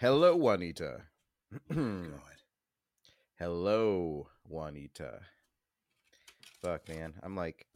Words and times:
Hello, 0.00 0.34
Juanita. 0.36 1.02
God. 1.70 1.78
Hello, 3.38 4.26
Juanita. 4.48 5.20
Fuck, 6.62 6.88
man. 6.88 7.12
I'm 7.22 7.36
like. 7.36 7.66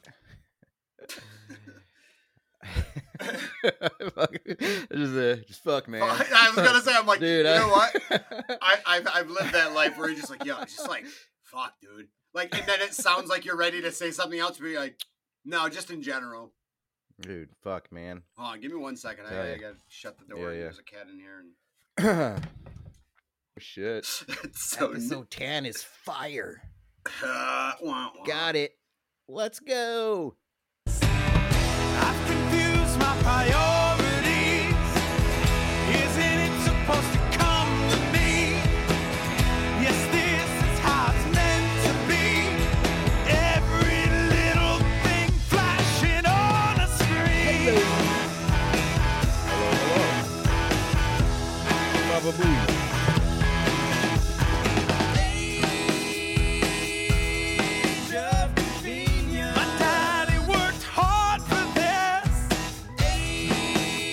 Fuck. 4.15 4.33
just, 4.93 5.15
uh, 5.15 5.37
just 5.47 5.63
fuck, 5.63 5.89
man. 5.89 6.01
I 6.03 6.51
was 6.55 6.65
gonna 6.67 6.81
say, 6.81 6.93
I'm 6.97 7.07
like, 7.07 7.21
Dude, 7.21 7.45
you 7.45 7.53
I- 7.53 7.59
know 7.59 7.69
what? 7.69 8.03
I, 8.63 8.77
I've 8.87 9.09
I've 9.13 9.29
lived 9.31 9.53
that 9.53 9.75
life 9.75 9.99
where 9.99 10.09
you're 10.09 10.17
just 10.19 10.31
like, 10.31 10.45
yo, 10.47 10.63
it's 10.63 10.77
just 10.77 10.89
like, 10.89 11.05
fuck, 11.43 11.75
dude. 11.83 12.09
Like, 12.33 12.57
and 12.57 12.67
then 12.67 12.81
it 12.81 12.95
sounds 12.95 13.29
like 13.29 13.45
you're 13.45 13.59
ready 13.59 13.83
to 13.83 13.93
say 13.93 14.11
something 14.11 14.39
else, 14.41 14.57
but 14.57 14.69
you're 14.69 14.81
like, 14.81 14.99
no, 15.45 15.69
just 15.69 15.91
in 15.91 16.01
general. 16.01 16.53
Dude, 17.21 17.49
fuck, 17.63 17.91
man. 17.91 18.23
Hold 18.37 18.53
on, 18.55 18.61
give 18.61 18.71
me 18.73 18.79
one 18.79 18.97
second. 18.97 19.25
Yeah, 19.31 19.41
I, 19.41 19.53
I 19.55 19.57
gotta 19.57 19.77
shut 19.89 20.19
the 20.19 20.27
door. 20.27 20.53
Yeah, 20.53 20.57
yeah. 20.59 20.63
There's 20.65 20.79
a 20.79 20.83
cat 20.83 21.07
in 21.11 21.19
here, 21.19 22.37
Shit. 23.59 24.07
and 24.29 24.39
it's 24.45 24.63
so. 24.71 24.91
Episode 24.91 25.31
10 25.31 25.65
is 25.67 25.83
fire. 25.83 26.61
Uh, 27.23 27.73
wah, 27.83 28.11
wah. 28.19 28.25
Got 28.27 28.57
it. 28.57 28.77
Let's 29.29 29.61
go. 29.61 30.37
This. 52.33 52.47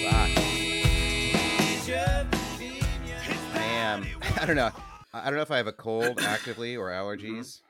Fuck. 0.03 0.29
I 4.41 4.45
don't 4.45 4.55
know. 4.55 4.71
I 5.13 5.25
don't 5.25 5.35
know 5.35 5.41
if 5.41 5.51
I 5.51 5.57
have 5.57 5.67
a 5.67 5.73
cold 5.73 6.19
actively 6.21 6.75
or 6.75 6.89
allergies. 6.89 7.61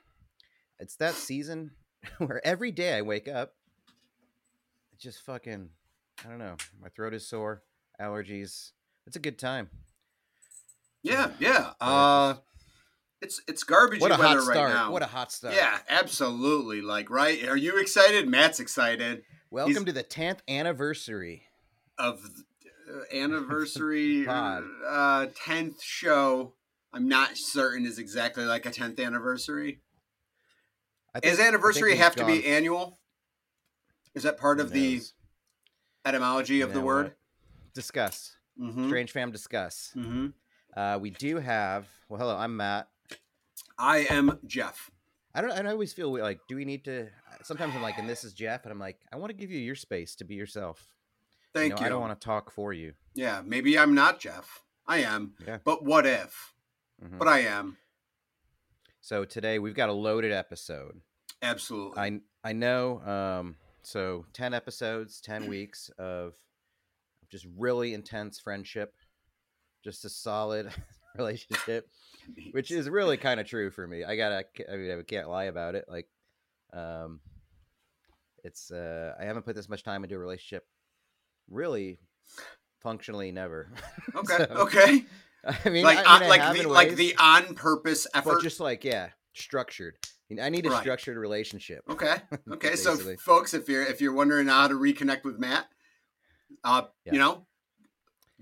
It's 0.78 0.96
that 0.96 1.14
season 1.14 1.70
where 2.18 2.44
every 2.44 2.72
day 2.72 2.98
I 2.98 3.02
wake 3.02 3.28
up, 3.28 3.54
just 4.98 5.22
fucking. 5.22 5.68
I 6.24 6.28
don't 6.28 6.38
know. 6.38 6.56
My 6.80 6.88
throat 6.88 7.14
is 7.14 7.26
sore. 7.26 7.62
Allergies. 8.00 8.72
It's 9.06 9.16
a 9.16 9.20
good 9.20 9.38
time. 9.38 9.68
Yeah, 11.04 11.30
yeah. 11.38 11.72
Uh, 11.80 12.34
it's 13.20 13.40
it's 13.46 13.62
garbage 13.62 14.00
What 14.00 14.10
a 14.10 14.14
weather 14.14 14.24
hot 14.40 14.46
right 14.48 14.54
start! 14.56 14.72
now. 14.72 14.90
What 14.90 15.02
a 15.02 15.06
hot 15.06 15.30
start! 15.30 15.54
yeah, 15.54 15.78
absolutely. 15.88 16.80
Like, 16.80 17.10
right? 17.10 17.46
Are 17.46 17.56
you 17.58 17.78
excited? 17.78 18.26
Matt's 18.26 18.58
excited 18.58 19.22
Welcome 19.50 19.84
to 19.84 19.92
the 19.92 20.02
tenth 20.02 20.42
anniversary. 20.48 21.42
of 21.98 22.20
uh, 22.90 23.14
anniversary 23.16 24.26
uh 24.28 25.26
tenth 25.36 25.82
show. 25.82 26.54
I'm 26.92 27.06
not 27.08 27.36
certain 27.36 27.84
is 27.84 27.98
exactly 27.98 28.44
like 28.46 28.64
a 28.64 28.70
tenth 28.70 28.98
anniversary. 28.98 29.80
I 31.14 31.20
Does 31.20 31.32
think- 31.36 31.44
I 31.44 31.48
anniversary 31.48 31.96
have 31.96 32.16
we've 32.16 32.26
to 32.26 32.32
be 32.32 32.46
annual? 32.46 32.98
Is 34.14 34.22
that 34.22 34.38
part 34.38 34.58
of 34.58 34.70
the 34.72 35.02
etymology 36.06 36.62
of 36.62 36.72
the 36.72 36.80
word? 36.80 37.12
Discuss. 37.74 38.36
Mm-hmm. 38.58 38.86
Strange 38.86 39.10
fam 39.12 39.32
discuss. 39.32 39.92
Mm-hmm. 39.96 40.28
Uh, 40.76 40.98
we 41.00 41.10
do 41.10 41.38
have. 41.38 41.86
Well, 42.08 42.18
hello. 42.18 42.36
I'm 42.36 42.56
Matt. 42.56 42.88
I 43.78 44.06
am 44.10 44.38
Jeff. 44.46 44.90
I 45.34 45.40
don't. 45.40 45.52
I 45.52 45.70
always 45.70 45.92
feel 45.92 46.12
like, 46.16 46.40
do 46.48 46.56
we 46.56 46.64
need 46.64 46.84
to? 46.84 47.08
Sometimes 47.42 47.74
I'm 47.74 47.82
like, 47.82 47.98
and 47.98 48.08
this 48.08 48.24
is 48.24 48.32
Jeff, 48.32 48.64
and 48.64 48.72
I'm 48.72 48.78
like, 48.78 48.98
I 49.12 49.16
want 49.16 49.30
to 49.30 49.36
give 49.36 49.50
you 49.50 49.58
your 49.58 49.74
space 49.74 50.14
to 50.16 50.24
be 50.24 50.34
yourself. 50.34 50.88
Thank 51.52 51.74
know, 51.74 51.80
you. 51.80 51.86
I 51.86 51.88
don't 51.88 52.00
want 52.00 52.18
to 52.18 52.24
talk 52.24 52.50
for 52.50 52.72
you. 52.72 52.94
Yeah, 53.14 53.42
maybe 53.44 53.78
I'm 53.78 53.94
not 53.94 54.18
Jeff. 54.18 54.62
I 54.86 54.98
am. 54.98 55.34
Yeah. 55.46 55.58
But 55.64 55.84
what 55.84 56.06
if? 56.06 56.52
Mhm. 57.02 57.18
But 57.18 57.28
I 57.28 57.40
am. 57.40 57.76
So 59.00 59.24
today 59.24 59.58
we've 59.58 59.74
got 59.74 59.88
a 59.88 59.92
loaded 59.92 60.32
episode. 60.32 61.00
Absolutely. 61.42 61.98
I 61.98 62.20
I 62.42 62.52
know. 62.52 63.00
Um, 63.00 63.56
so 63.82 64.26
ten 64.32 64.54
episodes, 64.54 65.20
ten 65.20 65.48
weeks 65.48 65.90
of 65.98 66.34
just 67.30 67.46
really 67.56 67.94
intense 67.94 68.38
friendship, 68.38 68.94
just 69.84 70.04
a 70.04 70.08
solid 70.08 70.70
relationship, 71.16 71.86
which 72.52 72.70
is 72.70 72.88
really 72.88 73.16
kind 73.16 73.38
of 73.38 73.46
true 73.46 73.70
for 73.70 73.86
me. 73.86 74.02
I 74.02 74.16
gotta. 74.16 74.44
I 74.70 74.76
mean, 74.76 74.98
I 74.98 75.02
can't 75.02 75.28
lie 75.28 75.44
about 75.44 75.74
it. 75.74 75.84
Like, 75.88 76.08
um, 76.72 77.20
it's. 78.42 78.70
Uh, 78.70 79.14
I 79.20 79.24
haven't 79.24 79.44
put 79.44 79.54
this 79.54 79.68
much 79.68 79.82
time 79.84 80.02
into 80.02 80.16
a 80.16 80.18
relationship. 80.18 80.66
Really, 81.50 81.98
functionally, 82.82 83.30
never. 83.30 83.70
okay. 84.16 84.36
So, 84.38 84.44
okay. 84.54 85.04
I 85.46 85.68
mean, 85.68 85.84
like 85.84 85.98
I, 85.98 86.14
on, 86.14 86.20
mean, 86.20 86.30
I 86.30 86.36
like 86.36 86.54
the 86.54 86.60
in 86.62 86.68
like 86.70 86.96
the 86.96 87.14
on 87.18 87.54
purpose 87.54 88.06
effort. 88.14 88.42
just 88.42 88.60
like 88.60 88.82
yeah, 88.82 89.10
structured. 89.34 89.96
Know, 90.30 90.42
I 90.42 90.48
need 90.48 90.66
a 90.66 90.70
Right. 90.70 90.80
structured 90.80 91.16
relationship. 91.18 91.84
Okay. 91.88 92.16
Okay. 92.50 92.76
so, 92.76 92.96
folks, 93.18 93.52
if 93.54 93.68
you're 93.68 93.84
if 93.84 94.00
you're 94.00 94.14
wondering 94.14 94.48
how 94.48 94.66
to 94.66 94.74
reconnect 94.74 95.22
with 95.22 95.38
Matt, 95.38 95.66
uh, 96.64 96.82
Yeah. 97.04 97.12
you 97.12 97.18
know, 97.18 97.46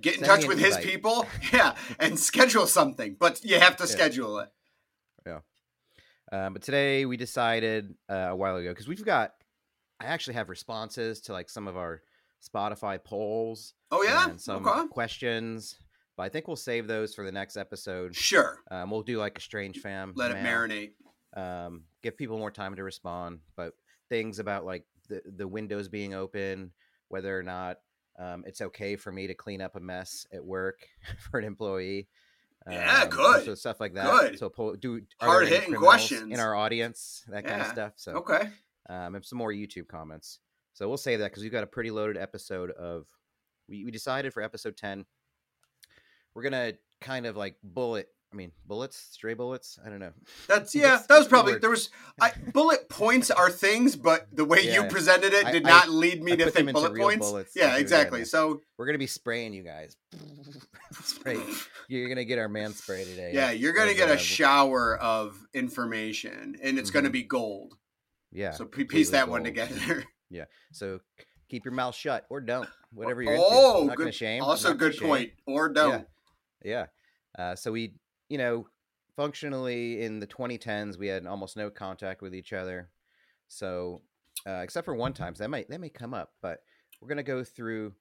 get 0.00 0.14
in 0.18 0.24
Send 0.24 0.40
touch 0.42 0.48
with 0.48 0.58
his 0.58 0.76
people, 0.78 1.26
yeah, 1.52 1.74
and 1.98 2.18
schedule 2.18 2.66
something. 2.66 3.16
But 3.18 3.44
you 3.44 3.58
have 3.58 3.76
to 3.76 3.84
Yeah. 3.84 3.90
schedule 3.90 4.38
it. 4.38 4.48
Yeah. 5.26 5.40
Um, 6.32 6.54
but 6.54 6.62
today 6.62 7.04
we 7.04 7.16
decided 7.16 7.94
uh, 8.10 8.14
a 8.30 8.36
while 8.36 8.56
ago 8.56 8.70
because 8.70 8.88
we've 8.88 9.04
got. 9.04 9.32
I 10.00 10.06
actually 10.06 10.34
have 10.34 10.48
responses 10.48 11.20
to 11.22 11.32
like 11.32 11.48
some 11.48 11.68
of 11.68 11.76
our 11.76 12.02
Spotify 12.42 13.02
polls 13.02 13.74
Oh 13.92 14.02
yeah. 14.02 14.30
and 14.30 14.40
some 14.40 14.66
Okay. 14.66 14.88
questions, 14.88 15.76
but 16.16 16.24
I 16.24 16.28
think 16.28 16.48
we'll 16.48 16.56
save 16.56 16.88
those 16.88 17.14
for 17.14 17.24
the 17.24 17.30
next 17.30 17.56
episode. 17.56 18.16
Sure. 18.16 18.58
Um, 18.68 18.90
we'll 18.90 19.02
do 19.02 19.18
like 19.18 19.38
a 19.38 19.40
strange 19.40 19.78
fam. 19.78 20.12
Let 20.16 20.32
it 20.32 20.38
marinate. 20.38 20.94
Um, 21.36 21.84
give 22.02 22.16
people 22.16 22.36
more 22.38 22.50
time 22.50 22.74
to 22.74 22.82
respond, 22.82 23.38
but 23.54 23.74
things 24.08 24.40
about 24.40 24.64
like 24.64 24.84
the 25.08 25.22
the 25.36 25.46
windows 25.46 25.86
being 25.88 26.14
open, 26.14 26.72
whether 27.08 27.38
or 27.38 27.44
not 27.44 27.78
um, 28.18 28.44
it's 28.46 28.60
okay 28.60 28.96
for 28.96 29.10
me 29.12 29.26
to 29.26 29.34
clean 29.34 29.60
up 29.60 29.76
a 29.76 29.80
mess 29.80 30.26
at 30.32 30.44
work 30.44 30.86
for 31.30 31.38
an 31.38 31.44
employee. 31.44 32.08
Yeah, 32.70 33.02
um, 33.02 33.08
good. 33.08 33.44
So 33.44 33.54
stuff 33.56 33.80
like 33.80 33.94
that. 33.94 34.04
Good. 34.10 34.38
So 34.38 34.48
po- 34.48 34.76
do 34.76 34.94
any 34.96 35.04
Hard-hitting 35.20 35.74
questions. 35.74 36.30
in 36.32 36.38
our 36.38 36.54
audience, 36.54 37.24
that 37.28 37.44
kind 37.44 37.60
of 37.60 37.66
stuff. 37.66 37.94
So 37.96 38.12
Okay. 38.18 38.48
um, 38.88 39.16
and 39.16 39.24
some 39.24 39.38
more 39.38 39.50
YouTube 39.50 39.88
comments. 39.88 40.38
So 40.74 40.86
we'll 40.88 40.96
say 40.96 41.16
that 41.16 41.30
because 41.30 41.42
we've 41.42 41.50
got 41.52 41.64
a 41.64 41.66
pretty 41.66 41.90
loaded 41.90 42.16
episode 42.16 42.70
of. 42.70 43.06
We, 43.68 43.84
we 43.84 43.90
decided 43.90 44.32
for 44.32 44.42
episode 44.42 44.76
ten, 44.76 45.04
we're 46.34 46.42
gonna 46.42 46.72
kind 47.00 47.26
of 47.26 47.36
like 47.36 47.56
bullet. 47.62 48.08
I 48.32 48.36
mean, 48.36 48.50
bullets, 48.66 48.96
stray 49.10 49.34
bullets. 49.34 49.78
I 49.84 49.90
don't 49.90 49.98
know. 49.98 50.12
That's 50.48 50.74
yeah. 50.74 51.02
That 51.08 51.18
was 51.18 51.28
probably 51.28 51.58
there 51.58 51.68
was 51.70 51.90
I, 52.20 52.32
bullet 52.52 52.88
points 52.88 53.30
are 53.30 53.50
things, 53.50 53.94
but 53.94 54.26
the 54.32 54.44
way 54.44 54.60
Yeah. 54.62 54.82
you 54.82 54.88
presented 54.88 55.34
it 55.34 55.46
did 55.52 55.66
I- 55.66 55.68
not 55.70 55.88
lead 55.90 56.22
me 56.22 56.32
I 56.32 56.36
to 56.36 56.50
think 56.50 56.72
bullet 56.72 56.96
points. 56.96 57.28
bullets. 57.28 57.52
Yeah, 57.54 57.76
exactly. 57.76 58.24
So 58.24 58.62
We're 58.78 58.86
gonna 58.86 58.98
be 58.98 59.06
spraying 59.06 59.52
you 59.52 59.62
guys. 59.62 59.96
Spray. 61.02 61.38
You're 61.88 62.08
gonna 62.08 62.24
get 62.24 62.38
our 62.38 62.48
man 62.48 62.72
spray 62.72 63.04
today. 63.04 63.32
yeah, 63.34 63.50
you're 63.50 63.72
gonna 63.72 63.94
get 63.94 64.08
a 64.10 64.16
shower 64.18 64.96
of 64.98 65.38
information, 65.54 66.56
and 66.62 66.78
it's 66.78 66.90
gonna 66.90 67.08
Mhm. 67.10 67.12
be 67.12 67.22
gold. 67.24 67.76
Yeah. 68.30 68.52
so 68.52 68.64
piece 68.64 69.10
that 69.10 69.28
one 69.28 69.44
together. 69.44 70.04
yeah. 70.30 70.44
So 70.72 71.00
keep 71.50 71.64
your 71.66 71.74
mouth 71.74 71.94
shut 71.94 72.24
or 72.30 72.40
don't. 72.40 72.68
Whatever 72.94 73.22
you're 73.22 73.36
oh, 73.38 73.72
into. 73.72 73.80
I'm 73.82 73.86
not 73.88 73.96
good. 73.96 74.02
gonna 74.04 74.12
shame. 74.12 74.42
Also, 74.42 74.72
good 74.72 74.94
shame. 74.94 75.08
point. 75.08 75.30
Or 75.46 75.68
don't. 75.68 76.06
Yeah. 76.64 76.86
Uh, 77.38 77.56
so 77.56 77.72
we, 77.72 77.94
you 78.32 78.38
know, 78.38 78.66
functionally 79.14 80.02
in 80.02 80.18
the 80.18 80.26
2010s, 80.26 80.96
we 80.96 81.06
had 81.06 81.26
almost 81.26 81.54
no 81.54 81.68
contact 81.68 82.22
with 82.22 82.34
each 82.34 82.54
other. 82.54 82.88
So, 83.48 84.00
uh, 84.46 84.60
except 84.62 84.86
for 84.86 84.94
one 84.94 85.12
time, 85.12 85.34
so 85.34 85.44
that 85.44 85.50
might 85.50 85.68
that 85.68 85.80
may 85.80 85.90
come 85.90 86.14
up, 86.14 86.32
but 86.40 86.60
we're 87.00 87.08
gonna 87.08 87.22
go 87.22 87.44
through 87.44 87.94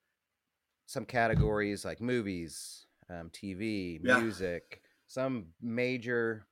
some 0.86 1.06
categories 1.06 1.84
like 1.84 2.00
movies, 2.00 2.86
um, 3.10 3.30
TV, 3.30 4.00
Yeah. 4.02 4.20
music, 4.22 4.82
some 5.08 5.48
major 5.62 6.48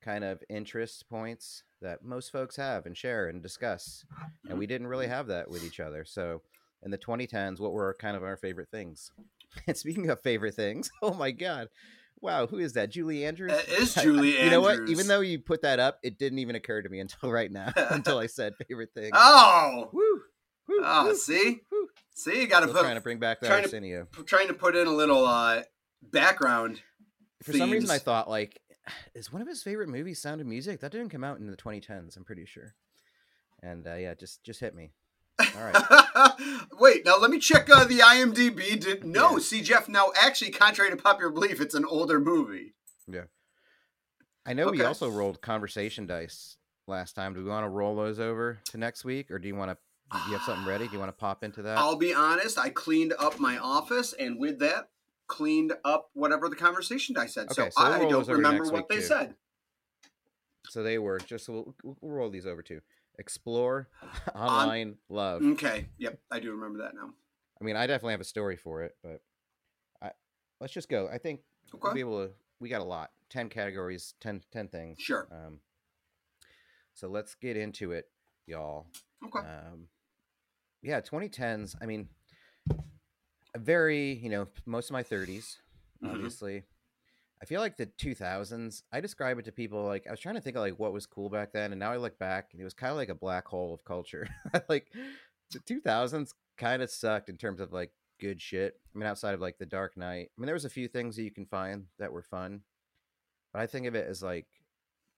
kind 0.00 0.22
of 0.22 0.44
interest 0.48 1.08
points 1.08 1.64
that 1.80 2.04
most 2.04 2.30
folks 2.30 2.54
have 2.54 2.86
and 2.86 2.96
share 2.96 3.26
and 3.26 3.42
discuss. 3.42 4.04
And 4.48 4.58
we 4.58 4.66
didn't 4.68 4.86
really 4.86 5.08
have 5.08 5.26
that 5.26 5.50
with 5.50 5.64
each 5.64 5.80
other. 5.80 6.04
So, 6.04 6.42
in 6.84 6.92
the 6.92 6.98
2010s, 6.98 7.60
what 7.60 7.72
were 7.72 7.96
kind 7.98 8.16
of 8.16 8.22
our 8.22 8.36
favorite 8.36 8.70
things? 8.70 9.10
And 9.66 9.76
speaking 9.76 10.10
of 10.10 10.20
favorite 10.20 10.54
things, 10.54 10.90
oh 11.02 11.14
my 11.14 11.30
god, 11.30 11.68
wow, 12.20 12.46
who 12.46 12.58
is 12.58 12.72
that? 12.74 12.90
Julie 12.90 13.24
Andrews. 13.24 13.52
That 13.52 13.68
is 13.68 13.96
I- 13.96 14.00
I- 14.00 14.04
Julie 14.04 14.42
You 14.42 14.50
know 14.50 14.60
what? 14.60 14.88
Even 14.88 15.06
though 15.08 15.20
you 15.20 15.38
put 15.38 15.62
that 15.62 15.78
up, 15.78 15.98
it 16.02 16.18
didn't 16.18 16.38
even 16.38 16.56
occur 16.56 16.82
to 16.82 16.88
me 16.88 17.00
until 17.00 17.30
right 17.30 17.50
now, 17.50 17.72
until 17.76 18.18
I 18.18 18.26
said 18.26 18.54
favorite 18.68 18.90
thing. 18.94 19.10
Oh, 19.14 19.90
Woo! 19.92 20.20
Woo, 20.68 20.80
Ah, 20.82 21.04
woo, 21.04 21.14
see? 21.14 21.60
woo. 21.70 21.88
See, 22.14 22.40
you 22.40 22.46
got 22.46 22.60
to 22.60 22.68
put 22.68 22.80
trying 22.80 22.94
to 22.94 23.00
bring 23.02 23.18
back 23.18 23.40
the 23.40 23.46
trying 23.46 23.62
to- 23.62 23.68
Arsenio. 23.68 24.06
trying 24.24 24.48
to 24.48 24.54
put 24.54 24.74
in 24.76 24.86
a 24.86 24.92
little 24.92 25.26
uh 25.26 25.62
background. 26.02 26.80
For 27.42 27.52
some 27.52 27.70
reason, 27.70 27.90
I 27.90 27.98
thought 27.98 28.30
like, 28.30 28.60
is 29.14 29.32
one 29.32 29.42
of 29.42 29.48
his 29.48 29.62
favorite 29.62 29.88
movies 29.88 30.20
Sound 30.22 30.40
of 30.40 30.46
Music? 30.46 30.80
That 30.80 30.92
didn't 30.92 31.10
come 31.10 31.24
out 31.24 31.38
in 31.38 31.46
the 31.50 31.56
2010s. 31.56 32.16
I'm 32.16 32.24
pretty 32.24 32.46
sure. 32.46 32.74
And 33.62 33.86
uh, 33.86 33.94
yeah, 33.96 34.14
just 34.14 34.42
just 34.42 34.60
hit 34.60 34.74
me. 34.74 34.92
All 35.40 35.46
right. 35.64 36.62
Wait, 36.78 37.04
now 37.04 37.18
let 37.18 37.30
me 37.30 37.38
check 37.38 37.68
uh, 37.70 37.84
the 37.84 37.98
IMDb. 37.98 38.78
Did 38.80 39.04
no, 39.04 39.32
Yeah. 39.32 39.38
see 39.38 39.62
Jeff. 39.62 39.88
Now, 39.88 40.12
actually, 40.20 40.50
contrary 40.50 40.90
to 40.90 40.96
popular 40.96 41.30
belief, 41.30 41.60
it's 41.60 41.74
an 41.74 41.84
older 41.84 42.20
movie. 42.20 42.74
Yeah. 43.06 43.24
I 44.46 44.52
know 44.52 44.70
we 44.70 44.82
also 44.82 45.08
rolled 45.08 45.40
conversation 45.40 46.06
dice 46.06 46.56
last 46.86 47.14
time. 47.14 47.34
Do 47.34 47.42
we 47.42 47.48
want 47.48 47.64
to 47.64 47.70
roll 47.70 47.96
those 47.96 48.20
over 48.20 48.60
to 48.66 48.78
next 48.78 49.04
week, 49.04 49.30
or 49.30 49.38
do 49.38 49.48
you 49.48 49.56
want 49.56 49.70
to? 49.70 49.78
Do 50.12 50.18
you 50.30 50.36
have 50.36 50.42
something 50.42 50.66
ready? 50.66 50.86
Do 50.86 50.92
you 50.92 50.98
want 50.98 51.08
to 51.08 51.12
pop 51.18 51.42
into 51.42 51.62
that? 51.62 51.78
I'll 51.78 51.96
be 51.96 52.14
honest. 52.14 52.58
I 52.58 52.68
cleaned 52.68 53.14
up 53.18 53.40
my 53.40 53.58
office, 53.58 54.12
and 54.12 54.38
with 54.38 54.58
that, 54.60 54.90
cleaned 55.26 55.72
up 55.84 56.10
whatever 56.12 56.48
the 56.48 56.56
conversation 56.56 57.16
I 57.16 57.26
said. 57.26 57.44
Okay, 57.50 57.70
so, 57.70 57.70
so 57.70 57.84
I 57.84 57.98
don't 57.98 58.28
remember 58.28 58.64
what 58.70 58.88
they 58.88 58.96
too. 58.96 59.02
said. 59.02 59.34
So 60.68 60.82
they 60.82 60.98
were 60.98 61.18
just. 61.18 61.48
We'll, 61.48 61.74
we'll 61.82 61.96
roll 62.02 62.30
these 62.30 62.46
over 62.46 62.62
too. 62.62 62.80
Explore 63.18 63.88
online 64.34 64.96
love. 65.08 65.42
Okay. 65.42 65.86
Yep, 65.98 66.18
I 66.30 66.40
do 66.40 66.50
remember 66.52 66.80
that 66.80 66.94
now. 66.94 67.10
I 67.60 67.64
mean, 67.64 67.76
I 67.76 67.86
definitely 67.86 68.12
have 68.14 68.20
a 68.20 68.24
story 68.24 68.56
for 68.56 68.82
it, 68.82 68.96
but 69.02 69.22
I 70.02 70.10
let's 70.60 70.72
just 70.72 70.88
go. 70.88 71.08
I 71.12 71.18
think 71.18 71.40
we'll 71.72 71.94
be 71.94 72.00
able 72.00 72.26
to. 72.26 72.32
We 72.60 72.68
got 72.68 72.80
a 72.80 72.84
lot. 72.84 73.10
Ten 73.30 73.48
categories. 73.48 74.14
10, 74.20 74.42
10 74.52 74.68
things. 74.68 74.98
Sure. 75.00 75.26
Um, 75.30 75.60
so 76.94 77.08
let's 77.08 77.34
get 77.34 77.56
into 77.56 77.92
it, 77.92 78.06
y'all. 78.46 78.86
Okay. 79.24 79.40
Um, 79.46 79.88
yeah, 80.82 81.00
2010s. 81.00 81.74
I 81.80 81.86
mean, 81.86 82.08
a 83.54 83.58
very 83.58 84.12
you 84.14 84.28
know 84.30 84.48
most 84.66 84.90
of 84.90 84.92
my 84.92 85.02
30s, 85.02 85.58
Mhm. 86.02 86.10
obviously. 86.12 86.64
I 87.42 87.46
feel 87.46 87.60
like 87.60 87.76
the 87.76 87.86
2000s. 87.86 88.82
I 88.92 89.00
describe 89.00 89.38
it 89.38 89.44
to 89.46 89.52
people 89.52 89.84
like 89.84 90.06
I 90.06 90.10
was 90.10 90.20
trying 90.20 90.36
to 90.36 90.40
think 90.40 90.56
of 90.56 90.62
like 90.62 90.78
what 90.78 90.92
was 90.92 91.06
cool 91.06 91.28
back 91.28 91.52
then, 91.52 91.72
and 91.72 91.80
now 91.80 91.92
I 91.92 91.96
look 91.96 92.18
back 92.18 92.50
and 92.52 92.60
it 92.60 92.64
was 92.64 92.74
kind 92.74 92.90
of 92.90 92.96
like 92.96 93.08
a 93.08 93.14
black 93.14 93.46
hole 93.46 93.74
of 93.74 93.84
culture. 93.84 94.28
like 94.68 94.86
the 95.50 95.60
2000s 95.60 96.30
kind 96.56 96.82
of 96.82 96.90
sucked 96.90 97.28
in 97.28 97.36
terms 97.36 97.60
of 97.60 97.72
like 97.72 97.90
good 98.20 98.40
shit. 98.40 98.74
I 98.94 98.98
mean, 98.98 99.06
outside 99.06 99.34
of 99.34 99.40
like 99.40 99.58
the 99.58 99.66
Dark 99.66 99.96
Knight. 99.96 100.30
I 100.36 100.40
mean, 100.40 100.46
there 100.46 100.54
was 100.54 100.64
a 100.64 100.70
few 100.70 100.88
things 100.88 101.16
that 101.16 101.24
you 101.24 101.30
can 101.30 101.46
find 101.46 101.86
that 101.98 102.12
were 102.12 102.22
fun, 102.22 102.60
but 103.52 103.60
I 103.60 103.66
think 103.66 103.86
of 103.86 103.94
it 103.94 104.06
as 104.08 104.22
like 104.22 104.46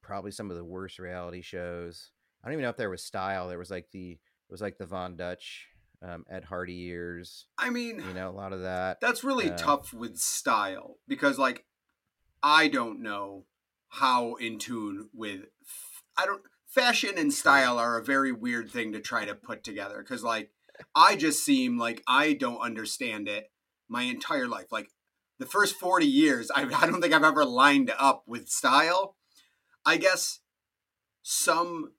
probably 0.02 0.30
some 0.30 0.50
of 0.50 0.56
the 0.56 0.64
worst 0.64 0.98
reality 0.98 1.42
shows. 1.42 2.10
I 2.42 2.48
don't 2.48 2.54
even 2.54 2.62
know 2.62 2.70
if 2.70 2.76
there 2.76 2.90
was 2.90 3.04
style. 3.04 3.48
There 3.48 3.58
was 3.58 3.70
like 3.70 3.88
the 3.92 4.12
it 4.12 4.52
was 4.52 4.60
like 4.60 4.78
the 4.78 4.86
Von 4.86 5.16
Dutch, 5.16 5.66
um, 6.02 6.24
Ed 6.30 6.44
Hardy 6.44 6.74
years. 6.74 7.46
I 7.58 7.70
mean, 7.70 7.96
You 7.98 8.14
know, 8.14 8.30
a 8.30 8.32
lot 8.32 8.52
of 8.52 8.62
that. 8.62 8.98
That's 9.00 9.24
really 9.24 9.50
Uh, 9.50 9.56
tough 9.56 9.92
with 9.92 10.16
style 10.18 10.98
because, 11.08 11.38
like, 11.38 11.65
I 12.48 12.68
don't 12.68 13.02
know 13.02 13.46
how 13.88 14.36
in 14.36 14.60
tune 14.60 15.08
with. 15.12 15.46
I 16.16 16.26
don't. 16.26 16.42
Fashion 16.68 17.14
and 17.16 17.32
style 17.34 17.76
are 17.76 17.98
a 17.98 18.04
very 18.04 18.30
weird 18.30 18.70
thing 18.70 18.92
to 18.92 19.00
try 19.00 19.24
to 19.24 19.34
put 19.34 19.64
together 19.64 19.98
because, 19.98 20.22
like, 20.22 20.50
I 20.94 21.16
just 21.16 21.44
seem 21.44 21.76
like 21.76 22.04
I 22.06 22.34
don't 22.34 22.60
understand 22.60 23.26
it 23.28 23.50
my 23.88 24.04
entire 24.04 24.46
life. 24.46 24.66
Like, 24.70 24.90
the 25.40 25.46
first 25.46 25.74
40 25.74 26.06
years, 26.06 26.48
I, 26.54 26.62
I 26.72 26.86
don't 26.86 27.02
think 27.02 27.12
I've 27.12 27.24
ever 27.24 27.44
lined 27.44 27.90
up 27.98 28.22
with 28.28 28.48
style. 28.48 29.16
I 29.84 29.96
guess 29.96 30.38
some 31.24 31.94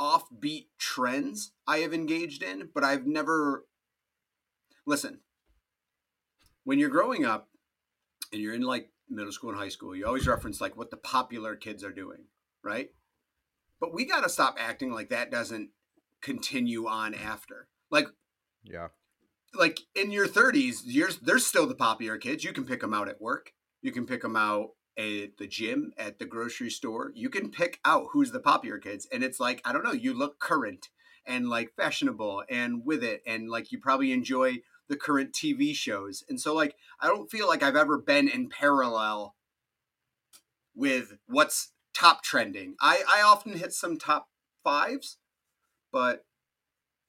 offbeat 0.00 0.66
trends 0.78 1.54
I 1.66 1.78
have 1.78 1.92
engaged 1.92 2.44
in, 2.44 2.68
but 2.72 2.84
I've 2.84 3.04
never. 3.04 3.64
Listen, 4.86 5.22
when 6.62 6.78
you're 6.78 6.88
growing 6.88 7.24
up 7.24 7.48
and 8.32 8.40
you're 8.40 8.54
in 8.54 8.62
like 8.62 8.91
middle 9.14 9.32
school 9.32 9.50
and 9.50 9.58
high 9.58 9.68
school, 9.68 9.94
you 9.94 10.06
always 10.06 10.26
reference 10.26 10.60
like 10.60 10.76
what 10.76 10.90
the 10.90 10.96
popular 10.96 11.56
kids 11.56 11.84
are 11.84 11.92
doing, 11.92 12.24
right? 12.62 12.90
But 13.80 13.92
we 13.94 14.04
got 14.04 14.22
to 14.22 14.28
stop 14.28 14.56
acting 14.58 14.92
like 14.92 15.10
that 15.10 15.30
doesn't 15.30 15.70
continue 16.20 16.86
on 16.86 17.14
after. 17.14 17.68
Like 17.90 18.06
Yeah. 18.64 18.88
like 19.54 19.80
in 19.94 20.10
your 20.10 20.26
30s, 20.28 20.82
you're 20.84 21.10
there's 21.20 21.46
still 21.46 21.66
the 21.66 21.74
popular 21.74 22.16
kids. 22.18 22.44
You 22.44 22.52
can 22.52 22.64
pick 22.64 22.80
them 22.80 22.94
out 22.94 23.08
at 23.08 23.20
work. 23.20 23.52
You 23.82 23.92
can 23.92 24.06
pick 24.06 24.22
them 24.22 24.36
out 24.36 24.70
at 24.96 25.38
the 25.38 25.46
gym, 25.48 25.92
at 25.96 26.18
the 26.18 26.26
grocery 26.26 26.70
store. 26.70 27.12
You 27.14 27.28
can 27.28 27.50
pick 27.50 27.80
out 27.84 28.08
who's 28.12 28.30
the 28.30 28.40
popular 28.40 28.78
kids, 28.78 29.06
and 29.12 29.24
it's 29.24 29.40
like 29.40 29.60
I 29.64 29.72
don't 29.72 29.84
know. 29.84 29.92
You 29.92 30.14
look 30.14 30.38
current 30.38 30.88
and 31.26 31.48
like 31.48 31.72
fashionable 31.76 32.44
and 32.48 32.84
with 32.84 33.02
it, 33.02 33.22
and 33.26 33.48
like 33.50 33.72
you 33.72 33.78
probably 33.78 34.12
enjoy 34.12 34.58
the 34.92 34.98
current 34.98 35.32
TV 35.32 35.74
shows. 35.74 36.22
And 36.28 36.38
so 36.38 36.54
like 36.54 36.76
I 37.00 37.08
don't 37.08 37.30
feel 37.30 37.48
like 37.48 37.62
I've 37.62 37.76
ever 37.76 37.98
been 37.98 38.28
in 38.28 38.48
parallel 38.48 39.34
with 40.76 41.14
what's 41.26 41.72
top 41.94 42.22
trending. 42.22 42.74
I 42.80 43.02
I 43.08 43.22
often 43.22 43.54
hit 43.54 43.72
some 43.72 43.98
top 43.98 44.28
fives, 44.62 45.16
but 45.90 46.24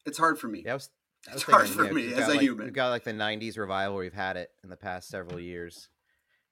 it's 0.05 0.17
hard 0.17 0.39
for 0.39 0.47
me. 0.47 0.63
Yeah, 0.65 0.71
I 0.71 0.75
was, 0.75 0.89
I 1.27 1.33
was 1.33 1.43
It's 1.43 1.51
hard 1.51 1.67
for 1.67 1.83
you 1.83 1.89
know, 1.89 1.93
me 1.93 2.13
as 2.13 2.27
a 2.29 2.31
like, 2.31 2.41
human. 2.41 2.65
We've 2.65 2.73
got 2.73 2.89
like 2.89 3.03
the 3.03 3.11
'90s 3.11 3.57
revival. 3.57 3.97
We've 3.97 4.13
had 4.13 4.37
it 4.37 4.49
in 4.63 4.69
the 4.69 4.77
past 4.77 5.09
several 5.09 5.39
years, 5.39 5.89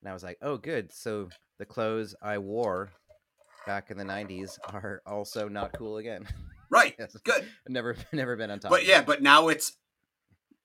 and 0.02 0.10
I 0.10 0.14
was 0.14 0.24
like, 0.24 0.38
"Oh, 0.42 0.58
good." 0.58 0.92
So 0.92 1.30
the 1.60 1.66
clothes 1.66 2.14
I 2.22 2.40
wore 2.40 2.92
back 3.66 3.90
in 3.90 3.98
the 3.98 4.04
'90s 4.04 4.60
are 4.74 5.02
also 5.06 5.48
not 5.48 5.74
cool 5.74 5.98
again. 5.98 6.28
Right. 6.72 6.96
Yes. 6.98 7.18
Good. 7.26 7.46
never, 7.68 7.98
never 8.14 8.38
been 8.38 8.50
on 8.50 8.60
top. 8.60 8.72
But 8.72 8.86
yeah, 8.86 9.02
but 9.02 9.22
now 9.22 9.50
it's 9.50 9.74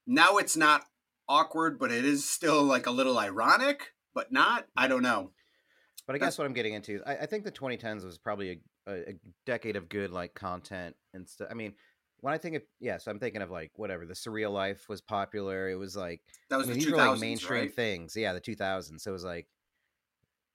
now 0.06 0.36
it's 0.38 0.56
not 0.56 0.84
awkward, 1.28 1.78
but 1.78 1.90
it 1.90 2.04
is 2.04 2.28
still 2.28 2.62
like 2.62 2.86
a 2.86 2.90
little 2.90 3.18
ironic, 3.18 3.92
but 4.14 4.32
not. 4.32 4.66
I 4.76 4.88
don't 4.88 5.02
know. 5.02 5.30
But 6.06 6.14
I 6.14 6.18
guess 6.18 6.38
what 6.38 6.46
I'm 6.46 6.52
getting 6.52 6.74
into, 6.74 7.02
I, 7.04 7.16
I 7.16 7.26
think 7.26 7.44
the 7.44 7.50
2010s 7.50 8.04
was 8.04 8.16
probably 8.16 8.60
a, 8.86 8.92
a, 8.92 9.14
decade 9.44 9.74
of 9.74 9.88
good 9.88 10.12
like 10.12 10.34
content 10.34 10.94
and 11.14 11.28
stuff. 11.28 11.48
I 11.50 11.54
mean, 11.54 11.74
when 12.20 12.32
I 12.32 12.38
think 12.38 12.56
of 12.56 12.62
yes, 12.78 13.08
I'm 13.08 13.18
thinking 13.18 13.42
of 13.42 13.50
like 13.50 13.72
whatever 13.74 14.06
the 14.06 14.14
surreal 14.14 14.52
life 14.52 14.88
was 14.88 15.00
popular. 15.00 15.68
It 15.68 15.74
was 15.74 15.96
like 15.96 16.20
That 16.48 16.56
was 16.56 16.66
I 16.66 16.70
mean, 16.70 16.78
the 16.78 16.84
these 16.84 16.92
two 16.92 16.96
were 16.96 17.06
like 17.06 17.20
mainstream 17.20 17.60
right? 17.62 17.74
things. 17.74 18.16
Yeah, 18.16 18.32
the 18.32 18.40
2000s. 18.40 19.00
So 19.00 19.10
it 19.10 19.12
was 19.12 19.24
like 19.24 19.48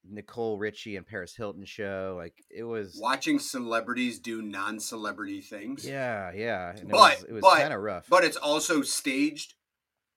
Nicole 0.10 0.58
Richie 0.58 0.96
and 0.96 1.06
Paris 1.06 1.36
Hilton 1.36 1.66
show. 1.66 2.16
Like 2.18 2.44
it 2.50 2.64
was. 2.64 2.98
Watching 3.02 3.40
celebrities 3.40 4.20
do 4.20 4.42
non-celebrity 4.42 5.42
things. 5.42 5.86
Yeah, 5.88 6.32
yeah. 6.34 6.72
And 6.72 6.80
it 6.80 6.88
But- 6.90 6.98
was, 7.20 7.24
it 7.24 7.32
was 7.34 7.42
but- 7.42 7.60
kind 7.60 7.74
of 7.74 7.82
rough. 7.82 8.08
But 8.10 8.24
it's 8.24 8.38
also 8.38 8.82
staged. 8.82 9.54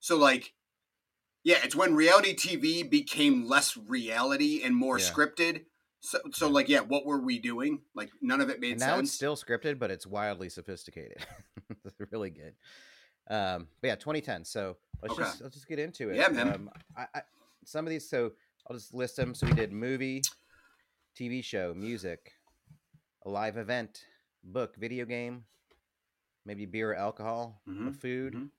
So 0.01 0.17
like 0.17 0.55
yeah, 1.43 1.59
it's 1.63 1.77
when 1.77 1.95
reality 1.95 2.35
TV 2.35 2.89
became 2.89 3.47
less 3.47 3.77
reality 3.77 4.63
and 4.65 4.75
more 4.75 4.99
Yeah. 4.99 5.05
scripted. 5.05 5.65
So 6.01 6.19
so 6.33 6.49
like 6.49 6.69
yeah, 6.69 6.81
what 6.81 7.05
were 7.07 7.21
we 7.21 7.39
doing? 7.39 7.81
Like 7.95 8.11
none 8.23 8.41
of 8.41 8.49
it 8.51 8.61
made 8.61 8.73
and 8.73 8.81
now 8.81 8.97
sense. 8.97 9.09
it's 9.09 9.13
still 9.17 9.37
scripted, 9.37 9.79
but 9.79 9.91
it's 9.91 10.07
wildly 10.07 10.49
sophisticated. 10.49 11.19
it's 11.85 11.95
really 12.11 12.31
good. 12.31 12.55
Um, 13.31 13.69
but 13.81 13.89
yeah, 13.89 13.95
2010. 13.97 14.45
So 14.45 14.77
let's 15.03 15.15
Okay. 15.15 15.23
just 15.25 15.41
let's 15.43 15.55
just 15.55 15.69
get 15.69 15.79
into 15.79 16.11
it. 16.11 16.17
Yeah, 16.17 16.29
man. 16.29 16.49
Um, 16.53 16.71
I, 16.97 17.07
I, 17.15 17.23
some 17.65 17.87
of 17.87 17.91
these, 17.91 18.09
so 18.09 18.33
I'll 18.69 18.77
just 18.77 18.95
list 18.95 19.17
them. 19.17 19.35
So 19.35 19.47
we 19.47 19.53
did 19.53 19.73
movie, 19.73 20.23
TV 21.17 21.43
show, 21.43 21.75
music, 21.75 22.33
a 23.25 23.29
live 23.31 23.57
event, 23.57 24.05
book, 24.43 24.77
video 24.77 25.05
game, 25.05 25.45
maybe 26.47 26.67
beer 26.67 26.93
or 26.93 26.97
alcohol, 26.97 27.61
a 27.67 27.71
Mhm, 27.71 27.97
food, 28.01 28.35
mhm. 28.35 28.51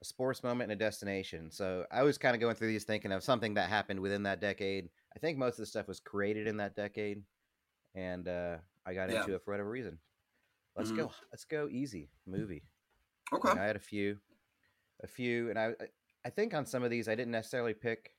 a 0.00 0.04
sports 0.04 0.42
moment, 0.42 0.70
and 0.70 0.80
a 0.80 0.84
destination. 0.84 1.50
So 1.50 1.86
I 1.90 2.02
was 2.02 2.18
kind 2.18 2.34
of 2.34 2.40
going 2.40 2.54
through 2.56 2.68
these 2.68 2.84
thinking 2.84 3.12
of 3.12 3.22
something 3.22 3.54
that 3.54 3.68
happened 3.68 4.00
within 4.00 4.22
that 4.24 4.40
decade. 4.40 4.88
I 5.14 5.18
think 5.18 5.38
most 5.38 5.54
of 5.54 5.58
the 5.58 5.66
stuff 5.66 5.88
was 5.88 6.00
created 6.00 6.46
in 6.46 6.56
that 6.58 6.74
decade, 6.74 7.22
and 7.94 8.26
uh, 8.28 8.58
I 8.86 8.94
got 8.94 9.10
Yeah. 9.10 9.20
into 9.20 9.34
it 9.34 9.42
for 9.44 9.52
whatever 9.52 9.70
reason. 9.70 9.98
Let's 10.74 10.90
Mhm. 10.90 10.96
go. 10.96 11.12
Let's 11.30 11.44
go 11.44 11.68
easy 11.68 12.10
movie. 12.26 12.64
Okay. 13.32 13.50
I 13.50 13.64
had 13.64 13.76
a 13.76 13.80
few, 13.80 14.18
a 15.02 15.06
few, 15.06 15.50
and 15.50 15.58
I- 15.58 15.76
I 16.24 16.30
think 16.30 16.54
on 16.54 16.64
some 16.66 16.82
of 16.82 16.90
these 16.90 17.08
I 17.08 17.14
didn't 17.14 17.32
necessarily 17.32 17.74
pick 17.74 18.14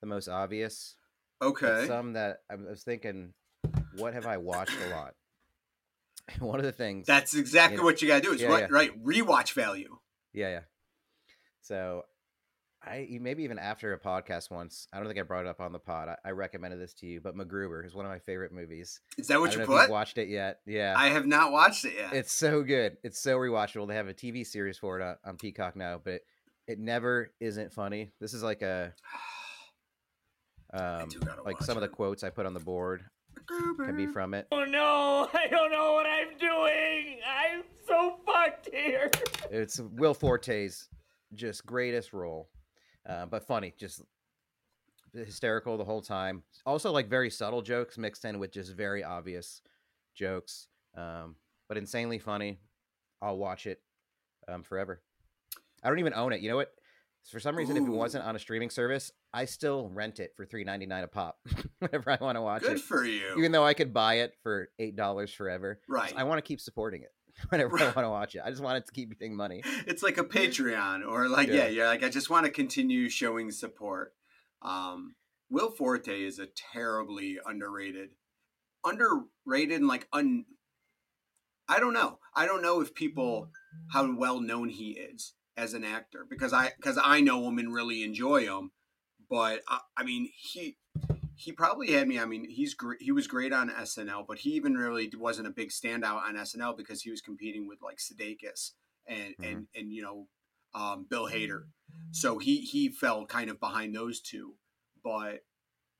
the 0.00 0.06
most 0.06 0.28
obvious. 0.28 0.96
Okay. 1.42 1.86
some 1.86 2.12
that 2.14 2.38
I 2.50 2.56
was 2.56 2.82
thinking, 2.82 3.32
what 3.96 4.14
have 4.14 4.26
I 4.26 4.36
watched 4.36 4.76
a 4.86 4.90
lot? 4.94 5.14
One 6.38 6.58
of 6.58 6.64
the 6.64 6.72
things. 6.72 7.06
That's 7.06 7.34
exactly 7.34 7.78
Yeah. 7.78 7.84
what 7.84 8.02
you 8.02 8.08
gotta 8.08 8.20
do. 8.20 8.32
Is 8.32 8.42
Yeah, 8.42 8.50
what 8.50 8.60
yeah. 8.62 8.68
right 8.70 9.04
rewatch 9.04 9.52
value. 9.52 9.98
Yeah, 10.32 10.48
yeah. 10.50 10.60
So, 11.62 12.04
I 12.82 13.06
maybe 13.20 13.42
even 13.42 13.58
after 13.58 13.92
a 13.92 13.98
podcast 13.98 14.50
once, 14.50 14.86
I 14.92 14.98
don't 14.98 15.06
think 15.06 15.18
I 15.18 15.22
brought 15.22 15.44
it 15.44 15.48
up 15.48 15.60
on 15.60 15.72
the 15.72 15.78
pod. 15.78 16.08
I, 16.08 16.16
I 16.28 16.30
recommended 16.32 16.80
this 16.80 16.94
to 16.94 17.06
you, 17.06 17.20
but 17.20 17.36
MacGruber 17.36 17.84
is 17.84 17.94
one 17.94 18.06
of 18.06 18.10
my 18.12 18.18
favorite 18.20 18.52
movies. 18.52 19.00
Is 19.18 19.28
that 19.28 19.40
what 19.40 19.52
you 19.52 19.58
know 19.58 19.64
if 19.64 19.68
you've 19.70 19.78
put? 19.80 19.90
watched 19.90 20.18
it 20.18 20.28
yet. 20.28 20.60
Yeah, 20.66 20.94
I 20.96 21.08
have 21.08 21.26
not 21.26 21.52
watched 21.52 21.84
it 21.84 21.94
yet. 21.98 22.12
it's 22.12 22.32
so 22.32 22.62
good. 22.62 22.96
It's 23.02 23.20
so 23.20 23.36
rewatchable. 23.38 23.88
They 23.88 23.96
have 23.96 24.08
a 24.08 24.14
TV 24.14 24.46
series 24.46 24.78
for 24.78 24.98
it 25.00 25.02
on, 25.04 25.16
on 25.24 25.36
Peacock 25.36 25.74
now, 25.76 26.00
but 26.02 26.14
it, 26.14 26.22
it 26.66 26.78
never 26.78 27.32
isn't 27.40 27.72
funny. 27.72 28.12
This 28.20 28.34
is 28.34 28.42
like 28.42 28.62
a 28.62 28.94
um, 30.72 31.08
like 31.44 31.60
watch 31.60 31.62
some 31.62 31.76
of 31.76 31.80
the 31.80 31.88
quotes 31.88 32.22
I 32.22 32.30
put 32.30 32.46
on 32.46 32.54
the 32.54 32.60
board 32.60 33.04
can 33.46 33.96
be 33.96 34.06
from 34.06 34.34
it. 34.34 34.46
Oh 34.52 34.64
no, 34.64 35.28
I 35.34 35.46
don't 35.48 35.70
know 35.70 35.92
what 35.92 36.06
I'm 36.06 36.36
doing. 36.38 37.18
I'm 37.26 37.62
so 37.86 38.16
fucked 38.26 38.68
here. 38.72 39.10
It's 39.52 39.80
Will 39.80 40.14
Forte's 40.14 40.88
just 41.34 41.66
greatest 41.66 42.12
role, 42.12 42.48
uh, 43.08 43.26
but 43.26 43.44
funny, 43.44 43.74
just 43.76 44.00
hysterical 45.12 45.76
the 45.76 45.82
whole 45.84 46.02
time. 46.02 46.44
Also, 46.64 46.92
like 46.92 47.08
very 47.08 47.30
subtle 47.30 47.60
jokes 47.60 47.98
mixed 47.98 48.24
in 48.24 48.38
with 48.38 48.52
just 48.52 48.72
very 48.76 49.02
obvious 49.02 49.60
jokes, 50.14 50.68
um, 50.96 51.34
but 51.68 51.76
insanely 51.76 52.20
funny. 52.20 52.60
I'll 53.20 53.38
watch 53.38 53.66
it 53.66 53.80
um, 54.46 54.62
forever. 54.62 55.02
I 55.82 55.88
don't 55.88 55.98
even 55.98 56.14
own 56.14 56.32
it. 56.32 56.42
You 56.42 56.50
know 56.50 56.56
what? 56.56 56.72
For 57.28 57.38
some 57.38 57.56
reason, 57.56 57.76
if 57.76 57.84
it 57.84 57.90
wasn't 57.90 58.24
on 58.24 58.34
a 58.34 58.38
streaming 58.38 58.70
service, 58.70 59.12
I 59.32 59.44
still 59.44 59.88
rent 59.88 60.18
it 60.20 60.32
for 60.36 60.44
three 60.44 60.64
ninety 60.64 60.86
nine 60.86 61.04
a 61.04 61.06
pop 61.06 61.38
whenever 61.78 62.10
I 62.10 62.18
want 62.20 62.36
to 62.36 62.42
watch 62.42 62.62
Good 62.62 62.72
it. 62.72 62.74
Good 62.74 62.82
for 62.82 63.04
you. 63.04 63.34
Even 63.38 63.52
though 63.52 63.64
I 63.64 63.74
could 63.74 63.92
buy 63.92 64.14
it 64.14 64.34
for 64.42 64.70
eight 64.78 64.96
dollars 64.96 65.32
forever, 65.32 65.80
right. 65.88 66.12
I 66.16 66.24
want 66.24 66.38
to 66.38 66.42
keep 66.42 66.60
supporting 66.60 67.02
it 67.02 67.12
whenever 67.50 67.78
I 67.78 67.84
want 67.84 67.98
to 67.98 68.10
watch 68.10 68.34
it. 68.34 68.42
I 68.44 68.50
just 68.50 68.62
want 68.62 68.78
it 68.78 68.86
to 68.86 68.92
keep 68.92 69.16
getting 69.18 69.36
money. 69.36 69.62
it's 69.86 70.02
like 70.02 70.18
a 70.18 70.24
Patreon 70.24 71.06
or 71.06 71.28
like 71.28 71.48
Yeah. 71.48 71.54
yeah, 71.54 71.68
yeah, 71.68 71.86
like 71.86 72.02
I 72.02 72.08
just 72.08 72.30
want 72.30 72.46
to 72.46 72.52
continue 72.52 73.08
showing 73.08 73.50
support. 73.50 74.14
Um, 74.62 75.14
Will 75.50 75.70
Forte 75.70 76.22
is 76.22 76.38
a 76.38 76.46
terribly 76.72 77.38
underrated, 77.44 78.10
underrated 78.84 79.78
and 79.80 79.88
like 79.88 80.08
un. 80.12 80.46
I 81.68 81.78
don't 81.78 81.92
know. 81.92 82.18
I 82.34 82.46
don't 82.46 82.62
know 82.62 82.80
if 82.80 82.94
people 82.94 83.50
how 83.92 84.12
well 84.16 84.40
known 84.40 84.68
he 84.70 84.90
is 84.92 85.34
as 85.60 85.74
an 85.74 85.84
actor 85.84 86.26
because 86.28 86.52
I 86.52 86.72
because 86.76 86.98
I 87.02 87.20
know 87.20 87.46
him 87.46 87.58
and 87.58 87.72
really 87.72 88.02
enjoy 88.02 88.44
him, 88.46 88.70
but 89.28 89.60
I, 89.68 89.80
I 89.96 90.04
mean 90.04 90.30
he 90.34 90.78
he 91.34 91.52
probably 91.52 91.92
had 91.92 92.08
me. 92.08 92.18
I 92.18 92.24
mean 92.24 92.48
he's 92.48 92.74
great. 92.74 93.02
He 93.02 93.12
was 93.12 93.26
great 93.26 93.52
on 93.52 93.70
SNL, 93.70 94.24
but 94.26 94.38
he 94.38 94.50
even 94.50 94.74
really 94.74 95.10
wasn't 95.16 95.48
a 95.48 95.52
big 95.52 95.70
standout 95.70 96.22
on 96.26 96.36
SNL 96.36 96.76
because 96.76 97.02
he 97.02 97.10
was 97.10 97.20
competing 97.20 97.68
with 97.68 97.78
like 97.82 97.98
Sudeikis 97.98 98.72
and 99.06 99.34
Mhm. 99.38 99.46
and 99.52 99.66
and 99.74 99.92
you 99.92 100.02
know 100.02 100.26
um, 100.74 101.06
Bill 101.08 101.28
Hader. 101.28 101.64
So 102.12 102.38
he 102.38 102.60
he 102.62 102.88
fell 102.88 103.26
kind 103.26 103.50
of 103.50 103.60
behind 103.60 103.94
those 103.94 104.20
two. 104.20 104.54
But 105.02 105.40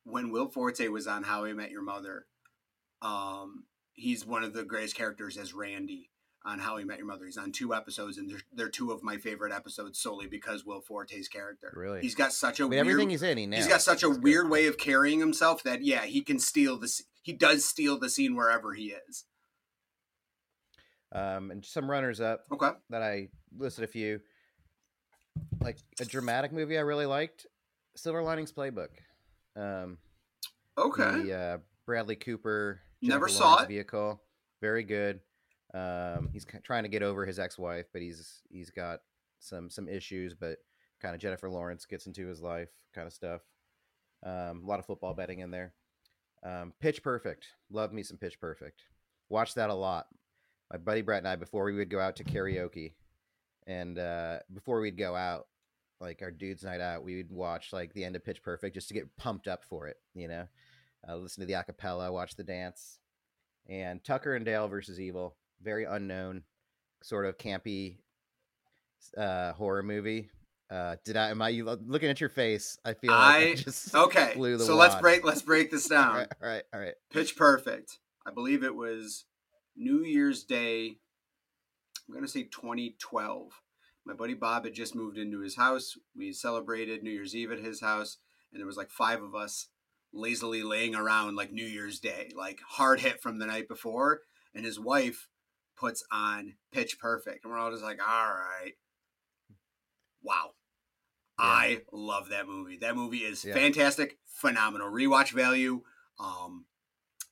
when 0.05 0.31
Will 0.31 0.49
Forte 0.49 0.87
was 0.89 1.07
on 1.07 1.23
How 1.25 1.45
I 1.45 1.53
Met 1.53 1.71
Your 1.71 1.83
Mother, 1.83 2.27
um, 3.03 3.65
he's 3.93 4.25
one 4.27 4.45
of 4.45 4.53
the 4.53 4.65
greatest 4.65 4.95
characters 4.95 5.37
as 5.37 5.53
Randy 5.55 6.10
on 6.45 6.59
How 6.59 6.77
He 6.79 6.85
Met 6.85 6.99
Your 6.99 7.07
Mother. 7.07 7.27
He's 7.27 7.37
on 7.37 7.53
two 7.53 7.75
episodes, 7.75 8.17
and 8.19 8.31
they're, 8.31 8.41
they're 8.53 8.69
two 8.69 8.93
of 8.93 9.03
my 9.03 9.19
favorite 9.19 9.53
episodes 9.53 9.99
solely 9.99 10.27
because 10.27 10.65
Will 10.65 10.81
Forte's 10.81 11.29
character. 11.29 11.73
Really, 11.77 12.01
He's 12.01 12.15
got 12.15 12.33
such 12.33 12.61
a 12.61 12.67
weird. 12.67 12.81
everything 12.87 13.11
he's 13.11 13.23
in, 13.23 13.37
He 13.37 13.47
he's 13.47 13.67
got 13.67 13.83
such 13.83 14.03
a 14.03 14.09
good. 14.09 14.23
weird 14.23 14.49
way 14.49 14.67
of 14.67 14.79
carrying 14.79 15.21
himself 15.21 15.63
that 15.65 15.83
yeah, 15.85 16.03
he 16.07 16.23
can 16.23 16.39
steal 16.39 16.79
the. 16.79 16.91
He 17.23 17.33
does 17.35 17.65
steal 17.67 17.99
the 17.99 18.09
scene 18.09 18.35
wherever 18.35 18.73
he 18.73 18.95
is. 19.09 19.25
Um, 21.13 21.51
and 21.51 21.65
some 21.65 21.91
runners 21.91 22.21
up 22.21 22.45
Okay. 22.53 22.71
that 22.91 23.03
I 23.03 23.29
listed 23.57 23.85
a 23.85 23.89
few. 23.89 24.21
Like 25.61 25.79
a 26.01 26.05
dramatic 26.05 26.53
movie 26.53 26.79
I 26.79 26.83
really 26.83 27.07
liked, 27.07 27.47
Silver 27.97 28.23
Linings 28.23 28.53
Playbook. 28.53 28.89
Um, 29.57 29.99
Okay. 30.79 31.23
the 31.23 31.35
uh, 31.35 31.59
Bradley 31.85 32.17
Cooper. 32.17 32.81
Never 33.03 33.29
saw 33.29 33.63
it. 33.63 33.69
Vehicle, 33.69 34.23
very 34.61 34.85
good. 34.85 35.21
Um, 35.75 36.29
he's 36.33 36.47
trying 36.65 36.83
to 36.83 36.89
get 36.89 37.03
over 37.03 37.25
his 37.25 37.39
ex-wife, 37.39 37.87
but 37.93 38.03
he's 38.03 38.41
he's 38.51 38.71
got 38.71 39.01
some 39.39 39.71
some 39.71 39.89
issues. 39.89 40.35
But 40.35 40.59
kind 41.01 41.15
of 41.15 41.21
Jennifer 41.21 41.49
Lawrence 41.49 41.87
gets 41.87 42.07
into 42.07 42.27
his 42.27 42.41
life, 42.41 42.71
kind 42.95 43.07
of 43.07 43.13
stuff. 43.13 43.43
Um, 44.25 44.63
a 44.65 44.67
lot 44.67 44.79
of 44.79 44.87
football 44.87 45.15
betting 45.15 45.39
in 45.41 45.51
there. 45.51 45.75
Um, 46.43 46.73
Pitch 46.81 47.03
Perfect, 47.03 47.47
love 47.71 47.93
me 47.93 48.03
some 48.03 48.17
Pitch 48.17 48.41
Perfect. 48.41 48.83
Watch 49.29 49.55
that 49.55 49.71
a 49.71 49.75
lot. 49.75 50.07
My 50.73 50.79
buddy 50.79 51.03
Brett 51.03 51.19
and 51.19 51.29
I, 51.29 51.37
before 51.37 51.65
we 51.65 51.75
would 51.75 51.91
go 51.91 52.01
out 52.01 52.17
to 52.17 52.25
karaoke, 52.25 52.95
and 53.67 53.99
uh, 53.99 54.39
before 54.53 54.81
we'd 54.81 54.97
go 54.97 55.15
out, 55.15 55.47
like 56.01 56.23
our 56.23 56.31
dudes' 56.31 56.65
night 56.65 56.81
out, 56.81 57.05
we 57.05 57.17
would 57.17 57.31
watch 57.31 57.73
like 57.73 57.93
the 57.93 58.05
end 58.05 58.17
of 58.17 58.25
Pitch 58.25 58.43
Perfect 58.43 58.75
just 58.75 58.89
to 58.89 58.95
get 58.95 59.17
pumped 59.17 59.49
up 59.49 59.65
for 59.65 59.87
it. 59.87 59.97
You 60.15 60.29
know, 60.29 60.47
uh, 61.09 61.17
listen 61.17 61.43
to 61.43 61.47
the 61.47 61.55
acapella, 61.55 62.13
watch 62.13 62.37
the 62.37 62.45
dance, 62.45 62.99
and 63.69 64.03
Tucker 64.03 64.35
and 64.35 64.45
Dale 64.45 64.69
versus 64.69 64.99
Evil, 65.01 65.37
very 65.63 65.85
unknown, 65.85 66.43
sort 67.03 67.27
of 67.27 67.39
campy 67.39 67.97
uh, 69.17 69.53
horror 69.53 69.83
movie. 69.83 70.31
Uh, 70.71 70.97
did 71.05 71.17
I? 71.17 71.31
Am 71.31 71.43
I 71.43 71.49
you 71.49 71.65
looking 71.65 72.09
at 72.11 72.21
your 72.21 72.29
face? 72.31 72.79
I 72.85 72.95
feel 72.95 73.11
like 73.11 73.21
I, 73.21 73.39
I- 73.51 73.55
just 73.55 73.95
Okay. 73.95 74.33
blew 74.37 74.57
the 74.57 74.65
So 74.65 74.77
let's 74.77 74.95
break. 74.97 75.25
Let's 75.25 75.43
break 75.43 75.71
this 75.71 75.89
down. 75.89 76.15
right, 76.17 76.29
all 76.43 76.49
right, 76.49 76.63
all 76.73 76.81
right. 76.81 76.95
Pitch 77.13 77.37
Perfect. 77.37 77.99
I 78.27 78.31
believe 78.31 78.63
it 78.63 78.75
was 78.75 79.25
New 79.77 80.05
Year's 80.05 80.45
Day. 80.45 80.97
I'm 82.09 82.15
gonna 82.15 82.29
say 82.29 82.45
2012. 82.45 83.51
My 84.07 84.15
buddy 84.15 84.35
Bob 84.35 84.65
had 84.65 84.75
just 84.75 84.95
moved 84.95 85.19
into 85.19 85.41
his 85.41 85.57
house. 85.57 85.97
We 86.17 86.33
celebrated 86.33 87.03
New 87.03 87.11
Year's 87.11 87.35
Eve 87.37 87.53
at 87.53 87.59
his 87.61 87.81
house, 87.81 88.19
and 88.53 88.61
there 88.61 88.67
was 88.67 88.77
like 88.77 88.91
five 88.91 89.23
of 89.23 89.35
us 89.35 89.69
lazily 90.13 90.63
laying 90.63 90.95
around 90.95 91.37
like 91.37 91.53
New 91.53 91.67
Year's 91.67 91.99
Day, 92.01 92.31
like 92.37 92.61
hard 92.67 93.01
hit 93.01 93.21
from 93.23 93.39
the 93.39 93.47
night 93.47 93.69
before. 93.69 94.21
And 94.55 94.65
his 94.65 94.81
wife 94.81 95.29
puts 95.81 96.05
on 96.13 96.55
Pitch 96.73 96.99
Perfect, 97.01 97.45
and 97.45 97.53
we're 97.53 97.59
all 97.59 97.71
just 97.71 97.83
like, 97.83 97.99
"All 98.01 98.07
right, 98.29 98.73
wow." 100.23 100.51
Yeah. 101.39 101.47
I 101.47 101.81
love 101.91 102.29
that 102.29 102.47
movie. 102.47 102.77
That 102.77 102.95
movie 102.97 103.19
is 103.25 103.45
Yeah. 103.45 103.55
fantastic, 103.55 104.19
phenomenal 104.27 104.91
rewatch 104.91 105.33
value. 105.33 105.83
Um, 106.19 106.67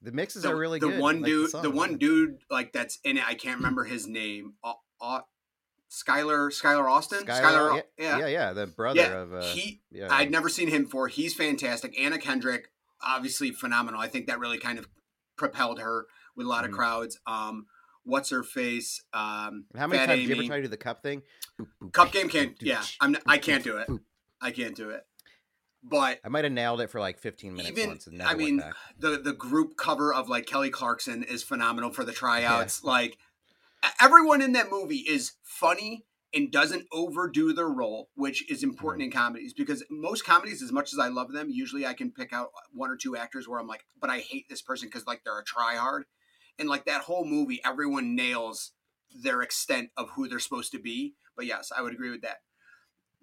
The 0.01 0.13
mixes 0.13 0.45
the, 0.45 0.51
are 0.51 0.57
really 0.57 0.79
the 0.79 0.89
good. 0.89 0.99
one 1.01 1.17
like 1.21 1.27
dude, 1.27 1.47
the, 1.47 1.51
songs, 1.51 1.69
one 1.69 1.99
dude 1.99 2.39
like 2.49 2.73
that's 2.73 2.99
in 3.05 3.19
it. 3.19 3.27
I 3.27 3.35
can't 3.35 3.59
remember 3.59 3.85
his 3.85 4.07
name. 4.07 4.55
Uh, 4.65 4.75
uh, 5.01 5.21
Skylar, 5.91 6.49
Skylar 6.51 6.91
Astin, 6.91 7.25
Skylar, 7.27 7.43
Skylar, 7.43 7.75
yeah, 7.77 7.83
yeah, 7.99 8.19
yeah, 8.19 8.27
yeah, 8.27 8.53
the 8.53 8.67
brother 8.67 9.01
yeah. 9.01 9.19
of 9.21 9.35
uh, 9.35 9.43
he, 9.43 9.83
yeah, 9.91 10.09
I'd 10.11 10.31
never 10.31 10.49
seen 10.49 10.69
him 10.69 10.85
before. 10.85 11.09
He's 11.09 11.35
fantastic. 11.35 11.99
Anna 11.99 12.19
Kendrick, 12.19 12.71
obviously 13.03 13.51
phenomenal. 13.53 14.01
I 14.01 14.09
think 14.09 14.27
that 14.27 14.39
really 14.39 14.59
kind 14.59 14.79
of 14.79 14.87
propelled 15.37 15.81
her 15.81 16.07
with 16.37 16.47
a 16.47 16.49
lot 16.49 16.65
of 16.65 16.71
Mhm. 16.71 16.75
crowds. 16.75 17.19
Um, 17.27 17.67
what's 18.09 18.31
her 18.31 18.43
face? 18.43 19.03
Um, 19.13 19.67
How 19.77 19.87
many 19.87 19.99
Fat 19.99 20.07
times 20.07 20.21
did 20.21 20.29
you 20.29 20.35
ever 20.35 20.41
Amy. 20.43 20.49
try 20.49 20.57
to 20.57 20.63
do 20.63 20.69
the 20.69 20.77
cup 20.77 21.03
thing? 21.03 21.23
Boop, 21.61 21.67
boop, 21.83 21.93
Cup 21.93 22.13
game 22.13 22.29
can't. 22.29 22.57
Yeah, 22.61 22.83
I'm. 23.01 23.17
I 23.27 23.39
can't 23.39 23.63
do 23.63 23.77
it. 23.77 23.89
I 24.41 24.51
can't 24.51 24.75
do 24.75 24.91
it. 24.91 25.05
But 25.83 26.19
I 26.25 26.29
might 26.29 26.45
have 26.45 26.53
nailed 26.53 26.81
it 26.81 26.91
for 26.91 27.01
like 27.01 27.19
15 27.19 27.53
minutes 27.55 27.71
Even- 27.79 27.89
once 27.91 28.07
and 28.09 28.19
never 28.19 28.31
I 28.31 28.35
went 28.35 28.45
mean, 28.45 28.57
back. 28.59 28.75
the 28.99 29.19
the 29.19 29.33
group 29.33 29.77
cover 29.77 30.13
of 30.13 30.29
like 30.29 30.47
Kelly 30.47 30.71
Clarkson 30.71 31.23
is 31.23 31.43
phenomenal 31.43 31.93
for 31.93 32.05
the 32.05 32.13
tryouts. 32.13 32.83
Like 32.83 33.13
e- 33.85 33.89
everyone 34.01 34.43
in 34.43 34.53
that 34.53 34.71
movie 34.71 35.05
is 35.09 35.33
funny 35.43 36.05
and 36.35 36.51
doesn't 36.53 36.87
overdo 36.93 37.53
their 37.55 37.69
role, 37.69 38.11
which 38.15 38.51
is 38.51 38.63
important 38.63 39.05
in 39.05 39.11
comedies 39.11 39.55
because 39.55 39.83
most 39.89 40.27
comedies, 40.27 40.63
as 40.63 40.73
much 40.73 40.93
as 40.93 40.99
I 40.99 41.09
love 41.09 41.33
them, 41.33 41.49
usually 41.49 41.87
I 41.87 41.95
can 41.95 42.11
pick 42.11 42.33
out 42.33 42.49
one 42.73 42.91
or 42.91 42.97
two 42.97 43.17
actors 43.17 43.49
where 43.49 43.59
I'm 43.61 43.67
like, 43.69 43.85
but 44.01 44.11
I 44.11 44.19
hate 44.19 44.47
this 44.51 44.61
person 44.61 44.89
because 44.89 45.07
like 45.07 45.23
they're 45.25 45.39
a 45.39 45.45
tryhard. 45.45 46.03
And 46.59 46.69
like 46.69 46.87
that 46.87 47.03
whole 47.03 47.25
movie, 47.25 47.61
everyone 47.65 48.15
nails 48.17 48.73
their 49.23 49.43
extent 49.43 49.91
of 49.97 50.11
who 50.11 50.29
they're 50.29 50.39
supposed 50.39 50.73
to 50.73 50.79
be. 50.79 51.15
But 51.37 51.47
yes, 51.47 51.71
I 51.77 51.83
would 51.83 51.93
agree 51.93 52.11
with 52.11 52.23
that. 52.23 52.39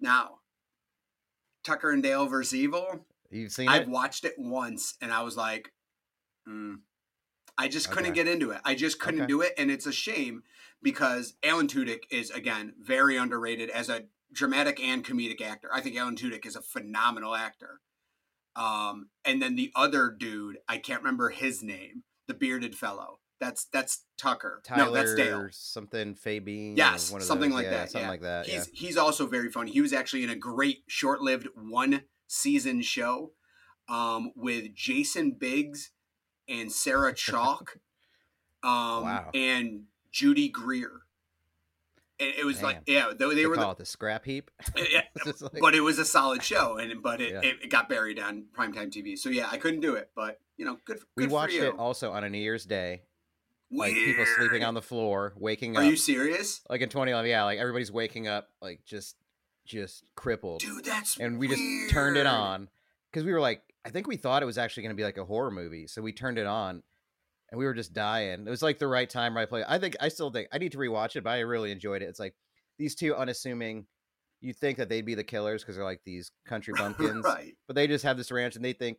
Now, 0.00 0.38
Tucker 1.64 1.90
and 1.90 2.02
Dale 2.02 2.26
versus 2.26 2.54
Evil. 2.54 3.06
You've 3.30 3.52
seen 3.52 3.68
I've 3.68 3.82
it? 3.82 3.88
watched 3.88 4.24
it 4.24 4.34
once 4.38 4.94
and 5.00 5.12
I 5.12 5.22
was 5.22 5.36
like, 5.36 5.72
mm. 6.48 6.76
I 7.58 7.68
just 7.68 7.90
couldn't 7.90 8.12
Okay. 8.12 8.24
get 8.24 8.28
into 8.28 8.50
it. 8.50 8.60
I 8.64 8.74
just 8.74 8.98
couldn't 9.00 9.22
Okay. 9.22 9.28
do 9.28 9.40
it. 9.40 9.54
And 9.58 9.70
it's 9.70 9.86
a 9.86 9.92
shame 9.92 10.42
because 10.82 11.34
Alan 11.42 11.66
Tudyk 11.66 12.04
is, 12.10 12.30
again, 12.30 12.74
very 12.78 13.16
underrated 13.16 13.70
as 13.70 13.88
a 13.88 14.04
dramatic 14.32 14.78
and 14.80 15.04
comedic 15.04 15.40
actor. 15.40 15.68
I 15.72 15.80
think 15.80 15.96
Alan 15.96 16.16
Tudyk 16.16 16.44
is 16.46 16.54
a 16.56 16.60
phenomenal 16.62 17.34
actor. 17.34 17.80
Um, 18.54 19.08
and 19.24 19.40
then 19.42 19.56
the 19.56 19.72
other 19.74 20.10
dude, 20.10 20.58
I 20.68 20.78
can't 20.78 21.02
remember 21.02 21.30
his 21.30 21.62
name, 21.62 22.04
the 22.26 22.34
bearded 22.34 22.76
fellow. 22.76 23.20
That's 23.38 23.66
that's 23.66 24.04
Tucker. 24.16 24.62
Tyler 24.64 24.86
no, 24.86 24.92
that's 24.92 25.14
Dale. 25.14 25.48
something 25.50 26.14
Fabian. 26.14 26.76
Yes, 26.76 27.10
one 27.12 27.20
of 27.20 27.26
something 27.26 27.50
those. 27.50 27.56
like 27.56 27.64
Yeah, 27.66 27.70
that. 27.70 27.90
Something 27.90 28.06
yeah. 28.06 28.10
like 28.10 28.22
that. 28.22 28.46
He's 28.46 28.54
yeah. 28.54 28.62
he's 28.72 28.96
also 28.96 29.26
very 29.26 29.50
funny. 29.50 29.72
He 29.72 29.80
was 29.82 29.92
actually 29.92 30.24
in 30.24 30.30
a 30.30 30.36
great 30.36 30.84
short-lived 30.86 31.48
one 31.54 32.02
season 32.26 32.80
show 32.82 33.32
um, 33.88 34.32
with 34.34 34.74
Jason 34.74 35.32
Biggs 35.32 35.90
and 36.48 36.72
Sarah 36.72 37.12
Chalke 37.12 37.76
um, 38.62 39.04
Wow. 39.04 39.30
and 39.34 39.82
Judy 40.10 40.48
Greer. 40.48 41.02
And 42.18 42.32
it 42.38 42.46
was 42.46 42.62
like, 42.62 42.78
yeah, 42.86 43.10
they, 43.16 43.28
they 43.28 43.34
They, 43.34 43.46
were, 43.46 43.56
call 43.56 43.66
the, 43.66 43.70
it 43.72 43.78
the 43.80 43.84
scrap 43.84 44.24
heap. 44.24 44.50
yeah, 44.76 45.02
like- 45.26 45.60
but 45.60 45.74
it 45.74 45.82
was 45.82 45.98
a 45.98 46.04
solid 46.06 46.42
show, 46.42 46.78
and 46.78 47.02
but 47.02 47.20
it, 47.20 47.32
Yeah. 47.32 47.40
it, 47.42 47.56
it 47.64 47.70
got 47.70 47.90
buried 47.90 48.18
on 48.18 48.46
primetime 48.58 48.90
TV. 48.90 49.18
So 49.18 49.28
yeah, 49.28 49.48
I 49.52 49.58
couldn't 49.58 49.80
do 49.80 49.96
it, 49.96 50.10
but 50.16 50.40
you 50.56 50.64
know, 50.64 50.78
good. 50.86 51.00
we 51.14 51.26
watched 51.26 51.52
for 51.54 51.64
you. 51.64 51.68
it 51.68 51.78
also 51.78 52.12
on 52.12 52.24
a 52.24 52.30
New 52.30 52.38
Year's 52.38 52.64
Day. 52.64 53.02
Like 53.70 53.94
people 53.94 54.24
sleeping 54.36 54.62
on 54.64 54.74
the 54.74 54.82
floor, 54.82 55.34
waking 55.36 55.76
Are 55.76 55.80
up. 55.80 55.86
Are 55.86 55.90
you 55.90 55.96
serious, 55.96 56.60
like 56.70 56.82
in 56.82 56.88
2011, 56.88 57.28
yeah, 57.28 57.44
like 57.44 57.58
everybody's 57.58 57.90
waking 57.90 58.28
up, 58.28 58.48
like 58.62 58.80
just, 58.86 59.16
just 59.66 60.04
crippled. 60.14 60.60
dude? 60.60 60.84
That's 60.84 61.18
and 61.18 61.38
we 61.38 61.48
just 61.48 61.90
turned 61.90 62.16
it 62.16 62.26
on 62.26 62.68
because 63.10 63.24
we 63.24 63.32
were 63.32 63.40
like, 63.40 63.62
I 63.84 63.90
think 63.90 64.06
we 64.06 64.16
thought 64.16 64.42
it 64.42 64.46
was 64.46 64.58
actually 64.58 64.84
going 64.84 64.94
to 64.94 64.96
be 64.96 65.04
like 65.04 65.18
a 65.18 65.24
horror 65.24 65.50
movie, 65.50 65.88
so 65.88 66.00
we 66.00 66.12
turned 66.12 66.38
it 66.38 66.46
on, 66.46 66.82
and 67.50 67.58
we 67.58 67.64
were 67.64 67.74
just 67.74 67.92
dying. 67.92 68.46
It 68.46 68.50
was 68.50 68.62
like 68.62 68.78
the 68.78 68.86
right 68.86 69.08
time, 69.10 69.36
right 69.36 69.48
place. 69.48 69.64
I 69.68 69.78
think 69.78 69.96
I 70.00 70.08
still 70.08 70.30
think 70.30 70.48
I 70.52 70.58
need 70.58 70.72
to 70.72 70.78
rewatch 70.78 71.16
it, 71.16 71.24
but 71.24 71.30
I 71.30 71.40
really 71.40 71.72
enjoyed 71.72 72.02
it. 72.02 72.08
It's 72.08 72.20
like 72.20 72.34
these 72.78 72.94
two 72.94 73.14
unassuming. 73.16 73.86
You 74.42 74.52
think 74.52 74.78
that 74.78 74.88
they'd 74.88 75.04
be 75.04 75.14
the 75.14 75.24
killers 75.24 75.62
because 75.62 75.76
they're 75.76 75.84
like 75.84 76.02
these 76.04 76.30
country 76.46 76.74
bumpkins, 76.78 77.24
right. 77.24 77.54
but 77.66 77.74
they 77.74 77.88
just 77.88 78.04
have 78.04 78.16
this 78.16 78.30
ranch 78.30 78.54
and 78.54 78.64
they 78.64 78.74
think 78.74 78.98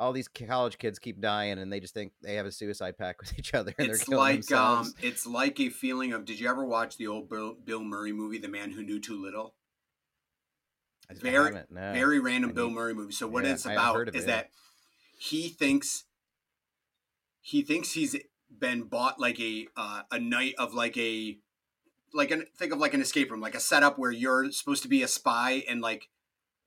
all 0.00 0.12
these 0.12 0.26
college 0.28 0.78
kids 0.78 0.98
keep 0.98 1.20
dying 1.20 1.58
and 1.58 1.70
they 1.72 1.78
just 1.78 1.92
think 1.94 2.12
they 2.22 2.34
have 2.36 2.46
a 2.46 2.50
suicide 2.52 2.96
pact 2.98 3.20
with 3.20 3.32
each 3.38 3.52
other 3.54 3.72
and 3.78 3.88
It's 3.90 3.98
they're 3.98 4.04
killing 4.06 4.18
like 4.18 4.34
themselves. 4.36 4.88
um, 4.88 4.94
it's 5.02 5.26
like 5.26 5.60
a 5.60 5.68
feeling 5.68 6.12
of. 6.14 6.24
Did 6.24 6.40
you 6.40 6.48
ever 6.48 6.64
watch 6.64 6.96
the 6.96 7.06
old 7.06 7.28
Bill, 7.28 7.54
Bill 7.62 7.84
Murray 7.84 8.12
movie, 8.12 8.38
The 8.38 8.48
Man 8.48 8.70
Who 8.72 8.82
Knew 8.82 8.98
Too 8.98 9.20
Little? 9.22 9.54
Very- 11.12 11.52
no. 11.70 11.92
Very 11.92 12.18
random 12.20 12.50
I 12.50 12.52
Bill 12.54 12.68
need- 12.68 12.74
Murray 12.74 12.94
movie. 12.94 13.12
So 13.12 13.26
what 13.26 13.44
yeah, 13.44 13.52
it's 13.52 13.66
about 13.66 14.08
is 14.14 14.24
it, 14.24 14.26
that 14.28 14.50
he 15.18 15.48
thinks 15.48 16.04
he 17.42 17.62
thinks 17.62 17.92
he's 17.92 18.16
been 18.58 18.84
bought 18.84 19.18
like 19.20 19.40
a 19.40 19.66
uh, 19.76 20.02
a 20.10 20.18
night 20.20 20.54
of 20.58 20.72
like 20.72 20.96
a 20.96 21.36
like 22.14 22.30
an 22.30 22.46
think 22.56 22.72
of 22.72 22.78
like 22.78 22.94
an 22.94 23.00
escape 23.00 23.30
room, 23.30 23.40
like 23.40 23.54
a 23.56 23.60
setup 23.60 23.98
where 23.98 24.10
you're 24.12 24.50
supposed 24.52 24.82
to 24.84 24.88
be 24.88 25.02
a 25.02 25.08
spy 25.08 25.62
and 25.68 25.80
like 25.80 26.08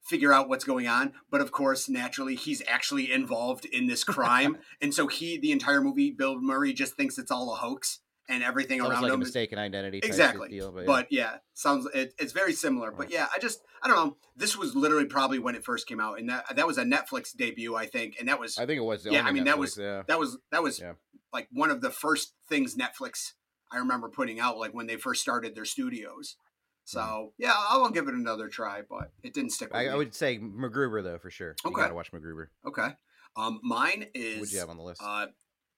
figure 0.03 0.33
out 0.33 0.49
what's 0.49 0.63
going 0.63 0.87
on. 0.87 1.13
But 1.31 1.41
of 1.41 1.51
course, 1.51 1.89
naturally, 1.89 2.35
he's 2.35 2.61
actually 2.67 3.11
involved 3.11 3.65
in 3.65 3.87
this 3.87 4.03
crime, 4.03 4.57
and 4.81 4.93
so 4.93 5.07
he 5.07 5.37
the 5.37 5.51
entire 5.51 5.81
movie, 5.81 6.11
Bill 6.11 6.39
Murray 6.39 6.73
just 6.73 6.95
thinks 6.95 7.17
it's 7.17 7.31
all 7.31 7.53
a 7.53 7.55
hoax 7.55 7.99
and 8.29 8.43
everything 8.43 8.81
almost 8.81 8.95
around 8.95 9.03
like 9.03 9.11
a 9.11 9.13
him 9.15 9.21
is 9.21 9.27
mistaken 9.27 9.59
identity. 9.59 9.99
exactly 10.03 10.49
Deal, 10.49 10.71
but, 10.71 10.85
but, 10.85 11.07
yeah. 11.11 11.21
yeah. 11.21 11.37
sounds 11.53 11.87
it, 11.93 12.13
it's 12.17 12.31
very 12.31 12.53
similar 12.53 12.91
but 12.91 13.11
yeah 13.11 13.27
i 13.35 13.39
just 13.39 13.59
i 13.83 13.87
don't 13.87 13.97
know 13.97 14.17
this 14.35 14.55
was 14.55 14.75
literally 14.75 15.05
probably 15.05 15.39
when 15.39 15.55
it 15.55 15.65
first 15.65 15.87
came 15.87 15.99
out 15.99 16.19
and 16.19 16.29
that 16.29 16.55
that 16.55 16.65
was 16.65 16.77
a 16.77 16.83
netflix 16.83 17.35
debut 17.35 17.75
i 17.75 17.85
think 17.85 18.15
and 18.19 18.27
that 18.27 18.39
was 18.39 18.57
I 18.57 18.65
think 18.65 18.77
it 18.77 18.83
was. 18.83 19.05
Yeah, 19.05 19.19
only 19.19 19.29
I 19.29 19.33
mean, 19.33 19.43
that 19.45 19.57
was- 19.57 19.77
yeah. 19.77 20.03
that 20.07 20.19
was 20.19 20.37
that 20.51 20.63
was 20.63 20.79
Yeah. 20.79 20.93
like 21.31 21.47
one 21.51 21.69
of 21.69 21.81
the 21.81 21.89
first 21.89 22.33
things 22.47 22.75
netflix 22.75 23.33
i 23.71 23.77
remember 23.77 24.09
putting 24.09 24.39
out 24.39 24.57
like 24.57 24.73
when 24.73 24.87
they 24.87 24.95
first 24.95 25.21
started 25.21 25.55
their 25.55 25.65
studios 25.65 26.37
so 26.85 27.33
yeah 27.37 27.53
i'll 27.69 27.89
give 27.89 28.07
it 28.07 28.13
another 28.13 28.47
try 28.47 28.81
but 28.89 29.11
it 29.23 29.33
didn't 29.33 29.51
stick 29.51 29.69
with 29.69 29.77
I, 29.77 29.83
me. 29.85 29.89
I 29.89 29.95
would 29.95 30.13
say 30.13 30.37
MacGruber 30.39 31.03
though 31.03 31.17
for 31.17 31.29
sure. 31.31 31.55
You 31.63 31.71
Okay. 31.71 31.81
gotta 31.81 31.93
watch 31.93 32.11
MacGruber. 32.11 32.47
okay 32.67 32.89
um 33.35 33.59
mine 33.63 34.05
is 34.13 34.51
you 34.53 34.59
have 34.59 34.69
on 34.69 34.77
the 34.77 34.83
list? 34.83 35.01
uh 35.03 35.27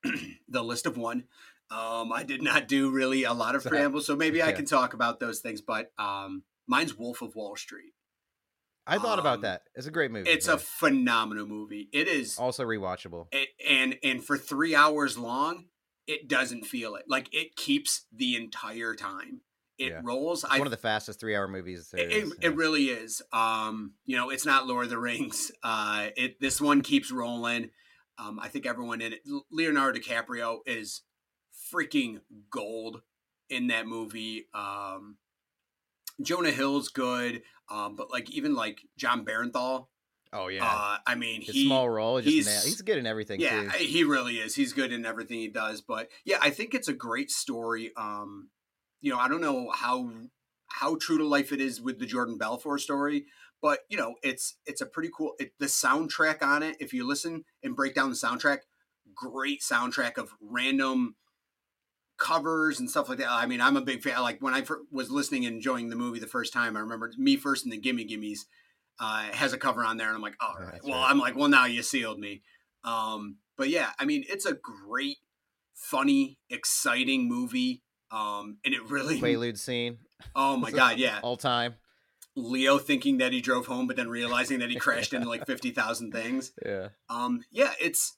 the 0.49 0.63
list 0.63 0.85
of 0.85 0.97
one 0.97 1.25
um 1.71 2.11
i 2.11 2.23
did 2.23 2.41
not 2.41 2.67
do 2.67 2.91
really 2.91 3.23
a 3.23 3.33
lot 3.33 3.55
of 3.55 3.61
So- 3.63 3.69
preambles 3.69 4.05
so 4.05 4.15
maybe 4.15 4.41
i 4.41 4.51
can 4.51 4.65
talk 4.65 4.93
about 4.93 5.19
those 5.19 5.39
things 5.39 5.61
but 5.61 5.91
um 5.97 6.43
mine's 6.67 6.95
wolf 6.97 7.21
of 7.21 7.35
wall 7.35 7.55
street 7.55 7.93
I 8.87 8.99
thought 8.99 9.13
um, 9.17 9.19
about 9.25 9.41
that. 9.41 9.63
It's 9.73 9.87
a 9.87 9.91
great 9.91 10.11
movie. 10.11 10.29
It's 10.29 10.45
yeah. 10.47 10.53
a 10.53 10.57
phenomenal 10.57 11.47
movie. 11.47 11.89
It 11.91 12.07
is, 12.07 12.37
also 12.37 12.63
rewatchable. 12.63 13.25
it, 13.31 13.49
and 13.67 13.97
and 14.03 14.23
for 14.23 14.37
three 14.37 14.75
hours 14.75 15.17
long, 15.17 15.65
it 16.05 16.27
doesn't 16.27 16.65
feel 16.67 16.93
it. 16.93 17.05
Like 17.07 17.27
it 17.33 17.55
keeps 17.55 18.05
the 18.13 18.35
entire 18.35 18.93
time. 18.93 19.41
It 19.77 19.89
Yeah. 19.91 20.01
rolls. 20.03 20.43
It's 20.43 20.53
I 20.53 20.57
one 20.57 20.67
of 20.67 20.71
the 20.71 20.77
fastest 20.77 21.19
three-hour 21.19 21.47
movies. 21.47 21.89
There 21.91 22.01
it, 22.01 22.11
it, 22.11 22.23
is, 22.23 22.31
it 22.33 22.37
yeah. 22.43 22.49
really 22.53 22.85
is. 22.85 23.21
Um, 23.33 23.93
you 24.05 24.15
know, 24.15 24.29
it's 24.29 24.45
not 24.45 24.67
Lord 24.67 24.85
of 24.85 24.89
the 24.89 24.97
Rings. 24.97 25.51
Uh, 25.63 26.09
it 26.15 26.39
this 26.39 26.61
one 26.61 26.81
keeps 26.81 27.11
rolling. 27.11 27.71
Um, 28.17 28.39
I 28.39 28.47
think 28.47 28.65
everyone 28.65 29.01
in 29.01 29.13
it, 29.13 29.21
Leonardo 29.51 29.99
DiCaprio 29.99 30.59
is 30.65 31.01
freaking 31.73 32.19
gold 32.49 33.01
in 33.49 33.67
that 33.67 33.85
movie. 33.87 34.45
Um, 34.53 35.17
Jonah 36.21 36.51
Hill's 36.51 36.87
good, 36.89 37.41
um, 37.69 37.95
but 37.95 38.09
like 38.11 38.29
even 38.31 38.55
like 38.55 38.79
Jon 38.97 39.25
Bernthal. 39.25 39.87
oh 40.31 40.47
yeah. 40.47 40.63
Uh, 40.65 40.97
I 41.05 41.15
mean, 41.15 41.41
His 41.41 41.55
he 41.55 41.65
small 41.65 41.89
role. 41.89 42.17
He's, 42.17 42.47
he's 42.63 42.81
good 42.81 42.97
in 42.97 43.05
everything 43.05 43.41
yeah, 43.41 43.63
too. 43.63 43.83
he 43.83 44.03
really 44.05 44.35
is. 44.37 44.55
He's 44.55 44.71
good 44.71 44.93
in 44.93 45.05
everything 45.05 45.39
he 45.39 45.49
does. 45.49 45.81
But 45.81 46.09
yeah, 46.23 46.37
I 46.41 46.51
think 46.51 46.73
it's 46.73 46.87
a 46.87 46.93
great 46.93 47.29
story. 47.31 47.91
Um, 47.97 48.49
you 49.05 49.11
know, 49.11 49.19
I 49.19 49.27
don't 49.27 49.41
know 49.41 49.69
how 49.69 50.11
how 50.67 50.95
true 50.95 51.19
to 51.19 51.27
life 51.27 51.51
it 51.51 51.61
is 51.61 51.79
with 51.79 51.99
the 51.99 52.07
Jordan 52.07 52.39
Belfort 52.39 52.81
story, 52.81 53.27
but 53.61 53.81
you 53.87 53.97
know, 53.97 54.15
it's 54.23 54.57
it's 54.65 54.81
a 54.81 54.85
pretty 54.87 55.11
cool. 55.15 55.33
It, 55.37 55.53
the 55.59 55.67
soundtrack 55.67 56.41
on 56.41 56.63
it, 56.63 56.77
if 56.79 56.91
you 56.91 57.05
listen 57.07 57.45
and 57.61 57.75
break 57.75 57.93
down 57.93 58.09
the 58.09 58.15
soundtrack, 58.15 58.61
great 59.13 59.61
soundtrack 59.61 60.17
of 60.17 60.31
random 60.41 61.15
covers 62.17 62.79
and 62.79 62.89
stuff 62.89 63.07
like 63.07 63.19
that. 63.19 63.29
I 63.29 63.45
mean, 63.45 63.61
I'm 63.61 63.77
a 63.77 63.81
big 63.81 64.01
fan. 64.01 64.19
Like 64.23 64.41
when 64.41 64.55
I 64.55 64.63
fir- 64.63 64.81
was 64.91 65.11
listening 65.11 65.45
and 65.45 65.57
enjoying 65.57 65.89
the 65.89 65.95
movie 65.95 66.19
the 66.19 66.25
first 66.27 66.51
time, 66.51 66.75
I 66.75 66.79
remember 66.79 67.11
me 67.17 67.35
first 67.37 67.63
and 67.63 67.71
the 67.71 67.77
Gimme 67.77 68.05
Gimmes 68.05 68.45
uh, 68.99 69.23
has 69.33 69.53
a 69.53 69.57
cover 69.59 69.85
on 69.85 69.97
there, 69.97 70.07
and 70.07 70.15
I'm 70.15 70.21
like, 70.23 70.37
all 70.41 70.55
Oh, 70.59 70.65
that's 70.65 70.83
Well, 70.83 70.99
right. 70.99 71.11
I'm 71.11 71.19
like, 71.19 71.35
well, 71.35 71.49
now 71.49 71.65
you 71.65 71.83
sealed 71.83 72.19
me. 72.19 72.41
Um, 72.83 73.37
but 73.55 73.69
yeah, 73.69 73.91
I 73.99 74.05
mean, 74.05 74.23
it's 74.27 74.47
a 74.47 74.53
great, 74.55 75.17
funny, 75.75 76.39
exciting 76.49 77.27
movie. 77.27 77.83
Um, 78.11 78.57
and 78.63 78.73
it 78.73 78.89
really, 78.89 79.19
Quaalude 79.19 79.57
scene. 79.57 79.97
oh 80.35 80.57
my 80.57 80.71
god, 80.83 80.97
yeah. 80.97 81.19
All 81.21 81.37
time. 81.37 81.75
Leo 82.37 82.77
thinking 82.77 83.19
that 83.19 83.31
he 83.31 83.39
drove 83.39 83.65
home, 83.65 83.87
but 83.87 83.95
then 83.95 84.09
realizing 84.09 84.59
that 84.59 84.69
he 84.69 84.75
crashed 84.75 85.13
into 85.13 85.27
like 85.29 85.45
fifty 85.47 85.71
thousand 85.71 86.11
things. 86.11 86.51
Yeah. 86.65 86.89
Um, 87.09 87.43
yeah, 87.51 87.73
it's 87.79 88.17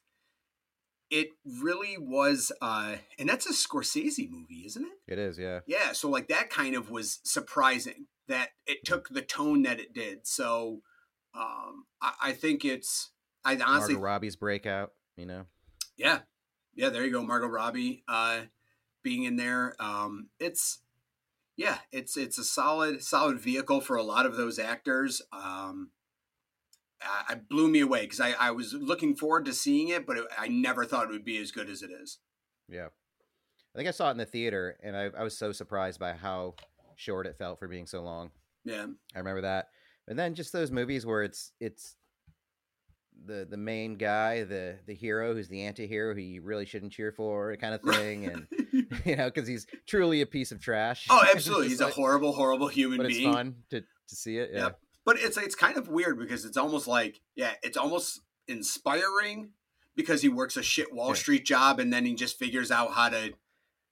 it 1.10 1.30
really 1.62 1.97
was, 1.97 2.52
uh, 2.62 2.95
and 3.17 3.30
that's 3.30 3.45
a 3.45 3.54
Scorsese 3.54 4.30
movie, 4.30 4.63
isn't 4.65 4.84
it? 4.84 5.13
It 5.13 5.19
is. 5.19 5.38
Yeah. 5.38 5.60
Yeah, 5.67 5.93
so 5.93 6.10
like 6.10 6.28
that 6.28 6.50
kind 6.50 6.76
of 6.76 6.89
was 6.89 7.19
surprising 7.23 8.08
that 8.28 8.50
it 8.65 8.84
took 8.84 9.10
the 9.10 9.21
tone 9.21 9.62
that 9.63 9.80
it 9.80 9.93
did. 9.93 10.28
So 10.28 10.82
um, 11.34 11.86
I, 12.02 12.13
I 12.21 12.32
think 12.34 12.65
it's 12.65 13.12
I 13.45 13.54
honestly 13.54 13.93
Margot 13.93 14.06
Robbie's 14.06 14.36
breakout. 14.36 14.91
You 15.15 15.26
know. 15.26 15.45
yeah 15.97 16.19
yeah 16.76 16.89
there 16.89 17.04
you 17.04 17.12
go 17.12 17.23
Margot 17.23 17.47
Robbie 17.47 18.04
uh, 18.08 18.41
being 19.07 19.23
in 19.23 19.37
there. 19.37 19.73
Um, 19.79 20.27
it's 20.37 20.79
yeah 21.55 21.77
it's 21.93 22.17
it's 22.17 22.37
a 22.37 22.43
solid 22.43 23.01
solid 23.01 23.39
vehicle 23.39 23.79
for 23.79 23.95
a 23.95 24.03
lot 24.03 24.25
of 24.25 24.35
those 24.35 24.59
actors. 24.59 25.21
Um, 25.31 25.91
I, 27.01 27.23
I 27.29 27.35
blew 27.35 27.69
me 27.69 27.79
away 27.79 28.01
because 28.01 28.19
I, 28.19 28.31
I 28.33 28.51
was 28.51 28.73
looking 28.73 29.15
forward 29.15 29.45
to 29.45 29.53
seeing 29.53 29.87
it, 29.87 30.05
but 30.05 30.17
it, 30.17 30.25
I 30.37 30.49
never 30.49 30.83
thought 30.83 31.05
it 31.05 31.11
would 31.11 31.23
be 31.23 31.37
as 31.37 31.51
good 31.51 31.69
as 31.69 31.81
it 31.83 31.89
is. 31.89 32.17
Yeah. 32.67 32.87
I 32.87 33.77
think 33.77 33.87
I 33.87 33.91
saw 33.91 34.09
it 34.09 34.11
in 34.11 34.17
the 34.17 34.25
theater, 34.25 34.75
and 34.83 34.97
I, 34.97 35.09
I 35.17 35.23
was 35.23 35.37
so 35.37 35.53
surprised 35.53 35.99
by 35.99 36.13
how 36.13 36.55
short 36.95 37.27
it 37.27 37.37
felt 37.37 37.59
for 37.59 37.67
being 37.69 37.85
so 37.85 38.01
long. 38.01 38.31
Yeah, 38.65 38.87
I 39.15 39.19
remember 39.19 39.41
that. 39.41 39.67
And 40.07 40.19
then 40.19 40.35
just 40.35 40.51
those 40.51 40.71
movies 40.71 41.05
where 41.05 41.23
it's 41.23 41.53
it's 41.61 41.95
the 43.25 43.45
the 43.49 43.58
main 43.58 43.95
guy, 43.95 44.43
the 44.43 44.77
the 44.86 44.93
hero 44.93 45.34
who's 45.34 45.47
the 45.49 45.63
anti-hero 45.63 46.13
who 46.13 46.21
you 46.21 46.41
really 46.41 46.65
shouldn't 46.65 46.91
cheer 46.93 47.12
for, 47.12 47.56
kind 47.58 47.73
of 47.73 47.82
thing, 47.82 48.25
and 48.25 48.47
you 49.06 49.15
know, 49.15 49.25
because 49.30 49.47
he's 49.47 49.65
truly 49.88 50.21
a 50.21 50.25
piece 50.25 50.51
of 50.51 50.62
trash. 50.62 51.08
oh, 51.10 51.23
absolutely, 51.34 51.69
he's 51.69 51.82
a 51.82 51.89
horrible, 51.89 52.32
horrible 52.34 52.67
human 52.67 52.97
but 52.97 53.08
it's 53.08 53.17
being. 53.17 53.34
fun 53.34 53.56
to 53.69 53.82
to 53.82 54.15
see 54.15 54.38
it. 54.38 54.51
Yeah, 54.53 54.60
Yep. 54.63 54.80
but 55.06 55.17
it's 55.19 55.38
it's 55.38 55.56
kind 55.56 55.77
of 55.77 55.88
weird 55.89 56.17
because 56.17 56.45
it's 56.45 56.58
almost 56.58 56.88
like 56.88 57.19
yeah 57.36 57.51
it's 57.63 57.75
almost 57.77 58.21
inspiring 58.47 59.49
because 59.95 60.21
he 60.21 60.30
works 60.30 60.56
a 60.58 60.63
shit 60.63 60.93
wall 60.93 61.10
Yeah. 61.10 61.13
street 61.15 61.45
job 61.45 61.80
and 61.80 61.91
then 61.91 62.06
he 62.06 62.13
just 62.15 62.38
figures 62.39 62.71
out 62.71 62.91
how 62.93 63.10
to 63.10 63.34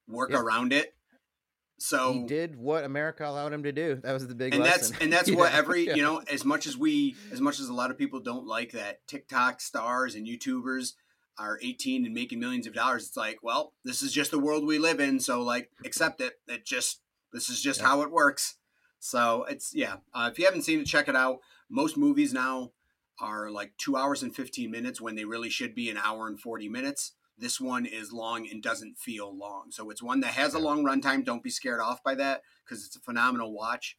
work 0.08 0.32
around 0.32 0.72
it 0.72 0.95
so 1.78 2.14
he 2.14 2.24
did 2.24 2.56
what 2.56 2.84
America 2.84 3.28
allowed 3.28 3.52
him 3.54 3.64
to 3.64 3.72
do. 3.72 3.96
That 4.04 4.14
was 4.14 4.28
the 4.28 4.36
big 4.36 4.54
and 4.54 4.64
lesson. 4.64 4.92
that's 4.94 5.04
and 5.04 5.14
that's 5.14 5.28
You 5.30 5.38
what 5.38 5.54
every 5.54 5.86
you 5.88 6.02
know 6.02 6.20
as 6.32 6.46
much 6.46 6.68
as 6.68 6.78
we 6.78 7.16
as 7.32 7.42
much 7.42 7.60
as 7.60 7.68
a 7.70 7.74
lot 7.74 7.92
of 7.92 7.98
people 7.98 8.20
don't 8.20 8.46
like 8.48 8.72
that 8.72 9.06
tiktok 9.08 9.60
stars 9.62 10.16
and 10.16 10.26
youtubers 10.26 10.94
are 11.38 11.60
18 11.62 12.06
and 12.06 12.14
making 12.14 12.40
millions 12.40 12.66
of 12.66 12.74
dollars 12.74 13.08
it's 13.08 13.18
like 13.18 13.40
well 13.44 13.74
this 13.84 14.02
is 14.02 14.14
just 14.14 14.32
the 14.32 14.40
world 14.40 14.66
we 14.66 14.78
live 14.80 15.02
in 15.02 15.20
so 15.20 15.42
like 15.42 15.70
accept 15.84 16.22
it 16.22 16.40
it 16.48 16.66
just 16.66 17.02
this 17.34 17.50
is 17.50 17.62
just 17.62 17.82
Yeah. 17.82 17.88
how 17.88 18.02
it 18.04 18.12
works 18.12 18.56
so 19.00 19.44
it's 19.50 19.76
yeah 19.76 19.98
uh, 20.14 20.30
if 20.32 20.40
you 20.40 20.46
haven't 20.46 20.62
seen 20.62 20.80
it 20.80 20.86
check 20.86 21.10
it 21.10 21.16
out 21.16 21.40
most 21.70 21.98
movies 21.98 22.32
now 22.34 22.72
are 23.20 23.50
like 23.52 23.74
two 23.78 23.98
hours 23.98 24.24
and 24.24 24.34
15 24.34 24.72
minutes 24.72 25.02
when 25.02 25.16
they 25.16 25.26
really 25.26 25.50
should 25.50 25.76
be 25.76 25.90
an 25.90 25.98
hour 25.98 26.28
and 26.28 26.40
40 26.40 26.70
minutes 26.70 27.12
this 27.38 27.60
one 27.60 27.86
is 27.86 28.12
long 28.13 28.48
and 28.50 28.63
doesn't 28.63 28.98
feel 28.98 29.36
long 29.38 29.65
so 29.71 29.89
it's 29.89 30.02
one 30.02 30.21
that 30.21 30.34
has 30.34 30.54
a 30.54 30.60
long 30.60 30.84
runtime 30.84 31.24
don't 31.24 31.43
be 31.43 31.50
scared 31.50 31.80
off 31.80 32.02
by 32.04 32.15
that 32.15 32.41
because 32.63 32.86
it's 32.86 32.95
a 32.95 33.00
phenomenal 33.02 33.54
watch 33.54 33.98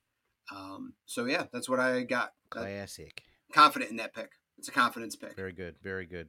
um, 0.55 0.94
so 1.07 1.25
yeah, 1.25 1.44
that's 1.53 1.68
what 1.68 1.81
I 1.81 2.03
got. 2.03 2.33
Classic. 2.51 3.22
confident 3.53 3.90
in 3.90 3.96
that 3.96 4.14
pick. 4.14 4.31
It's 4.59 4.68
a 4.68 4.72
confidence 4.72 5.16
pick. 5.16 5.35
Very 5.37 5.53
good. 5.53 5.77
Very 5.83 6.07
good. 6.07 6.29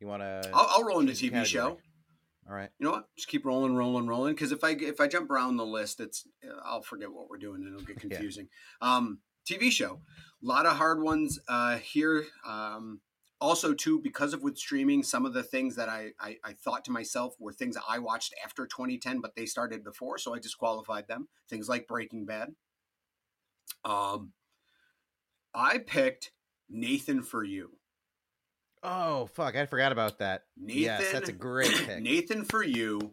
You 0.00 0.06
want 0.06 0.22
to? 0.22 0.50
I'll, 0.54 0.66
I'll 0.70 0.84
roll 0.84 1.00
into 1.00 1.12
TV 1.12 1.44
show. 1.44 1.78
All 2.48 2.56
right. 2.56 2.70
You 2.78 2.86
know 2.86 2.92
what? 2.92 3.08
Just 3.16 3.28
keep 3.28 3.44
rolling, 3.44 3.76
rolling, 3.76 4.06
rolling. 4.06 4.34
Because 4.34 4.50
if 4.50 4.64
I 4.64 4.70
if 4.70 5.00
I 5.00 5.06
jump 5.06 5.30
around 5.30 5.56
the 5.56 5.66
list, 5.66 6.00
it's 6.00 6.26
I'll 6.64 6.82
forget 6.82 7.12
what 7.12 7.28
we're 7.28 7.38
doing 7.38 7.62
and 7.62 7.74
it'll 7.74 7.84
get 7.86 7.96
Yeah. 8.02 8.16
confusing. 8.16 8.48
Um, 8.80 9.18
TV 9.48 9.70
show, 9.70 10.00
a 10.42 10.46
lot 10.46 10.66
of 10.66 10.76
hard 10.76 11.02
ones 11.02 11.38
uh, 11.48 11.76
here. 11.76 12.24
Um, 12.46 13.00
also, 13.40 13.72
too, 13.72 13.98
because 14.00 14.34
of 14.34 14.42
with 14.42 14.58
streaming, 14.58 15.02
some 15.02 15.24
of 15.24 15.32
the 15.32 15.42
things 15.42 15.76
that 15.76 15.88
I, 15.88 16.10
I 16.20 16.36
I 16.44 16.52
thought 16.52 16.84
to 16.86 16.90
myself 16.90 17.34
were 17.38 17.52
things 17.52 17.76
I 17.88 17.98
watched 17.98 18.34
after 18.44 18.66
2010, 18.66 19.20
but 19.20 19.34
they 19.34 19.46
started 19.46 19.82
before, 19.82 20.18
so 20.18 20.34
I 20.34 20.38
disqualified 20.38 21.08
them. 21.08 21.28
Things 21.48 21.68
like 21.68 21.88
Breaking 21.88 22.26
Bad. 22.26 22.54
Um, 23.84 24.32
I 25.54 25.78
picked 25.78 26.32
Nathan 26.68 27.22
for 27.22 27.42
You. 27.42 27.70
Oh 28.82 29.26
fuck, 29.34 29.56
I 29.56 29.66
forgot 29.66 29.92
about 29.92 30.18
that. 30.18 30.44
Nathan, 30.56 30.82
yes, 30.82 31.12
that's 31.12 31.28
a 31.28 31.32
great 31.32 31.74
pick. 31.86 32.02
Nathan 32.02 32.44
for 32.44 32.62
you. 32.62 33.12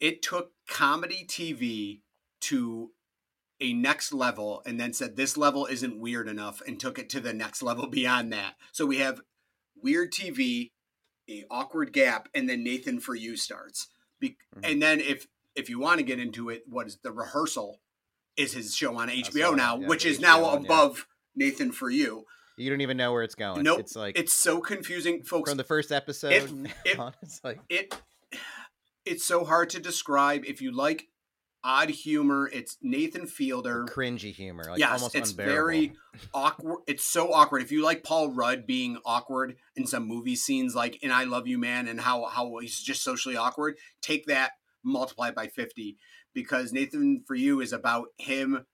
It 0.00 0.22
took 0.22 0.52
comedy 0.68 1.24
TV 1.26 2.00
to 2.42 2.90
a 3.60 3.72
next 3.72 4.12
level 4.12 4.62
and 4.66 4.78
then 4.80 4.92
said 4.92 5.16
this 5.16 5.36
level 5.36 5.66
isn't 5.66 6.00
weird 6.00 6.28
enough 6.28 6.60
and 6.66 6.78
took 6.80 6.98
it 6.98 7.08
to 7.10 7.20
the 7.20 7.32
next 7.32 7.62
level 7.62 7.86
beyond 7.90 8.32
that. 8.32 8.54
So 8.72 8.84
we 8.86 8.98
have 8.98 9.20
weird 9.80 10.12
TV, 10.12 10.72
a 11.28 11.44
awkward 11.50 11.92
gap, 11.92 12.28
and 12.34 12.48
then 12.48 12.64
Nathan 12.64 13.00
for 13.00 13.14
you 13.14 13.36
starts. 13.36 13.88
Be- 14.20 14.36
Mhm. 14.56 14.70
And 14.72 14.82
then 14.82 15.00
if 15.00 15.26
if 15.54 15.68
you 15.70 15.78
want 15.78 15.98
to 15.98 16.04
get 16.04 16.18
into 16.18 16.50
it, 16.50 16.64
what 16.68 16.86
is 16.88 16.98
the 17.02 17.12
rehearsal? 17.12 17.80
Is 18.36 18.52
his 18.52 18.74
show 18.74 18.96
on 18.96 19.08
HBO 19.08 19.50
that, 19.50 19.56
now, 19.56 19.78
yeah, 19.78 19.86
which 19.86 20.04
is 20.04 20.18
now 20.18 20.40
HBO 20.40 20.54
yeah. 20.54 20.60
above 20.66 21.06
Nathan 21.36 21.70
for 21.70 21.88
you. 21.88 22.24
You 22.56 22.68
don't 22.70 22.80
even 22.80 22.96
know 22.96 23.12
where 23.12 23.22
it's 23.22 23.36
going. 23.36 23.62
Nope. 23.62 23.78
It's 23.80 23.94
like 23.94 24.18
It's 24.18 24.32
so 24.32 24.60
confusing, 24.60 25.22
folks. 25.22 25.50
from 25.50 25.56
the 25.56 25.62
first 25.64 25.92
episode. 25.92 26.32
it- 26.84 26.98
on, 26.98 27.12
it's 27.22 27.40
like 27.44 27.60
it 27.68 27.94
it's 29.04 29.24
so 29.24 29.44
hard 29.44 29.70
to 29.70 29.80
describe. 29.80 30.44
If 30.44 30.60
you 30.62 30.72
like 30.72 31.06
odd 31.64 31.90
humor, 31.90 32.48
it's 32.52 32.76
Nathan 32.82 33.26
Fielder. 33.26 33.86
cringy 33.86 34.32
humor. 34.32 34.64
Like 34.64 34.78
yes, 34.78 35.00
almost 35.00 35.14
it's 35.14 35.30
unbearable. 35.30 35.54
very 35.54 35.92
awkward. 36.32 36.78
It's 36.86 37.04
so 37.04 37.32
awkward. 37.32 37.62
If 37.62 37.72
you 37.72 37.82
like 37.82 38.04
Paul 38.04 38.30
Rudd 38.32 38.66
being 38.66 38.98
awkward 39.04 39.56
in 39.74 39.86
some 39.86 40.06
movie 40.06 40.36
scenes, 40.36 40.74
like 40.74 41.02
in 41.02 41.10
I 41.10 41.24
Love 41.24 41.48
You 41.48 41.58
Man, 41.58 41.88
and 41.88 42.00
how 42.00 42.26
how 42.26 42.58
he's 42.58 42.80
just 42.80 43.02
socially 43.02 43.36
awkward, 43.36 43.76
take 44.02 44.26
that 44.26 44.52
multiply 44.84 45.28
it 45.28 45.34
by 45.34 45.46
fifty 45.48 45.96
because 46.34 46.72
Nathan 46.72 47.22
for 47.26 47.34
you 47.34 47.60
is 47.60 47.72
about 47.72 48.08
him 48.18 48.66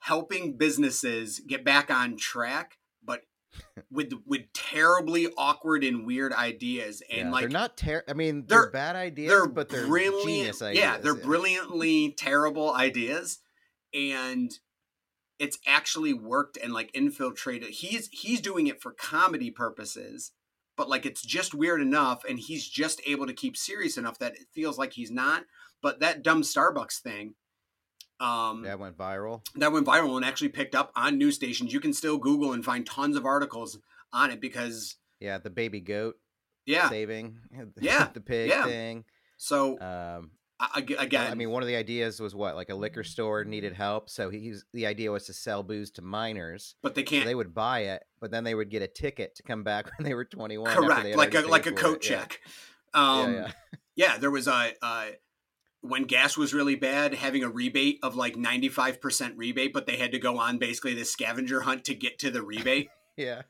helping 0.00 0.56
businesses 0.58 1.40
get 1.46 1.64
back 1.64 1.90
on 1.90 2.16
track, 2.18 2.76
with 3.90 4.12
with 4.26 4.42
terribly 4.52 5.28
awkward 5.36 5.84
and 5.84 6.06
weird 6.06 6.32
ideas 6.32 7.02
and 7.10 7.18
Yeah, 7.28 7.30
like 7.30 7.40
they're 7.42 7.48
not 7.50 7.76
ter- 7.76 8.04
I 8.08 8.12
mean, 8.12 8.44
they're- 8.46 8.62
they're, 8.62 8.70
bad 8.70 8.96
ideas, 8.96 9.30
they're 9.30 9.46
but 9.46 9.68
they're 9.68 9.86
brilliant. 9.86 10.24
genius 10.26 10.62
ideas. 10.62 10.82
Yeah, 10.82 10.98
they're 10.98 11.14
brilliantly 11.14 12.12
terrible 12.12 12.72
ideas, 12.72 13.38
and 13.92 14.52
it's 15.38 15.58
actually 15.66 16.12
worked 16.12 16.56
and 16.56 16.72
like 16.72 16.90
infiltrated. 16.94 17.70
He's 17.70 18.08
he's 18.12 18.40
doing 18.40 18.66
it 18.66 18.80
for 18.80 18.92
comedy 18.92 19.50
purposes, 19.50 20.32
but 20.76 20.88
like 20.88 21.04
it's 21.06 21.22
just 21.22 21.54
weird 21.54 21.80
enough, 21.80 22.24
and 22.28 22.38
he's 22.38 22.68
just 22.68 23.00
able 23.06 23.26
to 23.26 23.32
keep 23.32 23.56
serious 23.56 23.96
enough 23.98 24.18
that 24.20 24.34
it 24.36 24.46
feels 24.52 24.78
like 24.78 24.92
he's 24.92 25.10
not. 25.10 25.44
But 25.82 26.00
that 26.00 26.22
dumb 26.22 26.42
Starbucks 26.42 27.00
thing, 27.00 27.34
um, 28.24 28.62
That 28.62 28.78
went 28.78 28.96
viral. 28.96 29.42
that 29.56 29.72
went 29.72 29.86
viral 29.86 30.16
and 30.16 30.24
actually 30.24 30.48
picked 30.50 30.74
up 30.74 30.90
on 30.96 31.18
news 31.18 31.34
stations. 31.34 31.72
You 31.72 31.80
can 31.80 31.92
still 31.92 32.18
Google 32.18 32.52
and 32.52 32.64
find 32.64 32.86
tons 32.86 33.16
of 33.16 33.24
articles 33.26 33.78
on 34.12 34.30
it 34.30 34.40
because 34.40 34.96
Yeah, 35.20 35.38
the 35.38 35.50
baby 35.50 35.80
goat 35.80 36.16
yeah. 36.66 36.88
saving. 36.88 37.38
Yeah, 37.80 38.08
the 38.12 38.20
pig 38.20 38.48
yeah. 38.50 38.64
thing. 38.64 39.04
So 39.36 39.78
Um, 39.80 40.30
I- 40.60 40.86
again, 40.98 41.30
I 41.30 41.34
mean, 41.34 41.50
one 41.50 41.62
of 41.62 41.66
the 41.66 41.76
ideas 41.76 42.20
was 42.20 42.34
what, 42.34 42.54
like 42.54 42.70
a 42.70 42.74
liquor 42.74 43.02
store 43.04 43.44
needed 43.44 43.74
help, 43.74 44.08
so 44.08 44.30
he's 44.30 44.64
the 44.72 44.86
idea 44.86 45.10
was 45.10 45.26
to 45.26 45.32
sell 45.34 45.62
booze 45.62 45.90
to 45.92 46.02
minors. 46.02 46.76
but 46.82 46.94
they 46.94 47.02
can't 47.02 47.26
they 47.26 47.34
would 47.34 47.52
buy 47.52 47.80
it, 47.80 48.02
but 48.20 48.30
then 48.30 48.44
they 48.44 48.54
would 48.54 48.70
get 48.70 48.80
a 48.80 48.86
ticket 48.86 49.34
to 49.34 49.42
come 49.42 49.64
back 49.64 49.86
when 49.98 50.04
they 50.06 50.14
were 50.14 50.24
twenty 50.24 50.56
one. 50.56 50.70
after 50.70 51.02
they 51.02 51.12
correct 51.12 51.16
like 51.18 51.34
a 51.34 51.40
like 51.48 51.66
a 51.66 51.72
coat 51.72 51.96
it. 52.04 52.10
Yeah. 52.10 52.18
check 52.20 52.40
um 52.94 53.34
yeah, 53.34 53.40
yeah, 53.40 53.52
yeah. 53.96 54.18
there 54.18 54.30
was 54.30 54.46
a 54.46 54.72
uh 54.80 55.06
when 55.84 56.04
gas 56.04 56.36
was 56.36 56.54
really 56.54 56.76
bad 56.76 57.12
having 57.14 57.44
a 57.44 57.48
rebate 57.48 57.98
of 58.02 58.16
like 58.16 58.36
95% 58.36 59.34
rebate 59.36 59.72
but 59.72 59.86
they 59.86 59.96
had 59.96 60.12
to 60.12 60.18
go 60.18 60.38
on 60.38 60.56
basically 60.56 60.94
this 60.94 61.12
scavenger 61.12 61.60
hunt 61.60 61.84
to 61.84 61.94
get 61.94 62.18
to 62.18 62.30
the 62.30 62.42
rebate 62.42 62.88
yeah. 63.18 63.42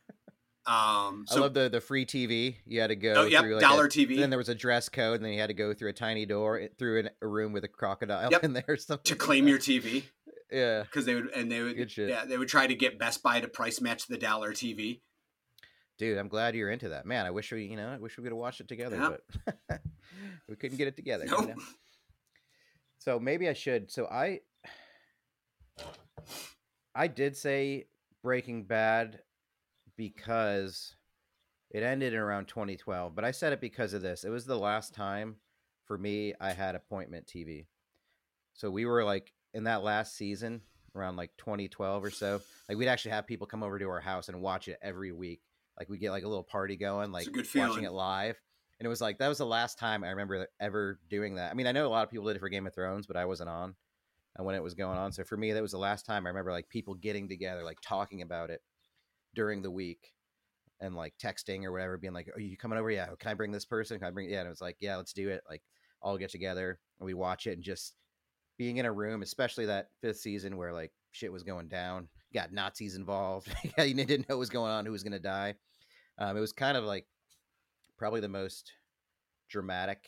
um 0.67 1.25
I 1.31 1.37
love 1.37 1.55
the 1.55 1.69
the 1.69 1.81
free 1.81 2.05
TV. 2.05 2.57
You 2.67 2.81
had 2.81 2.89
to 2.89 2.97
go 2.97 3.15
oh 3.17 3.25
yep 3.25 3.43
through 3.43 3.55
like 3.55 3.63
dollar 3.63 3.85
a, 3.85 3.89
tv 3.89 4.17
then 4.19 4.31
there 4.31 4.39
was 4.39 4.49
a 4.49 4.55
dress 4.55 4.89
code, 4.89 5.17
and 5.17 5.25
then 5.25 5.33
you 5.33 5.41
had 5.41 5.47
to 5.49 5.55
go 5.55 5.73
through 5.75 5.91
a 5.91 5.95
tiny 5.95 6.27
door 6.27 6.69
through 6.79 7.01
an, 7.01 7.11
a 7.23 7.27
room 7.27 7.53
with 7.53 7.63
a 7.65 7.69
crocodile 7.69 8.31
Yep. 8.31 8.45
in 8.45 8.53
there 8.53 8.65
or 8.67 8.77
something. 8.77 9.05
to 9.05 9.15
claim 9.15 9.45
that. 9.45 9.51
your 9.51 9.61
tv 9.61 10.05
yeah. 10.51 10.83
because 10.83 11.05
they 11.07 11.15
would 11.15 11.29
and 11.37 11.53
they 11.53 11.63
would 11.63 11.97
yeah 11.97 12.25
they 12.25 12.37
would 12.37 12.49
try 12.49 12.67
to 12.67 12.75
get 12.75 12.99
best 12.99 13.23
buy 13.23 13.41
to 13.41 13.49
price 13.49 13.81
match 13.81 14.09
the 14.09 14.19
dollar 14.19 14.53
tv 14.53 15.01
Dude, 15.97 16.19
I'm 16.19 16.27
glad 16.27 16.57
you're 16.57 16.71
into 16.71 16.89
that. 16.89 17.07
Man, 17.07 17.25
I 17.25 17.31
wish 17.31 17.53
we, 17.53 17.67
you 17.67 17.77
know, 17.77 17.89
I 17.89 17.99
wish 17.99 18.19
we 18.19 18.25
could 18.25 18.33
have 18.33 18.37
watched 18.37 18.61
it 18.61 18.67
together, 18.67 19.21
but 19.47 19.81
we 20.49 20.57
couldn't 20.57 20.77
get 20.77 20.89
it 20.89 20.97
together. 20.97 21.25
you 21.25 21.31
know? 21.31 21.55
So 23.05 23.21
maybe 23.21 23.51
I 23.51 23.53
should. 23.53 23.91
So 23.91 24.07
I 24.07 24.41
I 26.95 27.07
did 27.07 27.37
say 27.37 27.85
Breaking 28.23 28.65
Bad 28.65 29.21
because 29.95 30.95
it 31.71 31.83
ended 31.83 32.15
in 32.15 32.19
around 32.19 32.47
2012, 32.47 33.15
but 33.15 33.23
I 33.23 33.31
said 33.31 33.53
it 33.53 33.61
because 33.61 33.93
of 33.93 34.01
this. 34.01 34.25
It 34.25 34.31
was 34.31 34.47
the 34.47 34.57
last 34.57 34.95
time 34.95 35.37
for 35.85 35.99
me 35.99 36.33
I 36.41 36.53
had 36.53 36.77
appointment 36.77 37.27
TV. 37.27 37.67
So 38.55 38.71
we 38.71 38.87
were 38.87 39.05
like 39.05 39.35
in 39.53 39.65
that 39.65 39.83
last 39.83 40.17
season 40.17 40.63
around 40.97 41.17
like 41.17 41.33
2012 41.37 42.05
or 42.05 42.11
so. 42.11 42.41
Like 42.71 42.79
we'd 42.79 42.89
actually 42.89 43.11
have 43.11 43.27
people 43.27 43.47
come 43.47 43.63
over 43.63 43.79
to 43.79 43.89
our 43.91 44.01
house 44.01 44.31
and 44.31 44.41
watch 44.41 44.67
it 44.67 44.79
every 44.81 45.13
week. 45.13 45.43
Like 45.79 45.91
we 45.91 45.99
get 45.99 46.11
like 46.11 46.25
a 46.25 46.29
little 46.29 46.43
party 46.43 46.77
going, 46.77 47.13
like 47.13 47.29
watching 47.55 47.85
it 47.85 47.93
live. 47.93 48.41
And 48.79 48.87
it 48.87 48.89
was 48.89 49.01
like 49.01 49.19
that 49.19 49.29
was 49.29 49.39
the 49.39 49.47
last 49.47 49.79
time 49.79 50.03
I 50.05 50.11
remember 50.11 50.49
ever 50.61 50.99
doing 51.09 51.37
that. 51.37 51.51
I 51.51 51.55
mean, 51.55 51.67
I 51.67 51.73
know 51.73 51.87
a 51.87 51.89
lot 51.89 52.05
of 52.05 52.11
people 52.11 52.27
did 52.27 52.37
it 52.37 52.41
for 52.41 52.49
Game 52.49 52.67
of 52.67 52.75
Thrones, 52.75 53.07
but 53.07 53.17
I 53.17 53.25
wasn't 53.25 53.51
on 53.51 53.75
uh, 54.39 54.43
when 54.43 54.55
it 54.55 54.63
was 54.63 54.75
going 54.75 54.99
on. 54.99 55.13
So 55.13 55.25
for 55.25 55.37
me, 55.37 55.53
that 55.53 55.63
was 55.63 55.73
the 55.73 55.79
last 55.79 56.07
time 56.07 56.27
I 56.27 56.31
remember 56.31 56.53
like 56.53 56.69
people 56.69 56.95
getting 56.95 57.29
together, 57.29 57.63
like 57.63 57.79
talking 57.81 58.23
about 58.23 58.51
it 58.51 58.61
during 59.35 59.63
the 59.63 59.71
week 59.71 60.13
and 60.81 60.95
like 60.95 61.15
texting 61.23 61.65
or 61.65 61.73
whatever, 61.73 61.99
being 61.99 62.13
like, 62.13 62.29
"Are 62.35 62.41
you 62.41 62.57
coming 62.57 62.79
over? 62.79 62.91
Yeah, 62.91 63.09
can 63.19 63.31
I 63.31 63.35
bring 63.35 63.53
this 63.53 63.65
person? 63.65 63.99
Can 63.99 64.09
I 64.09 64.11
bring?" 64.11 64.29
Yeah, 64.29 64.41
and 64.41 64.47
it 64.47 64.51
was 64.51 64.61
like, 64.61 64.77
"Yeah, 64.81 64.97
let's 64.97 65.13
do 65.13 65.29
it." 65.29 65.43
Like 65.49 65.63
all 66.03 66.19
get 66.19 66.31
together 66.31 66.79
and 67.01 67.07
we 67.07 67.15
watch 67.15 67.47
it 67.47 67.53
and 67.53 67.63
just 67.63 67.95
being 68.59 68.77
in 68.77 68.87
a 68.87 68.93
room, 68.93 69.23
especially 69.23 69.67
that 69.67 69.89
fifth 70.01 70.19
season 70.19 70.57
where 70.57 70.73
like 70.73 70.93
shit 71.13 71.33
was 71.33 71.43
going 71.43 71.69
down, 71.69 72.09
got 72.33 72.53
Nazis 72.53 72.95
involved, 72.95 73.53
yeah, 73.79 73.85
you 73.85 73.95
didn't 73.95 74.29
know 74.29 74.37
what 74.37 74.41
was 74.41 74.51
going 74.51 74.71
on, 74.71 74.85
who 74.87 74.93
was 74.93 75.03
gonna 75.03 75.19
die. 75.19 75.55
Um, 76.19 76.37
it 76.37 76.41
was 76.41 76.53
kind 76.53 76.77
of 76.77 76.85
like 76.85 77.07
probably 77.99 78.21
the 78.21 78.29
most 78.29 78.73
dramatic 79.49 80.07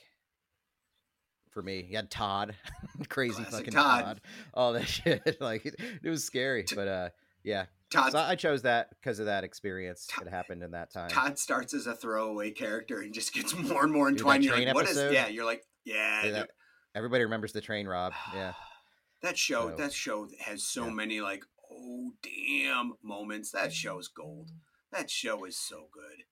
for 1.51 1.63
me. 1.63 1.87
You 1.89 1.97
had 1.97 2.11
Todd, 2.11 2.55
crazy 3.09 3.35
Classic 3.37 3.53
fucking 3.53 3.73
Todd. 3.73 4.05
Todd. 4.05 4.21
all 4.55 4.73
that 4.75 4.85
shit. 4.87 5.41
like 5.41 5.65
it, 5.67 6.09
was 6.09 6.25
scary, 6.25 6.65
but 6.75 6.89
uh, 6.89 7.09
yeah. 7.45 7.67
todd 7.91 8.13
So 8.13 8.19
I 8.19 8.35
chose 8.35 8.63
that 8.63 8.89
because 8.91 9.19
of 9.19 9.27
that 9.27 9.45
experience 9.45 10.09
that 10.23 10.29
happened 10.31 10.63
in 10.63 10.73
that 10.73 10.93
time. 10.93 11.09
todd 11.09 11.39
starts 11.39 11.73
as 11.75 11.87
a 11.87 11.95
throwaway 11.95 12.51
character 12.51 13.01
and 13.01 13.15
just 13.15 13.33
gets 13.33 13.55
more 13.59 13.85
and 13.85 13.93
more 13.93 14.09
entwined 14.09 14.45
you're 14.45 14.59
like 14.59 14.75
what 14.75 14.89
is 14.89 14.97
yeah 15.13 15.29
you're 15.29 15.45
like 15.45 15.63
yeah, 15.85 16.25
Yeah, 16.25 16.31
that- 16.33 16.51
everybody 16.97 17.23
remembers 17.25 17.53
the 17.53 17.61
train 17.61 17.87
rob. 17.87 18.13
Yeah, 18.35 18.55
That 19.23 19.39
show, 19.39 19.71
So- 19.71 19.77
that 19.77 19.93
show 19.93 20.29
has 20.45 20.63
so 20.65 20.87
yeah. 20.87 20.93
many 20.93 21.21
like, 21.21 21.45
oh 21.73 22.11
damn 22.23 22.95
moments. 23.03 23.51
That 23.53 23.73
show 23.73 23.99
is 23.99 24.09
gold. 24.09 24.51
That 24.93 25.09
show 25.11 25.45
is 25.45 25.57
so 25.59 25.89
good. 25.93 26.25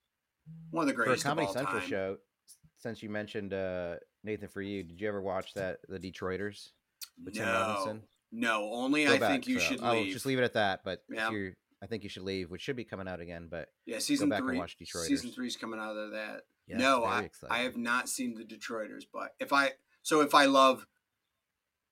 One 0.71 0.83
of 0.83 0.89
the 0.89 0.95
greatest 0.95 1.23
for 1.23 1.29
a 1.29 1.31
Comedy 1.31 1.53
Central 1.53 1.81
time. 1.81 1.89
show. 1.89 2.17
Since 2.79 3.03
you 3.03 3.09
mentioned 3.09 3.55
uh, 3.55 3.97
Nathan 4.25 4.49
for 4.49 4.61
you, 4.61 4.83
did 4.83 5.01
you 5.01 5.09
ever 5.09 5.23
watch 5.23 5.55
that 5.55 5.79
The 5.89 5.99
Detroiters 5.99 6.69
with 7.25 7.35
Tim 7.35 7.47
No, 7.47 7.53
Robinson? 7.53 8.03
no. 8.33 8.71
Only 8.73 9.05
Go 9.07 9.15
I 9.15 9.19
back, 9.19 9.31
think 9.31 9.47
you 9.47 9.59
so 9.59 9.65
should 9.67 9.83
I'll 9.83 9.95
leave. 9.95 10.13
just 10.13 10.27
leave 10.27 10.39
it 10.39 10.45
at 10.45 10.53
that. 10.55 10.81
But 10.85 11.03
Yeah. 11.09 11.29
if 11.29 11.33
you're, 11.33 11.53
I 11.83 11.87
think 11.87 12.03
you 12.03 12.09
should 12.11 12.25
leave, 12.25 12.51
which 12.51 12.61
should 12.63 12.77
be 12.77 12.85
coming 12.85 13.09
out 13.09 13.21
again. 13.21 13.49
But 13.51 13.69
Yeah, 13.87 14.01
season 14.01 14.29
back 14.29 14.41
and 14.41 14.49
three. 14.51 14.59
watch 14.59 14.77
Detroiters. 14.79 15.07
Season 15.07 15.31
three's 15.31 15.57
coming 15.57 15.81
out 15.81 15.97
of 15.97 16.11
that. 16.13 16.43
no, 16.69 17.05
I, 17.05 17.23
exciting. 17.23 17.55
I 17.57 17.59
have 17.61 17.77
not 17.77 18.09
seen 18.09 18.35
the 18.35 18.45
Detroiters, 18.45 19.05
but 19.13 19.35
if 19.41 19.53
I 19.53 19.73
so 20.03 20.21
if 20.21 20.35
I 20.35 20.45
love, 20.47 20.87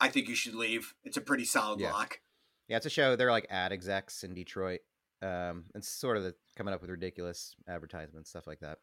I 0.00 0.08
think 0.08 0.28
you 0.28 0.34
should 0.34 0.54
leave. 0.54 0.92
It's 1.04 1.16
a 1.16 1.20
pretty 1.22 1.44
solid 1.46 1.80
Yeah. 1.80 1.92
lock. 1.92 2.20
Yeah, 2.68 2.76
it's 2.78 2.86
a 2.86 2.90
show. 2.90 3.16
They're 3.16 3.30
like 3.30 3.46
ad 3.50 3.72
execs 3.72 4.24
in 4.24 4.34
Detroit. 4.34 4.80
Um, 5.22 5.64
it's 5.74 5.88
sort 5.88 6.16
of 6.16 6.24
the, 6.24 6.34
coming 6.56 6.74
up 6.74 6.80
with 6.80 6.90
ridiculous 6.90 7.54
advertisements, 7.68 8.30
stuff 8.30 8.46
like 8.46 8.60
that. 8.60 8.78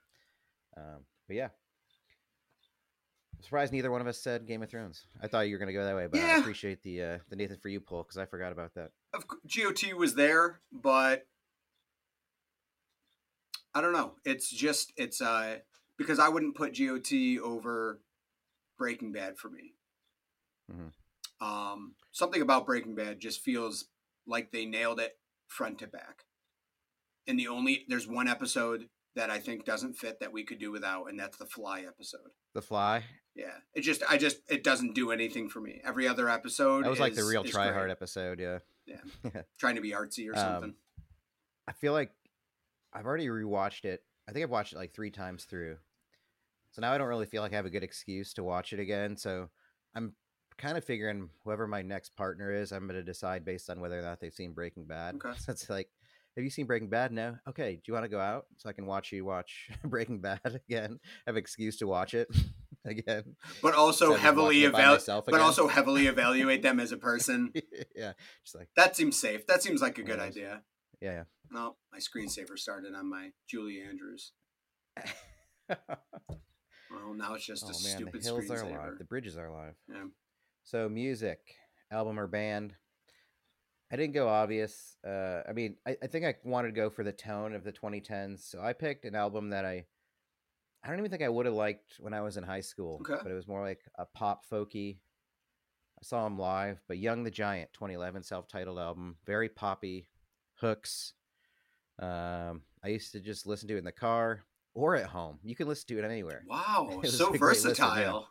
Um, 0.77 1.05
but 1.27 1.35
yeah, 1.35 1.49
I'm 3.35 3.43
surprised 3.43 3.73
neither 3.73 3.91
one 3.91 4.01
of 4.01 4.07
us 4.07 4.17
said 4.17 4.47
Game 4.47 4.63
of 4.63 4.69
Thrones. 4.69 5.05
I 5.21 5.27
thought 5.27 5.47
you 5.47 5.55
were 5.55 5.59
gonna 5.59 5.73
go 5.73 5.83
that 5.83 5.95
way, 5.95 6.07
but 6.07 6.19
I 6.19 6.37
appreciate 6.37 6.81
the 6.83 7.01
uh, 7.03 7.17
the 7.29 7.35
Nathan 7.35 7.57
for 7.57 7.69
you 7.69 7.79
pull 7.79 8.03
because 8.03 8.17
I 8.17 8.25
forgot 8.25 8.51
about 8.51 8.73
that. 8.75 8.91
Of 9.13 9.25
GOT 9.27 9.93
was 9.97 10.15
there, 10.15 10.61
but 10.71 11.25
I 13.73 13.81
don't 13.81 13.93
know. 13.93 14.13
It's 14.25 14.49
just 14.49 14.93
it's 14.97 15.21
uh 15.21 15.57
because 15.97 16.19
I 16.19 16.29
wouldn't 16.29 16.55
put 16.55 16.77
GOT 16.77 17.39
over 17.43 18.01
Breaking 18.77 19.11
Bad 19.11 19.37
for 19.37 19.49
me. 19.49 19.73
Mhm. 20.71 20.91
Um, 21.41 21.95
something 22.11 22.41
about 22.41 22.65
Breaking 22.65 22.95
Bad 22.95 23.19
just 23.19 23.41
feels 23.41 23.85
like 24.25 24.51
they 24.51 24.65
nailed 24.65 24.99
it 24.99 25.17
front 25.47 25.79
to 25.79 25.87
back. 25.87 26.25
And 27.29 27.39
the 27.39 27.47
only 27.47 27.85
there's 27.87 28.07
one 28.07 28.27
episode 28.27 28.89
that 29.15 29.29
I 29.29 29.39
think 29.39 29.63
doesn't 29.63 29.93
fit 29.93 30.19
that 30.19 30.31
we 30.33 30.43
could 30.43 30.59
do 30.59 30.71
without, 30.71 31.05
and 31.09 31.19
that's 31.19 31.37
the 31.37 31.45
Fly 31.45 31.81
episode. 31.87 32.29
The 32.53 32.61
Fly. 32.61 33.03
Yeah, 33.35 33.53
it 33.73 33.81
just 33.81 34.03
I 34.09 34.17
just 34.17 34.39
it 34.49 34.63
doesn't 34.63 34.95
do 34.95 35.11
anything 35.11 35.47
for 35.47 35.61
me. 35.61 35.79
Every 35.83 36.07
other 36.07 36.27
episode 36.29 36.83
That 36.83 36.89
was 36.89 36.99
like 36.99 37.13
the 37.15 37.23
real 37.23 37.43
is 37.43 37.51
try 37.51 37.71
hard 37.71 37.91
episode. 37.91 38.39
Yeah. 38.39 38.59
Yeah. 38.85 39.41
Trying 39.59 39.75
to 39.75 39.81
be 39.81 39.91
artsy 39.91 40.27
or 40.27 40.33
Um, 40.37 40.39
something. 40.39 40.73
I 41.67 41.73
feel 41.73 41.93
like 41.93 42.11
I've 42.91 43.05
already 43.05 43.27
rewatched 43.27 43.85
it. 43.85 44.03
I 44.27 44.31
think 44.31 44.43
I've 44.43 44.49
watched 44.49 44.73
it 44.73 44.77
like 44.77 44.93
three 44.93 45.11
times 45.11 45.45
through. 45.45 45.77
So 46.71 46.81
now 46.81 46.91
I 46.91 46.97
don't 46.97 47.07
really 47.07 47.27
feel 47.27 47.41
like 47.43 47.53
I 47.53 47.55
have 47.55 47.65
a 47.65 47.69
good 47.71 47.83
excuse 47.83 48.33
to 48.33 48.43
watch 48.43 48.73
it 48.73 48.79
again. 48.79 49.15
So 49.17 49.49
I'm 49.95 50.13
kind 50.57 50.77
of 50.77 50.83
figuring 50.83 51.29
whoever 51.43 51.67
my 51.67 51.81
next 51.83 52.15
partner 52.15 52.51
is, 52.51 52.71
I'm 52.71 52.87
going 52.87 52.99
to 52.99 53.03
decide 53.03 53.45
based 53.45 53.69
on 53.69 53.79
whether 53.79 53.97
or 53.97 54.01
not 54.01 54.19
they've 54.19 54.33
seen 54.33 54.53
Breaking 54.53 54.85
Bad. 54.85 55.15
Okay. 55.15 55.31
So 55.37 55.51
it's 55.51 55.69
like, 55.69 55.89
have 56.39 56.43
you 56.45 56.49
seen 56.49 56.65
Breaking 56.65 56.89
Bad? 56.89 57.11
No. 57.11 57.35
Okay. 57.49 57.73
Do 57.75 57.81
you 57.87 57.93
want 57.93 58.05
to 58.05 58.09
go 58.09 58.19
out 58.19 58.45
so 58.57 58.69
I 58.69 58.73
can 58.73 58.85
watch 58.85 59.11
you 59.11 59.25
watch 59.25 59.69
Breaking 59.83 60.21
Bad 60.21 60.39
again? 60.45 60.99
Have 61.27 61.35
an 61.35 61.39
excuse 61.39 61.77
to 61.79 61.87
watch 61.87 62.13
it 62.13 62.29
again. 62.85 63.35
But 63.61 63.75
also 63.75 64.15
heavily 64.15 64.63
watching 64.63 64.63
it 64.69 64.71
by 64.71 64.79
evaluate, 64.95 65.25
but 65.25 65.41
also 65.41 65.67
heavily 65.67 66.07
evaluate 66.13 66.61
them 66.63 66.79
as 66.79 66.91
a 66.93 66.97
person. 66.97 67.51
yeah. 67.95 68.13
Just 68.45 68.55
like, 68.55 68.69
That 68.77 68.95
seems 68.95 69.19
safe. 69.19 69.45
That 69.47 69.61
seems 69.61 69.81
like 69.81 69.97
a 69.97 70.03
good 70.03 70.19
Yes. 70.19 70.27
idea. 70.29 70.61
yeah, 71.01 71.23
No, 71.51 71.75
my 71.91 71.99
screensaver 71.99 72.57
started 72.57 72.93
on 72.95 73.09
my 73.09 73.31
Julie 73.49 73.81
Andrews. 73.81 74.31
Well, 75.67 77.13
now 77.15 77.35
it's 77.35 77.45
just 77.45 77.63
oh 77.65 77.67
a 77.67 77.71
man, 77.71 77.97
stupid 77.97 78.21
the 78.21 78.25
hills 78.25 78.49
are 78.49 78.55
screensaver. 78.63 78.75
alive. 78.75 78.97
The 78.97 79.03
bridges 79.03 79.37
are 79.37 79.45
alive. 79.47 79.75
Yeah. 79.87 80.05
So 80.63 80.89
music, 80.89 81.39
album 81.91 82.19
or 82.19 82.27
band. 82.27 82.73
I 83.91 83.95
didn't 83.95 84.13
go 84.13 84.27
obvious. 84.27 84.97
Uh, 85.05 85.41
I 85.47 85.53
mean, 85.53 85.75
I, 85.87 85.97
I 86.03 86.07
think 86.07 86.25
I 86.25 86.35
wanted 86.43 86.69
to 86.69 86.75
go 86.75 86.89
for 86.89 87.03
the 87.03 87.11
tone 87.11 87.55
of 87.55 87.63
the 87.63 87.71
2010s. 87.71 88.39
So 88.49 88.61
I 88.61 88.73
picked 88.73 89.05
an 89.05 89.15
album 89.15 89.49
that 89.49 89.65
I, 89.65 89.85
I 90.83 90.89
don't 90.89 90.99
even 90.99 91.09
think 91.09 91.23
I 91.23 91.29
would 91.29 91.45
have 91.47 91.55
liked 91.55 91.95
when 91.99 92.13
I 92.13 92.21
was 92.21 92.37
in 92.37 92.43
high 92.43 92.61
school. 92.61 93.01
Okay. 93.01 93.19
But 93.21 93.31
it 93.31 93.35
was 93.35 93.47
more 93.47 93.63
like 93.63 93.81
a 93.97 94.05
pop 94.05 94.43
folky. 94.49 94.97
I 95.99 96.03
saw 96.03 96.25
him 96.25 96.37
live, 96.37 96.79
but 96.87 96.97
Young 96.97 97.23
the 97.23 97.31
Giant, 97.31 97.73
2011 97.73 98.23
self-titled 98.23 98.79
album, 98.79 99.17
very 99.25 99.49
poppy, 99.49 100.07
hooks. 100.61 101.13
Um, 101.99 102.61
I 102.83 102.89
used 102.89 103.11
to 103.13 103.19
just 103.19 103.45
listen 103.45 103.67
to 103.69 103.75
it 103.75 103.79
in 103.79 103.83
the 103.83 103.91
car 103.91 104.45
or 104.73 104.95
at 104.95 105.07
home. 105.07 105.39
You 105.43 105.55
can 105.55 105.67
listen 105.67 105.87
to 105.87 105.99
it 105.99 106.05
anywhere 106.05 106.43
Wow, 106.47 107.01
It 107.03 107.09
so 107.09 107.29
a 107.29 107.31
listen, 107.31 107.33
yeah. 107.33 107.39
versatile. 107.39 108.27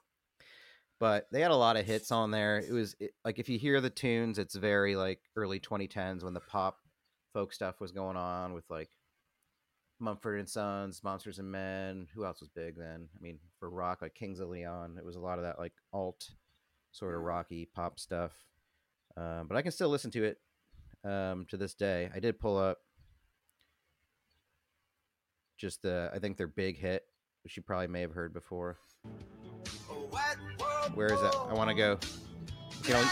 But 1.00 1.26
they 1.30 1.40
had 1.40 1.50
a 1.50 1.56
lot 1.56 1.76
of 1.76 1.86
hits 1.86 2.10
on 2.10 2.30
there. 2.30 2.58
It 2.58 2.72
was 2.72 2.96
it, 2.98 3.12
like 3.24 3.38
if 3.38 3.48
you 3.48 3.58
hear 3.58 3.80
the 3.80 3.90
tunes, 3.90 4.38
it's 4.38 4.54
very 4.54 4.96
like 4.96 5.20
early 5.36 5.60
2010s 5.60 6.24
when 6.24 6.34
the 6.34 6.40
pop 6.40 6.78
folk 7.32 7.52
stuff 7.52 7.80
was 7.80 7.92
going 7.92 8.16
on 8.16 8.52
with 8.52 8.64
like 8.68 8.90
Mumford 10.00 10.38
and 10.38 10.48
Sons, 10.48 11.02
Monsters 11.04 11.38
and 11.38 11.50
Men. 11.50 12.08
Who 12.14 12.24
else 12.24 12.40
was 12.40 12.48
big 12.48 12.76
then? 12.76 13.08
I 13.16 13.18
mean, 13.20 13.38
for 13.58 13.70
rock, 13.70 14.02
like 14.02 14.14
Kings 14.14 14.40
of 14.40 14.48
Leon, 14.48 14.96
it 14.98 15.04
was 15.04 15.16
a 15.16 15.20
lot 15.20 15.38
of 15.38 15.44
that 15.44 15.58
like 15.58 15.72
alt 15.92 16.30
sort 16.92 17.14
of 17.14 17.20
rocky 17.20 17.68
pop 17.74 17.98
stuff. 17.98 18.32
Um, 19.16 19.46
but 19.48 19.56
I 19.56 19.62
can 19.62 19.72
still 19.72 19.88
listen 19.88 20.10
to 20.12 20.24
it 20.24 20.38
um, 21.04 21.46
to 21.48 21.56
this 21.56 21.74
day. 21.74 22.10
I 22.14 22.20
did 22.20 22.40
pull 22.40 22.56
up 22.56 22.78
just 25.58 25.82
the 25.82 26.10
I 26.14 26.18
think 26.18 26.36
their 26.36 26.48
big 26.48 26.78
hit, 26.78 27.04
which 27.42 27.56
you 27.56 27.62
probably 27.62 27.88
may 27.88 28.00
have 28.00 28.12
heard 28.12 28.32
before. 28.32 28.78
Where 30.94 31.12
is 31.12 31.20
it? 31.20 31.34
I 31.48 31.54
want 31.54 31.70
to 31.70 31.74
go. 31.74 31.98
You 32.84 32.94
know, 32.94 33.02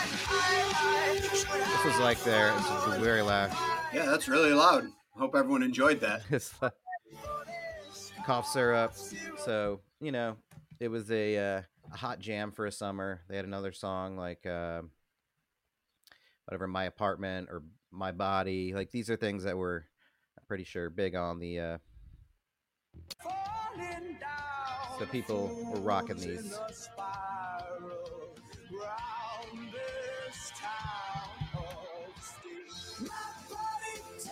this 1.13 1.85
was 1.85 1.99
like 2.01 2.23
there. 2.25 2.53
This 2.55 2.71
was 2.87 2.99
very 2.99 3.23
loud. 3.23 3.51
Yeah, 3.93 4.07
that's 4.07 4.29
really 4.29 4.53
loud. 4.53 4.85
Hope 5.11 5.35
everyone 5.35 5.63
enjoyed 5.63 6.01
that. 6.01 6.23
It's 6.31 6.53
like 6.61 6.73
cough 8.25 8.47
syrup. 8.47 8.95
So 9.45 9.81
you 10.01 10.13
know, 10.13 10.37
it 10.81 10.89
was 10.89 11.11
a, 11.11 11.37
uh, 11.37 11.63
a 11.93 11.97
hot 11.97 12.19
jam 12.19 12.53
for 12.53 12.67
a 12.67 12.73
summer. 12.73 13.23
They 13.29 13.37
had 13.37 13.45
another 13.45 13.73
song 13.73 14.17
like 14.17 14.45
uh, 14.47 14.83
whatever, 16.45 16.67
my 16.67 16.85
apartment 16.85 17.49
or 17.51 17.63
my 17.91 18.13
body. 18.13 18.75
Like 18.75 18.91
these 18.91 19.11
are 19.11 19.17
things 19.17 19.45
that 19.45 19.57
were, 19.57 19.85
I'm 20.39 20.45
pretty 20.47 20.65
sure, 20.65 20.91
big 20.91 21.15
on 21.15 21.39
the. 21.39 21.61
Uh, 21.61 21.79
so 24.99 25.07
people 25.07 25.51
were 25.73 25.81
rocking 25.81 26.17
these. 26.17 26.59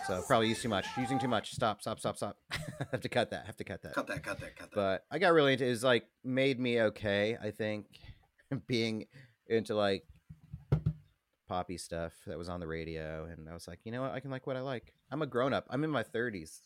So 0.07 0.21
probably 0.27 0.49
used 0.49 0.61
too 0.61 0.69
much. 0.69 0.85
Using 0.97 1.17
too 1.17 1.27
much. 1.27 1.51
Stop. 1.51 1.81
Stop. 1.81 1.99
Stop. 1.99 2.17
Stop. 2.17 2.37
have 2.91 3.01
to 3.01 3.09
cut 3.09 3.31
that. 3.31 3.45
Have 3.45 3.57
to 3.57 3.63
cut 3.63 3.81
that. 3.81 3.93
Cut 3.93 4.07
that, 4.07 4.23
cut 4.23 4.39
that, 4.39 4.55
cut 4.55 4.69
that. 4.69 4.75
But 4.75 5.05
I 5.09 5.19
got 5.19 5.33
really 5.33 5.53
into. 5.53 5.65
It 5.65 5.69
was 5.69 5.83
like 5.83 6.05
made 6.23 6.59
me 6.59 6.81
okay. 6.81 7.37
I 7.41 7.51
think 7.51 7.87
being 8.67 9.07
into 9.47 9.75
like 9.75 10.05
poppy 11.47 11.77
stuff 11.77 12.13
that 12.27 12.37
was 12.37 12.49
on 12.49 12.59
the 12.59 12.67
radio, 12.67 13.25
and 13.25 13.49
I 13.49 13.53
was 13.53 13.67
like, 13.67 13.79
you 13.83 13.91
know 13.91 14.01
what? 14.01 14.11
I 14.11 14.19
can 14.19 14.31
like 14.31 14.45
what 14.45 14.55
I 14.55 14.61
like. 14.61 14.93
I'm 15.11 15.21
a 15.21 15.27
grown 15.27 15.53
up. 15.53 15.65
I'm 15.69 15.83
in 15.83 15.89
my 15.89 16.03
30s. 16.03 16.61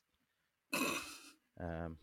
Um, 1.61 1.97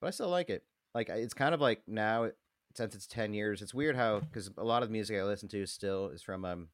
but 0.00 0.06
I 0.06 0.10
still 0.12 0.30
like 0.30 0.48
it. 0.48 0.64
Like 0.94 1.10
it's 1.10 1.34
kind 1.34 1.54
of 1.54 1.60
like 1.60 1.82
now 1.86 2.30
since 2.74 2.94
it's 2.94 3.06
10 3.06 3.34
years. 3.34 3.60
It's 3.60 3.74
weird 3.74 3.96
how 3.96 4.20
because 4.20 4.50
a 4.56 4.64
lot 4.64 4.82
of 4.82 4.88
the 4.88 4.94
music 4.94 5.18
I 5.18 5.24
listen 5.24 5.46
to 5.50 5.66
still 5.66 6.08
is 6.08 6.22
from 6.22 6.46
um 6.46 6.68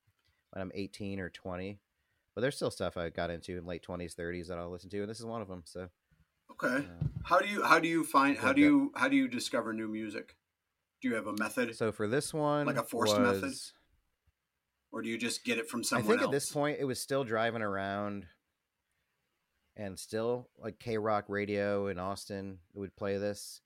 when 0.53 0.63
I'm 0.63 0.71
18 0.73 1.19
or 1.19 1.29
20. 1.29 1.81
But 2.35 2.43
there's 2.43 2.57
still 2.57 2.71
stuff 2.71 2.97
I 2.97 3.09
got 3.11 3.31
into 3.31 3.59
in 3.59 3.67
late 3.67 3.85
20s, 3.87 4.15
30s 4.15 4.49
that 4.49 4.59
I'll 4.59 4.71
listen 4.71 4.91
to, 4.91 5.01
and 5.01 5.11
this 5.11 5.19
is 5.19 5.27
one 5.27 5.43
of 5.43 5.49
them. 5.49 5.63
So 5.65 5.89
okay. 6.53 6.77
um, 6.77 7.11
How 7.25 7.39
do 7.39 7.49
you 7.49 7.63
how 7.63 7.79
do 7.81 7.89
you 7.89 8.05
find 8.05 8.39
how 8.39 8.53
do 8.53 8.61
you 8.61 8.93
how 8.95 9.09
do 9.09 9.17
you 9.17 9.29
discover 9.29 9.73
new 9.73 9.89
music? 9.89 10.37
Do 11.03 11.09
you 11.09 11.15
have 11.15 11.27
a 11.27 11.33
method, 11.33 11.75
so 11.77 11.93
for 11.93 12.07
this 12.07 12.35
one, 12.35 12.67
Like 12.67 12.77
a 12.77 12.83
forced 12.83 13.19
method? 13.19 13.55
or 14.93 15.03
do 15.03 15.09
you 15.09 15.17
just 15.17 15.45
get 15.45 15.59
it 15.59 15.69
from 15.69 15.85
somewhere? 15.85 16.05
I 16.05 16.09
think 16.09 16.23
else? 16.23 16.29
at 16.29 16.33
this 16.33 16.53
point 16.53 16.79
it 16.81 16.85
was 16.85 17.01
still 17.01 17.25
driving 17.25 17.63
around 17.63 18.27
and 19.77 19.99
still 19.99 20.49
like 20.59 20.79
K 20.79 20.99
Rock 20.99 21.25
radio 21.29 21.89
in 21.89 21.99
Austin 21.99 22.59
would 22.75 22.95
play 22.97 23.17
this. 23.17 23.61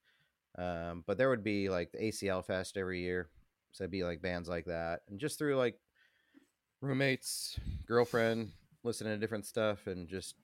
Um, 0.57 1.03
but 1.05 1.17
there 1.17 1.29
would 1.29 1.43
be 1.43 1.69
like 1.69 1.91
the 1.91 1.99
ACL 1.99 2.45
Fest 2.45 2.77
every 2.77 3.01
year. 3.01 3.29
So 3.71 3.83
it'd 3.83 3.91
be 3.91 4.03
like 4.03 4.21
bands 4.21 4.47
like 4.47 4.65
that. 4.65 5.01
And 5.09 5.19
just 5.19 5.37
through 5.37 5.57
like 5.57 5.77
roommates, 6.85 7.59
girlfriend, 7.87 8.51
listening 8.83 9.13
to 9.13 9.17
different 9.17 9.45
stuff 9.45 9.87
and 9.87 10.07
just, 10.07 10.35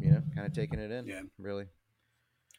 you 0.00 0.10
know, 0.10 0.22
kind 0.34 0.46
of 0.46 0.52
taking 0.52 0.78
it 0.78 0.90
in. 0.90 1.06
Yeah. 1.06 1.22
Really. 1.38 1.66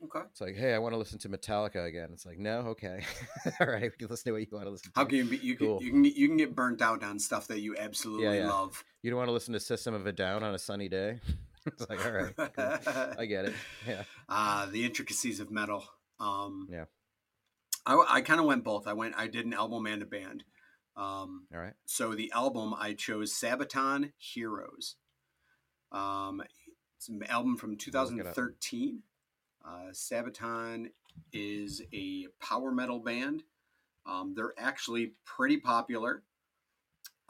Okay. 0.04 0.20
It's 0.32 0.42
like, 0.42 0.56
hey, 0.56 0.74
I 0.74 0.80
want 0.80 0.94
to 0.94 0.98
listen 0.98 1.18
to 1.20 1.30
Metallica 1.30 1.86
again. 1.86 2.10
It's 2.12 2.26
like, 2.26 2.38
no, 2.38 2.60
okay. 2.60 3.04
All 3.62 3.68
right, 3.68 3.84
we 3.84 3.90
can 3.92 4.08
listen 4.10 4.26
to 4.26 4.32
what 4.34 4.42
you 4.42 4.48
want 4.52 4.66
to 4.66 4.72
listen 4.72 4.92
to. 4.92 5.00
How 5.00 5.06
can 5.06 5.18
you 5.18 5.26
be, 5.26 5.38
you 5.38 5.56
Cool. 5.56 5.78
can 5.78 5.86
you 5.86 5.92
can 5.92 6.02
get, 6.04 6.16
you 6.16 6.28
can 6.28 6.38
get 6.38 6.56
burnt 6.56 6.82
out 6.82 7.04
on 7.04 7.20
stuff 7.20 7.48
that 7.48 7.62
you 7.62 7.76
absolutely 7.78 8.38
yeah. 8.38 8.50
love. 8.50 8.84
You 9.02 9.12
don't 9.12 9.18
want 9.18 9.30
to 9.30 9.34
listen 9.34 9.54
to 9.54 9.60
System 9.60 9.94
of 9.94 10.06
a 10.06 10.12
Down 10.12 10.44
on 10.44 10.54
a 10.54 10.60
sunny 10.60 10.90
day? 10.90 11.20
it's 11.66 11.90
like, 11.90 12.06
all 12.06 12.12
right, 12.12 12.36
cool. 12.36 12.50
I 13.18 13.26
get 13.26 13.46
it. 13.46 13.54
Yeah. 13.88 14.04
uh, 14.28 14.66
the 14.66 14.84
intricacies 14.84 15.40
of 15.40 15.52
metal. 15.52 15.86
Um, 16.20 16.68
Yeah. 16.70 16.86
I, 17.86 18.06
I 18.10 18.22
kind 18.22 18.40
of 18.40 18.46
went 18.46 18.64
both. 18.64 18.88
I 18.88 18.94
went. 18.94 19.14
I 19.18 19.28
did 19.28 19.46
an 19.46 19.54
album 19.54 19.86
and 19.88 20.02
a 20.02 20.06
band. 20.06 20.46
Um, 20.96 21.48
All 21.54 21.60
right. 21.60 21.74
so 21.86 22.14
the 22.14 22.32
album 22.34 22.74
I 22.78 22.94
chose 22.94 23.34
Sabaton 23.34 24.12
Heroes. 24.18 24.96
Um, 25.92 26.42
it's 26.98 27.10
an 27.10 27.24
album 27.30 27.58
from 27.58 27.72
look 27.72 27.88
it 27.88 27.96
up. 27.96 28.36
2013. 28.36 29.02
Uh, 29.66 29.92
Sabaton 29.92 30.88
is 31.32 31.82
a 31.94 32.28
power 32.42 32.72
metal 32.72 33.00
band. 33.00 33.44
Um, 34.06 34.34
they're 34.36 34.54
actually 34.58 35.14
pretty 35.26 35.58
popular. 35.58 36.24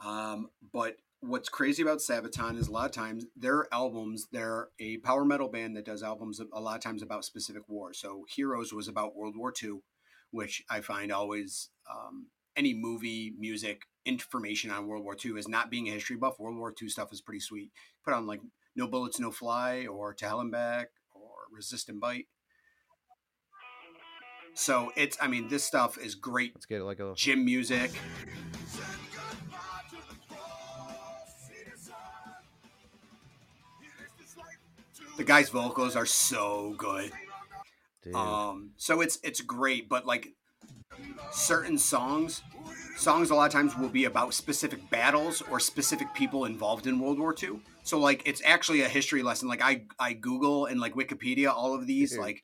Um, 0.04 0.50
but 0.72 0.96
what's 1.20 1.48
crazy 1.48 1.82
about 1.82 1.98
Sabaton 1.98 2.58
is 2.58 2.68
a 2.68 2.72
lot 2.72 2.86
of 2.86 2.92
times 2.92 3.26
their 3.36 3.66
albums, 3.72 4.26
they're 4.32 4.68
a 4.78 4.98
power 4.98 5.24
metal 5.24 5.48
band 5.48 5.76
that 5.76 5.86
does 5.86 6.02
albums 6.02 6.40
a 6.52 6.60
lot 6.60 6.76
of 6.76 6.82
times 6.82 7.02
about 7.02 7.24
specific 7.24 7.68
wars. 7.68 7.98
So 7.98 8.24
Heroes 8.34 8.72
was 8.72 8.88
about 8.88 9.16
World 9.16 9.36
War 9.36 9.52
II, 9.62 9.80
which 10.30 10.62
I 10.68 10.80
find 10.80 11.12
always 11.12 11.70
um, 11.90 12.26
any 12.56 12.74
movie, 12.74 13.32
music, 13.38 13.82
information 14.04 14.70
on 14.70 14.86
World 14.86 15.04
War 15.04 15.16
II 15.22 15.32
is 15.32 15.48
not 15.48 15.70
being 15.70 15.88
a 15.88 15.92
history 15.92 16.16
buff. 16.16 16.38
World 16.38 16.56
War 16.56 16.74
II 16.80 16.88
stuff 16.88 17.12
is 17.12 17.20
pretty 17.20 17.40
sweet. 17.40 17.70
Put 18.04 18.14
on 18.14 18.26
like 18.26 18.40
No 18.76 18.86
Bullets, 18.86 19.18
No 19.18 19.30
Fly, 19.30 19.86
or 19.86 20.12
To 20.14 20.26
Hell 20.26 20.40
and 20.40 20.52
Back, 20.52 20.88
or 21.14 21.30
Resist 21.52 21.88
and 21.88 22.00
Bite. 22.00 22.26
So 24.54 24.92
it's, 24.96 25.16
I 25.20 25.26
mean, 25.26 25.48
this 25.48 25.64
stuff 25.64 25.98
is 25.98 26.14
great 26.14 26.52
Let's 26.54 26.66
get 26.66 26.82
like 26.82 27.00
a 27.00 27.12
gym 27.16 27.44
music. 27.44 27.90
The 35.16 35.24
guy's 35.24 35.48
vocals 35.48 35.94
are 35.96 36.06
so 36.06 36.74
good. 36.76 37.12
dude. 38.02 38.14
Um, 38.14 38.70
so 38.76 39.00
it's 39.00 39.18
it's 39.22 39.40
great, 39.40 39.88
but 39.88 40.06
like 40.06 40.34
certain 41.30 41.78
songs, 41.78 42.42
songs 42.96 43.30
a 43.30 43.34
lot 43.34 43.46
of 43.46 43.52
times 43.52 43.76
will 43.76 43.88
be 43.88 44.04
about 44.04 44.34
specific 44.34 44.88
battles 44.90 45.42
or 45.50 45.60
specific 45.60 46.12
people 46.14 46.44
involved 46.44 46.86
in 46.86 46.98
World 46.98 47.18
War 47.18 47.34
II. 47.40 47.60
So 47.82 47.98
like 47.98 48.22
it's 48.26 48.42
actually 48.44 48.82
a 48.82 48.88
history 48.88 49.22
lesson. 49.22 49.48
Like 49.48 49.62
I 49.62 49.84
I 49.98 50.14
Google 50.14 50.66
and 50.66 50.80
like 50.80 50.94
Wikipedia 50.94 51.52
all 51.52 51.74
of 51.74 51.86
these 51.86 52.12
Dude. 52.12 52.20
like 52.20 52.42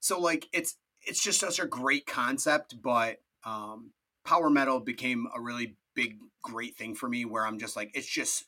so 0.00 0.20
like 0.20 0.48
it's 0.52 0.76
it's 1.02 1.22
just 1.22 1.40
such 1.40 1.58
a 1.58 1.66
great 1.66 2.06
concept, 2.06 2.80
but 2.82 3.20
um 3.44 3.90
power 4.24 4.50
metal 4.50 4.80
became 4.80 5.26
a 5.34 5.40
really 5.40 5.76
big 5.94 6.18
great 6.42 6.76
thing 6.76 6.94
for 6.94 7.08
me 7.08 7.24
where 7.24 7.46
I'm 7.46 7.58
just 7.58 7.76
like 7.76 7.90
it's 7.94 8.06
just 8.06 8.44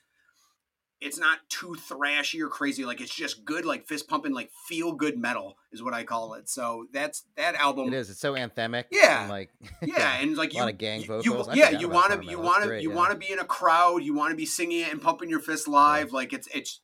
it's 1.03 1.19
not 1.19 1.41
too 1.49 1.77
thrashy 1.89 2.41
or 2.41 2.49
crazy. 2.49 2.85
Like 2.85 3.01
it's 3.01 3.15
just 3.15 3.45
good, 3.45 3.65
like 3.65 3.87
fist 3.87 4.09
pumping, 4.09 4.33
like 4.33 4.51
feel 4.69 4.93
good 4.93 5.19
metal 5.19 5.57
is 5.73 5.83
what 5.83 5.93
I 5.93 6.05
call 6.05 6.35
it. 6.35 6.49
So 6.49 6.87
that's 6.93 7.25
that 7.37 7.57
album. 7.57 7.89
It 7.89 7.95
is. 7.95 8.09
It's 8.09 8.21
so 8.21 8.35
anthemic. 8.35 8.85
Yeah. 8.91 9.23
and, 9.23 9.31
like 9.31 9.51
Yeah, 9.83 10.21
and 10.21 10.37
like 10.37 10.51
a 10.51 10.55
you, 10.55 10.61
lot 10.61 10.71
of 10.71 10.79
gang 10.79 11.05
vocals. 11.05 11.49
You, 11.49 11.55
yeah, 11.55 11.71
you 11.71 11.89
want 11.89 12.23
to, 12.23 12.27
you 12.27 12.39
want 12.39 12.65
to, 12.65 12.81
you 12.81 12.91
yeah. 12.91 12.97
want 12.97 13.11
to 13.11 13.19
be 13.19 13.33
in 13.33 13.41
a 13.41 13.45
crowd. 13.45 14.05
You 14.05 14.15
want 14.15 14.31
to 14.31 14.37
be 14.37 14.47
singing 14.47 14.81
it 14.81 14.93
and 14.93 15.03
pumping 15.03 15.29
your 15.29 15.41
fist 15.41 15.67
live. 15.67 16.13
Like 16.13 16.33
it's, 16.33 16.47
it's, 16.55 16.81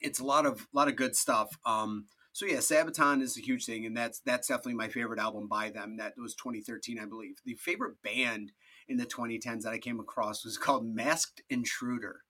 it's 0.00 0.20
a 0.20 0.24
lot 0.24 0.46
of, 0.46 0.68
lot 0.72 0.88
of 0.88 0.94
good 0.94 1.16
stuff. 1.16 1.58
Um, 1.66 2.06
so 2.32 2.46
yeah, 2.46 2.58
Sabaton 2.58 3.20
is 3.22 3.36
a 3.36 3.42
huge 3.42 3.66
thing, 3.66 3.84
and 3.84 3.94
that's 3.94 4.20
that's 4.20 4.48
definitely 4.48 4.74
my 4.74 4.88
favorite 4.88 5.20
album 5.20 5.48
by 5.48 5.68
them. 5.68 5.98
That 5.98 6.14
was 6.16 6.34
2013, 6.34 6.98
I 6.98 7.04
believe. 7.04 7.36
The 7.44 7.54
favorite 7.56 8.02
band 8.02 8.52
in 8.88 8.96
the 8.96 9.04
2010s 9.04 9.62
that 9.62 9.72
I 9.74 9.78
came 9.78 10.00
across 10.00 10.42
was 10.42 10.56
called 10.56 10.86
Masked 10.86 11.42
Intruder. 11.50 12.22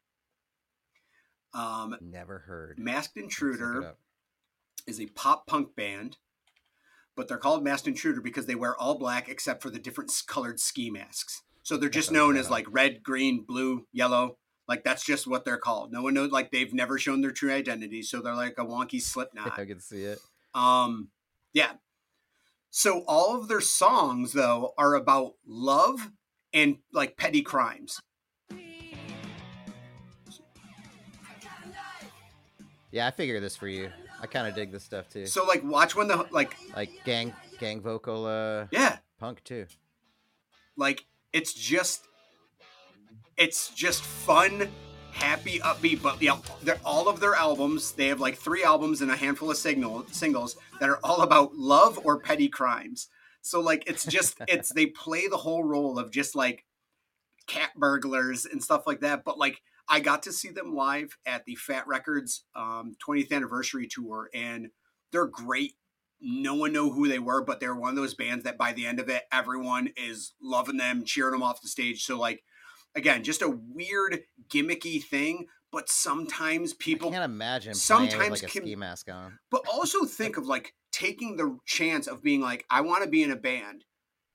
Um, 1.55 1.97
Never 2.01 2.39
heard. 2.41 2.79
Masked 2.79 3.17
Let's 3.17 3.17
look 3.17 3.23
it 3.23 3.25
Intruder 3.25 3.95
is 4.87 5.01
a 5.01 5.07
pop 5.07 5.47
punk 5.47 5.75
band, 5.77 6.17
but 7.17 7.29
they're 7.29 7.39
called 7.39 7.65
Masked 7.65 7.89
Intruder 7.89 8.21
because 8.21 8.47
they 8.47 8.55
wear 8.55 8.77
all 8.77 8.99
black 8.99 9.29
except 9.29 9.63
for 9.63 9.71
the 9.71 9.79
different 9.79 10.13
colored 10.27 10.61
ski 10.61 10.91
masks. 10.91 11.43
So 11.63 11.77
they're 11.77 11.89
just 11.89 12.11
known 12.11 12.37
as 12.37 12.51
like 12.51 12.67
red, 12.69 13.03
green, 13.03 13.45
blue, 13.47 13.87
yellow. 13.93 14.39
Like 14.69 14.85
that's 14.85 15.05
just 15.05 15.27
what 15.27 15.45
they're 15.45 15.59
called. 15.59 15.93
No 15.93 16.03
one 16.03 16.15
knows. 16.15 16.31
Like 16.31 16.51
they've 16.51 16.73
never 16.73 16.99
shown 16.99 17.21
their 17.21 17.31
true 17.31 17.53
identity, 17.53 18.03
so 18.03 18.21
they're 18.21 18.35
like 18.35 18.55
a 18.59 18.65
wonky 18.65 19.01
Slipknot. 19.03 19.59
I 19.59 19.65
can 19.65 19.81
see 19.81 20.05
it. 20.05 20.19
Um, 20.55 21.09
yeah. 21.53 21.73
So 22.71 23.05
all 23.07 23.37
of 23.39 23.49
their 23.49 23.61
songs 23.61 24.33
though 24.33 24.73
are 24.79 24.95
about 24.95 25.35
love 25.47 26.11
and 26.53 26.79
like 26.93 27.17
petty 27.17 27.43
crimes. 27.43 28.01
Yeah, 32.93 33.07
I 33.07 33.11
figure 33.11 33.41
this 33.41 33.57
for 33.57 33.67
you. 33.69 33.91
I 34.21 34.27
kind 34.27 34.47
of 34.47 34.55
dig 34.55 34.71
this 34.71 34.85
stuff 34.85 35.09
too. 35.09 35.27
So 35.27 35.45
like 35.45 35.65
watch 35.65 35.97
when 35.97 36.07
the 36.09 36.27
like 36.31 36.55
like 36.77 36.91
gang 37.05 37.33
gang 37.59 37.81
vocal 37.81 38.27
uh 38.27 38.67
yeah 38.71 38.99
punk 39.19 39.43
too. 39.45 39.67
like 40.77 41.05
it's 41.33 41.55
just 41.55 42.07
it's 43.37 43.71
just 43.71 44.03
fun 44.03 44.69
happy 45.13 45.59
upbeat 45.61 46.03
but 46.03 46.21
yeah 46.23 46.37
they're 46.63 46.81
all 46.85 47.07
of 47.09 47.21
their 47.21 47.35
albums 47.35 47.93
they 47.93 48.09
have 48.09 48.19
like 48.21 48.37
three 48.37 48.65
albums 48.65 49.01
and 49.03 49.11
a 49.11 49.17
handful 49.17 49.51
of 49.51 49.57
signal 49.57 50.05
singles 50.11 50.57
that 50.81 50.89
are 50.89 50.99
all 51.05 51.21
about 51.21 51.55
love 51.55 52.01
or 52.05 52.19
petty 52.19 52.49
crimes 52.49 53.09
so 53.43 53.61
like 53.61 53.85
it's 53.87 54.07
just 54.07 54.37
it's 54.49 54.73
they 54.73 54.87
play 54.87 55.29
the 55.29 55.37
whole 55.37 55.63
role 55.65 55.99
of 55.99 56.11
just 56.11 56.35
like 56.35 56.65
cat 57.47 57.71
burglars 57.77 58.47
and 58.47 58.63
stuff 58.63 58.87
like 58.87 59.01
that 59.01 59.23
but 59.23 59.39
like 59.39 59.61
i 59.89 60.01
got 60.01 60.23
to 60.23 60.33
see 60.33 60.49
them 60.49 60.75
live 60.75 61.17
at 61.27 61.45
the 61.45 61.55
fat 61.57 61.87
records 61.87 62.45
um 62.55 62.97
20th 63.07 63.33
anniversary 63.33 63.87
tour 63.87 64.29
and 64.35 64.71
they're 65.13 65.27
great 65.27 65.75
no 66.23 66.55
one 66.55 66.73
know 66.73 66.91
who 66.91 67.09
they 67.09 67.19
were, 67.19 67.43
but 67.43 67.59
they're 67.59 67.75
one 67.75 67.91
of 67.91 67.97
those 67.97 68.15
bands 68.15 68.45
that 68.45 68.57
by 68.57 68.73
the 68.73 68.87
end 68.87 69.01
of 69.01 69.09
it, 69.09 69.25
everyone 69.33 69.91
is 69.97 70.35
loving 70.41 70.77
them, 70.77 71.05
cheering 71.05 71.33
them 71.33 71.43
off 71.43 71.61
the 71.61 71.69
stage. 71.69 72.05
So 72.05 72.17
like, 72.17 72.45
again, 72.95 73.25
just 73.25 73.43
a 73.43 73.49
weird 73.49 74.23
gimmicky 74.49 75.03
thing, 75.03 75.47
but 75.73 75.89
sometimes 75.89 76.73
I 76.73 76.77
people, 76.79 77.11
can't 77.11 77.25
imagine 77.25 77.75
sometimes 77.75 78.31
like 78.31 78.43
a 78.45 78.47
can- 78.47 78.63
ski 78.63 78.77
mask 78.77 79.11
on. 79.11 79.39
but 79.51 79.63
also 79.71 80.05
think 80.05 80.37
of 80.37 80.47
like 80.47 80.75
taking 80.93 81.37
the 81.37 81.59
chance 81.67 82.07
of 82.07 82.23
being 82.23 82.41
like, 82.41 82.65
I 82.71 82.83
want 82.83 83.03
to 83.03 83.11
be 83.11 83.23
in 83.23 83.33
a 83.33 83.37
band 83.37 83.85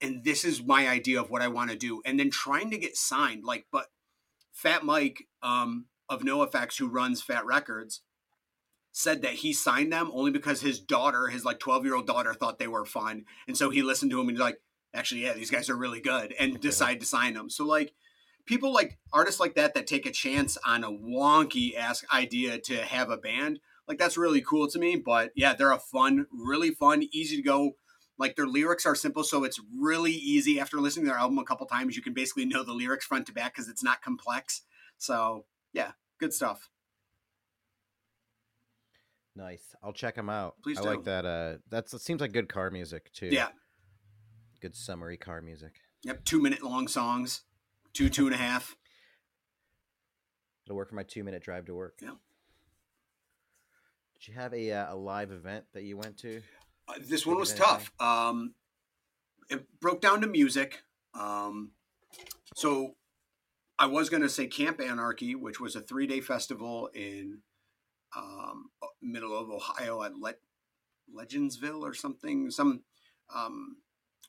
and 0.01 0.23
this 0.23 0.43
is 0.43 0.61
my 0.63 0.87
idea 0.87 1.21
of 1.21 1.29
what 1.29 1.41
I 1.41 1.47
want 1.47 1.71
to 1.71 1.77
do. 1.77 2.01
And 2.05 2.19
then 2.19 2.29
trying 2.29 2.69
to 2.71 2.77
get 2.77 2.97
signed. 2.97 3.43
Like, 3.43 3.65
but 3.71 3.87
Fat 4.57 4.83
Mike 4.83 5.27
um, 5.43 5.85
of 6.09 6.23
NoFX, 6.23 6.79
who 6.79 6.87
runs 6.87 7.21
Fat 7.21 7.45
Records, 7.45 8.01
said 8.91 9.21
that 9.21 9.33
he 9.33 9.53
signed 9.53 9.93
them 9.93 10.09
only 10.11 10.31
because 10.31 10.61
his 10.61 10.79
daughter, 10.79 11.27
his 11.27 11.45
like 11.45 11.59
12 11.59 11.85
year 11.85 11.95
old 11.95 12.07
daughter, 12.07 12.33
thought 12.33 12.57
they 12.57 12.67
were 12.67 12.83
fun. 12.83 13.25
And 13.47 13.55
so 13.55 13.69
he 13.69 13.83
listened 13.83 14.09
to 14.09 14.19
him 14.19 14.27
and 14.27 14.35
he's 14.35 14.43
like, 14.43 14.59
actually, 14.95 15.25
yeah, 15.25 15.33
these 15.33 15.51
guys 15.51 15.69
are 15.69 15.77
really 15.77 16.01
good 16.01 16.33
and 16.39 16.59
decided 16.59 17.01
to 17.01 17.05
sign 17.05 17.35
them. 17.35 17.51
So, 17.51 17.67
like, 17.67 17.93
people 18.47 18.73
like 18.73 18.97
artists 19.13 19.39
like 19.39 19.53
that 19.55 19.75
that 19.75 19.85
take 19.85 20.07
a 20.07 20.11
chance 20.11 20.57
on 20.65 20.83
a 20.83 20.89
wonky 20.89 21.77
ass 21.77 22.03
idea 22.11 22.57
to 22.61 22.77
have 22.77 23.11
a 23.11 23.17
band, 23.17 23.59
like, 23.87 23.99
that's 23.99 24.17
really 24.17 24.41
cool 24.41 24.67
to 24.69 24.79
me. 24.79 24.95
But 24.95 25.33
yeah, 25.35 25.53
they're 25.53 25.71
a 25.71 25.77
fun, 25.77 26.25
really 26.31 26.71
fun, 26.71 27.03
easy 27.11 27.35
to 27.35 27.43
go. 27.43 27.73
Like, 28.17 28.35
their 28.35 28.47
lyrics 28.47 28.85
are 28.85 28.95
simple. 28.95 29.23
So 29.23 29.43
it's 29.43 29.59
really 29.79 30.11
easy 30.11 30.59
after 30.59 30.77
listening 30.79 31.05
to 31.05 31.11
their 31.11 31.19
album 31.19 31.37
a 31.37 31.43
couple 31.43 31.65
times. 31.67 31.95
You 31.95 32.01
can 32.01 32.13
basically 32.13 32.45
know 32.45 32.63
the 32.63 32.73
lyrics 32.73 33.05
front 33.05 33.27
to 33.27 33.33
back 33.33 33.53
because 33.53 33.69
it's 33.69 33.83
not 33.83 34.01
complex. 34.01 34.63
So, 34.97 35.45
yeah, 35.73 35.91
good 36.19 36.33
stuff. 36.33 36.69
Nice. 39.35 39.75
I'll 39.83 39.93
check 39.93 40.15
them 40.15 40.29
out. 40.29 40.55
Please 40.63 40.79
I 40.79 40.81
do. 40.81 40.89
like 40.89 41.03
that. 41.03 41.25
Uh, 41.25 41.57
that's 41.69 41.93
it 41.93 42.01
seems 42.01 42.21
like 42.21 42.31
good 42.31 42.49
car 42.49 42.71
music 42.71 43.13
too. 43.13 43.29
Yeah. 43.31 43.49
Good 44.61 44.75
summery 44.75 45.17
car 45.17 45.41
music. 45.41 45.75
Yep, 46.03 46.25
two 46.25 46.41
minute 46.41 46.63
long 46.63 46.87
songs, 46.87 47.41
two, 47.93 48.09
two 48.09 48.25
and 48.25 48.33
a 48.33 48.37
half. 48.37 48.75
It'll 50.65 50.75
work 50.75 50.89
for 50.89 50.95
my 50.95 51.03
two 51.03 51.23
minute 51.23 51.43
drive 51.43 51.65
to 51.65 51.75
work. 51.75 51.99
Yeah. 52.01 52.15
Did 54.15 54.27
you 54.27 54.33
have 54.33 54.53
a 54.55 54.71
uh, 54.71 54.93
a 54.93 54.95
live 54.95 55.31
event 55.31 55.65
that 55.73 55.83
you 55.83 55.97
went 55.97 56.17
to? 56.19 56.41
This 57.01 57.25
one 57.25 57.37
was 57.37 57.53
tough. 57.53 57.91
Um, 57.99 58.53
it 59.49 59.65
broke 59.79 60.01
down 60.01 60.21
to 60.21 60.27
music. 60.27 60.81
Um, 61.13 61.71
so 62.55 62.95
I 63.79 63.85
was 63.87 64.09
going 64.09 64.23
to 64.23 64.29
say 64.29 64.47
Camp 64.47 64.81
Anarchy, 64.81 65.35
which 65.35 65.59
was 65.59 65.75
a 65.75 65.81
three 65.81 66.07
day 66.07 66.21
festival 66.21 66.89
in 66.93 67.39
um, 68.15 68.69
middle 69.01 69.37
of 69.37 69.49
Ohio 69.49 70.03
at 70.03 70.15
Le- 70.15 70.33
Legendsville 71.15 71.81
or 71.81 71.93
something, 71.93 72.49
some 72.49 72.81
um, 73.33 73.77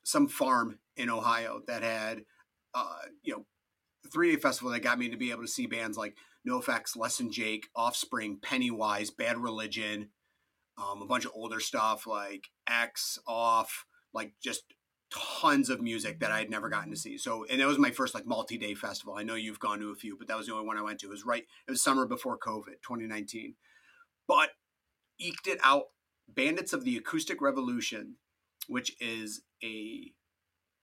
some 0.04 0.28
farm 0.28 0.78
in 0.96 1.10
Ohio 1.10 1.62
that 1.66 1.82
had 1.82 2.24
uh, 2.74 2.98
you 3.22 3.34
know 3.34 3.46
three 4.12 4.32
day 4.32 4.40
festival 4.40 4.70
that 4.70 4.80
got 4.80 4.98
me 4.98 5.08
to 5.08 5.16
be 5.16 5.30
able 5.30 5.42
to 5.42 5.48
see 5.48 5.66
bands 5.66 5.96
like 5.96 6.16
NoFX, 6.46 6.96
Less 6.96 7.18
Than 7.18 7.30
Jake, 7.30 7.68
Offspring, 7.74 8.38
Pennywise, 8.40 9.10
Bad 9.10 9.38
Religion, 9.38 10.10
um, 10.78 11.02
a 11.02 11.06
bunch 11.06 11.24
of 11.24 11.32
older 11.34 11.60
stuff 11.60 12.06
like 12.06 12.48
X, 12.68 13.18
Off, 13.26 13.84
like 14.14 14.32
just 14.42 14.62
tons 15.10 15.70
of 15.70 15.80
music 15.80 16.20
that 16.20 16.30
I 16.30 16.38
had 16.38 16.50
never 16.50 16.68
gotten 16.68 16.90
to 16.90 16.96
see. 16.96 17.18
So, 17.18 17.44
and 17.50 17.60
that 17.60 17.66
was 17.66 17.78
my 17.78 17.90
first 17.90 18.14
like 18.14 18.26
multi-day 18.26 18.74
festival. 18.74 19.14
I 19.14 19.22
know 19.22 19.34
you've 19.34 19.60
gone 19.60 19.80
to 19.80 19.90
a 19.90 19.96
few, 19.96 20.16
but 20.16 20.28
that 20.28 20.36
was 20.36 20.46
the 20.46 20.52
only 20.52 20.66
one 20.66 20.76
I 20.76 20.82
went 20.82 21.00
to. 21.00 21.06
It 21.06 21.10
was 21.10 21.24
right. 21.24 21.44
It 21.66 21.70
was 21.70 21.82
summer 21.82 22.06
before 22.06 22.38
COVID, 22.38 22.82
2019. 22.82 23.54
But 24.26 24.50
eked 25.18 25.46
it 25.46 25.58
out. 25.62 25.84
Bandits 26.28 26.74
of 26.74 26.84
the 26.84 26.98
Acoustic 26.98 27.40
Revolution, 27.40 28.16
which 28.66 28.94
is 29.00 29.42
a 29.64 30.12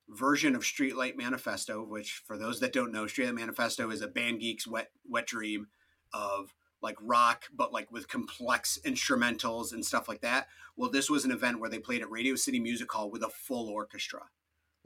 version 0.09 0.55
of 0.55 0.63
Streetlight 0.63 1.15
Manifesto. 1.15 1.83
Which, 1.83 2.23
for 2.25 2.35
those 2.37 2.59
that 2.61 2.73
don't 2.73 2.91
know, 2.91 3.05
Streetlight 3.05 3.35
Manifesto 3.35 3.91
is 3.91 4.01
a 4.01 4.07
band 4.07 4.39
geek's 4.39 4.67
wet 4.67 4.89
wet 5.07 5.27
dream 5.27 5.67
of 6.13 6.55
like 6.85 6.95
rock, 7.01 7.45
but 7.53 7.73
like 7.73 7.91
with 7.91 8.07
complex 8.07 8.79
instrumentals 8.85 9.73
and 9.73 9.85
stuff 9.85 10.07
like 10.07 10.21
that. 10.21 10.47
Well, 10.77 10.89
this 10.89 11.09
was 11.09 11.25
an 11.25 11.31
event 11.31 11.59
where 11.59 11.69
they 11.69 11.79
played 11.79 12.01
at 12.01 12.09
Radio 12.09 12.35
City 12.35 12.59
Music 12.59 12.89
Hall 12.91 13.11
with 13.11 13.23
a 13.23 13.29
full 13.29 13.67
orchestra, 13.69 14.21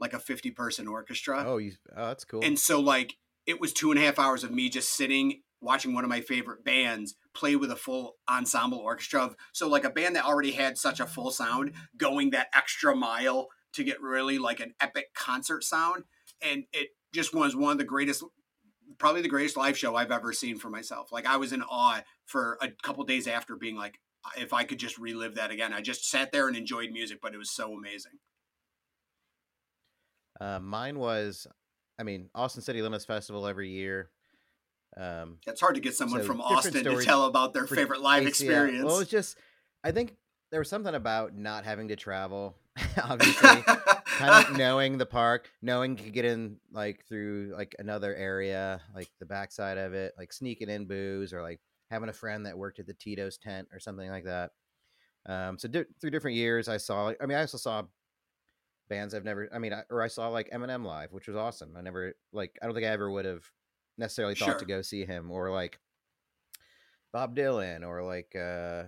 like 0.00 0.12
a 0.12 0.18
50 0.18 0.50
person 0.50 0.88
orchestra. 0.88 1.44
Oh, 1.46 1.58
you. 1.58 1.74
Oh, 1.96 2.08
that's 2.08 2.24
cool. 2.24 2.42
And 2.42 2.58
so, 2.58 2.80
like, 2.80 3.16
it 3.46 3.60
was 3.60 3.72
two 3.72 3.90
and 3.90 4.00
a 4.00 4.02
half 4.02 4.18
hours 4.18 4.42
of 4.42 4.50
me 4.50 4.68
just 4.68 4.90
sitting 4.96 5.42
watching 5.60 5.92
one 5.92 6.04
of 6.04 6.10
my 6.10 6.22
favorite 6.22 6.64
bands 6.64 7.16
play 7.34 7.54
with 7.54 7.70
a 7.70 7.76
full 7.76 8.16
ensemble 8.28 8.78
orchestra. 8.78 9.22
Of, 9.22 9.36
so, 9.52 9.68
like, 9.68 9.84
a 9.84 9.90
band 9.90 10.16
that 10.16 10.24
already 10.24 10.52
had 10.52 10.78
such 10.78 11.00
a 11.00 11.06
full 11.06 11.30
sound 11.30 11.74
going 11.96 12.30
that 12.30 12.48
extra 12.54 12.96
mile 12.96 13.48
to 13.74 13.84
get 13.84 14.00
really 14.00 14.38
like 14.38 14.58
an 14.58 14.74
epic 14.80 15.14
concert 15.14 15.62
sound. 15.62 16.04
And 16.42 16.64
it 16.72 16.88
just 17.12 17.34
was 17.34 17.54
one 17.54 17.72
of 17.72 17.78
the 17.78 17.84
greatest, 17.84 18.24
probably 18.98 19.22
the 19.22 19.28
greatest 19.28 19.56
live 19.56 19.76
show 19.76 19.96
I've 19.96 20.10
ever 20.10 20.32
seen 20.32 20.58
for 20.58 20.70
myself. 20.70 21.12
Like, 21.12 21.26
I 21.26 21.36
was 21.36 21.52
in 21.52 21.62
awe 21.62 22.02
for 22.26 22.58
a 22.60 22.68
couple 22.82 23.04
days 23.04 23.26
after 23.26 23.56
being 23.56 23.76
like, 23.76 23.98
if 24.36 24.52
I 24.52 24.64
could 24.64 24.78
just 24.78 24.98
relive 24.98 25.36
that 25.36 25.50
again. 25.50 25.72
I 25.72 25.80
just 25.80 26.08
sat 26.08 26.32
there 26.32 26.46
and 26.48 26.56
enjoyed 26.56 26.90
music, 26.90 27.18
but 27.22 27.34
it 27.34 27.38
was 27.38 27.50
so 27.50 27.72
amazing. 27.72 28.12
Uh, 30.40 30.58
mine 30.58 30.98
was, 30.98 31.46
I 31.98 32.02
mean, 32.02 32.28
Austin 32.34 32.62
City 32.62 32.82
Limits 32.82 33.04
Festival 33.04 33.46
every 33.46 33.70
year. 33.70 34.10
Um, 34.96 35.38
It's 35.46 35.60
hard 35.60 35.74
to 35.74 35.80
get 35.80 35.94
someone 35.94 36.20
So, 36.20 36.26
from 36.26 36.40
Austin 36.40 36.84
to 36.84 37.02
tell 37.02 37.26
about 37.26 37.54
their 37.54 37.66
favorite 37.66 38.00
live 38.00 38.24
ACL. 38.24 38.28
experience. 38.28 38.84
Well, 38.84 38.98
it's 39.00 39.10
just, 39.10 39.36
I 39.84 39.92
think 39.92 40.16
there 40.50 40.60
was 40.60 40.68
something 40.68 40.94
about 40.94 41.34
not 41.34 41.64
having 41.64 41.88
to 41.88 41.96
travel. 41.96 42.56
Obviously, 43.02 43.62
kind 44.20 44.46
of 44.46 44.56
knowing 44.58 44.98
the 44.98 45.06
park, 45.06 45.50
knowing 45.62 45.96
you 45.98 46.04
could 46.04 46.12
get 46.12 46.24
in 46.24 46.56
like 46.72 47.04
through 47.08 47.54
like 47.56 47.74
another 47.78 48.14
area, 48.14 48.80
like 48.94 49.08
the 49.18 49.26
backside 49.26 49.78
of 49.78 49.94
it, 49.94 50.14
like 50.18 50.32
sneaking 50.32 50.68
in 50.68 50.86
booze 50.86 51.32
or 51.32 51.42
like 51.42 51.60
having 51.90 52.08
a 52.08 52.12
friend 52.12 52.46
that 52.46 52.56
worked 52.58 52.78
at 52.78 52.86
the 52.86 52.94
Tito's 52.94 53.36
tent 53.38 53.68
or 53.72 53.80
something 53.80 54.08
like 54.08 54.24
that. 54.24 54.50
Um, 55.26 55.58
so 55.58 55.68
di- 55.68 55.84
through 56.00 56.10
different 56.10 56.36
years, 56.36 56.68
I 56.68 56.76
saw. 56.76 57.12
I 57.20 57.26
mean, 57.26 57.36
I 57.36 57.42
also 57.42 57.58
saw 57.58 57.82
bands 58.88 59.14
I've 59.14 59.24
never. 59.24 59.48
I 59.54 59.58
mean, 59.58 59.72
I, 59.72 59.82
or 59.90 60.02
I 60.02 60.08
saw 60.08 60.28
like 60.28 60.50
Eminem 60.50 60.84
live, 60.84 61.12
which 61.12 61.26
was 61.28 61.36
awesome. 61.36 61.74
I 61.76 61.82
never 61.82 62.14
like. 62.32 62.58
I 62.62 62.66
don't 62.66 62.74
think 62.74 62.86
I 62.86 62.90
ever 62.90 63.10
would 63.10 63.24
have 63.24 63.44
necessarily 63.98 64.34
thought 64.34 64.46
Sure. 64.50 64.58
to 64.58 64.64
go 64.64 64.82
see 64.82 65.04
him 65.04 65.30
or 65.30 65.50
like. 65.50 65.78
Bob 67.12 67.34
Dylan 67.34 67.84
or 67.86 68.04
like 68.04 68.36
uh, 68.36 68.84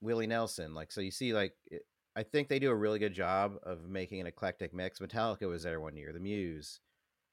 Willie 0.00 0.26
Nelson. 0.26 0.74
Like 0.74 0.90
so, 0.92 1.00
you 1.00 1.10
see 1.10 1.32
like. 1.32 1.54
It, 1.66 1.82
I 2.16 2.22
think 2.22 2.48
they 2.48 2.58
do 2.58 2.70
a 2.70 2.74
really 2.74 2.98
good 2.98 3.14
job 3.14 3.56
of 3.62 3.88
making 3.88 4.20
an 4.20 4.26
eclectic 4.26 4.74
mix. 4.74 4.98
Metallica 4.98 5.48
was 5.48 5.62
there 5.62 5.80
one 5.80 5.96
year. 5.96 6.12
The 6.12 6.20
Muse, 6.20 6.80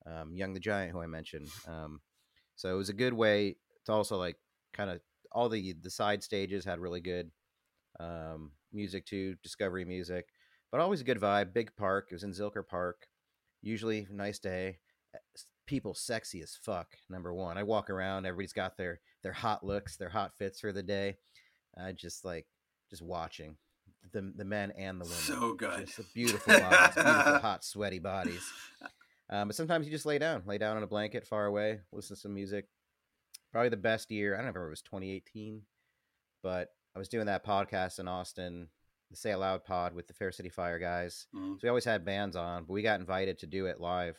um, 0.06 0.36
Young 0.36 0.54
the 0.54 0.60
Giant, 0.60 0.92
who 0.92 1.02
I 1.02 1.08
mentioned. 1.08 1.50
Um, 1.68 2.02
so 2.56 2.74
it 2.74 2.78
was 2.78 2.90
a 2.90 2.94
good 2.94 3.14
way 3.14 3.58
to 3.86 3.92
also 3.92 4.18
like 4.18 4.38
kind 4.74 4.90
of 4.90 5.02
all 5.32 5.50
the 5.50 5.74
the 5.82 5.90
side 5.90 6.24
stages 6.24 6.64
had 6.64 6.80
really 6.80 7.02
good 7.02 7.32
um, 8.00 8.52
music 8.72 9.06
too, 9.06 9.36
discovery 9.44 9.86
music, 9.86 10.28
but 10.72 10.80
always 10.80 11.02
a 11.02 11.06
good 11.06 11.20
vibe. 11.20 11.54
Big 11.54 11.76
park. 11.76 12.08
It 12.12 12.16
was 12.16 12.24
in 12.24 12.32
Zilker 12.32 12.66
Park. 12.66 13.08
Usually 13.62 14.08
nice 14.12 14.40
day. 14.40 14.80
Uh, 15.14 15.20
People 15.66 15.94
sexy 15.94 16.42
as 16.42 16.58
fuck. 16.62 16.96
Number 17.10 17.34
one, 17.34 17.58
I 17.58 17.64
walk 17.64 17.90
around. 17.90 18.26
Everybody's 18.26 18.54
got 18.54 18.78
their 18.78 19.02
their 19.22 19.34
hot 19.34 19.66
looks, 19.66 19.98
their 19.98 20.08
hot 20.08 20.32
fits 20.38 20.62
for 20.62 20.72
the 20.72 20.82
day. 20.82 21.18
I 21.78 21.92
just 21.92 22.24
like 22.24 22.46
just 22.90 23.02
watching 23.02 23.58
the 24.12 24.34
the 24.36 24.46
men 24.46 24.72
and 24.72 25.00
the 25.00 25.06
women. 25.06 25.18
So 25.20 25.54
good. 25.54 25.88
Just 25.88 26.14
beautiful 26.14 26.60
bodies, 26.60 26.96
beautiful 26.96 27.40
hot 27.40 27.64
sweaty 27.64 28.00
bodies. 28.00 28.44
Um, 29.30 29.50
but 29.50 29.56
sometimes 29.56 29.86
you 29.86 29.92
just 29.92 30.06
lay 30.06 30.18
down, 30.20 30.44
lay 30.46 30.58
down 30.58 30.78
on 30.78 30.84
a 30.84 30.88
blanket 30.88 31.26
far 31.28 31.46
away, 31.46 31.80
listen 31.92 32.16
to 32.16 32.22
some 32.22 32.34
music. 32.34 32.68
Probably 33.52 33.70
the 33.70 33.78
best 33.78 34.10
year. 34.12 34.34
I 34.34 34.38
don't 34.38 34.46
remember 34.46 34.64
if 34.64 34.68
it 34.68 34.70
was 34.72 34.82
2018, 34.84 35.62
but 36.44 36.70
I 36.96 37.00
was 37.00 37.10
doing 37.10 37.26
that 37.26 37.46
podcast 37.46 38.00
in 38.00 38.08
Austin, 38.08 38.68
the 39.10 39.18
Say 39.18 39.32
Aloud 39.32 39.64
pod 39.66 39.94
with 39.94 40.08
the 40.08 40.14
Fair 40.14 40.32
City 40.32 40.50
Fire 40.50 40.80
guys. 40.80 41.28
Mhm. 41.36 41.54
So 41.56 41.60
we 41.64 41.70
always 41.70 41.86
had 41.86 42.06
bands 42.06 42.36
on, 42.36 42.64
but 42.66 42.74
we 42.74 42.82
got 42.82 43.00
invited 43.00 43.40
to 43.40 43.48
do 43.48 43.66
it 43.66 43.80
live 43.80 44.18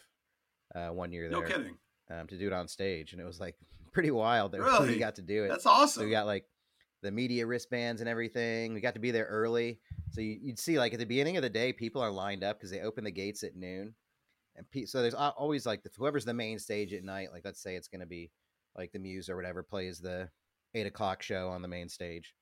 uh, 0.74 0.88
one 0.88 1.12
year 1.12 1.28
No 1.30 1.40
there 1.40 1.48
kidding. 1.48 1.78
um, 2.10 2.26
to 2.26 2.36
do 2.38 2.46
it 2.46 2.52
on 2.52 2.68
stage, 2.68 3.12
and 3.12 3.20
it 3.20 3.24
was 3.24 3.40
like 3.40 3.56
pretty 3.92 4.10
wild 4.10 4.52
that 4.52 4.60
Really? 4.60 4.90
we 4.90 4.98
got 4.98 5.14
to 5.16 5.22
do 5.22 5.44
it. 5.44 5.48
That's 5.48 5.64
So 5.64 5.70
awesome. 5.70 6.04
we 6.04 6.10
got 6.10 6.26
like 6.26 6.44
the 7.02 7.10
media 7.10 7.46
wristbands 7.46 8.00
and 8.00 8.08
everything. 8.08 8.74
We 8.74 8.80
got 8.80 8.94
to 8.94 9.00
be 9.00 9.10
there 9.10 9.26
early, 9.26 9.78
so 10.10 10.20
you, 10.20 10.38
you'd 10.42 10.58
see 10.58 10.78
like 10.78 10.92
at 10.92 10.98
the 10.98 11.06
beginning 11.06 11.36
of 11.36 11.42
the 11.42 11.50
day, 11.50 11.72
people 11.72 12.02
are 12.02 12.10
lined 12.10 12.44
up 12.44 12.58
because 12.58 12.70
they 12.70 12.80
open 12.80 13.04
the 13.04 13.10
gates 13.10 13.42
at 13.42 13.56
noon, 13.56 13.94
and 14.56 14.70
pe- 14.70 14.86
so 14.86 15.02
there's 15.02 15.14
always 15.14 15.66
like 15.66 15.82
the, 15.82 15.90
whoever's 15.96 16.24
the 16.24 16.34
main 16.34 16.58
stage 16.58 16.92
at 16.92 17.04
night. 17.04 17.32
Like 17.32 17.44
let's 17.44 17.62
say 17.62 17.76
it's 17.76 17.88
going 17.88 18.00
to 18.00 18.06
be 18.06 18.30
like 18.76 18.92
the 18.92 18.98
Muse 18.98 19.28
or 19.28 19.36
whatever 19.36 19.62
plays 19.62 19.98
the 19.98 20.28
eight 20.74 20.86
o'clock 20.86 21.22
show 21.22 21.48
on 21.48 21.62
the 21.62 21.68
main 21.68 21.88
stage. 21.88 22.34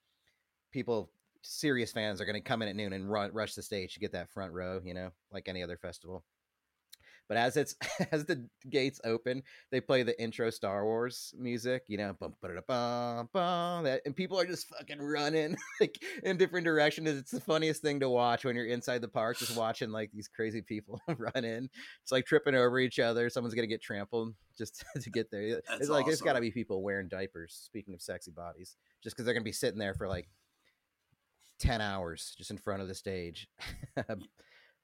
People, 0.73 1.11
serious 1.43 1.93
fans, 1.93 2.21
are 2.21 2.27
going 2.27 2.35
to 2.35 2.41
come 2.41 2.63
in 2.63 2.69
at 2.69 2.77
noon 2.77 2.93
and 2.93 3.11
run, 3.11 3.33
rush 3.33 3.55
the 3.55 3.63
stage 3.63 3.95
to 3.95 4.01
get 4.01 4.13
that 4.13 4.31
front 4.31 4.53
row. 4.53 4.81
You 4.85 4.95
know, 4.95 5.11
like 5.33 5.49
any 5.49 5.63
other 5.63 5.77
festival. 5.77 6.25
But 7.29 7.37
as 7.37 7.57
it's 7.57 7.75
as 8.13 8.25
the 8.25 8.47
gates 8.69 9.01
open, 9.05 9.43
they 9.71 9.81
play 9.81 10.03
the 10.03 10.21
intro 10.21 10.51
Star 10.51 10.85
Wars 10.85 11.35
music, 11.39 11.85
you 11.89 11.99
know, 11.99 12.17
bum, 12.19 12.35
ba, 12.41 12.63
bum, 12.67 13.29
bum, 13.33 13.85
that, 13.85 14.03
and 14.05 14.15
people 14.15 14.39
are 14.39 14.47
just 14.47 14.69
fucking 14.69 15.01
running 15.01 15.57
like 15.81 15.99
in 16.23 16.37
different 16.37 16.65
directions. 16.65 17.09
It's 17.09 17.31
the 17.31 17.41
funniest 17.41 17.83
thing 17.83 18.01
to 18.01 18.09
watch 18.09 18.45
when 18.45 18.57
you're 18.57 18.67
inside 18.67 19.01
the 19.01 19.09
park, 19.09 19.39
just 19.39 19.57
watching 19.59 19.91
like 19.91 20.11
these 20.13 20.29
crazy 20.29 20.63
people 20.63 21.01
run 21.09 21.45
in. 21.45 21.69
It's 22.03 22.13
like 22.13 22.27
tripping 22.27 22.55
over 22.55 22.79
each 22.79 22.99
other. 22.99 23.29
Someone's 23.29 23.55
gonna 23.55 23.67
get 23.67 23.83
trampled 23.83 24.35
just 24.57 24.85
to 25.01 25.11
get 25.11 25.31
there. 25.31 25.61
That's 25.69 25.83
it's 25.83 25.91
like 25.91 26.07
there's 26.07 26.23
got 26.23 26.35
to 26.35 26.41
be 26.41 26.51
people 26.51 26.83
wearing 26.83 27.09
diapers. 27.09 27.59
Speaking 27.65 27.95
of 27.95 28.03
sexy 28.03 28.31
bodies, 28.31 28.77
just 29.03 29.17
because 29.17 29.25
they're 29.25 29.35
gonna 29.35 29.45
be 29.45 29.53
sitting 29.53 29.79
there 29.79 29.95
for 29.95 30.09
like 30.09 30.29
ten 31.59 31.81
hours 31.81 32.35
just 32.37 32.51
in 32.51 32.59
front 32.59 32.83
of 32.83 32.89
the 32.89 32.95
stage. 32.95 33.49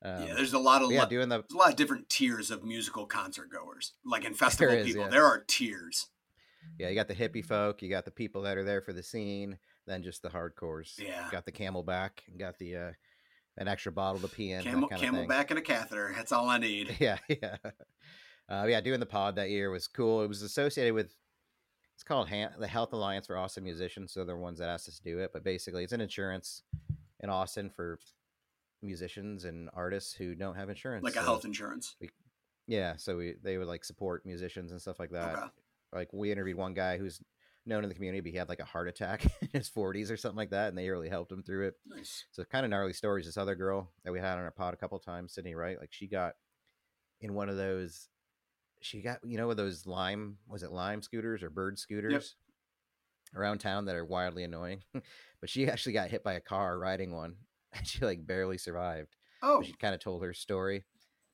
Um, 0.04 0.26
yeah, 0.26 0.34
there's 0.34 0.52
a 0.52 0.58
lot 0.58 0.82
of 0.82 0.90
yeah, 0.90 1.02
lo- 1.02 1.08
doing 1.08 1.28
the 1.28 1.38
there's 1.38 1.52
a 1.52 1.56
lot 1.56 1.70
of 1.70 1.76
different 1.76 2.08
tiers 2.08 2.50
of 2.50 2.64
musical 2.64 3.06
concert 3.06 3.50
goers. 3.50 3.92
Like 4.04 4.24
in 4.24 4.34
festival 4.34 4.74
is, 4.74 4.86
people, 4.86 5.04
yeah. 5.04 5.08
there 5.08 5.24
are 5.24 5.44
tiers. 5.46 6.08
Yeah, 6.78 6.88
you 6.88 6.94
got 6.94 7.08
the 7.08 7.14
hippie 7.14 7.44
folk, 7.44 7.82
you 7.82 7.88
got 7.88 8.04
the 8.04 8.10
people 8.10 8.42
that 8.42 8.56
are 8.56 8.64
there 8.64 8.80
for 8.80 8.92
the 8.92 9.02
scene, 9.02 9.58
then 9.86 10.02
just 10.02 10.22
the 10.22 10.28
hardcores. 10.28 10.98
Yeah. 10.98 11.28
got 11.30 11.44
the 11.44 11.52
CamelBak, 11.52 12.10
and 12.28 12.38
got 12.38 12.58
the 12.58 12.76
uh, 12.76 12.90
an 13.58 13.68
extra 13.68 13.92
bottle 13.92 14.20
to 14.20 14.28
pee 14.28 14.52
in. 14.52 14.62
Camel, 14.62 14.88
that 14.88 15.00
kind 15.00 15.04
of 15.04 15.20
thing. 15.20 15.28
CamelBak 15.28 15.50
and 15.50 15.58
a 15.58 15.62
catheter. 15.62 16.12
That's 16.16 16.32
all 16.32 16.48
I 16.48 16.58
need. 16.58 16.96
Yeah, 17.00 17.18
yeah, 17.28 17.56
uh, 18.48 18.66
yeah. 18.68 18.80
Doing 18.80 19.00
the 19.00 19.06
pod 19.06 19.36
that 19.36 19.50
year 19.50 19.70
was 19.70 19.86
cool. 19.86 20.22
It 20.22 20.28
was 20.28 20.42
associated 20.42 20.94
with 20.94 21.14
it's 21.94 22.04
called 22.04 22.28
Han- 22.28 22.54
the 22.58 22.66
Health 22.66 22.92
Alliance 22.92 23.26
for 23.26 23.36
Austin 23.36 23.64
Musicians. 23.64 24.12
So 24.12 24.24
they're 24.24 24.34
the 24.34 24.40
ones 24.40 24.58
that 24.58 24.68
asked 24.68 24.88
us 24.88 24.98
to 24.98 25.04
do 25.04 25.18
it. 25.18 25.30
But 25.32 25.44
basically, 25.44 25.84
it's 25.84 25.92
an 25.92 26.00
insurance 26.00 26.62
in 27.20 27.30
Austin 27.30 27.70
for 27.70 27.98
musicians 28.82 29.44
and 29.44 29.70
artists 29.74 30.12
who 30.12 30.34
don't 30.34 30.56
have 30.56 30.68
insurance. 30.68 31.04
Like 31.04 31.14
a 31.14 31.20
So, 31.20 31.24
health 31.24 31.44
insurance. 31.44 31.96
Yeah, 32.66 32.96
so 32.96 33.16
we 33.16 33.34
they 33.42 33.58
would 33.58 33.66
like 33.68 33.84
support 33.84 34.24
musicians 34.24 34.70
and 34.72 34.80
stuff 34.80 34.98
like 34.98 35.10
that. 35.10 35.36
Okay. 35.36 35.46
Like 35.92 36.08
we 36.12 36.32
interviewed 36.32 36.56
one 36.56 36.74
guy 36.74 36.96
who's 36.98 37.20
known 37.66 37.82
in 37.84 37.88
the 37.88 37.94
community, 37.94 38.20
but 38.20 38.30
he 38.32 38.36
had 38.36 38.48
like 38.48 38.60
a 38.60 38.64
heart 38.64 38.88
attack 38.88 39.24
in 39.42 39.48
his 39.52 39.70
40s 39.70 40.10
or 40.10 40.16
something 40.16 40.36
like 40.36 40.50
that, 40.50 40.68
and 40.68 40.78
they 40.78 40.88
really 40.88 41.08
helped 41.08 41.30
him 41.30 41.42
through 41.42 41.68
it. 41.68 41.74
Nice. 41.86 42.24
So 42.32 42.44
kind 42.44 42.64
of 42.64 42.70
gnarly 42.70 42.92
stories. 42.92 43.26
This 43.26 43.36
other 43.36 43.54
girl 43.54 43.90
that 44.04 44.12
we 44.12 44.20
had 44.20 44.38
on 44.38 44.44
our 44.44 44.50
pod 44.50 44.74
a 44.74 44.76
couple 44.76 44.98
times, 44.98 45.34
Sydney 45.34 45.54
Wright, 45.54 45.78
like 45.78 45.92
she 45.92 46.06
got 46.08 46.34
in 47.20 47.34
one 47.34 47.48
of 47.48 47.56
those. 47.56 48.08
She 48.80 49.00
got 49.00 49.18
you 49.24 49.36
know 49.38 49.52
those 49.54 49.86
lime 49.86 50.38
was 50.48 50.62
it 50.64 50.72
lime 50.72 51.02
scooters 51.02 51.42
or 51.42 51.50
bird 51.50 51.78
scooters 51.78 52.34
around 53.34 53.58
town 53.58 53.84
that 53.86 53.94
are 53.96 54.04
wildly 54.04 54.42
annoying, 54.44 54.82
but 55.40 55.48
she 55.50 55.68
actually 55.68 55.92
got 55.92 56.10
hit 56.10 56.24
by 56.24 56.32
a 56.34 56.40
car 56.40 56.78
riding 56.78 57.14
one, 57.14 57.36
she 57.84 58.04
like 58.04 58.26
barely 58.26 58.58
survived. 58.58 59.16
Oh, 59.42 59.62
she 59.62 59.72
kind 59.72 59.94
of 59.94 60.00
told 60.00 60.22
her 60.22 60.32
story, 60.32 60.84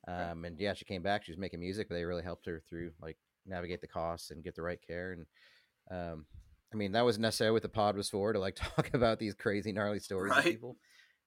um, 0.07 0.45
and 0.45 0.59
yeah, 0.59 0.75
she 0.75 0.85
came 0.85 1.03
back. 1.03 1.25
She 1.25 1.33
was 1.33 1.39
making 1.39 1.61
music, 1.61 1.89
but 1.89 1.95
they 1.97 2.05
really 2.05 2.23
helped 2.23 2.47
her 2.47 2.63
through 2.69 2.93
like 3.01 3.17
navigate 3.47 3.81
the 3.81 3.87
costs 3.89 4.31
and 4.31 4.43
get 4.45 4.55
the 4.55 4.63
right 4.63 4.81
care. 4.87 5.13
And 5.13 5.27
um, 5.91 6.27
I 6.73 6.77
mean, 6.77 6.93
that 6.93 7.05
wasn't 7.05 7.23
necessarily 7.23 7.53
what 7.55 7.63
the 7.63 7.69
pod 7.69 7.97
was 7.97 8.11
for 8.11 8.33
to 8.33 8.39
like 8.39 8.57
talk 8.77 8.91
about 8.95 9.19
these 9.19 9.35
crazy 9.35 9.73
gnarly 9.73 9.99
stories 10.01 10.33
of 10.37 10.45
people. 10.45 10.77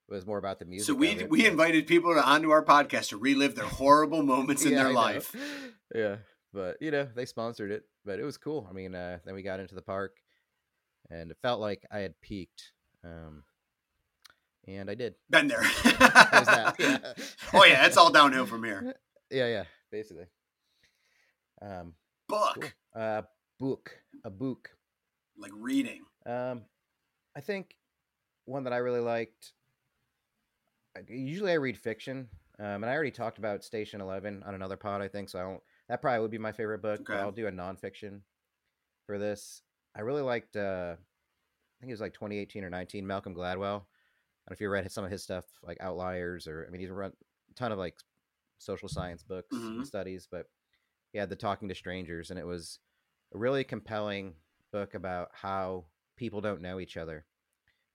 It 0.09 0.13
was 0.13 0.25
more 0.25 0.37
about 0.39 0.59
the 0.59 0.65
music. 0.65 0.87
so 0.87 0.93
we 0.93 1.23
we 1.29 1.45
invited 1.45 1.87
people 1.87 2.13
to, 2.13 2.21
onto 2.27 2.49
our 2.49 2.65
podcast 2.65 3.09
to 3.09 3.17
relive 3.17 3.55
their 3.55 3.65
horrible 3.65 4.23
moments 4.35 4.65
in 4.65 4.71
Yeah, 4.73 4.83
their 4.83 4.93
life. 4.93 5.35
Yeah, 5.95 6.17
but 6.53 6.77
you 6.81 6.91
know 6.91 7.07
they 7.15 7.25
sponsored 7.25 7.71
it, 7.71 7.83
but 8.03 8.19
it 8.19 8.23
was 8.23 8.37
cool. 8.37 8.67
I 8.69 8.73
mean, 8.73 8.93
uh, 8.95 9.19
then 9.23 9.35
we 9.35 9.41
got 9.41 9.59
into 9.59 9.75
the 9.75 9.81
park, 9.81 10.17
and 11.09 11.31
it 11.31 11.37
felt 11.41 11.61
like 11.61 11.85
I 11.91 11.99
had 11.99 12.19
peaked, 12.21 12.73
um, 13.05 13.43
and 14.67 14.89
I 14.89 14.95
did. 14.95 15.15
Been 15.29 15.47
there. 15.47 15.61
That? 15.83 16.75
Yeah. 16.79 16.99
oh 17.53 17.65
yeah, 17.65 17.85
it's 17.85 17.97
all 17.97 18.11
downhill 18.11 18.45
from 18.45 18.63
here. 18.63 18.93
Yeah, 19.33 19.47
yeah, 19.47 19.63
basically. 19.91 20.25
Um, 21.61 21.93
Book 22.27 22.73
cool. 22.93 23.01
Uh, 23.01 23.21
book, 23.61 23.97
a 24.25 24.29
book. 24.29 24.71
like 25.37 25.53
reading. 25.55 26.01
Um, 26.25 26.63
I 27.33 27.39
think 27.39 27.75
one 28.43 28.65
that 28.65 28.73
I 28.73 28.77
really 28.77 28.99
liked. 28.99 29.53
Usually, 31.07 31.51
I 31.53 31.55
read 31.55 31.77
fiction, 31.77 32.27
um, 32.59 32.83
and 32.83 32.85
I 32.87 32.93
already 32.93 33.11
talked 33.11 33.37
about 33.37 33.63
Station 33.63 34.01
Eleven 34.01 34.43
on 34.45 34.53
another 34.53 34.75
pod. 34.75 35.01
I 35.01 35.07
think 35.07 35.29
so. 35.29 35.39
I 35.39 35.43
don't. 35.43 35.61
That 35.87 36.01
probably 36.01 36.19
would 36.19 36.31
be 36.31 36.37
my 36.37 36.51
favorite 36.51 36.81
book. 36.81 37.01
But 37.07 37.13
Okay. 37.13 37.21
I'll 37.21 37.31
do 37.31 37.47
a 37.47 37.51
nonfiction 37.51 38.19
for 39.05 39.17
this. 39.17 39.61
I 39.95 40.01
really 40.01 40.21
liked. 40.23 40.57
Uh, 40.57 40.95
I 40.97 41.79
think 41.79 41.89
it 41.89 41.93
was 41.93 42.01
like 42.01 42.13
2018 42.13 42.65
or 42.65 42.69
19. 42.69 43.07
Malcolm 43.07 43.33
Gladwell. 43.33 43.83
I 44.51 44.53
don't 44.53 44.59
know 44.59 44.65
if 44.65 44.67
you 44.67 44.69
read 44.69 44.91
some 44.91 45.05
of 45.05 45.11
his 45.11 45.23
stuff, 45.23 45.45
like 45.63 45.77
Outliers, 45.79 46.45
or 46.45 46.65
I 46.67 46.71
mean, 46.71 46.81
he's 46.81 46.89
run 46.89 47.13
a 47.51 47.53
ton 47.53 47.71
of 47.71 47.77
like 47.79 47.95
social 48.57 48.89
science 48.89 49.23
books 49.23 49.55
Mhm. 49.55 49.77
and 49.77 49.87
studies, 49.87 50.27
but 50.29 50.49
he 51.13 51.19
had 51.19 51.29
the 51.29 51.37
Talking 51.37 51.69
to 51.69 51.75
Strangers, 51.75 52.31
and 52.31 52.37
it 52.39 52.45
was 52.45 52.79
a 53.33 53.37
really 53.37 53.63
compelling 53.63 54.35
book 54.73 54.93
about 54.93 55.29
how 55.33 55.85
people 56.17 56.41
don't 56.41 56.61
know 56.61 56.79
each 56.81 56.97
other 56.97 57.25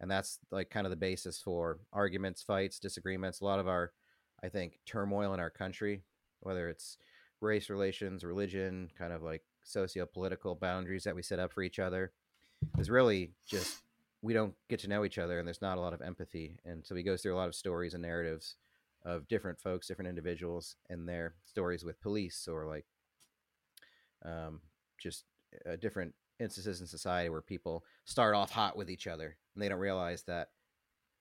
and 0.00 0.11
that's 0.11 0.38
like 0.50 0.68
kind 0.70 0.86
of 0.86 0.90
the 0.90 0.96
basis 0.96 1.40
for 1.40 1.78
arguments 1.92 2.42
fights 2.42 2.78
disagreements 2.78 3.40
a 3.40 3.44
lot 3.44 3.59
of 3.61 3.66
our 3.68 3.92
i 4.42 4.48
think 4.48 4.78
turmoil 4.84 5.32
in 5.32 5.40
our 5.40 5.48
country 5.48 6.02
whether 6.40 6.68
it's 6.68 6.98
race 7.40 7.70
relations 7.70 8.24
religion 8.24 8.90
kind 8.98 9.12
of 9.12 9.22
like 9.22 9.42
socio-political 9.62 10.54
boundaries 10.57 11.04
that 11.04 11.14
we 11.14 11.22
set 11.22 11.38
up 11.38 11.50
for 11.52 11.62
each 11.62 11.78
other 11.78 12.12
is 12.78 12.90
really 12.90 13.32
just 13.46 13.82
we 14.27 14.33
don't 14.33 14.55
get 14.68 14.81
to 14.81 14.89
know 14.89 15.05
each 15.05 15.18
other 15.18 15.39
and 15.39 15.47
there's 15.47 15.62
not 15.62 15.79
a 15.79 15.81
lot 15.81 15.93
of 15.93 16.03
empathy 16.03 16.57
and 16.64 16.85
so 16.85 16.97
he 16.97 17.05
goes 17.05 17.22
through 17.22 17.35
a 17.35 17.37
lot 17.37 17.47
of 17.47 17.55
stories 17.55 17.95
and 17.95 18.03
narratives 18.03 18.57
of 19.05 19.29
different 19.29 19.61
folks 19.61 19.87
different 19.87 20.09
individuals 20.09 20.74
and 20.91 21.09
their 21.09 21.35
stories 21.45 21.85
with 21.85 22.01
police 22.01 22.49
or 22.49 22.66
like 22.66 22.85
um, 24.24 24.61
just 25.01 25.24
uh, 25.70 25.77
different 25.77 26.12
instances 26.41 26.81
in 26.81 26.89
society 26.89 27.29
where 27.29 27.41
people 27.41 27.85
start 28.05 28.35
off 28.35 28.51
hot 28.51 28.77
with 28.77 28.91
each 28.91 29.07
other 29.07 29.37
and 29.55 29.62
they 29.62 29.68
don't 29.68 29.79
realize 29.79 30.24
that 30.24 30.49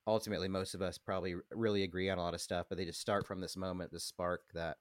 ultimately 0.08 0.48
most 0.48 0.74
of 0.74 0.82
us 0.82 0.98
probably 0.98 1.36
really 1.52 1.84
agree 1.84 2.10
on 2.10 2.18
a 2.18 2.24
lot 2.24 2.34
of 2.34 2.42
stuff 2.42 2.66
but 2.68 2.78
they 2.78 2.86
just 2.86 3.00
start 3.00 3.28
from 3.28 3.40
this 3.40 3.56
moment 3.56 3.92
this 3.92 4.04
spark 4.04 4.42
that 4.56 4.78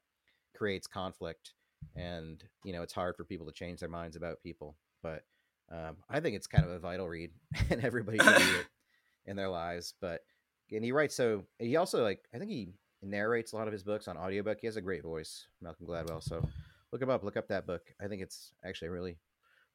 creates 0.57 0.87
conflict 0.87 1.53
and 1.95 2.45
you 2.64 2.72
know 2.72 2.81
it's 2.81 2.95
hard 2.95 3.14
for 3.16 3.25
people 3.25 3.45
to 3.45 3.53
change 3.53 3.81
their 3.81 3.89
minds 3.91 4.16
about 4.16 4.43
people 4.43 4.77
but 5.03 5.25
um, 5.71 5.97
i 6.09 6.21
think 6.21 6.37
it's 6.37 6.47
kind 6.47 6.65
of 6.65 6.71
a 6.71 6.79
vital 6.79 7.09
read 7.09 7.31
and 7.71 7.85
everybody 7.85 8.19
should 8.19 8.27
read 8.27 8.55
it 8.61 8.67
in 9.27 9.37
their 9.37 9.49
lives 9.49 9.95
but 10.01 10.21
and 10.71 10.85
he 10.85 10.93
writes 10.93 11.15
so 11.15 11.45
he 11.59 11.77
also 11.77 12.03
like 12.03 12.21
i 12.35 12.39
think 12.39 12.51
he 12.51 12.69
narrates 13.03 13.53
a 13.53 13.57
lot 13.57 13.67
of 13.67 13.73
his 13.73 13.83
books 13.83 14.09
on 14.09 14.17
audiobook 14.17 14.59
he 14.61 14.67
has 14.67 14.77
a 14.77 14.81
great 14.81 15.03
voice 15.03 15.47
malcolm 15.61 15.87
gladwell 15.87 16.23
so 16.23 16.47
look 16.91 17.03
him 17.03 17.11
up 17.11 17.23
look 17.23 17.37
up 17.37 17.49
that 17.49 17.67
book 17.67 17.83
i 18.03 18.09
think 18.09 18.23
it's 18.23 18.53
actually 18.65 18.89
really 18.89 19.19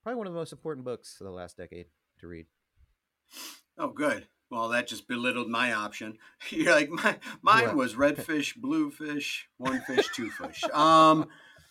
probably 0.04 0.18
one 0.18 0.28
of 0.28 0.34
the 0.34 0.40
most 0.40 0.52
important 0.52 0.86
books 0.86 1.18
of 1.20 1.26
the 1.26 1.32
last 1.32 1.58
decade 1.58 1.88
to 2.20 2.28
read. 2.28 2.46
Oh, 3.78 3.90
good. 3.90 4.28
Well, 4.50 4.70
that 4.70 4.88
just 4.88 5.08
belittled 5.08 5.50
my 5.50 5.74
option. 5.74 6.18
You're 6.50 6.74
like, 6.74 6.90
my, 6.90 7.18
mine 7.42 7.68
What? 7.68 7.76
was 7.76 7.96
red 7.96 8.24
fish, 8.24 8.56
blue 8.56 8.92
fish, 8.92 9.48
one 9.58 9.82
fish, 9.82 10.08
two 10.16 10.30
fish. 10.32 10.64
Um, 10.74 11.28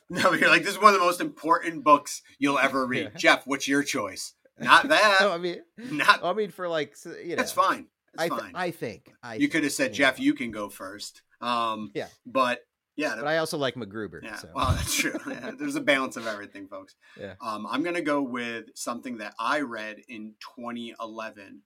no, 0.11 0.32
you're 0.32 0.48
like, 0.48 0.62
this 0.62 0.72
is 0.72 0.80
one 0.80 0.94
of 0.94 1.00
the 1.00 1.04
most 1.04 1.20
important 1.20 1.84
books 1.84 2.22
you'll 2.38 2.59
ever 2.59 2.86
read. 2.86 3.11
Yeah. 3.12 3.16
Jeff, 3.18 3.46
what's 3.46 3.68
your 3.68 3.82
choice? 3.82 4.34
Not 4.59 4.88
that. 4.88 5.18
no, 5.20 5.32
I 5.32 5.38
mean, 5.38 5.62
Not. 5.76 6.24
I 6.24 6.32
mean 6.32 6.50
for 6.50 6.68
like 6.68 6.94
you 7.04 7.30
know, 7.30 7.36
That's 7.36 7.52
fine. 7.52 7.86
That's 8.14 8.24
I 8.24 8.28
th- 8.28 8.40
fine. 8.40 8.52
I 8.54 8.70
think 8.70 9.12
I 9.22 9.34
you 9.34 9.48
could 9.48 9.62
have 9.62 9.72
said. 9.72 9.92
Jeff, 9.92 10.18
you 10.18 10.34
can 10.34 10.50
go 10.50 10.68
first. 10.68 11.22
Um, 11.40 11.90
Yeah. 11.94 12.09
But 12.26 12.61
yeah, 12.96 13.14
but 13.14 13.28
I 13.28 13.38
also 13.38 13.59
like 13.59 13.76
MacGruber. 13.76 14.24
Yeah, 14.24 14.36
so. 14.36 14.48
well, 14.52 14.72
that's 14.72 14.96
true. 14.96 15.20
Yeah, 15.28 15.52
there's 15.56 15.76
a 15.76 15.80
balance 15.80 16.16
of 16.16 16.26
everything, 16.26 16.66
folks. 16.66 16.96
Yeah. 17.16 17.34
Um, 17.40 17.64
I'm 17.70 17.84
gonna 17.84 18.00
go 18.02 18.20
with 18.22 18.64
something 18.74 19.18
that 19.18 19.34
I 19.38 19.61
read 19.61 19.98
in 20.09 20.34
2011, 20.56 21.62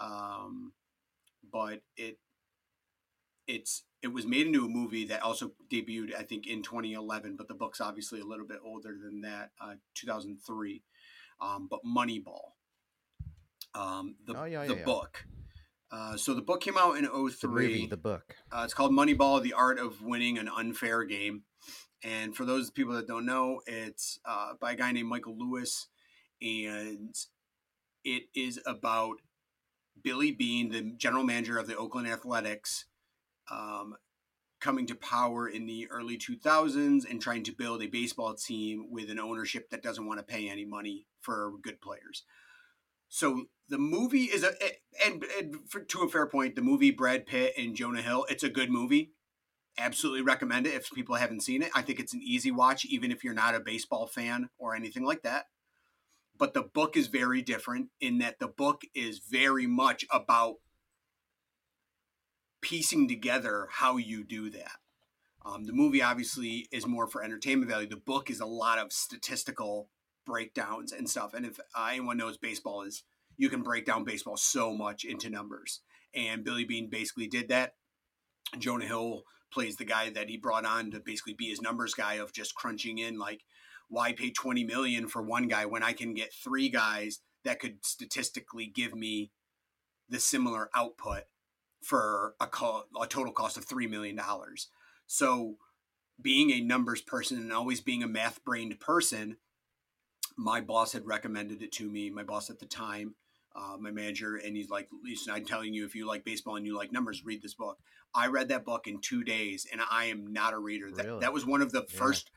um, 0.00 0.72
but 1.52 1.80
it 1.98 2.18
it's 3.46 3.82
it 4.02 4.08
was 4.08 4.26
made 4.26 4.46
into 4.46 4.64
a 4.64 4.68
movie 4.68 5.06
that 5.06 5.22
also 5.22 5.52
debuted, 5.72 6.14
I 6.14 6.22
think, 6.22 6.46
in 6.46 6.62
2011. 6.62 7.36
But 7.36 7.48
the 7.48 7.54
book's 7.54 7.80
obviously 7.80 8.20
a 8.20 8.24
little 8.24 8.46
bit 8.46 8.58
older 8.64 8.96
than 9.02 9.22
that, 9.22 9.50
uh, 9.60 9.74
2003. 9.94 10.82
Um, 11.40 11.68
but 11.70 11.80
Moneyball, 11.84 12.52
um, 13.74 14.16
the 14.24 14.38
Oh, 14.38 14.44
yeah, 14.44 14.66
the 14.66 14.76
yeah, 14.76 14.84
book. 14.84 15.24
Uh, 15.90 16.16
so 16.16 16.34
the 16.34 16.42
book 16.42 16.60
came 16.60 16.76
out 16.78 16.96
in 16.96 17.04
the 17.04 17.10
03. 17.10 17.48
movie, 17.48 17.86
the 17.86 17.96
book. 17.96 18.36
Uh, 18.50 18.62
it's 18.64 18.74
called 18.74 18.92
Moneyball: 18.92 19.42
The 19.42 19.52
Art 19.52 19.78
of 19.78 20.02
Winning 20.02 20.38
an 20.38 20.48
Unfair 20.48 21.04
Game. 21.04 21.42
And 22.02 22.36
for 22.36 22.44
those 22.44 22.70
people 22.70 22.94
that 22.94 23.06
don't 23.06 23.26
know, 23.26 23.60
it's 23.66 24.18
uh, 24.24 24.52
by 24.60 24.72
a 24.72 24.76
guy 24.76 24.92
named 24.92 25.08
Michael 25.08 25.36
Lewis, 25.36 25.88
and 26.40 27.14
it 28.04 28.24
is 28.34 28.60
about 28.66 29.16
Billy 30.02 30.30
Beane, 30.30 30.68
the 30.70 30.82
general 30.96 31.24
manager 31.24 31.58
of 31.58 31.66
the 31.66 31.76
Oakland 31.76 32.06
Athletics, 32.06 32.84
um, 33.50 33.96
coming 34.60 34.86
to 34.86 34.94
power 34.94 35.48
in 35.48 35.66
the 35.66 35.86
early 35.90 36.16
2000s 36.16 37.08
and 37.08 37.20
trying 37.20 37.44
to 37.44 37.52
build 37.52 37.82
a 37.82 37.86
baseball 37.86 38.34
team 38.34 38.86
with 38.90 39.10
an 39.10 39.20
ownership 39.20 39.70
that 39.70 39.82
doesn't 39.82 40.06
want 40.06 40.18
to 40.18 40.24
pay 40.24 40.48
any 40.48 40.64
money 40.64 41.06
for 41.20 41.52
good 41.62 41.80
players. 41.80 42.24
So 43.08 43.44
the 43.68 43.78
movie 43.78 44.24
is 44.24 44.42
a 44.42 44.52
and, 45.04 45.24
and 45.38 45.56
for, 45.68 45.80
to 45.80 46.02
a 46.02 46.08
fair 46.08 46.26
point, 46.26 46.56
the 46.56 46.62
movie 46.62 46.90
Brad 46.90 47.26
Pitt 47.26 47.54
and 47.56 47.76
Jonah 47.76 48.02
Hill, 48.02 48.26
it's 48.28 48.42
a 48.42 48.48
good 48.48 48.70
movie. 48.70 49.12
Absolutely 49.78 50.22
recommend 50.22 50.66
it 50.66 50.74
if 50.74 50.90
people 50.90 51.16
haven't 51.16 51.42
seen 51.42 51.62
it. 51.62 51.70
I 51.74 51.82
think 51.82 52.00
it's 52.00 52.14
an 52.14 52.22
easy 52.22 52.50
watch, 52.50 52.84
even 52.86 53.12
if 53.12 53.22
you're 53.22 53.34
not 53.34 53.54
a 53.54 53.60
baseball 53.60 54.06
fan 54.06 54.48
or 54.58 54.74
anything 54.74 55.04
like 55.04 55.22
that. 55.22 55.46
But 56.38 56.54
the 56.54 56.62
book 56.62 56.96
is 56.96 57.06
very 57.06 57.42
different 57.42 57.88
in 58.00 58.18
that 58.18 58.38
the 58.38 58.48
book 58.48 58.82
is 58.94 59.20
very 59.20 59.66
much 59.66 60.04
about 60.10 60.56
piecing 62.66 63.06
together 63.06 63.68
how 63.70 63.96
you 63.96 64.24
do 64.24 64.50
that. 64.50 64.72
Um, 65.44 65.62
the 65.62 65.72
movie 65.72 66.02
obviously 66.02 66.66
is 66.72 66.84
more 66.84 67.06
for 67.06 67.22
entertainment 67.22 67.70
value. 67.70 67.88
The 67.88 67.96
book 67.96 68.28
is 68.28 68.40
a 68.40 68.46
lot 68.46 68.80
of 68.80 68.92
statistical 68.92 69.88
breakdowns 70.26 70.90
and 70.90 71.08
stuff. 71.08 71.32
And 71.32 71.46
if 71.46 71.60
uh, 71.60 71.88
anyone 71.92 72.16
knows 72.16 72.36
baseball 72.36 72.82
is, 72.82 73.04
you 73.36 73.48
can 73.48 73.62
break 73.62 73.86
down 73.86 74.02
baseball 74.02 74.36
so 74.36 74.74
much 74.74 75.04
into 75.04 75.30
numbers. 75.30 75.80
And 76.12 76.42
Billy 76.42 76.64
Beane 76.64 76.90
basically 76.90 77.28
did 77.28 77.50
that. 77.50 77.74
Jonah 78.58 78.86
Hill 78.86 79.22
plays 79.52 79.76
the 79.76 79.84
guy 79.84 80.10
that 80.10 80.28
he 80.28 80.36
brought 80.36 80.66
on 80.66 80.90
to 80.90 80.98
basically 80.98 81.34
be 81.34 81.50
his 81.50 81.62
numbers 81.62 81.94
guy 81.94 82.14
of 82.14 82.32
just 82.32 82.56
crunching 82.56 82.98
in 82.98 83.16
like, 83.16 83.42
why 83.88 84.12
pay 84.12 84.30
20 84.30 84.64
million 84.64 85.06
for 85.06 85.22
one 85.22 85.46
guy 85.46 85.66
when 85.66 85.84
I 85.84 85.92
can 85.92 86.14
get 86.14 86.34
three 86.34 86.68
guys 86.68 87.20
that 87.44 87.60
could 87.60 87.86
statistically 87.86 88.66
give 88.66 88.92
me 88.92 89.30
the 90.08 90.18
similar 90.18 90.68
output 90.74 91.22
for 91.86 92.34
a, 92.40 92.48
co- 92.48 92.84
a 93.00 93.06
total 93.06 93.32
cost 93.32 93.56
of 93.56 93.64
$3 93.64 93.88
million. 93.88 94.20
So, 95.06 95.56
being 96.20 96.50
a 96.50 96.60
numbers 96.60 97.00
person 97.00 97.38
and 97.38 97.52
always 97.52 97.80
being 97.80 98.02
a 98.02 98.08
math 98.08 98.44
brained 98.44 98.80
person, 98.80 99.36
my 100.36 100.60
boss 100.60 100.92
had 100.92 101.06
recommended 101.06 101.62
it 101.62 101.70
to 101.72 101.88
me. 101.88 102.10
My 102.10 102.24
boss 102.24 102.50
at 102.50 102.58
the 102.58 102.66
time, 102.66 103.14
uh, 103.54 103.76
my 103.78 103.92
manager, 103.92 104.34
and 104.34 104.56
he's 104.56 104.68
like, 104.68 104.88
"Listen, 105.04 105.32
I'm 105.32 105.44
telling 105.44 105.74
you, 105.74 105.84
if 105.84 105.94
you 105.94 106.06
like 106.06 106.24
baseball 106.24 106.56
and 106.56 106.66
you 106.66 106.76
like 106.76 106.90
numbers, 106.90 107.24
read 107.24 107.42
this 107.42 107.54
book." 107.54 107.78
I 108.14 108.26
read 108.26 108.48
that 108.48 108.64
book 108.64 108.86
in 108.86 109.00
two 109.00 109.22
days, 109.22 109.66
and 109.70 109.80
I 109.88 110.06
am 110.06 110.26
not 110.32 110.54
a 110.54 110.58
reader. 110.58 110.90
That 110.90 111.06
Really? 111.06 111.20
that 111.20 111.32
was 111.32 111.46
one 111.46 111.62
of 111.62 111.70
the 111.70 111.86
Yeah. 111.88 111.98
first 111.98 112.30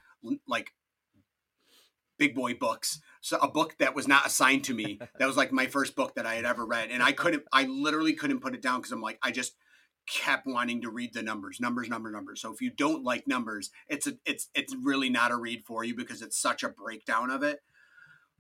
like 0.48 0.74
big 2.20 2.36
boy 2.36 2.54
books. 2.54 3.02
So 3.22 3.38
a 3.40 3.48
book 3.48 3.76
that 3.80 3.96
was 3.96 4.08
not 4.08 4.28
assigned 4.28 4.66
to 4.66 4.74
me. 4.74 5.00
that 5.18 5.26
was 5.26 5.38
like 5.38 5.52
my 5.52 5.66
first 5.66 5.96
book 5.96 6.14
that 6.16 6.26
I 6.26 6.36
had 6.36 6.46
ever 6.46 6.66
read, 6.66 6.92
and 6.92 7.02
I 7.02 7.14
couldn't. 7.14 7.44
I 7.52 7.64
literally 7.64 8.14
couldn't 8.14 8.42
put 8.42 8.54
it 8.54 8.62
down 8.62 8.80
because 8.80 8.92
I'm 8.92 9.02
like, 9.02 9.18
I 9.24 9.32
just 9.32 9.56
kept 10.08 10.48
wanting 10.48 10.82
to 10.82 10.90
read 10.90 11.14
the 11.14 11.24
numbers, 11.24 11.60
numbers, 11.60 11.88
number, 11.90 12.12
numbers. 12.12 12.42
So 12.42 12.52
if 12.52 12.62
you 12.62 12.70
don't 12.70 13.04
like 13.04 13.28
numbers, 13.28 13.72
it's 13.88 14.08
a, 14.08 14.14
it's 14.26 14.50
it's 14.54 14.76
really 14.76 15.10
not 15.10 15.32
a 15.32 15.38
read 15.38 15.64
for 15.66 15.84
you 15.84 15.96
because 15.96 16.22
it's 16.22 16.40
such 16.40 16.64
a 16.64 16.70
breakdown 16.70 17.32
of 17.32 17.44
it. 17.44 17.60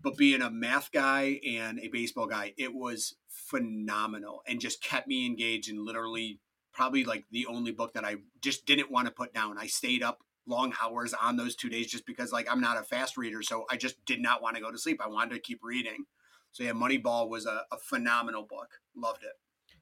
But 0.01 0.17
being 0.17 0.41
a 0.41 0.49
math 0.49 0.91
guy 0.91 1.41
and 1.45 1.79
a 1.79 1.89
baseball 1.89 2.27
guy, 2.27 2.53
it 2.57 2.73
was 2.73 3.15
phenomenal 3.27 4.41
and 4.47 4.61
just 4.61 4.81
kept 4.81 5.07
me 5.07 5.25
engaged 5.25 5.69
and 5.69 5.83
literally 5.83 6.39
probably 6.71 7.03
like 7.03 7.25
the 7.31 7.45
only 7.47 7.71
book 7.71 7.93
that 7.93 8.05
I 8.05 8.17
just 8.41 8.65
didn't 8.65 8.91
want 8.91 9.07
to 9.07 9.13
put 9.13 9.33
down. 9.33 9.57
I 9.57 9.67
stayed 9.67 10.01
up 10.01 10.19
long 10.49 10.73
hours 10.81 11.13
on 11.13 11.37
those 11.37 11.55
two 11.55 11.69
days 11.69 11.87
just 11.87 12.05
because 12.05 12.31
like 12.31 12.51
I'm 12.51 12.59
not 12.59 12.77
a 12.77 12.83
fast 12.83 13.15
reader, 13.15 13.41
so 13.41 13.65
I 13.69 13.77
just 13.77 14.03
did 14.05 14.19
not 14.21 14.41
want 14.41 14.55
to 14.55 14.61
go 14.61 14.71
to 14.71 14.77
sleep. 14.77 14.99
I 15.03 15.07
wanted 15.07 15.35
to 15.35 15.39
keep 15.39 15.59
reading. 15.63 16.05
So 16.51 16.63
yeah, 16.63 16.71
Moneyball 16.71 17.29
was 17.29 17.45
a, 17.45 17.63
a 17.71 17.77
phenomenal 17.77 18.43
book. 18.43 18.69
Loved 18.95 19.23
it. 19.23 19.33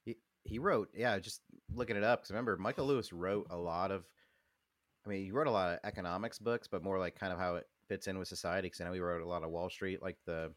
He 0.04 0.18
he 0.44 0.60
wrote, 0.60 0.90
yeah, 0.94 1.18
just 1.20 1.42
looking 1.74 1.96
it 1.96 2.04
up 2.04 2.20
because 2.20 2.32
remember 2.32 2.58
Michael 2.58 2.86
Lewis 2.86 3.12
wrote 3.12 3.48
a 3.50 3.58
lot 3.58 3.92
of. 3.92 4.06
I 5.06 5.10
mean, 5.10 5.24
he 5.24 5.32
wrote 5.32 5.48
a 5.48 5.52
lot 5.52 5.72
of 5.72 5.80
economics 5.86 6.38
books, 6.38 6.68
but 6.68 6.84
more 6.84 7.00
like 7.00 7.18
kind 7.18 7.32
of 7.32 7.40
how 7.40 7.56
it 7.56 7.66
fits 7.88 8.08
in 8.08 8.20
with 8.20 8.28
society. 8.28 8.66
Because 8.66 8.82
I 8.82 8.86
know 8.86 8.94
he 8.94 9.00
wrote 9.00 9.22
a 9.22 9.28
lot 9.28 9.44
of 9.44 9.50
Wall 9.50 9.70
Street, 9.70 10.02
like 10.02 10.18
the 10.26 10.52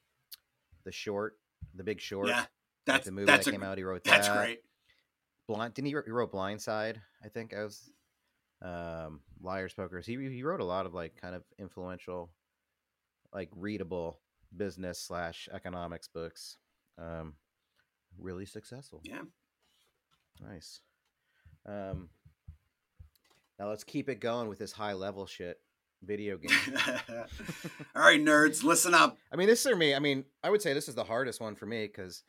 the 0.84 0.92
short, 0.92 1.34
the 1.74 1.84
Big 1.84 2.00
Short. 2.00 2.28
Yeah, 2.28 2.38
like 2.38 2.48
that's 2.86 3.04
the 3.06 3.12
movie 3.12 3.26
that's 3.26 3.44
that 3.44 3.50
a, 3.50 3.52
came 3.52 3.62
out. 3.62 3.78
He 3.78 3.84
wrote 3.84 4.02
that's 4.02 4.26
that. 4.26 4.36
great. 4.36 4.60
Blind 5.46 5.74
didn't 5.74 5.86
he? 5.86 5.96
He 6.04 6.10
wrote 6.10 6.32
Blindside. 6.32 6.96
I 7.24 7.28
think 7.28 7.54
I 7.54 7.62
was 7.62 7.90
um, 8.62 9.20
Liar's 9.42 9.74
Pokers. 9.74 10.06
He 10.06 10.16
he 10.16 10.42
wrote 10.42 10.60
a 10.60 10.64
lot 10.64 10.86
of 10.86 10.94
like 10.94 11.20
kind 11.20 11.34
of 11.34 11.42
influential, 11.58 12.30
like 13.32 13.48
readable 13.56 14.20
business 14.56 14.98
slash 14.98 15.48
economics 15.52 16.08
books. 16.08 16.56
Um, 16.98 17.34
really 18.18 18.46
successful. 18.46 19.00
Yeah. 19.04 19.22
Nice. 20.40 20.80
Um, 21.66 22.08
now 23.58 23.68
let's 23.68 23.84
keep 23.84 24.08
it 24.08 24.20
going 24.20 24.48
with 24.48 24.58
this 24.58 24.72
high 24.72 24.94
level 24.94 25.26
shit. 25.26 25.58
Video 26.02 26.38
game. 26.38 26.50
All 27.94 28.02
right, 28.02 28.20
nerds, 28.20 28.64
listen 28.64 28.94
up. 28.94 29.18
I 29.30 29.36
mean, 29.36 29.48
this 29.48 29.64
is 29.64 29.70
for 29.70 29.76
me. 29.76 29.94
I 29.94 29.98
mean, 29.98 30.24
I 30.42 30.48
would 30.48 30.62
say 30.62 30.72
this 30.72 30.88
is 30.88 30.94
the 30.94 31.04
hardest 31.04 31.42
one 31.42 31.54
for 31.54 31.66
me 31.66 31.86
because 31.86 32.22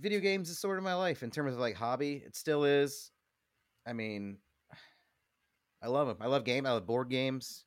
video 0.00 0.18
games 0.18 0.48
is 0.48 0.58
sort 0.58 0.78
of 0.78 0.84
my 0.84 0.94
life 0.94 1.22
in 1.22 1.30
terms 1.30 1.52
of 1.52 1.58
like 1.58 1.74
hobby. 1.74 2.22
It 2.24 2.34
still 2.36 2.64
is. 2.64 3.10
I 3.86 3.92
mean, 3.92 4.38
I 5.84 5.88
love 5.88 6.08
them. 6.08 6.16
I 6.20 6.26
love 6.26 6.44
game. 6.44 6.64
I 6.64 6.72
love 6.72 6.86
board 6.86 7.10
games. 7.10 7.66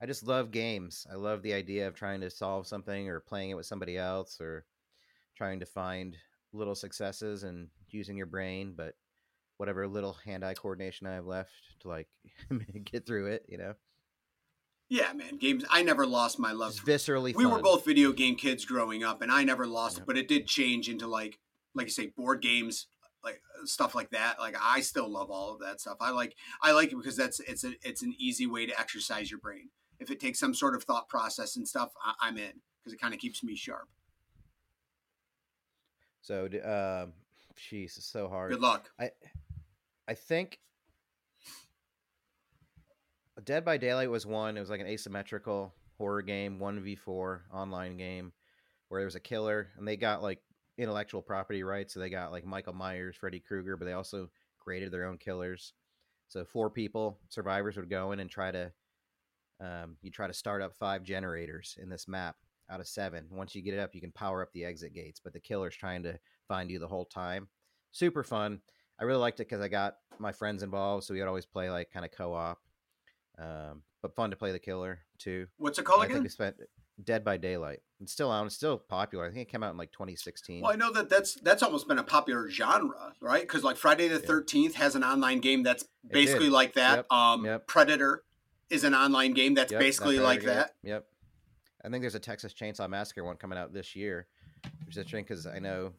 I 0.00 0.06
just 0.06 0.26
love 0.26 0.50
games. 0.50 1.06
I 1.12 1.16
love 1.16 1.42
the 1.42 1.52
idea 1.52 1.86
of 1.86 1.94
trying 1.94 2.22
to 2.22 2.30
solve 2.30 2.66
something 2.66 3.06
or 3.10 3.20
playing 3.20 3.50
it 3.50 3.54
with 3.54 3.66
somebody 3.66 3.98
else 3.98 4.40
or 4.40 4.64
trying 5.36 5.60
to 5.60 5.66
find 5.66 6.16
little 6.54 6.74
successes 6.74 7.42
and 7.42 7.68
using 7.90 8.16
your 8.16 8.26
brain, 8.26 8.72
but 8.74 8.94
whatever 9.58 9.86
little 9.86 10.16
hand-eye 10.24 10.54
coordination 10.54 11.06
I 11.06 11.16
have 11.16 11.26
left 11.26 11.52
to 11.80 11.88
like 11.88 12.08
get 12.84 13.06
through 13.06 13.26
it, 13.26 13.44
you 13.46 13.58
know, 13.58 13.74
Yeah, 14.88 15.12
man, 15.12 15.36
games. 15.36 15.62
I 15.70 15.82
never 15.82 16.06
lost 16.06 16.38
my 16.38 16.52
love. 16.52 16.72
just 16.72 16.86
viscerally. 16.86 17.34
we 17.34 17.44
were 17.44 17.60
both 17.60 17.84
video 17.84 18.12
game 18.12 18.36
kids 18.36 18.64
growing 18.64 19.04
up, 19.04 19.20
and 19.20 19.30
I 19.30 19.44
never 19.44 19.66
lost 19.66 19.98
it, 19.98 20.04
but 20.06 20.16
it 20.16 20.28
did 20.28 20.46
change 20.46 20.88
into 20.88 21.06
like, 21.06 21.38
like 21.74 21.88
you 21.88 21.92
say, 21.92 22.06
board 22.06 22.40
games, 22.40 22.86
like 23.24 23.42
stuff 23.64 23.94
like 23.94 24.10
that. 24.10 24.38
Like 24.38 24.56
I 24.60 24.80
still 24.80 25.08
love 25.08 25.30
all 25.30 25.52
of 25.52 25.60
that 25.60 25.80
stuff. 25.80 25.98
I 26.00 26.10
like, 26.10 26.36
I 26.62 26.72
like 26.72 26.92
it 26.92 26.96
because 26.96 27.16
that's 27.16 27.40
it's 27.40 27.64
a 27.64 27.72
it's 27.82 28.02
an 28.02 28.14
easy 28.18 28.46
way 28.46 28.66
to 28.66 28.78
exercise 28.78 29.30
your 29.30 29.40
brain. 29.40 29.70
If 29.98 30.10
it 30.10 30.20
takes 30.20 30.38
some 30.38 30.54
sort 30.54 30.74
of 30.74 30.84
thought 30.84 31.08
process 31.08 31.56
and 31.56 31.68
stuff, 31.68 31.92
I, 32.02 32.28
I'm 32.28 32.38
in 32.38 32.60
because 32.78 32.92
it 32.92 33.00
kind 33.00 33.12
of 33.12 33.20
keeps 33.20 33.44
me 33.44 33.54
sharp. 33.56 33.88
So, 36.22 36.44
um, 36.44 37.12
jeez, 37.56 37.96
it's 37.96 38.06
so 38.06 38.28
hard. 38.28 38.50
Good 38.50 38.60
luck. 38.60 38.90
I, 38.98 39.10
I 40.06 40.14
think 40.14 40.58
Dead 43.44 43.64
by 43.64 43.76
Daylight 43.78 44.10
was 44.10 44.26
one. 44.26 44.56
It 44.56 44.60
was 44.60 44.70
like 44.70 44.80
an 44.80 44.86
asymmetrical 44.86 45.74
horror 45.98 46.22
game, 46.22 46.58
one 46.58 46.80
v 46.80 46.94
four 46.94 47.44
online 47.52 47.96
game, 47.96 48.32
where 48.88 49.00
there 49.00 49.06
was 49.06 49.14
a 49.14 49.20
killer, 49.20 49.68
and 49.76 49.86
they 49.86 49.96
got 49.96 50.22
like 50.22 50.40
intellectual 50.80 51.22
property 51.22 51.62
rights. 51.62 51.94
So 51.94 52.00
they 52.00 52.10
got 52.10 52.32
like 52.32 52.44
Michael 52.44 52.72
Myers, 52.72 53.16
Freddy 53.16 53.40
Krueger, 53.40 53.76
but 53.76 53.84
they 53.84 53.92
also 53.92 54.28
created 54.58 54.92
their 54.92 55.06
own 55.06 55.18
killers. 55.18 55.74
So 56.28 56.44
four 56.44 56.70
people, 56.70 57.18
survivors 57.28 57.76
would 57.76 57.90
go 57.90 58.12
in 58.12 58.20
and 58.20 58.30
try 58.30 58.50
to, 58.50 58.72
um, 59.60 59.96
you 60.02 60.10
try 60.10 60.26
to 60.26 60.32
start 60.32 60.62
up 60.62 60.74
five 60.74 61.02
generators 61.02 61.76
in 61.80 61.88
this 61.88 62.06
map. 62.08 62.36
out 62.70 62.80
of 62.80 62.86
seven. 62.86 63.26
Once 63.30 63.54
you 63.54 63.62
get 63.62 63.74
it 63.74 63.80
up, 63.80 63.94
you 63.94 64.00
can 64.00 64.12
power 64.12 64.42
up 64.42 64.52
the 64.52 64.64
exit 64.64 64.94
gates, 64.94 65.20
but 65.22 65.32
the 65.32 65.40
killer's 65.40 65.74
trying 65.74 66.02
to 66.04 66.18
find 66.46 66.70
you 66.70 66.78
the 66.78 66.86
whole 66.86 67.04
time. 67.04 67.48
Super 67.90 68.22
fun. 68.22 68.60
I 69.00 69.04
really 69.04 69.18
liked 69.18 69.40
it 69.40 69.48
because 69.48 69.60
I 69.60 69.68
got 69.68 69.96
my 70.18 70.30
friends 70.30 70.62
involved, 70.62 71.04
so 71.04 71.12
we 71.14 71.20
would 71.20 71.28
always 71.28 71.46
play 71.46 71.68
like 71.70 71.90
kind 71.90 72.04
of 72.04 72.12
co-op. 72.12 72.58
Um, 73.38 73.82
but 74.02 74.14
fun 74.14 74.30
to 74.30 74.36
play 74.36 74.52
the 74.52 74.58
killer 74.58 75.00
too. 75.18 75.46
What's 75.56 75.78
it 75.78 75.84
called 75.84 76.00
I 76.02 76.04
think 76.04 76.12
again? 76.12 76.22
we 76.22 76.28
spent 76.28 76.56
Dead 77.04 77.24
by 77.24 77.36
Daylight. 77.36 77.80
It's 78.00 78.12
still 78.12 78.30
out. 78.32 78.46
It's 78.46 78.54
still 78.54 78.78
popular. 78.78 79.26
I 79.26 79.28
think 79.28 79.48
it 79.48 79.50
came 79.50 79.62
out 79.62 79.72
in 79.72 79.76
like 79.76 79.92
2016. 79.92 80.62
Well, 80.62 80.72
I 80.72 80.76
know 80.76 80.92
that 80.92 81.08
that's 81.08 81.34
that's 81.34 81.62
almost 81.62 81.86
been 81.88 81.98
a 81.98 82.04
popular 82.04 82.48
genre, 82.50 83.14
right? 83.20 83.42
Because 83.42 83.62
like 83.62 83.76
Friday 83.76 84.08
the 84.08 84.20
Yeah. 84.20 84.26
Thirteenth 84.26 84.74
has 84.76 84.94
an 84.94 85.04
online 85.04 85.40
game 85.40 85.62
that's 85.62 85.84
basically 86.10 86.48
like 86.50 86.74
that. 86.74 86.96
Yep, 86.96 87.12
Um, 87.12 87.44
yep. 87.44 87.66
Predator 87.66 88.22
is 88.70 88.84
an 88.84 88.94
online 88.94 89.34
game 89.34 89.54
that's 89.54 89.72
Yep, 89.72 89.80
basically 89.80 90.16
Knight 90.16 90.24
like 90.24 90.42
that. 90.44 90.74
Yep. 90.82 90.92
yep. 90.92 91.06
I 91.84 91.88
think 91.88 92.02
there's 92.02 92.14
a 92.14 92.20
Texas 92.20 92.54
Chainsaw 92.54 92.88
Massacre 92.88 93.24
one 93.24 93.36
coming 93.36 93.58
out 93.58 93.72
this 93.72 93.96
year, 93.96 94.26
which 94.84 94.94
is 94.94 94.98
interesting 94.98 95.24
because 95.24 95.46
I 95.46 95.58
know 95.58 95.92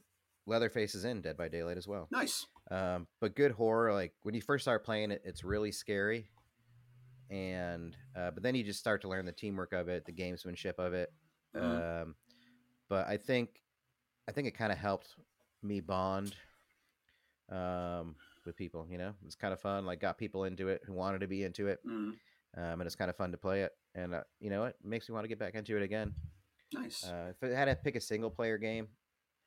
Leatherface 0.48 0.96
is 0.96 1.06
in 1.06 1.22
Dead 1.22 1.38
by 1.38 1.48
Daylight 1.50 1.78
as 1.78 1.88
well. 1.88 2.08
Nice. 2.12 2.48
Um, 2.70 3.08
but 3.20 3.36
good 3.36 3.52
horror, 3.52 3.94
like 3.94 4.14
when 4.24 4.34
you 4.34 4.42
first 4.42 4.64
start 4.64 4.86
playing 4.86 5.12
it, 5.12 5.22
it's 5.26 5.44
really 5.44 5.72
scary, 5.72 6.30
and 7.32 7.96
uh, 8.16 8.30
but 8.32 8.44
then 8.44 8.54
you 8.56 8.64
just 8.64 8.80
start 8.80 9.02
to 9.02 9.08
learn 9.10 9.26
the 9.26 9.32
teamwork 9.32 9.74
of 9.74 9.88
it, 9.88 10.06
the 10.06 10.12
gamesmanship 10.14 10.78
of 10.78 10.94
it. 10.94 11.12
Mhm. 11.56 12.02
Um, 12.04 12.16
but 12.90 13.08
I 13.08 13.18
think, 13.18 13.64
I 14.28 14.32
think 14.34 14.48
it 14.48 14.52
kind 14.52 14.72
of 14.72 14.78
helped 14.78 15.16
me 15.64 15.80
bond 15.80 16.36
um, 17.50 18.16
with 18.46 18.56
people. 18.56 18.86
You 18.90 18.98
know, 18.98 19.14
it's 19.26 19.36
kind 19.36 19.54
of 19.54 19.60
fun. 19.62 19.86
Like 19.86 20.00
got 20.00 20.18
people 20.18 20.44
into 20.44 20.68
it 20.68 20.82
who 20.86 20.94
wanted 20.94 21.22
to 21.22 21.28
be 21.28 21.44
into 21.44 21.68
it, 21.68 21.80
Mm, 21.86 22.14
um, 22.58 22.82
and 22.82 22.84
it's 22.84 22.96
kind 22.96 23.10
of 23.10 23.16
fun 23.16 23.32
to 23.32 23.38
play 23.38 23.64
it. 23.64 23.72
And 23.96 24.14
uh, 24.14 24.24
you 24.40 24.50
know, 24.50 24.66
it 24.66 24.76
makes 24.84 25.08
me 25.10 25.14
want 25.14 25.24
to 25.24 25.30
get 25.30 25.40
back 25.40 25.56
into 25.56 25.78
it 25.78 25.84
again. 25.84 26.14
nice. 26.74 27.04
Uh, 27.06 27.32
if 27.32 27.44
I 27.44 27.56
had 27.56 27.66
to 27.66 27.76
pick 27.76 27.96
a 27.96 28.02
single 28.02 28.30
player 28.30 28.58
game, 28.58 28.88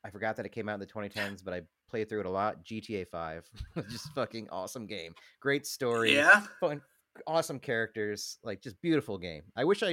I 0.03 0.09
forgot 0.09 0.35
that 0.37 0.45
it 0.45 0.49
came 0.49 0.69
out 0.69 0.75
in 0.75 0.79
the 0.79 0.85
2010s, 0.85 1.41
but 1.41 1.53
I 1.53 1.61
played 1.89 2.09
through 2.09 2.21
it 2.21 2.25
a 2.25 2.29
lot. 2.29 2.63
GTA 2.63 3.05
5, 3.05 3.49
just 3.89 4.11
fucking 4.13 4.49
awesome 4.49 4.85
game. 4.85 5.13
Great 5.39 5.65
story, 5.65 6.15
yeah. 6.15 6.43
fun, 6.59 6.81
awesome 7.27 7.59
characters, 7.59 8.37
like 8.43 8.61
just 8.61 8.81
beautiful 8.81 9.17
game. 9.17 9.43
I 9.55 9.63
wish 9.63 9.83
I, 9.83 9.91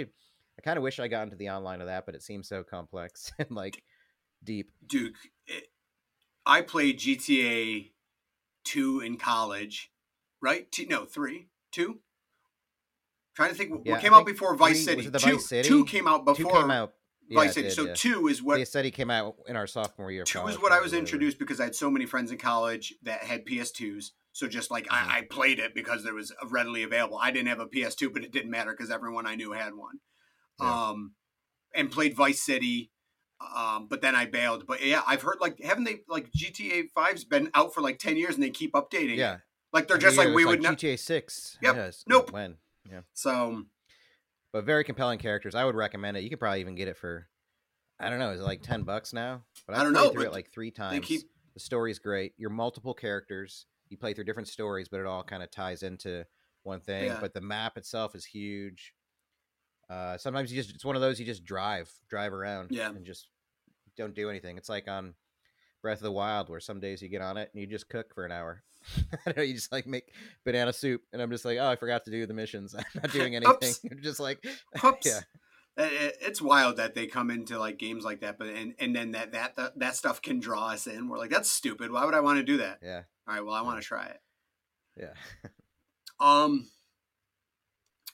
I 0.59 0.62
kind 0.64 0.77
of 0.77 0.83
wish 0.83 0.99
I 1.01 1.09
got 1.09 1.23
into 1.25 1.37
the 1.37 1.51
online 1.51 1.81
of 1.81 1.87
that, 1.89 2.07
but 2.07 2.14
it 2.14 2.23
seems 2.23 2.49
so 2.49 2.62
complex 2.62 3.33
and 3.39 3.51
like 3.51 3.83
deep. 4.45 4.70
Duke, 4.87 5.14
it, 5.47 5.64
I 6.47 6.62
played 6.62 6.99
GTA 6.99 7.91
2 8.64 9.01
in 9.01 9.16
college, 9.16 9.91
right? 10.41 10.70
T- 10.70 10.87
no, 10.89 11.05
3, 11.05 11.49
2. 11.73 11.99
Trying 13.35 13.49
to 13.51 13.55
think 13.55 13.70
what 13.70 13.87
Yeah, 13.87 13.99
came 13.99 14.12
out 14.12 14.27
before 14.27 14.55
Vice 14.57 14.85
three- 14.85 15.03
City. 15.03 15.11
2, 15.11 15.18
Vice 15.37 15.47
City? 15.49 15.68
2 15.68 15.85
came 15.87 16.07
out 16.07 16.27
Two 16.27 16.35
before 16.35 16.61
came 16.61 16.70
out. 16.70 16.93
yeah, 17.29 17.41
Vice 17.41 17.55
City. 17.55 17.68
did, 17.68 17.75
so 17.75 17.87
yeah. 17.87 17.95
2 17.95 18.29
is 18.29 18.43
what 18.43 18.57
They 18.57 18.64
said 18.66 18.85
he 18.85 18.91
came 18.91 19.11
out 19.11 19.37
in 19.47 19.57
our 19.57 19.66
sophomore 19.66 20.11
year. 20.11 20.25
Two 20.25 20.47
is 20.49 20.61
what 20.61 20.70
I 20.73 20.81
was 20.81 20.93
introduced 20.93 21.39
because 21.39 21.61
I 21.61 21.64
had 21.64 21.75
so 21.75 21.91
many 21.91 22.05
friends 22.05 22.31
in 22.31 22.37
college 22.39 22.95
that 23.05 23.20
had 23.25 23.47
PS2s. 23.47 24.11
So 24.33 24.49
just 24.49 24.70
like 24.70 24.87
Mhm. 24.87 24.93
I, 24.93 25.18
I 25.18 25.22
played 25.22 25.59
it 25.59 25.74
because 25.74 26.05
there 26.05 26.14
was 26.14 26.33
readily 26.49 26.83
available. 26.83 27.18
I 27.20 27.30
didn't 27.30 27.49
have 27.49 27.61
a 27.61 27.66
PS2, 27.66 28.12
but 28.12 28.24
it 28.24 28.33
didn't 28.33 28.51
matter 28.51 28.70
because 28.72 28.91
everyone 28.91 29.26
I 29.26 29.35
knew 29.35 29.53
had 29.53 29.74
one. 29.74 30.01
Yeah. 30.61 30.89
Um, 30.91 31.14
and 31.74 31.91
played 31.91 32.14
Vice 32.16 32.43
City. 32.43 32.91
Um, 33.57 33.89
but 33.89 34.01
then 34.01 34.14
I 34.14 34.26
bailed. 34.26 34.66
But 34.66 34.85
yeah, 34.85 35.03
I've 35.07 35.22
heard 35.22 35.39
like 35.41 35.61
haven't 35.61 35.85
they 35.85 36.01
like 36.09 36.30
GTA 36.30 36.85
5's 36.97 37.24
been 37.24 37.51
out 37.55 37.74
for 37.74 37.80
like 37.80 37.99
ten 37.99 38.16
years 38.16 38.35
and 38.35 38.43
they 38.43 38.51
keep 38.51 38.72
updating. 38.72 39.16
Yeah, 39.16 39.39
like 39.72 39.89
they're 39.89 39.97
every 39.97 40.09
just 40.09 40.16
like 40.18 40.35
we 40.35 40.45
would. 40.45 40.62
know. 40.62 40.70
GTA 40.70 40.99
6. 40.99 41.59
Yep. 41.61 41.76
Yes. 41.76 42.05
Nope. 42.07 42.30
When? 42.33 42.57
Yeah. 42.91 43.01
So 43.14 43.64
but 44.53 44.64
very 44.64 44.85
compelling 44.85 45.18
characters. 45.18 45.55
I 45.55 45.64
would 45.64 45.74
recommend 45.74 46.16
it. 46.16 46.22
You 46.22 46.30
could 46.30 46.39
probably 46.39 46.61
even 46.61 46.74
get 46.74 46.87
it 46.87 46.97
for, 46.97 47.26
I 47.99 48.11
don't 48.11 48.18
know, 48.18 48.30
is 48.33 48.41
it 48.41 48.45
like 48.45 48.62
ten 48.62 48.83
bucks 48.83 49.12
now? 49.12 49.43
But 49.66 49.76
I 49.76 49.78
I've 49.78 49.85
don't 49.85 49.93
know, 49.95 50.11
through 50.11 50.24
it 50.26 50.33
like 50.33 50.53
three 50.53 50.70
times. 50.70 51.05
keep 51.07 51.22
The 51.55 51.61
story's 51.61 51.99
great. 51.99 52.35
You're 52.37 52.51
multiple 52.51 52.95
characters. 52.95 53.66
You 53.93 53.99
play 53.99 54.14
through 54.14 54.24
different 54.24 54.49
stories, 54.49 54.88
but 54.88 55.01
it 55.01 55.07
all 55.07 55.22
kind 55.22 55.43
of 55.43 55.51
ties 55.51 55.82
into 55.82 56.24
one 56.62 56.80
thing. 56.80 57.05
Yeah. 57.05 57.18
But 57.20 57.34
the 57.34 57.43
map 57.43 57.76
itself 57.76 58.14
is 58.14 58.24
huge. 58.24 58.95
Uh, 59.90 60.16
sometimes 60.16 60.51
you 60.51 60.61
just 60.62 60.74
it's 60.74 60.84
one 60.84 60.97
of 60.97 61.03
those 61.03 61.20
you 61.20 61.26
just 61.26 61.45
drive, 61.45 61.90
drive 62.09 62.32
around, 62.32 62.68
Yeah. 62.70 62.88
and 62.88 63.05
just 63.05 63.28
don't 63.99 64.14
do 64.14 64.30
anything. 64.30 64.57
It's 64.57 64.70
like 64.70 64.88
on 64.88 65.12
Breath 65.82 65.99
of 65.99 66.05
the 66.05 66.12
Wild, 66.12 66.49
where 66.49 66.61
some 66.61 66.80
days 66.80 67.03
you 67.03 67.09
get 67.11 67.20
on 67.20 67.36
it 67.36 67.51
and 67.53 67.61
you 67.61 67.66
just 67.66 67.90
cook 67.90 68.14
for 68.14 68.24
an 68.24 68.32
hour. 68.32 68.62
I 69.12 69.16
don't 69.26 69.36
know, 69.36 69.43
you 69.43 69.53
just 69.55 69.70
like 69.72 69.86
make 69.86 70.12
banana 70.47 70.72
soup, 70.72 71.03
and 71.12 71.20
I'm 71.20 71.30
just 71.30 71.45
like, 71.45 71.59
oh, 71.59 71.68
I 71.68 71.76
forgot 71.76 72.05
to 72.07 72.11
do 72.11 72.24
the 72.24 72.32
missions. 72.32 72.74
I'm 72.78 72.84
not 72.95 73.12
doing 73.12 73.36
anything. 73.36 73.74
Just 74.01 74.20
like, 74.20 74.43
Oops. 74.82 75.07
yeah, 75.07 75.20
It's 75.77 76.43
wild 76.43 76.77
that 76.77 76.95
they 76.95 77.07
come 77.07 77.31
into 77.31 77.59
like 77.59 77.79
games 77.79 78.05
like 78.05 78.20
that, 78.20 78.39
but 78.39 78.49
and, 78.49 78.75
and 78.79 78.95
then 78.95 79.12
that, 79.12 79.33
that 79.33 79.57
that 79.57 79.79
that 79.79 79.97
stuff 79.97 80.20
can 80.20 80.39
draw 80.39 80.68
us 80.68 80.87
in. 80.87 81.09
We're 81.09 81.18
like, 81.18 81.31
that's 81.31 81.51
stupid. 81.51 81.91
Why 81.91 82.05
would 82.05 82.14
I 82.14 82.20
want 82.20 82.39
to 82.39 82.43
do 82.45 82.59
that? 82.59 82.79
yeah, 82.83 83.03
All 83.27 83.35
right, 83.35 83.45
well, 83.45 83.55
I 83.55 83.62
want 83.62 83.81
to 83.81 83.87
try 83.87 84.07
it. 84.07 84.20
yeah. 84.97 85.14
Um, 86.20 86.68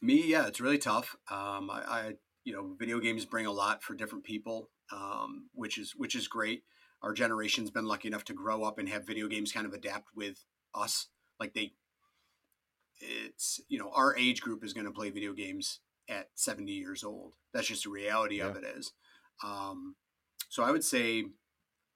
me, 0.01 0.25
yeah, 0.27 0.47
it's 0.47 0.61
really 0.61 0.79
tough. 0.79 1.17
Um, 1.31 1.69
I, 1.71 1.83
I, 1.87 2.13
you 2.45 2.55
know, 2.55 2.75
video 2.79 3.01
games 3.01 3.25
bring 3.27 3.45
a 3.47 3.53
lot 3.53 3.83
for 3.83 3.95
different 3.95 4.25
people, 4.25 4.71
um, 4.93 5.49
which 5.53 5.77
is 5.79 5.95
which 5.97 6.15
is 6.15 6.29
great. 6.29 6.63
Our 7.03 7.13
generation's 7.13 7.71
been 7.71 7.87
lucky 7.87 8.09
enough 8.09 8.25
to 8.25 8.35
grow 8.35 8.63
up 8.65 8.79
and 8.79 8.89
have 8.89 9.07
video 9.07 9.29
games 9.29 9.53
kind 9.53 9.67
of 9.67 9.73
adapt 9.73 10.09
with 10.17 10.45
us. 10.75 11.09
Like 11.39 11.55
they, 11.55 11.73
it's 13.01 13.61
you 13.69 13.79
know, 13.79 13.91
our 13.95 14.17
age 14.17 14.41
group 14.41 14.65
is 14.65 14.73
going 14.73 14.87
to 14.87 14.93
play 14.93 15.11
video 15.11 15.33
games 15.33 15.81
at 16.09 16.29
seventy 16.35 16.73
years 16.73 17.05
old. 17.05 17.35
That's 17.53 17.67
just 17.69 17.85
the 17.85 17.91
reality 17.91 18.41
of 18.41 18.57
it 18.57 18.65
is. 18.65 18.93
Um, 19.45 19.97
so 20.49 20.63
I 20.63 20.71
would 20.71 20.85
say 20.85 21.25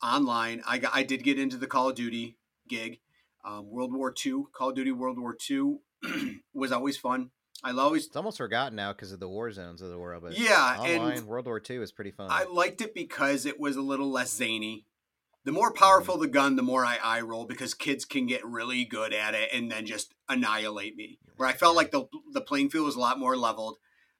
online. 0.03 0.63
I 0.67 0.79
got, 0.79 0.93
I 0.95 1.03
did 1.03 1.23
get 1.23 1.39
into 1.39 1.57
the 1.57 1.67
Call 1.67 1.89
of 1.91 1.95
Duty 1.97 2.37
gig. 2.69 3.01
Um, 3.45 3.71
World 3.71 3.93
War 3.93 4.15
II, 4.25 4.45
Call 4.53 4.71
of 4.71 4.77
Duty 4.77 4.93
World 4.93 5.19
War 5.19 5.37
II 5.51 5.79
was 6.55 6.71
always 6.73 6.97
fun. 6.97 7.31
I 7.65 7.71
always, 7.73 8.07
It's 8.07 8.17
almost 8.17 8.39
forgotten 8.39 8.75
now 8.77 8.93
because 8.93 9.13
of 9.13 9.21
the 9.21 9.29
war 9.29 9.51
zones 9.53 9.83
of 9.83 9.89
the 9.91 9.99
world. 9.99 10.23
But 10.25 10.37
yeah, 10.39 10.77
online 10.79 11.19
and 11.19 11.27
World 11.29 11.47
War 11.47 11.61
II 11.69 11.77
is 11.77 11.93
pretty 11.93 12.11
fun. 12.11 12.29
I 12.31 12.45
liked 12.45 12.81
it 12.81 12.93
because 12.95 13.47
it 13.47 13.61
was 13.61 13.77
a 13.77 13.83
little 13.83 14.11
less 14.11 14.35
zany. 14.35 14.87
The 15.45 15.53
more 15.53 15.73
powerful 15.73 16.15
Mm-hmm. 16.15 16.23
the 16.23 16.29
gun, 16.29 16.57
the 16.57 16.63
more 16.63 16.85
I 16.85 16.99
eye 17.03 17.21
roll 17.21 17.45
because 17.45 17.75
kids 17.75 18.05
can 18.05 18.27
get 18.27 18.45
really 18.45 18.85
good 18.85 19.13
at 19.13 19.35
it 19.35 19.51
and 19.53 19.71
then 19.71 19.87
just 19.87 20.13
annihilate 20.29 20.97
me. 20.97 21.19
Where 21.37 21.49
I 21.49 21.53
felt 21.53 21.77
like 21.77 21.91
the 21.93 22.05
the 22.33 22.41
playing 22.41 22.71
field 22.71 22.87
was 22.87 22.97
a 22.97 23.01
lot 23.01 23.19
more 23.19 23.37
leveled 23.37 23.79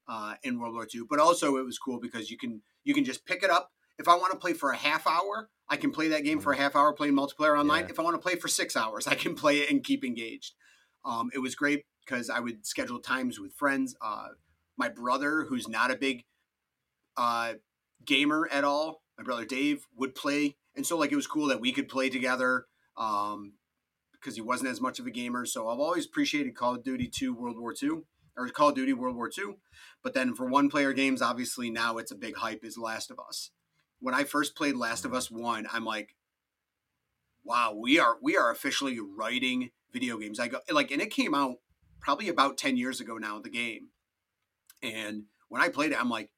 uh, 0.09 0.35
in 0.43 0.59
World 0.59 0.75
War 0.75 0.87
II, 0.93 1.03
but 1.09 1.19
also 1.19 1.57
it 1.57 1.65
was 1.65 1.79
cool 1.79 2.01
because 2.01 2.31
you 2.31 2.37
can 2.37 2.63
you 2.85 2.95
can 2.95 3.05
just 3.05 3.25
pick 3.27 3.43
it 3.43 3.51
up. 3.51 3.71
If 3.99 4.09
I 4.09 4.17
want 4.17 4.33
to 4.33 4.39
play 4.39 4.53
for 4.53 4.71
a 4.71 4.77
half 4.77 5.07
hour, 5.07 5.51
I 5.69 5.77
can 5.77 5.91
play 5.91 6.09
that 6.09 6.25
game 6.25 6.41
for 6.41 6.53
a 6.53 6.57
half 6.57 6.75
hour 6.75 6.93
playing 6.93 7.15
multiplayer 7.15 7.59
online. 7.59 7.85
Yeah. 7.85 7.91
If 7.91 8.01
I 8.01 8.03
want 8.03 8.15
to 8.15 8.23
play 8.23 8.37
for 8.37 8.49
six 8.49 8.77
hours, 8.77 9.07
I 9.07 9.15
can 9.15 9.35
play 9.35 9.59
it 9.59 9.71
and 9.71 9.85
keep 9.85 10.05
engaged. 10.05 10.55
Um, 11.05 11.31
it 11.35 11.39
was 11.39 11.55
great 11.55 11.85
because 12.05 12.31
I 12.31 12.41
would 12.41 12.67
schedule 12.67 13.01
times 13.01 13.39
with 13.39 13.53
friends. 13.55 13.97
Uh, 14.01 14.29
my 14.77 14.89
brother, 14.89 15.45
who's 15.49 15.69
not 15.69 15.91
a 15.91 15.97
big 15.97 16.25
uh, 17.17 17.55
gamer 18.05 18.49
at 18.51 18.65
all, 18.65 19.03
my 19.19 19.25
brother 19.25 19.45
Dave 19.45 19.87
would 19.97 20.15
play, 20.15 20.57
and 20.75 20.87
so 20.87 20.97
like 20.97 21.13
it 21.13 21.17
was 21.17 21.27
cool 21.27 21.49
that 21.49 21.61
we 21.61 21.73
could 21.73 21.89
play 21.89 22.09
together 22.09 22.67
um, 22.97 23.55
because 24.13 24.35
he 24.35 24.41
wasn't 24.41 24.71
as 24.71 24.81
much 24.81 24.99
of 24.99 25.07
a 25.07 25.11
gamer. 25.11 25.45
So 25.45 25.69
I've 25.69 25.79
always 25.79 26.07
appreciated 26.07 26.57
Call 26.57 26.77
of 26.77 26.83
Duty 26.83 27.09
2 27.09 27.35
World 27.35 27.59
War 27.59 27.75
II 27.81 28.03
or 28.37 28.49
Call 28.49 28.71
of 28.71 28.75
Duty 28.75 28.93
World 28.93 29.17
War 29.17 29.31
II. 29.37 29.57
But 30.03 30.15
then 30.15 30.35
for 30.35 30.47
one 30.47 30.69
player 30.69 30.93
games, 30.93 31.23
obviously 31.23 31.71
now 31.71 31.99
it's 31.99 32.13
a 32.13 32.17
big 32.17 32.37
hype 32.37 32.65
is 32.65 32.79
Last 32.79 33.11
of 33.11 33.19
Us. 33.19 33.51
When 34.01 34.15
I 34.15 34.25
first 34.25 34.57
played 34.57 34.77
Last 34.77 35.05
of 35.05 35.15
Us 35.15 35.31
1, 35.31 35.67
I'm 35.73 35.85
like, 35.85 36.17
wow, 37.45 37.75
we 37.79 37.99
are 37.99 38.17
we 38.23 38.37
are 38.37 38.51
officially 38.51 38.99
writing 39.01 39.71
video 39.93 40.19
games. 40.19 40.41
I 40.41 40.49
go 40.49 40.61
like 40.71 40.91
and 40.91 41.03
it 41.03 41.11
came 41.11 41.35
out 41.35 41.57
probably 42.01 42.29
about 42.29 42.59
10 42.59 42.77
years 42.77 43.01
ago 43.01 43.17
now, 43.17 43.41
the 43.41 43.51
game. 43.51 43.89
And 44.83 45.25
when 45.49 45.63
I 45.63 45.69
played 45.69 45.93
it, 45.93 46.01
I'm 46.01 46.11
like, 46.11 46.31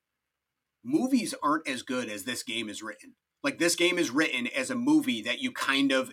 movies 0.85 1.35
aren't 1.43 1.69
as 1.69 1.83
good 1.83 2.09
as 2.11 2.25
this 2.25 2.43
game 2.43 2.69
is 2.69 2.83
written. 2.83 3.15
Like 3.43 3.59
this 3.59 3.77
game 3.77 3.99
is 3.99 4.11
written 4.11 4.47
as 4.49 4.71
a 4.71 4.75
movie 4.75 5.23
that 5.23 5.41
you 5.41 5.53
kind 5.53 5.93
of 5.93 6.13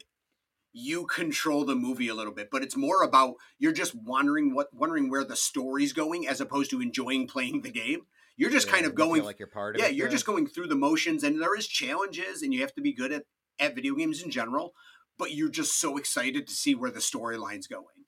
you 0.74 1.06
control 1.06 1.66
the 1.66 1.76
movie 1.76 2.08
a 2.08 2.16
little 2.16 2.34
bit, 2.34 2.50
but 2.52 2.64
it's 2.64 2.78
more 2.78 3.04
about 3.04 3.36
you're 3.60 3.72
just 3.74 3.94
wondering 3.96 4.54
what 4.54 4.74
wondering 4.74 5.10
where 5.10 5.24
the 5.26 5.36
story's 5.36 5.94
going 5.94 6.28
as 6.28 6.40
opposed 6.42 6.70
to 6.72 6.82
enjoying 6.82 7.28
playing 7.28 7.62
the 7.62 7.72
game. 7.72 8.02
You're 8.38 8.50
just 8.50 8.68
Yeah, 8.68 8.74
kind 8.74 8.86
of 8.86 8.96
going 8.96 9.24
like 9.24 9.40
you're 9.40 9.48
part 9.48 9.76
of 9.76 9.82
yeah, 9.82 9.88
it. 9.88 9.96
you're 9.96 10.08
just 10.08 10.26
going 10.26 10.48
through 10.48 10.68
the 10.68 10.76
motions 10.76 11.24
and 11.24 11.42
there 11.42 11.58
is 11.58 11.68
challenges 11.68 12.42
and 12.42 12.54
you 12.54 12.62
have 12.62 12.74
to 12.76 12.82
be 12.82 12.94
good 12.94 13.12
at 13.12 13.26
at 13.60 13.76
video 13.76 13.96
games 13.96 14.22
in 14.24 14.32
general, 14.32 14.74
but 15.18 15.32
you're 15.34 15.50
just 15.50 15.80
so 15.80 15.98
excited 15.98 16.48
to 16.48 16.54
see 16.54 16.74
where 16.76 16.92
the 16.92 17.00
storyline's 17.00 17.68
going. 17.68 18.06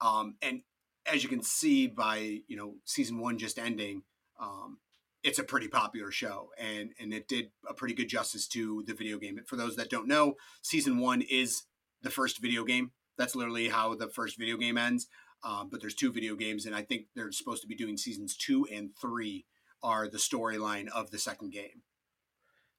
Um 0.00 0.36
and 0.42 0.62
as 1.06 1.22
you 1.22 1.28
can 1.28 1.42
see 1.42 1.86
by, 1.86 2.40
you 2.48 2.56
know, 2.56 2.76
season 2.84 3.18
1 3.18 3.38
just 3.38 3.58
ending, 3.58 4.02
um 4.40 4.78
it's 5.22 5.38
a 5.38 5.44
pretty 5.44 5.68
popular 5.68 6.10
show 6.10 6.50
and 6.58 6.92
and 7.00 7.12
it 7.12 7.26
did 7.28 7.50
a 7.68 7.74
pretty 7.74 7.94
good 7.94 8.08
justice 8.08 8.46
to 8.48 8.84
the 8.86 8.94
video 8.94 9.18
game. 9.18 9.38
For 9.46 9.56
those 9.56 9.76
that 9.76 9.90
don't 9.90 10.08
know, 10.08 10.34
season 10.62 10.98
1 10.98 11.22
is 11.22 11.64
the 12.06 12.12
first 12.12 12.40
video 12.40 12.64
game. 12.64 12.92
That's 13.18 13.34
literally 13.34 13.68
how 13.68 13.94
the 13.96 14.08
first 14.08 14.38
video 14.38 14.56
game 14.56 14.78
ends. 14.78 15.08
Um, 15.42 15.68
but 15.70 15.80
there's 15.80 15.94
two 15.94 16.12
video 16.12 16.34
games, 16.34 16.64
and 16.64 16.74
I 16.74 16.82
think 16.82 17.06
they're 17.14 17.32
supposed 17.32 17.62
to 17.62 17.68
be 17.68 17.74
doing 17.74 17.96
seasons 17.96 18.36
two 18.36 18.66
and 18.72 18.90
three 19.00 19.44
are 19.82 20.08
the 20.08 20.18
storyline 20.18 20.88
of 20.88 21.10
the 21.10 21.18
second 21.18 21.52
game. 21.52 21.82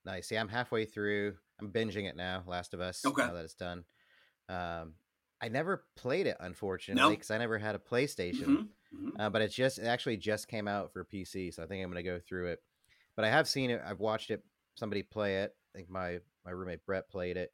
Nice. 0.06 0.32
Yeah, 0.32 0.42
I'm 0.42 0.48
halfway 0.48 0.86
through. 0.86 1.36
I'm 1.60 1.72
binging 1.72 2.08
it 2.08 2.16
now. 2.16 2.44
Last 2.48 2.74
of 2.74 2.80
Us. 2.80 3.06
Okay. 3.06 3.26
Now 3.26 3.34
that 3.34 3.44
it's 3.44 3.54
done. 3.54 3.84
Um, 4.50 4.94
I 5.42 5.50
never 5.50 5.86
played 5.96 6.26
it 6.26 6.38
unfortunately 6.40 7.16
because 7.16 7.30
I 7.30 7.38
never 7.38 7.58
had 7.58 7.76
a 7.76 7.80
PlayStation. 7.80 8.46
Mhm, 8.46 8.68
mhm. 8.96 9.20
Uh, 9.20 9.30
but 9.30 9.42
it's 9.42 9.54
just 9.54 9.78
it 9.78 9.86
actually 9.86 10.18
just 10.18 10.48
came 10.48 10.68
out 10.68 10.94
for 10.94 11.04
PC, 11.04 11.54
so 11.54 11.62
I 11.64 11.68
think 11.68 11.84
I'm 11.84 11.92
gonna 11.92 12.02
go 12.04 12.20
through 12.20 12.48
it. 12.48 12.60
But 13.16 13.26
I 13.26 13.30
have 13.30 13.48
seen 13.48 13.70
it. 13.70 13.82
I've 13.86 14.00
watched 14.00 14.32
it. 14.32 14.44
Somebody 14.76 15.04
play 15.04 15.44
it. 15.44 15.56
I 15.76 15.78
think 15.78 15.90
my 15.90 16.20
my 16.46 16.52
roommate 16.52 16.86
Brett 16.86 17.10
played 17.10 17.38
it. 17.38 17.52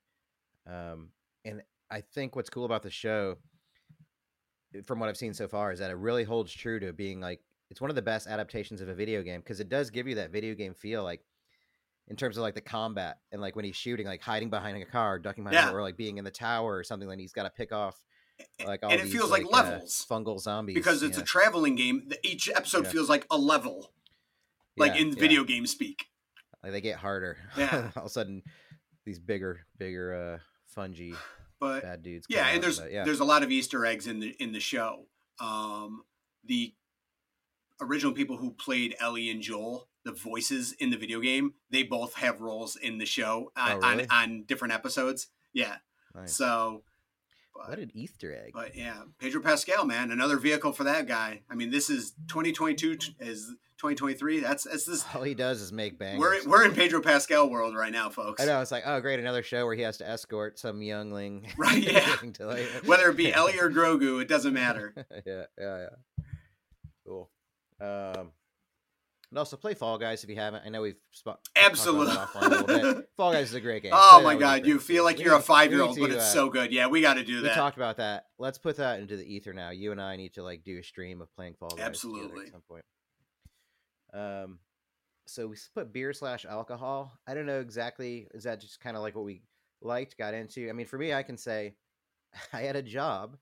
Um, 0.68 1.10
I 1.94 2.02
think 2.02 2.36
what's 2.36 2.50
cool 2.50 2.66
about 2.66 2.82
the 2.82 2.90
show, 2.90 3.38
from 4.86 5.00
what 5.00 5.10
I've 5.10 5.18
seen 5.18 5.34
so 5.34 5.48
far, 5.48 5.72
is 5.72 5.80
that 5.80 5.92
it 5.92 5.98
really 5.98 6.24
holds 6.24 6.52
true 6.52 6.80
to 6.80 6.92
being 6.92 7.22
like 7.22 7.40
it's 7.70 7.80
one 7.82 7.90
of 7.92 7.96
the 7.96 8.02
best 8.02 8.28
adaptations 8.28 8.82
of 8.82 8.90
a 8.90 8.96
video 8.96 9.22
game 9.22 9.40
because 9.42 9.60
it 9.60 9.70
does 9.70 9.90
give 9.92 10.08
you 10.08 10.16
that 10.16 10.32
video 10.32 10.56
game 10.56 10.74
feel, 10.74 11.04
like 11.04 11.22
in 12.08 12.16
terms 12.16 12.36
of 12.38 12.42
like 12.42 12.56
the 12.56 12.62
combat 12.62 13.18
and 13.32 13.42
like 13.42 13.56
when 13.56 13.64
he's 13.66 13.76
shooting, 13.76 14.08
like 14.08 14.22
hiding 14.22 14.50
behind 14.50 14.76
a 14.82 14.86
car, 14.86 15.20
ducking 15.20 15.44
behind, 15.44 15.70
Yeah. 15.70 15.74
or 15.74 15.82
like 15.82 15.96
being 15.98 16.18
in 16.18 16.26
the 16.26 16.32
tower 16.32 16.76
or 16.76 16.84
something. 16.84 17.08
Then 17.08 17.20
he's 17.20 17.32
got 17.34 17.44
to 17.44 17.50
pick 17.52 17.72
off 17.72 17.96
like 18.66 18.82
all 18.84 18.92
and 18.92 19.00
it 19.00 19.04
these, 19.06 19.14
feels 19.14 19.30
like 19.30 19.46
uh, 19.46 19.50
levels. 19.50 20.06
fungal 20.10 20.40
zombies 20.40 20.74
because 20.76 21.04
it's 21.04 21.18
yeah. 21.18 21.24
a 21.24 21.26
traveling 21.26 21.76
game. 21.76 22.10
Each 22.24 22.50
episode 22.50 22.86
Yeah. 22.86 22.92
feels 22.92 23.10
like 23.10 23.28
a 23.30 23.38
level, 23.38 23.94
like 24.78 24.96
Yeah, 24.96 25.02
in 25.02 25.16
video 25.16 25.44
game 25.44 25.68
speak. 25.68 26.08
Like 26.64 26.72
they 26.72 26.82
get 26.82 26.98
harder. 26.98 27.38
Yeah. 27.56 27.92
All 27.96 28.04
of 28.04 28.08
a 28.08 28.10
sudden, 28.10 28.42
these 29.06 29.20
bigger, 29.20 29.66
bigger, 29.78 30.40
uh, 30.40 30.80
fungy 30.80 31.16
But 31.64 31.82
bad 31.84 32.04
dudes. 32.04 32.26
yeah, 32.30 32.48
and 32.48 32.58
out, 32.58 32.62
there's 32.62 32.80
but 32.80 32.92
yeah, 32.92 33.04
there's 33.06 33.20
a 33.20 33.26
lot 33.26 33.44
of 33.44 33.52
Easter 33.52 33.86
eggs 33.86 34.08
in 34.08 34.20
the 34.20 34.36
in 34.40 34.52
the 34.52 34.60
show. 34.60 35.06
Um, 35.40 36.04
the 36.46 36.74
original 37.82 38.14
people 38.14 38.38
who 38.38 38.52
played 38.52 38.96
Ellie 39.00 39.30
and 39.30 39.42
Joel, 39.42 39.88
the 40.06 40.12
voices 40.12 40.74
in 40.80 40.90
the 40.90 40.98
video 40.98 41.20
game, 41.20 41.54
they 41.70 41.84
both 41.84 42.14
have 42.16 42.42
roles 42.42 42.76
in 42.76 42.98
the 42.98 43.06
show 43.06 43.52
on, 43.58 43.72
Oh, 43.84 43.90
really? 43.90 44.04
on, 44.10 44.12
on 44.12 44.44
different 44.44 44.74
episodes. 44.74 45.28
Yeah, 45.54 45.76
nice. 46.16 46.36
so. 46.36 46.84
What 47.54 47.70
But, 47.70 47.80
an 47.80 47.92
Easter 47.94 48.36
egg! 48.36 48.52
but 48.54 48.76
yeah, 48.76 49.04
Pedro 49.20 49.42
Pascal, 49.42 49.86
man, 49.86 50.12
another 50.12 50.38
vehicle 50.38 50.72
for 50.74 50.84
that 50.86 51.08
guy. 51.08 51.42
I 51.50 51.56
mean, 51.56 51.72
this 51.72 51.90
is 51.90 52.12
2022 52.28 52.96
t- 52.98 53.16
is 53.20 53.46
2023. 53.78 54.40
That's 54.40 54.64
that's 54.64 54.86
this. 54.86 55.06
All 55.14 55.24
he 55.24 55.34
does 55.34 55.62
is 55.62 55.72
make 55.72 55.98
bangers. 56.00 56.20
We're 56.20 56.50
we're 56.50 56.66
in 56.66 56.74
Pedro 56.74 57.02
Pascal 57.02 57.50
world 57.50 57.76
right 57.76 57.92
now, 57.92 58.10
folks. 58.10 58.42
I 58.42 58.46
know. 58.46 58.62
It's 58.62 58.72
like, 58.72 58.84
oh, 58.86 59.00
great, 59.02 59.20
another 59.20 59.44
show 59.44 59.66
where 59.66 59.76
he 59.76 59.82
has 59.84 59.98
to 59.98 60.08
escort 60.10 60.58
some 60.60 60.82
youngling. 60.82 61.48
Right, 61.58 61.84
yeah. 61.92 62.16
to, 62.34 62.46
like- 62.48 62.68
Whether 62.86 63.10
it 63.10 63.18
be 63.18 63.34
Ellie 63.34 63.60
or 63.60 63.70
Grogu, 63.70 64.22
it 64.22 64.28
doesn't 64.28 64.54
matter. 64.54 64.94
yeah, 65.26 65.44
yeah, 65.60 65.78
yeah. 65.88 66.24
Cool. 67.06 67.30
Um, 67.82 68.32
and 69.34 69.40
also 69.40 69.58
play 69.58 69.74
Fall 69.74 69.98
Guys 69.98 70.24
if 70.24 70.30
you 70.30 70.36
haven't. 70.36 70.62
I 70.64 70.70
know 70.70 70.84
we've 70.84 70.96
about 71.26 71.40
Absolutely. 71.56 72.14
offline 72.14 72.46
a 72.46 72.50
little 72.50 72.94
bit. 72.94 73.10
Fall 73.18 73.34
Guys 73.34 73.50
is 73.50 73.56
a 73.56 73.62
great 73.62 73.82
game. 73.82 73.92
Oh 73.96 74.22
my 74.24 74.36
god, 74.36 74.68
you 74.68 74.78
feel 74.78 75.04
like 75.04 75.18
We 75.18 75.24
you're 75.24 75.34
a 75.34 75.40
five 75.40 75.72
year 75.72 75.82
old, 75.82 75.98
but 76.00 76.12
it's 76.12 76.20
uh, 76.20 76.34
so 76.34 76.50
good. 76.50 76.72
Yeah, 76.72 76.86
we 76.86 77.02
got 77.02 77.16
to 77.16 77.24
do 77.24 77.38
We 77.38 77.42
that. 77.42 77.50
We 77.50 77.56
talked 77.56 77.76
about 77.76 77.98
that. 77.98 78.28
Let's 78.38 78.60
put 78.60 78.78
that 78.78 79.00
into 79.00 79.18
the 79.18 79.26
ether 79.26 79.52
now. 79.52 79.72
You 79.72 79.92
and 79.92 80.00
I 80.00 80.18
need 80.18 80.36
to 80.36 80.44
like 80.44 80.64
do 80.64 80.78
a 80.78 80.84
stream 80.84 81.20
of 81.20 81.34
playing 81.36 81.56
Fall 81.56 81.70
Guys 81.70 81.80
Absolutely. 81.80 82.46
at 82.46 82.52
some 82.52 82.62
point. 82.62 82.86
Um, 84.14 84.60
so 85.26 85.48
we 85.48 85.56
put 85.74 85.92
beer 85.92 86.14
slash 86.14 86.46
alcohol. 86.46 87.12
I 87.26 87.34
don't 87.34 87.48
know 87.48 87.60
exactly. 87.60 88.28
Is 88.36 88.44
that 88.44 88.62
just 88.62 88.82
kind 88.82 88.96
of 88.96 89.02
like 89.02 89.16
what 89.16 89.26
we 89.26 89.42
liked, 89.82 90.16
got 90.16 90.36
into? 90.36 90.70
I 90.70 90.74
mean, 90.74 90.86
for 90.86 91.00
me, 91.00 91.12
I 91.12 91.24
can 91.24 91.38
say 91.38 91.74
I 92.54 92.62
had 92.62 92.76
a 92.76 92.84
job 92.84 93.36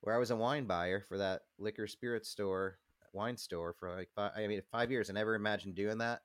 where 0.00 0.14
I 0.14 0.18
was 0.18 0.30
a 0.30 0.36
wine 0.36 0.66
buyer 0.66 1.00
for 1.00 1.18
that 1.18 1.40
liquor 1.58 1.88
spirit 1.88 2.24
store, 2.24 2.78
wine 3.12 3.36
store 3.36 3.74
for 3.78 3.94
like 3.94 4.08
five, 4.14 4.32
I 4.36 4.46
mean 4.46 4.60
five 4.70 4.90
years. 4.90 5.10
I 5.10 5.12
never 5.12 5.34
imagined 5.34 5.74
doing 5.74 5.98
that, 5.98 6.20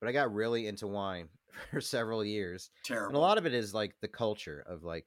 but 0.00 0.08
I 0.08 0.12
got 0.12 0.32
really 0.32 0.66
into 0.66 0.86
wine 0.86 1.28
for 1.70 1.80
several 1.80 2.24
years 2.24 2.70
Terrible. 2.84 3.08
and 3.08 3.16
a 3.16 3.20
lot 3.20 3.38
of 3.38 3.46
it 3.46 3.54
is 3.54 3.74
like 3.74 3.94
the 4.00 4.08
culture 4.08 4.64
of 4.66 4.84
like 4.84 5.06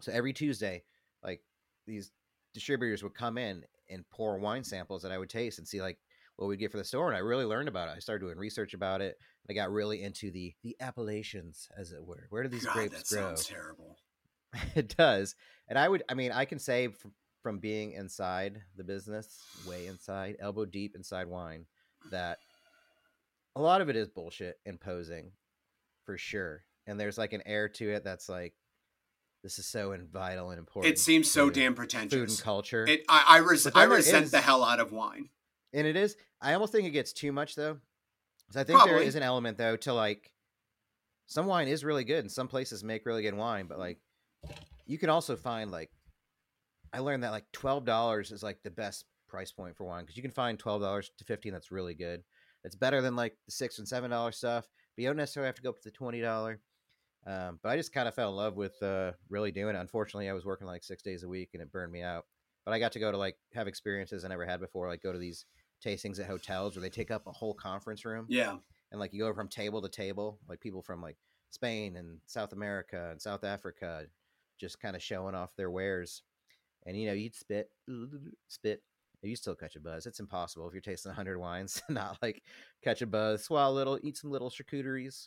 so 0.00 0.12
every 0.12 0.32
tuesday 0.32 0.82
like 1.22 1.42
these 1.86 2.10
distributors 2.54 3.02
would 3.02 3.14
come 3.14 3.38
in 3.38 3.64
and 3.88 4.08
pour 4.10 4.38
wine 4.38 4.64
samples 4.64 5.02
that 5.02 5.12
i 5.12 5.18
would 5.18 5.28
taste 5.28 5.58
and 5.58 5.66
see 5.66 5.80
like 5.82 5.98
what 6.36 6.46
we'd 6.46 6.58
get 6.58 6.70
for 6.70 6.78
the 6.78 6.84
store 6.84 7.08
and 7.08 7.16
i 7.16 7.20
really 7.20 7.44
learned 7.44 7.68
about 7.68 7.88
it 7.88 7.94
i 7.96 7.98
started 7.98 8.24
doing 8.24 8.38
research 8.38 8.74
about 8.74 9.00
it 9.00 9.18
i 9.48 9.52
got 9.52 9.70
really 9.70 10.02
into 10.02 10.30
the 10.30 10.54
the 10.62 10.76
appellations 10.80 11.68
as 11.76 11.92
it 11.92 12.04
were 12.04 12.26
where 12.30 12.42
do 12.42 12.48
these 12.48 12.64
God, 12.64 12.74
grapes 12.74 13.10
that 13.10 13.14
grow 13.14 13.28
sounds 13.28 13.46
terrible. 13.46 13.96
it 14.74 14.96
does 14.96 15.34
and 15.68 15.78
i 15.78 15.88
would 15.88 16.02
i 16.08 16.14
mean 16.14 16.32
i 16.32 16.44
can 16.44 16.58
say 16.58 16.88
from, 16.88 17.12
from 17.42 17.58
being 17.58 17.92
inside 17.92 18.60
the 18.76 18.84
business 18.84 19.42
way 19.66 19.86
inside 19.86 20.36
elbow 20.40 20.64
deep 20.64 20.94
inside 20.94 21.26
wine 21.26 21.64
that 22.10 22.38
a 23.56 23.60
lot 23.60 23.80
of 23.80 23.88
it 23.88 23.96
is 23.96 24.08
bullshit 24.08 24.58
and 24.66 24.80
posing 24.80 25.32
for 26.04 26.16
sure 26.18 26.62
and 26.86 26.98
there's 26.98 27.18
like 27.18 27.32
an 27.32 27.42
air 27.46 27.68
to 27.68 27.90
it 27.90 28.04
that's 28.04 28.28
like 28.28 28.54
this 29.42 29.58
is 29.58 29.66
so 29.66 29.96
vital 30.12 30.50
and 30.50 30.58
important 30.58 30.92
It 30.92 30.98
seems 30.98 31.30
so 31.30 31.48
damn 31.48 31.74
food 31.74 31.94
and 31.94 32.40
culture 32.42 32.86
It, 32.86 33.04
I 33.08 33.24
I, 33.26 33.36
res- 33.38 33.66
I 33.74 33.84
resent 33.84 34.24
is- 34.26 34.30
the 34.30 34.40
hell 34.40 34.62
out 34.62 34.80
of 34.80 34.92
wine. 34.92 35.30
and 35.72 35.86
it 35.86 35.96
is 35.96 36.16
i 36.42 36.52
almost 36.54 36.72
think 36.72 36.86
it 36.86 36.90
gets 36.90 37.12
too 37.12 37.32
much 37.32 37.54
though 37.54 37.78
i 38.54 38.64
think 38.64 38.78
there 38.80 38.88
Probably. 38.88 39.06
is 39.06 39.14
an 39.14 39.22
element 39.22 39.56
though 39.56 39.76
to 39.76 39.94
like 39.94 40.30
some 41.26 41.46
wine 41.46 41.68
is 41.68 41.84
really 41.84 42.04
good 42.04 42.18
and 42.20 42.30
some 42.30 42.48
places 42.48 42.82
make 42.84 43.06
really 43.06 43.22
good 43.22 43.34
wine 43.34 43.66
but 43.66 43.78
like 43.78 43.98
you 44.86 44.98
can 44.98 45.08
also 45.08 45.36
find 45.36 45.70
like 45.70 45.90
i 46.92 46.98
learned 46.98 47.22
that 47.22 47.30
like 47.32 47.44
$12 47.52 48.32
is 48.32 48.42
like 48.42 48.62
the 48.62 48.70
best 48.70 49.04
price 49.28 49.52
point 49.52 49.76
for 49.76 49.84
wine 49.84 50.02
because 50.04 50.16
you 50.16 50.22
can 50.22 50.30
find 50.32 50.58
$12 50.58 51.06
to 51.18 51.24
15 51.24 51.52
that's 51.52 51.70
really 51.70 51.94
good. 51.94 52.22
It's 52.64 52.74
better 52.76 53.00
than 53.00 53.14
like 53.16 53.36
the 53.46 53.52
six 53.52 53.78
and 53.78 53.86
seven 53.88 54.10
dollar 54.10 54.32
stuff 54.32 54.66
but 54.96 55.02
you 55.02 55.08
don't 55.08 55.16
necessarily 55.16 55.46
have 55.46 55.54
to 55.54 55.62
go 55.62 55.70
up 55.70 55.80
to 55.80 55.88
the 55.88 55.96
$20 55.96 56.58
um, 57.26 57.58
but 57.62 57.68
i 57.68 57.76
just 57.76 57.92
kind 57.92 58.08
of 58.08 58.14
fell 58.14 58.30
in 58.30 58.36
love 58.36 58.56
with 58.56 58.82
uh, 58.82 59.12
really 59.28 59.52
doing 59.52 59.76
it. 59.76 59.78
Unfortunately 59.78 60.28
i 60.28 60.32
was 60.32 60.44
working 60.44 60.66
like 60.66 60.82
six 60.84 61.02
days 61.02 61.22
a 61.22 61.28
week 61.28 61.50
and 61.54 61.62
it 61.62 61.70
burned 61.72 61.92
me 61.92 62.02
out 62.02 62.24
but 62.64 62.72
i 62.72 62.78
got 62.78 62.92
to 62.92 62.98
go 63.00 63.10
to 63.10 63.16
like 63.18 63.36
have 63.54 63.68
experiences 63.68 64.24
i 64.24 64.28
never 64.28 64.44
had 64.46 64.60
before 64.60 64.88
like 64.88 65.02
go 65.02 65.12
to 65.12 65.18
these 65.18 65.44
tastings 65.84 66.18
at 66.20 66.26
hotels 66.26 66.74
where 66.76 66.82
they 66.82 66.90
take 66.90 67.10
up 67.10 67.26
a 67.26 67.32
whole 67.32 67.54
conference 67.54 68.04
room 68.04 68.26
Yeah. 68.28 68.56
and 68.90 69.00
like 69.00 69.12
you 69.14 69.20
go 69.20 69.32
from 69.32 69.48
table 69.48 69.80
to 69.80 69.88
table 69.88 70.38
like 70.48 70.60
people 70.60 70.82
from 70.82 71.00
like 71.00 71.16
spain 71.50 71.96
and 71.96 72.18
south 72.26 72.52
america 72.52 73.08
and 73.10 73.20
south 73.20 73.44
africa 73.44 74.06
just 74.58 74.78
kind 74.80 74.94
of 74.94 75.02
showing 75.02 75.34
off 75.34 75.56
their 75.56 75.70
wares 75.70 76.22
and 76.86 76.96
you 76.96 77.06
know 77.06 77.12
you'd 77.12 77.34
spit 77.34 77.70
spit 78.48 78.82
you 79.22 79.36
still 79.36 79.54
catch 79.54 79.76
a 79.76 79.80
buzz 79.80 80.06
it's 80.06 80.20
impossible 80.20 80.66
if 80.66 80.72
you're 80.72 80.80
tasting 80.80 81.10
100 81.10 81.38
wines 81.38 81.82
not 81.88 82.16
like 82.22 82.42
catch 82.82 83.02
a 83.02 83.06
buzz 83.06 83.44
swallow 83.44 83.72
a 83.72 83.76
little 83.76 83.98
eat 84.02 84.16
some 84.16 84.30
little 84.30 84.50
charcuteries 84.50 85.26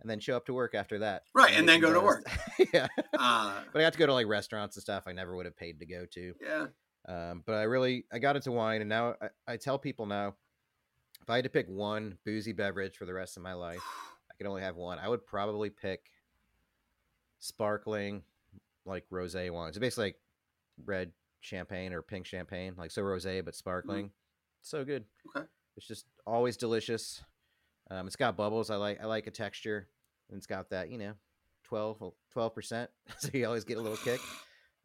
and 0.00 0.10
then 0.10 0.18
show 0.18 0.34
up 0.36 0.46
to 0.46 0.54
work 0.54 0.74
after 0.74 0.98
that 0.98 1.22
Right, 1.34 1.52
and 1.54 1.68
then 1.68 1.80
go 1.80 1.92
to 1.92 2.00
work. 2.00 2.26
yeah 2.74 2.88
Uh, 3.18 3.60
but 3.72 3.78
i 3.80 3.82
got 3.84 3.92
to 3.92 3.98
go 3.98 4.06
to 4.06 4.14
like 4.14 4.26
restaurants 4.26 4.76
and 4.76 4.82
stuff 4.82 5.04
i 5.06 5.12
never 5.12 5.36
would 5.36 5.46
have 5.46 5.56
paid 5.56 5.78
to 5.78 5.86
go 5.86 6.06
to 6.06 6.34
yeah. 6.42 6.66
um, 7.06 7.42
but 7.46 7.54
I 7.54 7.62
really 7.62 8.04
I 8.12 8.18
got 8.18 8.36
into 8.36 8.50
wine, 8.52 8.80
and 8.80 8.88
now 8.88 9.14
I, 9.22 9.52
I 9.52 9.56
tell 9.56 9.78
people 9.78 10.06
now, 10.06 10.34
if 11.22 11.30
I 11.30 11.36
had 11.36 11.44
to 11.44 11.50
pick 11.50 11.66
one 11.68 12.18
boozy 12.24 12.52
beverage 12.52 12.96
for 12.96 13.06
the 13.06 13.14
rest 13.14 13.36
of 13.36 13.42
my 13.42 13.52
life, 13.54 13.82
I 14.30 14.34
could 14.36 14.46
only 14.46 14.62
have 14.62 14.76
one. 14.76 14.98
I 14.98 15.08
would 15.08 15.24
probably 15.26 15.70
pick 15.70 16.10
sparkling, 17.38 18.22
like 18.84 19.04
rosé 19.10 19.50
wine. 19.50 19.72
So 19.72 19.80
basically, 19.80 20.04
like 20.06 20.16
red 20.86 21.12
champagne 21.40 21.92
or 21.92 22.02
pink 22.02 22.26
champagne, 22.26 22.74
like 22.76 22.90
so 22.90 23.02
rosé 23.02 23.44
but 23.44 23.54
sparkling. 23.54 24.10
So 24.62 24.84
good. 24.84 25.04
Okay. 25.34 25.46
It's 25.76 25.86
just 25.86 26.06
always 26.26 26.56
delicious. 26.56 27.22
Um, 27.90 28.06
it's 28.06 28.16
got 28.16 28.36
bubbles. 28.36 28.70
I 28.70 28.76
like 28.76 29.00
I 29.02 29.06
like 29.06 29.26
a 29.26 29.30
texture, 29.30 29.88
and 30.28 30.36
it's 30.36 30.46
got 30.46 30.70
that 30.70 30.90
you 30.90 30.98
know, 30.98 31.14
12 31.64 32.12
percent. 32.54 32.90
so 33.18 33.30
you 33.32 33.46
always 33.46 33.64
get 33.64 33.78
a 33.78 33.80
little 33.80 33.96
kick. 33.98 34.20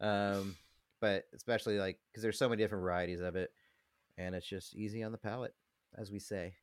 Um, 0.00 0.56
but 1.00 1.24
especially 1.34 1.78
like 1.78 1.98
because 2.10 2.22
there's 2.22 2.38
so 2.38 2.48
many 2.48 2.62
different 2.62 2.82
varieties 2.82 3.20
of 3.20 3.36
it, 3.36 3.50
and 4.16 4.34
it's 4.34 4.46
just 4.46 4.74
easy 4.74 5.02
on 5.02 5.12
the 5.12 5.18
palate, 5.18 5.54
as 5.96 6.10
we 6.10 6.18
say. 6.18 6.54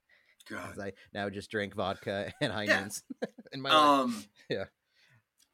God. 0.50 0.72
As 0.74 0.80
I 0.80 0.94
now 1.14 1.30
just 1.30 1.50
drink 1.52 1.74
vodka 1.76 2.34
and 2.42 2.52
Yeah. 2.52 2.58
onions 2.58 3.04
in 3.54 3.62
my 3.62 3.70
life. 3.70 3.88
Um. 4.00 4.24
Yeah. 4.50 4.66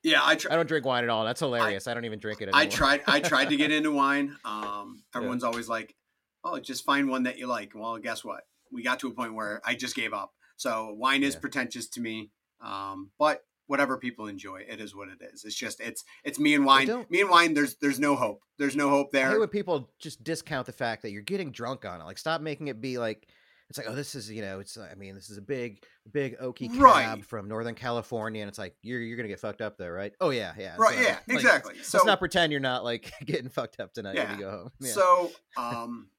Yeah, 0.03 0.21
I 0.21 0.31
I 0.31 0.35
don't 0.55 0.67
drink 0.67 0.85
wine 0.85 1.03
at 1.03 1.09
all. 1.09 1.25
That's 1.25 1.39
hilarious. 1.41 1.87
I, 1.87 1.93
don't 1.93 2.05
even 2.05 2.19
drink 2.19 2.39
it 2.41 2.43
anymore. 2.49 2.61
I 2.61 2.65
tried. 2.67 3.01
I 3.07 3.19
tried 3.19 3.49
to 3.49 3.55
get 3.57 3.71
into 3.77 3.91
wine. 3.91 4.35
Um, 4.45 5.03
everyone's 5.13 5.43
always 5.43 5.67
like, 5.67 5.95
"Oh, 6.43 6.57
just 6.59 6.85
find 6.85 7.09
one 7.09 7.23
that 7.23 7.37
you 7.37 7.47
like." 7.47 7.73
Well, 7.75 7.97
guess 7.97 8.23
what? 8.23 8.41
We 8.71 8.81
got 8.83 8.99
to 8.99 9.07
a 9.07 9.11
point 9.11 9.33
where 9.33 9.61
I 9.65 9.75
just 9.75 9.95
gave 9.95 10.13
up. 10.13 10.31
So 10.55 10.93
wine 10.97 11.23
is 11.23 11.33
Yeah. 11.33 11.39
pretentious 11.41 11.87
to 11.89 12.01
me. 12.01 12.31
Um, 12.61 13.11
but 13.19 13.43
whatever 13.67 13.97
people 13.97 14.27
enjoy, 14.27 14.63
it 14.67 14.79
is 14.81 14.95
what 14.95 15.09
it 15.09 15.19
is. 15.33 15.43
It's 15.43 15.55
just 15.55 15.79
it's 15.81 16.03
it's 16.23 16.39
me 16.39 16.53
and 16.55 16.65
wine. 16.65 17.05
Me 17.09 17.21
and 17.21 17.29
wine. 17.29 17.53
There's 17.53 17.75
there's 17.75 17.99
no 17.99 18.15
hope. 18.15 18.41
There's 18.57 18.75
no 18.75 18.89
hope 18.89 19.09
I 19.13 19.17
hate 19.17 19.23
there. 19.29 19.39
when 19.39 19.49
people 19.49 19.89
just 19.99 20.23
discount 20.23 20.65
the 20.65 20.71
fact 20.73 21.01
that 21.01 21.11
you're 21.11 21.21
getting 21.23 21.51
drunk 21.51 21.83
on 21.85 21.99
it. 22.01 22.05
Like, 22.05 22.17
stop 22.17 22.39
making 22.41 22.67
it 22.69 22.79
be 22.79 22.97
like 22.97 23.27
it's 23.69 23.77
like, 23.77 23.87
oh, 23.87 23.93
this 23.95 24.15
is 24.15 24.29
you 24.31 24.41
know, 24.41 24.59
it's 24.59 24.77
I 24.77 24.95
mean, 24.95 25.15
this 25.15 25.29
is 25.29 25.37
a 25.37 25.41
big, 25.41 25.83
big 26.11 26.37
oaky 26.39 26.71
cab 26.73 26.81
Right. 26.81 27.25
from 27.25 27.47
Northern 27.47 27.75
California, 27.75 28.41
and 28.41 28.49
it's 28.49 28.57
like 28.57 28.75
you're 28.81 28.99
you're 28.99 29.15
gonna 29.17 29.29
get 29.29 29.39
fucked 29.39 29.61
up 29.61 29.77
though, 29.77 29.89
right? 29.89 30.13
Oh 30.19 30.31
yeah, 30.31 30.53
yeah, 30.57 30.75
Right? 30.77 30.95
so, 30.95 31.01
Yeah. 31.01 31.19
like, 31.27 31.35
Exactly. 31.35 31.73
Let's 31.75 31.89
So 31.89 32.03
not 32.03 32.19
pretend 32.19 32.51
you're 32.51 32.61
not 32.61 32.83
like 32.83 33.11
getting 33.25 33.49
fucked 33.49 33.79
up 33.79 33.93
tonight 33.93 34.15
when 34.15 34.23
Yeah. 34.25 34.35
you 34.37 34.43
go 34.43 34.49
home. 34.51 34.71
Yeah. 34.79 34.91
So, 34.93 35.31
um, 35.55 36.09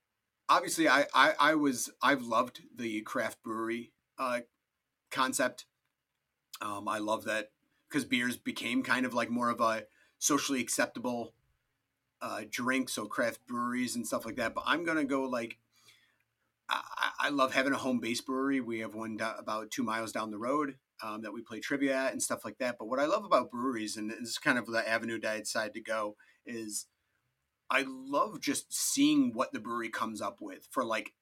obviously 0.48 0.88
I, 0.88 1.06
I 1.14 1.34
I 1.40 1.54
was 1.56 1.90
I've 2.02 2.22
loved 2.22 2.60
the 2.76 3.00
craft 3.02 3.42
brewery 3.42 3.92
uh, 4.18 4.40
concept. 5.10 5.66
Um, 6.62 6.86
I 6.88 6.98
love 6.98 7.24
that 7.24 7.50
because 7.88 8.04
beers 8.04 8.36
became 8.36 8.82
kind 8.82 9.04
of 9.06 9.12
like 9.14 9.28
more 9.30 9.50
of 9.50 9.60
a 9.60 9.84
socially 10.18 10.60
acceptable 10.60 11.34
uh, 12.22 12.42
drink, 12.48 12.88
so 12.90 13.06
craft 13.06 13.46
breweries 13.46 13.96
and 13.96 14.06
stuff 14.06 14.24
like 14.24 14.36
that. 14.36 14.54
But 14.54 14.64
I'm 14.66 14.84
gonna 14.84 15.04
go 15.04 15.22
like 15.22 15.58
I, 16.68 17.09
I 17.20 17.28
love 17.28 17.52
having 17.52 17.74
a 17.74 17.78
home 17.78 18.00
base 18.00 18.20
brewery. 18.22 18.60
We 18.60 18.80
have 18.80 18.94
one 18.94 19.18
do- 19.18 19.24
about 19.38 19.70
two 19.70 19.82
miles 19.82 20.10
down 20.10 20.30
the 20.30 20.38
road 20.38 20.78
um, 21.02 21.20
that 21.22 21.32
we 21.32 21.42
play 21.42 21.60
trivia 21.60 21.94
at 21.94 22.12
and 22.12 22.22
stuff 22.22 22.44
like 22.44 22.56
that. 22.58 22.76
But 22.78 22.88
what 22.88 22.98
I 22.98 23.04
love 23.04 23.24
about 23.24 23.50
breweries, 23.50 23.96
and 23.96 24.10
this 24.10 24.20
is 24.30 24.38
kind 24.38 24.58
of 24.58 24.66
the 24.66 24.88
avenue 24.88 25.20
that 25.20 25.32
I 25.32 25.38
decided 25.40 25.74
to 25.74 25.82
go, 25.82 26.16
is 26.46 26.86
I 27.68 27.84
love 27.86 28.40
just 28.40 28.72
seeing 28.72 29.32
what 29.34 29.52
the 29.52 29.60
brewery 29.60 29.90
comes 29.90 30.20
up 30.20 30.38
with 30.40 30.66
for 30.70 30.84
like 30.84 31.12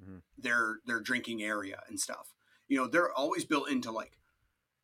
Mhm. 0.00 0.22
their 0.38 0.78
their 0.86 1.00
drinking 1.00 1.42
area 1.42 1.82
and 1.88 1.98
stuff. 1.98 2.32
You 2.68 2.78
know, 2.78 2.86
they're 2.86 3.12
always 3.12 3.44
built 3.44 3.68
into 3.68 3.90
like. 3.90 4.16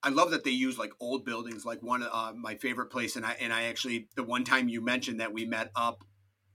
I 0.03 0.11
love 0.11 0.33
that 0.33 0.45
they 0.45 0.51
use 0.51 0.77
like 0.79 0.93
old 1.01 1.25
buildings. 1.25 1.64
Like 1.64 1.83
one, 1.83 2.03
uh, 2.03 2.33
my 2.37 2.57
favorite 2.57 2.89
place, 2.91 3.16
and 3.16 3.25
I 3.25 3.33
and 3.35 3.53
I 3.53 3.64
actually 3.64 4.09
the 4.16 4.25
one 4.25 4.45
time 4.45 4.68
you 4.68 4.81
mentioned 4.83 5.20
that 5.20 5.33
we 5.33 5.47
met 5.47 5.70
up 5.77 6.05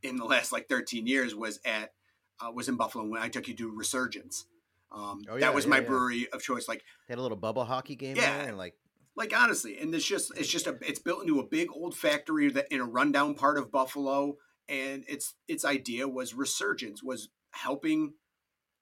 in 0.04 0.18
the 0.18 0.26
last 0.26 0.52
like 0.52 0.68
13 0.70 1.08
years 1.08 1.34
was 1.34 1.60
at 1.66 1.94
uh, 2.42 2.52
was 2.52 2.70
in 2.70 2.76
Buffalo 2.76 3.06
when 3.06 3.22
I 3.22 3.30
took 3.30 3.48
you 3.48 3.56
to 3.56 3.70
Resurgence. 3.76 4.46
Um, 4.92 5.22
Oh, 5.30 5.36
yeah, 5.36 5.42
that 5.42 5.54
was 5.54 5.66
yeah, 5.66 5.70
my 5.70 5.80
yeah. 5.80 5.88
brewery 5.88 6.28
of 6.34 6.42
choice. 6.42 6.68
Like 6.68 6.84
They 7.08 7.14
had 7.14 7.20
a 7.20 7.22
little 7.22 7.38
bubble 7.38 7.66
hockey 7.66 7.96
game 7.96 8.16
Yeah. 8.16 8.38
there, 8.38 8.48
and 8.50 8.58
like 8.58 8.76
like 9.16 9.34
honestly 9.38 9.78
and 9.78 9.94
it's 9.94 10.06
just 10.06 10.32
it's 10.38 10.48
just 10.48 10.66
a 10.66 10.78
it's 10.82 11.00
built 11.00 11.22
into 11.22 11.40
a 11.40 11.46
big 11.46 11.68
old 11.74 11.94
factory 11.96 12.50
that 12.52 12.68
in 12.72 12.80
a 12.80 12.86
rundown 12.86 13.34
part 13.36 13.58
of 13.58 13.70
buffalo 13.70 14.38
and 14.70 15.04
its 15.10 15.34
its 15.48 15.66
idea 15.66 16.08
was 16.08 16.34
resurgence 16.34 17.04
was 17.04 17.28
helping 17.52 18.14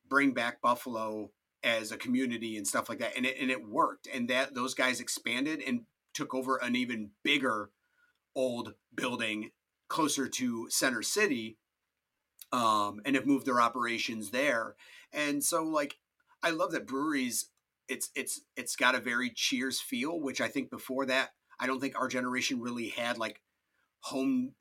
bring 0.07 0.33
back 0.33 0.61
buffalo 0.61 1.31
as 1.63 1.91
a 1.91 1.97
community 1.97 2.55
and 2.55 2.67
stuff 2.67 2.87
like 2.87 2.99
that 2.99 3.13
and 3.17 3.25
it, 3.25 3.35
and 3.41 3.49
it 3.49 3.67
worked 3.67 4.07
and 4.13 4.29
that 4.29 4.53
those 4.53 4.75
guys 4.75 4.99
expanded 4.99 5.59
and 5.65 5.81
took 6.13 6.35
over 6.35 6.57
an 6.57 6.75
even 6.75 7.09
bigger 7.23 7.71
old 8.35 8.75
building 8.93 9.49
closer 9.87 10.27
to 10.27 10.69
center 10.69 11.01
city 11.01 11.57
um 12.51 13.01
and 13.05 13.15
have 13.15 13.25
moved 13.25 13.45
their 13.45 13.61
operations 13.61 14.31
there. 14.31 14.75
And 15.13 15.43
so 15.43 15.63
like 15.63 15.97
i 16.43 16.51
love 16.51 16.71
that 16.71 16.85
breweries 16.85 17.49
it's 17.87 18.09
it's 18.15 18.41
it's 18.55 18.75
got 18.75 18.93
a 18.93 18.99
very 18.99 19.31
cheers 19.31 19.79
feel 19.79 20.19
which 20.19 20.39
i 20.39 20.47
think 20.47 20.69
before 20.69 21.05
that 21.05 21.31
i 21.59 21.65
don't 21.65 21.79
think 21.79 21.97
our 21.97 22.07
generation 22.07 22.61
really 22.61 22.89
had 22.89 23.17
like 23.17 23.41
home 24.01 24.53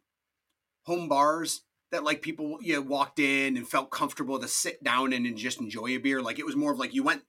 home 0.85 1.09
bars 1.09 1.63
that 1.91 2.05
like 2.05 2.23
people 2.23 2.59
you 2.61 2.75
know, 2.75 2.81
walked 2.81 3.19
in 3.19 3.57
and 3.57 3.69
felt 3.69 3.91
comfortable 3.91 4.39
to 4.39 4.49
sit 4.49 4.83
down 4.83 5.13
in 5.13 5.27
and 5.27 5.37
just 5.37 5.61
enjoy 5.61 5.87
a 5.87 5.99
beer. 5.99 6.21
Like 6.21 6.39
it 6.39 6.47
was 6.47 6.57
more 6.57 6.73
of 6.73 6.79
like 6.79 6.95
you 6.95 7.03
went 7.03 7.23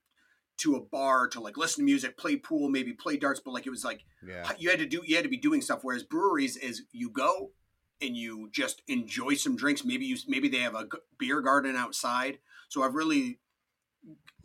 to 0.57 0.75
a 0.75 0.81
bar 0.81 1.27
to 1.27 1.39
like 1.39 1.57
listen 1.57 1.83
to 1.83 1.85
music 1.85 2.17
play 2.17 2.35
pool 2.35 2.67
maybe 2.67 2.91
play 2.91 3.15
darts 3.15 3.39
but 3.39 3.51
like 3.51 3.67
it 3.67 3.69
was 3.69 3.85
like 3.85 4.03
yeah, 4.27 4.51
you 4.57 4.71
had 4.71 4.79
to 4.79 4.87
do 4.87 5.03
you 5.05 5.15
had 5.15 5.23
to 5.23 5.29
be 5.29 5.37
doing 5.37 5.61
stuff 5.61 5.81
whereas 5.83 6.01
breweries 6.01 6.57
is 6.57 6.81
you 6.91 7.11
go 7.11 7.51
and 8.01 8.15
you 8.15 8.49
just 8.51 8.81
enjoy 8.87 9.35
some 9.35 9.55
drinks. 9.55 9.83
Maybe 9.83 10.05
you 10.05 10.17
maybe 10.27 10.47
they 10.47 10.59
have 10.59 10.75
a 10.75 10.87
beer 11.17 11.41
garden 11.41 11.75
outside. 11.75 12.39
So 12.69 12.83
i've 12.83 12.95
really 12.95 13.39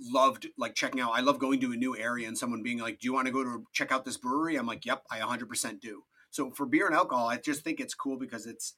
loved 0.00 0.48
like 0.58 0.74
checking 0.74 1.00
out. 1.00 1.12
I 1.14 1.20
love 1.20 1.38
going 1.38 1.60
to 1.60 1.72
a 1.72 1.76
new 1.76 1.96
area 1.96 2.26
and 2.26 2.36
someone 2.36 2.62
being 2.62 2.78
like 2.78 3.00
do 3.00 3.06
you 3.06 3.12
want 3.12 3.26
to 3.26 3.32
go 3.32 3.44
to 3.44 3.64
check 3.72 3.92
out 3.92 4.04
this 4.04 4.16
brewery? 4.16 4.56
I'm 4.56 4.66
like 4.66 4.84
yep 4.86 5.04
i 5.10 5.18
100% 5.18 5.80
do. 5.80 6.04
So 6.30 6.50
for 6.50 6.66
beer 6.66 6.86
and 6.86 6.94
alcohol 6.94 7.28
i 7.28 7.36
just 7.36 7.62
think 7.62 7.80
it's 7.80 7.94
cool 7.94 8.18
because 8.18 8.46
it's 8.46 8.74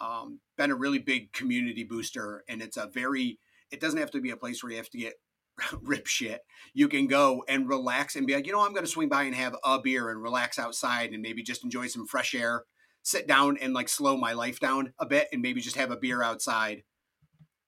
um, 0.00 0.40
been 0.56 0.72
a 0.72 0.76
really 0.76 0.98
big 0.98 1.32
community 1.32 1.84
booster 1.84 2.42
and 2.48 2.60
it's 2.60 2.76
a 2.76 2.88
very 2.92 3.38
it 3.70 3.80
doesn't 3.80 3.98
have 3.98 4.10
to 4.10 4.20
be 4.20 4.30
a 4.30 4.36
place 4.36 4.62
where 4.62 4.72
you 4.72 4.78
have 4.78 4.90
to 4.90 4.98
get 4.98 5.14
rip 5.82 6.06
shit. 6.06 6.42
You 6.72 6.88
can 6.88 7.06
go 7.06 7.44
and 7.48 7.68
relax 7.68 8.16
and 8.16 8.26
be 8.26 8.34
like, 8.34 8.46
you 8.46 8.52
know, 8.52 8.64
I'm 8.64 8.72
going 8.72 8.84
to 8.84 8.90
swing 8.90 9.08
by 9.08 9.24
and 9.24 9.34
have 9.34 9.56
a 9.64 9.80
beer 9.80 10.10
and 10.10 10.22
relax 10.22 10.58
outside 10.58 11.12
and 11.12 11.22
maybe 11.22 11.42
just 11.42 11.64
enjoy 11.64 11.86
some 11.88 12.06
fresh 12.06 12.34
air, 12.34 12.64
sit 13.04 13.28
down 13.28 13.56
and 13.58 13.72
like 13.74 13.88
slow 13.88 14.16
my 14.16 14.32
life 14.32 14.58
down 14.58 14.92
a 14.98 15.06
bit 15.06 15.28
and 15.32 15.40
maybe 15.42 15.60
just 15.60 15.76
have 15.76 15.90
a 15.92 15.96
beer 15.96 16.22
outside 16.22 16.82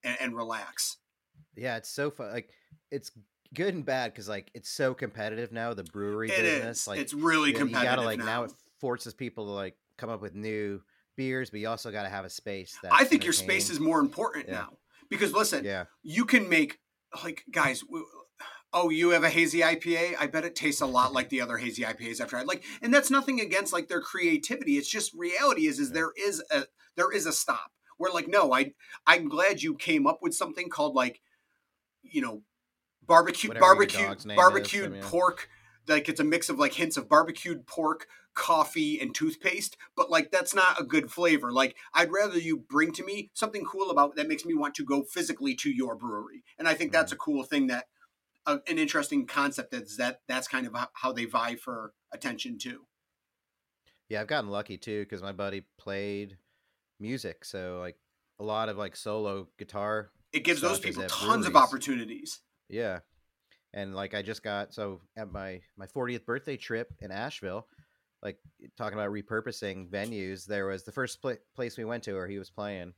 and, 0.03 0.17
and 0.19 0.35
relax. 0.35 0.97
yeah. 1.55 1.77
It's 1.77 1.89
so 1.89 2.11
fun. 2.11 2.31
Like 2.31 2.49
it's 2.91 3.11
good 3.53 3.73
and 3.73 3.85
bad 3.85 4.11
because 4.11 4.27
like 4.27 4.51
it's 4.53 4.69
so 4.69 4.93
competitive 4.93 5.51
now. 5.53 5.73
The 5.73 5.83
brewery 5.85 6.29
It 6.29 6.41
business, 6.41 6.81
is. 6.81 6.87
like 6.87 6.99
it's 6.99 7.13
really 7.13 7.51
you, 7.51 7.65
you 7.65 7.69
gotta 7.71 8.01
like 8.01 8.19
now. 8.19 8.25
now. 8.25 8.43
it 8.43 8.51
forces 8.81 9.13
people 9.13 9.45
to 9.45 9.51
like 9.51 9.75
come 9.97 10.09
up 10.09 10.21
with 10.21 10.35
new 10.35 10.81
beers, 11.15 11.49
but 11.49 11.59
you 11.59 11.67
also 11.69 11.91
got 11.91 12.03
to 12.03 12.09
have 12.09 12.25
a 12.25 12.29
space. 12.29 12.77
That 12.83 12.91
I 12.93 13.03
think 13.05 13.23
your 13.23 13.33
space 13.33 13.69
is 13.69 13.79
more 13.79 13.99
important 13.99 14.47
Yeah. 14.47 14.53
now 14.55 14.77
because 15.09 15.33
listen, 15.33 15.63
Yeah, 15.65 15.85
you 16.03 16.25
can 16.25 16.49
make 16.49 16.77
like 17.23 17.43
guys. 17.51 17.83
Oh, 18.79 18.89
you 18.89 19.09
have 19.09 19.23
a 19.23 19.29
hazy 19.29 19.63
IPA? 19.63 20.15
I 20.19 20.27
bet 20.27 20.45
it 20.45 20.55
tastes 20.55 20.81
a 20.81 20.85
lot 20.85 21.11
like 21.11 21.29
the 21.29 21.41
other 21.41 21.57
hazy 21.57 21.83
IPAs 21.83 22.21
I've 22.21 22.29
tried. 22.29 22.45
Like, 22.45 22.63
and 22.81 22.93
that's 22.93 23.09
nothing 23.09 23.41
against 23.41 23.73
like 23.73 23.87
their 23.87 24.01
creativity. 24.01 24.77
It's 24.77 24.87
just 24.89 25.13
reality 25.15 25.65
is 25.65 25.79
is 25.79 25.93
there 25.93 26.11
is 26.15 26.43
a 26.51 26.65
there 26.95 27.11
is 27.11 27.25
a 27.25 27.33
stop 27.33 27.71
where 27.97 28.11
like 28.13 28.27
no, 28.27 28.53
I 28.53 28.73
I'm 29.07 29.29
glad 29.29 29.63
you 29.63 29.73
came 29.75 30.05
up 30.05 30.19
with 30.21 30.35
something 30.35 30.69
called 30.69 30.93
like 30.95 31.21
you 32.03 32.21
know 32.21 32.43
barbecue 33.05 33.49
Whatever 33.49 33.59
barbecue 33.59 34.13
is, 34.13 34.25
barbecued 34.35 34.85
I 34.85 34.89
mean. 34.89 35.01
pork. 35.01 35.49
Like 35.87 36.09
it's 36.09 36.19
a 36.19 36.25
mix 36.25 36.49
of 36.49 36.59
like 36.59 36.73
hints 36.73 36.97
of 36.97 37.09
barbecued 37.09 37.65
pork, 37.67 38.07
coffee, 38.33 38.99
and 38.99 39.15
toothpaste. 39.15 39.77
But 39.95 40.09
like 40.11 40.31
that's 40.31 40.53
not 40.55 40.79
a 40.79 40.83
good 40.85 41.11
flavor. 41.11 41.51
Like 41.51 41.77
I'd 41.93 42.11
rather 42.11 42.39
you 42.39 42.57
bring 42.57 42.91
to 42.93 43.03
me 43.05 43.31
something 43.33 43.65
cool 43.65 43.89
about 43.91 44.15
that 44.17 44.27
makes 44.27 44.45
me 44.45 44.53
want 44.55 44.75
to 44.75 44.85
go 44.85 45.03
physically 45.03 45.55
to 45.55 45.71
your 45.71 45.95
brewery. 45.95 46.43
And 46.59 46.67
I 46.67 46.73
think 46.75 46.91
that's 46.91 47.11
a 47.11 47.15
Mm-hmm. 47.15 47.17
cool 47.17 47.43
thing 47.43 47.67
that 47.67 47.85
uh, 48.47 48.57
an 48.67 48.79
interesting 48.79 49.27
concept 49.27 49.73
is 49.73 49.97
that 49.97 50.21
that's 50.27 50.47
kind 50.47 50.65
of 50.65 50.75
how- 50.93 51.11
they 51.11 51.25
vie 51.25 51.55
for 51.55 51.93
attention 52.13 52.57
too. 52.57 52.85
yeah. 54.09 54.21
I've 54.21 54.27
gotten 54.27 54.49
lucky 54.49 54.77
too 54.77 55.01
because 55.03 55.21
my 55.21 55.33
buddy 55.33 55.65
played 55.77 56.37
music, 56.99 57.45
so 57.45 57.77
like 57.79 57.97
a 58.39 58.43
lot 58.43 58.69
of 58.69 58.77
like 58.77 58.95
solo 58.95 59.47
guitar 59.59 60.11
It 60.31 60.43
gives 60.43 60.61
those 60.61 60.79
people 60.79 61.03
tons 61.07 61.45
of 61.45 61.55
opportunities. 61.55 62.39
Yeah. 62.69 62.99
And 63.73 63.95
like 63.95 64.13
I 64.13 64.21
just 64.21 64.43
got 64.43 64.73
so 64.73 65.01
at 65.15 65.31
my 65.31 65.61
my 65.77 65.85
40th 65.87 66.25
birthday 66.25 66.57
trip 66.57 66.93
in 66.99 67.11
Asheville, 67.11 67.67
like 68.23 68.37
talking 68.77 68.97
about 68.97 69.11
repurposing 69.11 69.89
venues, 69.89 70.45
there 70.45 70.67
was 70.67 70.83
the 70.83 70.91
first 70.91 71.21
pla- 71.21 71.33
place 71.55 71.77
we 71.77 71.85
went 71.85 72.03
to 72.03 72.13
where 72.13 72.27
he 72.27 72.39
was 72.39 72.49
playing 72.49 72.93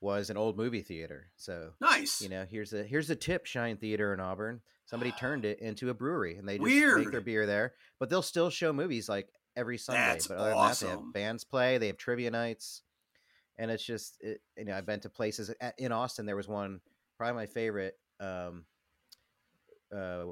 was 0.00 0.30
an 0.30 0.36
old 0.36 0.56
movie 0.56 0.82
theater. 0.82 1.30
So, 1.36 1.72
Nice. 1.80 2.20
you 2.22 2.28
know, 2.28 2.46
here's 2.48 2.72
a 2.72 2.82
here's 2.82 3.10
a 3.10 3.16
tip 3.16 3.46
Shine 3.46 3.76
Theater 3.76 4.14
in 4.14 4.20
Auburn. 4.20 4.60
Somebody 4.86 5.12
turned 5.12 5.44
it 5.44 5.60
into 5.60 5.90
a 5.90 5.94
brewery 5.94 6.36
and 6.36 6.48
they 6.48 6.58
just 6.58 6.96
make 6.96 7.10
their 7.12 7.20
beer 7.20 7.46
there, 7.46 7.74
but 8.00 8.10
they'll 8.10 8.22
still 8.22 8.50
show 8.50 8.72
movies 8.72 9.08
like 9.08 9.28
every 9.56 9.78
Sunday. 9.78 10.00
That's 10.00 10.26
but 10.26 10.38
other 10.38 10.50
than 10.50 10.58
that, 10.58 10.78
they 10.80 10.88
have 10.88 11.12
bands 11.12 11.44
play, 11.44 11.78
they 11.78 11.86
have 11.88 11.96
trivia 11.96 12.30
nights. 12.30 12.82
And 13.58 13.70
it's 13.70 13.84
just 13.84 14.16
it, 14.20 14.40
you 14.56 14.64
know, 14.64 14.74
I've 14.76 14.86
been 14.86 15.00
to 15.00 15.10
places 15.10 15.52
at, 15.60 15.74
in 15.78 15.92
Austin 15.92 16.26
there 16.26 16.36
was 16.36 16.48
one 16.48 16.80
probably 17.18 17.36
my 17.36 17.46
favorite 17.46 17.98
um 18.18 18.64
uh 19.94 20.24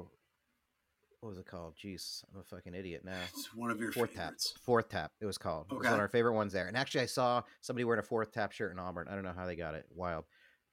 what 1.21 1.29
was 1.29 1.37
it 1.37 1.45
called? 1.45 1.75
Jeez, 1.75 2.23
I'm 2.33 2.39
a 2.39 2.43
fucking 2.43 2.73
idiot 2.73 3.01
now. 3.03 3.17
It's 3.33 3.53
one 3.53 3.71
of 3.71 3.79
your 3.79 3.91
Fourth 3.91 4.15
tap. 4.15 4.35
Fourth 4.63 4.89
tap. 4.89 5.11
It 5.19 5.25
was 5.25 5.37
called. 5.37 5.67
It 5.69 5.75
was 5.75 5.85
one 5.85 5.95
of 5.95 5.99
our 5.99 6.07
favorite 6.07 6.33
ones 6.33 6.53
there. 6.53 6.67
And 6.67 6.77
actually, 6.77 7.01
I 7.01 7.07
saw 7.07 7.41
somebody 7.61 7.83
wearing 7.83 7.99
a 7.99 8.03
fourth 8.03 8.31
tap 8.31 8.51
shirt 8.51 8.71
in 8.71 8.79
Auburn. 8.79 9.07
I 9.09 9.15
don't 9.15 9.23
know 9.23 9.33
how 9.35 9.45
they 9.45 9.55
got 9.55 9.75
it. 9.75 9.85
Wild. 9.93 10.25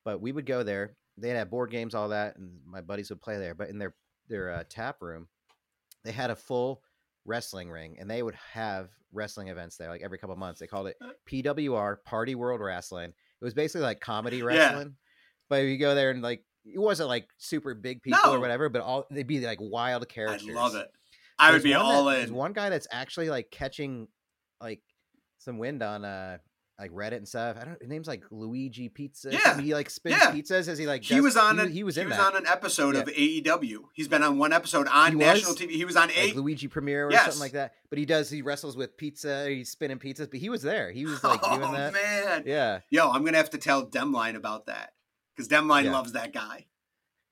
But 0.05 0.21
we 0.21 0.31
would 0.31 0.47
go 0.47 0.63
there. 0.63 0.97
They 1.19 1.31
had 1.31 1.51
board 1.51 1.71
games, 1.71 1.95
all 1.95 2.11
that, 2.11 2.37
and 2.37 2.61
my 2.65 2.81
buddies 2.81 3.11
would 3.11 3.21
play 3.21 3.39
there. 3.39 3.55
But 3.55 3.71
in 3.71 3.79
their 3.79 3.95
their 4.29 4.51
uh, 4.51 4.65
tap 4.69 5.03
room, 5.03 5.29
they 6.05 6.13
had 6.13 6.31
a 6.31 6.37
full 6.37 6.83
wrestling 7.25 7.69
ring, 7.69 7.97
and 7.99 8.09
they 8.09 8.23
would 8.23 8.37
have 8.53 8.91
wrestling 9.13 9.49
events 9.49 9.77
there, 9.77 9.89
like 9.89 10.03
every 10.03 10.19
couple 10.19 10.37
months. 10.37 10.61
They 10.61 10.69
called 10.69 10.87
it. 10.87 10.97
PWR 11.29 11.97
Party 12.05 12.37
World 12.37 12.61
Wrestling. 12.61 13.11
It 13.11 13.45
was 13.45 13.55
basically 13.55 13.83
like 13.83 14.01
comedy 14.01 14.43
wrestling. 14.43 14.63
Yeah. 14.63 14.73
wrestling. 14.77 14.97
But 15.49 15.63
if 15.63 15.71
you 15.71 15.79
go 15.79 15.95
there 15.95 16.11
and 16.11 16.23
like 16.23 16.45
it 16.73 16.79
wasn't 16.79 17.09
like 17.09 17.29
super 17.39 17.75
big 17.75 18.03
people 18.03 18.31
or 18.31 18.41
whatever, 18.41 18.69
but 18.69 18.83
all 18.83 19.07
they'd 19.11 19.27
be 19.27 19.41
like 19.41 19.59
wild 19.61 20.09
characters. 20.09 20.49
I 20.51 20.53
love 20.53 20.75
it. 20.75 20.89
I 21.39 21.53
would 21.53 21.63
be 21.63 21.75
all 21.75 22.05
that- 22.07 22.15
in. 22.15 22.19
There's 22.21 22.33
one 22.33 22.53
guy 22.53 22.71
that's 22.71 22.87
actually 22.91 23.29
like 23.31 23.51
catching 23.51 24.09
like 24.61 24.81
some 25.39 25.59
wind 25.59 25.83
on 25.83 26.05
uh 26.05 26.39
like 26.79 26.91
Reddit 26.91 27.17
and 27.17 27.27
stuff. 27.29 27.57
I 27.59 27.65
don't. 27.65 27.81
His 27.81 27.89
name's 27.89 28.07
like 28.07 28.23
Luigi 28.31 28.91
Pizza. 28.91 29.33
Yeah. 29.33 29.59
He 29.59 29.73
like 29.73 29.89
spins 29.89 30.17
yeah. 30.21 30.31
pizzas 30.31 30.69
as 30.69 30.77
he 30.77 30.87
like. 30.87 31.03
he 31.05 31.23
was 31.23 31.35
on. 31.35 31.57
He, 31.57 31.65
an, 31.65 31.73
he 31.73 31.85
was 31.85 31.97
in 31.97 32.11
that. 32.11 32.21
on 32.21 32.37
an 32.37 32.47
episode 32.47 32.95
Yeah. 32.97 33.01
of 33.01 33.09
AEW. 33.09 33.79
He's 33.95 34.09
been 34.09 34.23
on 34.23 34.37
one 34.37 34.53
episode 34.53 34.87
on 34.89 35.13
He 35.13 35.17
national 35.19 35.53
was? 35.53 35.61
TV. 35.61 35.71
He 35.71 35.87
was 35.87 35.97
on 35.97 36.09
like 36.09 36.19
eight. 36.19 36.37
Luigi 36.37 36.69
Premiere 36.69 37.07
or 37.07 37.11
Yes. 37.13 37.23
something 37.25 37.41
like 37.41 37.53
that. 37.53 37.73
But 37.89 37.99
he 37.99 38.05
does. 38.05 38.29
He 38.29 38.43
wrestles 38.43 38.77
with 38.77 38.95
pizza. 38.99 39.49
He's 39.49 39.71
spinning 39.71 39.99
pizzas. 39.99 40.31
But 40.31 40.39
he 40.41 40.51
was 40.51 40.61
there. 40.61 40.91
He 40.91 41.07
was 41.07 41.25
like 41.25 41.41
oh 41.43 41.57
doing 41.59 41.73
that. 41.73 41.95
man, 41.95 42.43
Yeah, 42.45 42.81
yo, 42.91 43.11
I'm 43.11 43.25
gonna 43.25 43.39
have 43.39 43.51
to 43.51 43.59
tell 43.59 43.87
Demline 43.87 44.35
about 44.37 44.67
that 44.67 44.91
because 45.37 45.49
Demline 45.49 45.85
Yeah. 45.85 45.93
loves 45.93 46.13
that 46.13 46.33
guy. 46.33 46.67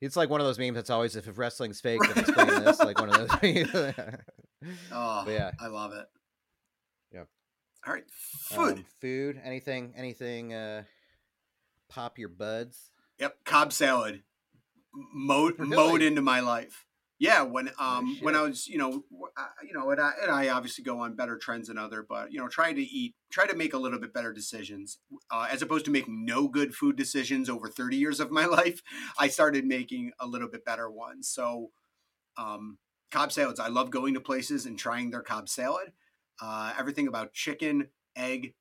it's 0.01 0.17
like 0.17 0.29
one 0.29 0.41
of 0.41 0.47
those 0.47 0.59
memes 0.59 0.75
that's 0.75 0.91
always 0.91 1.17
if, 1.17 1.27
if 1.27 1.39
wrestling's 1.39 1.81
fake, 1.81 2.01
then 2.03 2.19
it's 2.25 2.31
playing 2.31 2.63
this. 2.65 2.79
Like 2.79 3.01
one 3.01 3.09
of 3.11 3.29
those. 3.41 3.95
Oh, 4.93 5.23
But 5.27 5.33
yeah. 5.33 5.51
I 5.61 5.67
love 5.67 5.93
it. 5.93 6.07
Yep. 7.13 7.29
All 7.87 7.93
right, 7.93 8.05
food. 8.11 8.79
Um, 8.79 8.85
food. 9.01 9.41
Anything. 9.45 9.93
Anything. 9.97 10.55
uh 10.55 10.85
Pop 11.91 12.19
your 12.19 12.31
buds. 12.31 12.91
Yep, 13.19 13.37
Cobb 13.45 13.73
salad 13.73 14.23
mowed 15.13 15.55
Really? 15.59 15.77
mowed 15.77 16.03
into 16.03 16.23
my 16.23 16.41
life. 16.41 16.87
Yeah, 17.19 17.43
when 17.43 17.71
um 17.79 18.17
when 18.21 18.35
shit. 18.35 18.41
I 18.41 18.43
was 18.43 18.67
you 18.67 18.77
know 18.77 19.05
I- 19.37 19.49
you 19.67 19.73
know 19.73 19.89
and 19.91 20.01
I, 20.01 20.13
and 20.23 20.31
I 20.31 20.49
obviously 20.49 20.83
go 20.85 20.99
on 20.99 21.15
better 21.15 21.39
trends 21.39 21.69
than 21.69 21.79
other, 21.79 22.03
but 22.09 22.33
you 22.33 22.39
know 22.41 22.49
try 22.49 22.73
to 22.73 22.81
eat 22.83 23.15
try 23.31 23.47
to 23.47 23.57
make 23.57 23.73
a 23.73 23.79
little 23.79 24.01
bit 24.01 24.13
better 24.13 24.33
decisions 24.33 24.99
uh, 25.31 25.47
as 25.51 25.63
opposed 25.63 25.85
to 25.85 25.91
making 25.93 26.25
no 26.25 26.49
good 26.49 26.75
food 26.75 26.97
decisions 26.97 27.49
over 27.49 27.69
thirty 27.69 27.97
years 27.97 28.19
of 28.19 28.31
my 28.33 28.47
life. 28.59 28.83
I 29.19 29.29
started 29.29 29.65
making 29.65 30.13
a 30.19 30.27
little 30.27 30.49
bit 30.49 30.65
better 30.65 30.91
ones. 30.91 31.29
So 31.29 31.71
um, 32.37 32.79
Cobb 33.11 33.33
salads, 33.33 33.61
I 33.61 33.69
love 33.69 33.91
going 33.91 34.15
to 34.15 34.21
places 34.21 34.67
and 34.67 34.79
trying 34.79 35.11
their 35.11 35.23
Cobb 35.23 35.49
salad. 35.49 35.93
Uh, 36.41 36.75
everything 36.79 37.07
about 37.09 37.33
chicken, 37.33 37.89
egg, 38.17 38.55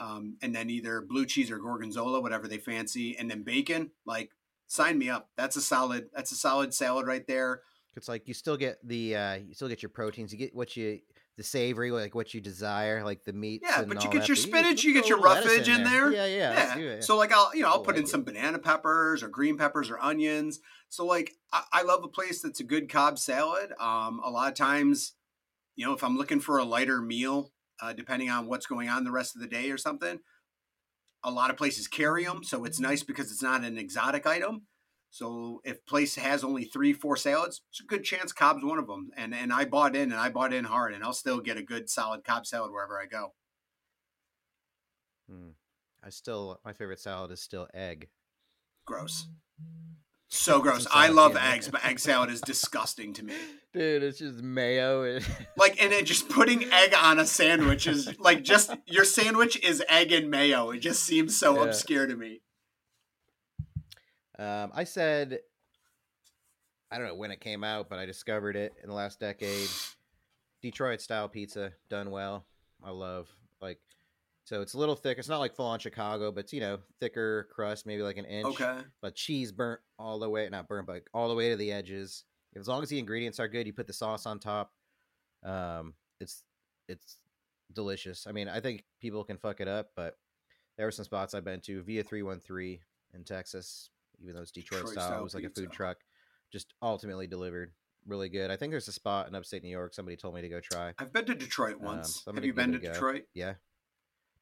um, 0.00 0.36
and 0.42 0.54
then 0.54 0.70
either 0.70 1.02
blue 1.02 1.26
cheese 1.26 1.50
or 1.50 1.58
gorgonzola, 1.58 2.20
whatever 2.20 2.48
they 2.48 2.58
fancy, 2.58 3.16
and 3.18 3.30
then 3.30 3.42
bacon. 3.42 3.90
Like, 4.06 4.30
sign 4.66 4.98
me 4.98 5.10
up. 5.10 5.30
That's 5.36 5.56
a 5.56 5.60
solid. 5.60 6.08
That's 6.14 6.32
a 6.32 6.36
solid 6.36 6.72
salad 6.74 7.06
right 7.06 7.26
there. 7.26 7.62
It's 7.94 8.08
like 8.08 8.26
you 8.26 8.34
still 8.34 8.56
get 8.56 8.78
the 8.86 9.16
uh 9.16 9.34
you 9.34 9.54
still 9.54 9.68
get 9.68 9.82
your 9.82 9.90
proteins. 9.90 10.32
You 10.32 10.38
get 10.38 10.54
what 10.54 10.76
you 10.76 11.00
the 11.36 11.42
savory, 11.42 11.90
like 11.90 12.14
what 12.14 12.34
you 12.34 12.40
desire, 12.40 13.04
like 13.04 13.24
the 13.24 13.32
meats. 13.32 13.66
Yeah, 13.68 13.84
but 13.84 14.04
you 14.04 14.10
get 14.10 14.28
your 14.28 14.36
spinach, 14.36 14.64
let's 14.64 14.84
you 14.84 14.92
get 14.92 15.08
your 15.08 15.18
a 15.18 15.20
little 15.20 15.34
lettuce 15.34 15.52
roughage 15.52 15.68
in 15.68 15.84
there. 15.84 16.12
Yeah, 16.12 16.26
yeah, 16.26 16.50
let's 16.50 16.74
do 16.74 16.88
it. 16.88 17.04
So 17.04 17.16
like 17.16 17.32
I'll 17.32 17.54
you 17.54 17.62
know 17.62 17.68
I'll 17.68 17.82
put 17.82 17.96
in 17.96 18.02
like 18.02 18.10
some 18.10 18.24
banana 18.24 18.58
peppers 18.58 19.22
or 19.22 19.28
green 19.28 19.56
peppers 19.56 19.90
or 19.90 19.98
onions. 19.98 20.60
So 20.88 21.06
like 21.06 21.32
I, 21.52 21.62
I 21.72 21.82
love 21.82 22.04
a 22.04 22.08
place 22.08 22.42
that's 22.42 22.60
a 22.60 22.64
good 22.64 22.90
Cobb 22.90 23.18
salad. 23.18 23.72
Um, 23.78 24.20
a 24.24 24.30
lot 24.30 24.48
of 24.48 24.54
times, 24.54 25.14
you 25.76 25.86
know, 25.86 25.94
if 25.94 26.04
I'm 26.04 26.16
looking 26.16 26.40
for 26.40 26.58
a 26.58 26.64
lighter 26.64 27.00
meal, 27.00 27.52
uh, 27.80 27.92
depending 27.92 28.30
on 28.30 28.46
what's 28.46 28.66
going 28.66 28.88
on 28.88 29.04
the 29.04 29.10
rest 29.10 29.34
of 29.34 29.40
the 29.42 29.48
day 29.48 29.70
or 29.70 29.78
something, 29.78 30.20
a 31.24 31.30
lot 31.30 31.50
of 31.50 31.56
places 31.56 31.88
carry 31.88 32.24
them, 32.24 32.42
so 32.42 32.64
it's 32.64 32.80
nice 32.80 33.02
because 33.02 33.30
it's 33.30 33.42
not 33.42 33.64
an 33.64 33.78
exotic 33.78 34.26
item. 34.26 34.62
So 35.12 35.60
if 35.62 35.84
place 35.84 36.16
has 36.16 36.42
only 36.42 36.64
three, 36.64 36.94
four 36.94 37.18
salads, 37.18 37.60
it's 37.70 37.80
a 37.80 37.84
good 37.84 38.02
chance 38.02 38.32
Cobb's 38.32 38.64
one 38.64 38.78
of 38.78 38.86
them. 38.86 39.10
And 39.14 39.34
and 39.34 39.52
I 39.52 39.66
bought 39.66 39.94
in 39.94 40.10
and 40.10 40.18
I 40.18 40.30
bought 40.30 40.54
in 40.54 40.64
hard, 40.64 40.94
and 40.94 41.04
I'll 41.04 41.12
still 41.12 41.38
get 41.40 41.58
a 41.58 41.62
good 41.62 41.90
solid 41.90 42.24
Cobb 42.24 42.46
salad 42.46 42.72
wherever 42.72 42.98
I 42.98 43.04
go. 43.04 43.34
Hmm. 45.30 45.50
I 46.02 46.08
still 46.08 46.58
my 46.64 46.72
favorite 46.72 46.98
salad 46.98 47.30
is 47.30 47.42
still 47.42 47.68
egg. 47.74 48.08
Gross. 48.86 49.28
So 50.34 50.62
gross. 50.62 50.86
I 50.90 51.08
love 51.08 51.34
yeah. 51.34 51.52
eggs, 51.52 51.68
but 51.68 51.84
egg 51.84 51.98
salad 52.00 52.30
is 52.30 52.40
disgusting 52.40 53.12
to 53.12 53.22
me. 53.22 53.34
Dude, 53.74 54.02
it's 54.02 54.18
just 54.18 54.36
mayo 54.42 55.02
and 55.02 55.22
Like, 55.58 55.78
and 55.78 55.92
then 55.92 56.06
just 56.06 56.30
putting 56.30 56.72
egg 56.72 56.94
on 56.98 57.18
a 57.18 57.26
sandwich 57.26 57.86
is 57.86 58.18
like 58.18 58.42
just 58.42 58.74
your 58.86 59.04
sandwich 59.04 59.62
is 59.62 59.82
egg 59.90 60.10
and 60.10 60.30
mayo. 60.30 60.70
It 60.70 60.78
just 60.78 61.02
seems 61.04 61.36
so 61.36 61.56
Yeah. 61.56 61.64
obscure 61.68 62.06
to 62.06 62.16
me. 62.16 62.40
Um, 64.42 64.72
I 64.74 64.84
said, 64.84 65.38
I 66.90 66.98
don't 66.98 67.06
know 67.06 67.14
when 67.14 67.30
it 67.30 67.40
came 67.40 67.62
out, 67.62 67.88
but 67.88 67.98
I 67.98 68.06
discovered 68.06 68.56
it 68.56 68.74
in 68.82 68.88
the 68.88 68.94
last 68.94 69.20
decade. 69.20 69.68
Detroit 70.60 71.00
style 71.00 71.28
pizza 71.28 71.72
done 71.88 72.10
well. 72.10 72.44
I 72.82 72.90
love 72.90 73.28
like, 73.60 73.78
so 74.44 74.60
it's 74.60 74.74
a 74.74 74.78
little 74.78 74.96
thick. 74.96 75.18
It's 75.18 75.28
not 75.28 75.38
like 75.38 75.54
full 75.54 75.66
on 75.66 75.78
Chicago, 75.78 76.32
but 76.32 76.52
you 76.52 76.60
know 76.60 76.78
thicker 76.98 77.48
crust, 77.54 77.86
maybe 77.86 78.02
like 78.02 78.16
an 78.16 78.24
inch. 78.24 78.46
Okay. 78.46 78.78
But 79.00 79.14
cheese 79.14 79.52
burnt 79.52 79.80
all 79.98 80.18
the 80.18 80.28
way, 80.28 80.48
not 80.48 80.66
burnt, 80.66 80.88
but 80.88 81.02
all 81.14 81.28
the 81.28 81.34
way 81.34 81.50
to 81.50 81.56
the 81.56 81.70
edges. 81.70 82.24
As 82.56 82.66
long 82.66 82.82
as 82.82 82.88
the 82.88 82.98
ingredients 82.98 83.38
are 83.38 83.48
good, 83.48 83.66
you 83.66 83.72
put 83.72 83.86
the 83.86 83.92
sauce 83.92 84.26
on 84.26 84.40
top. 84.40 84.72
Um, 85.44 85.94
it's 86.20 86.42
it's 86.88 87.16
delicious. 87.72 88.26
I 88.26 88.32
mean, 88.32 88.48
I 88.48 88.60
think 88.60 88.84
people 89.00 89.22
can 89.24 89.38
fuck 89.38 89.60
it 89.60 89.68
up, 89.68 89.90
but 89.94 90.18
there 90.76 90.86
were 90.86 90.90
some 90.92 91.04
spots 91.04 91.32
I've 91.32 91.44
been 91.44 91.60
to. 91.60 91.82
Via 91.82 92.02
three 92.02 92.22
one 92.22 92.40
three 92.40 92.80
in 93.14 93.24
Texas, 93.24 93.90
even 94.22 94.34
though 94.34 94.42
it's 94.42 94.50
Detroit, 94.52 94.80
Detroit 94.82 94.92
style, 94.94 95.06
style 95.08 95.20
it 95.20 95.24
was 95.24 95.34
like 95.34 95.44
a 95.44 95.50
food 95.50 95.72
truck, 95.72 95.98
just 96.52 96.72
ultimately 96.82 97.26
delivered. 97.26 97.72
Really 98.06 98.28
good. 98.28 98.50
I 98.50 98.56
think 98.56 98.72
there's 98.72 98.88
a 98.88 98.92
spot 98.92 99.28
in 99.28 99.34
upstate 99.34 99.62
New 99.62 99.68
York. 99.70 99.94
Somebody 99.94 100.16
told 100.16 100.34
me 100.34 100.42
to 100.42 100.48
go 100.48 100.60
try. 100.60 100.92
I've 100.98 101.12
been 101.12 101.24
to 101.26 101.34
Detroit 101.34 101.76
Um, 101.80 101.84
once. 101.84 102.22
so 102.24 102.32
Have 102.32 102.44
you 102.44 102.52
been 102.52 102.72
to. 102.72 102.78
Detroit? 102.78 103.22
Yeah. 103.34 103.54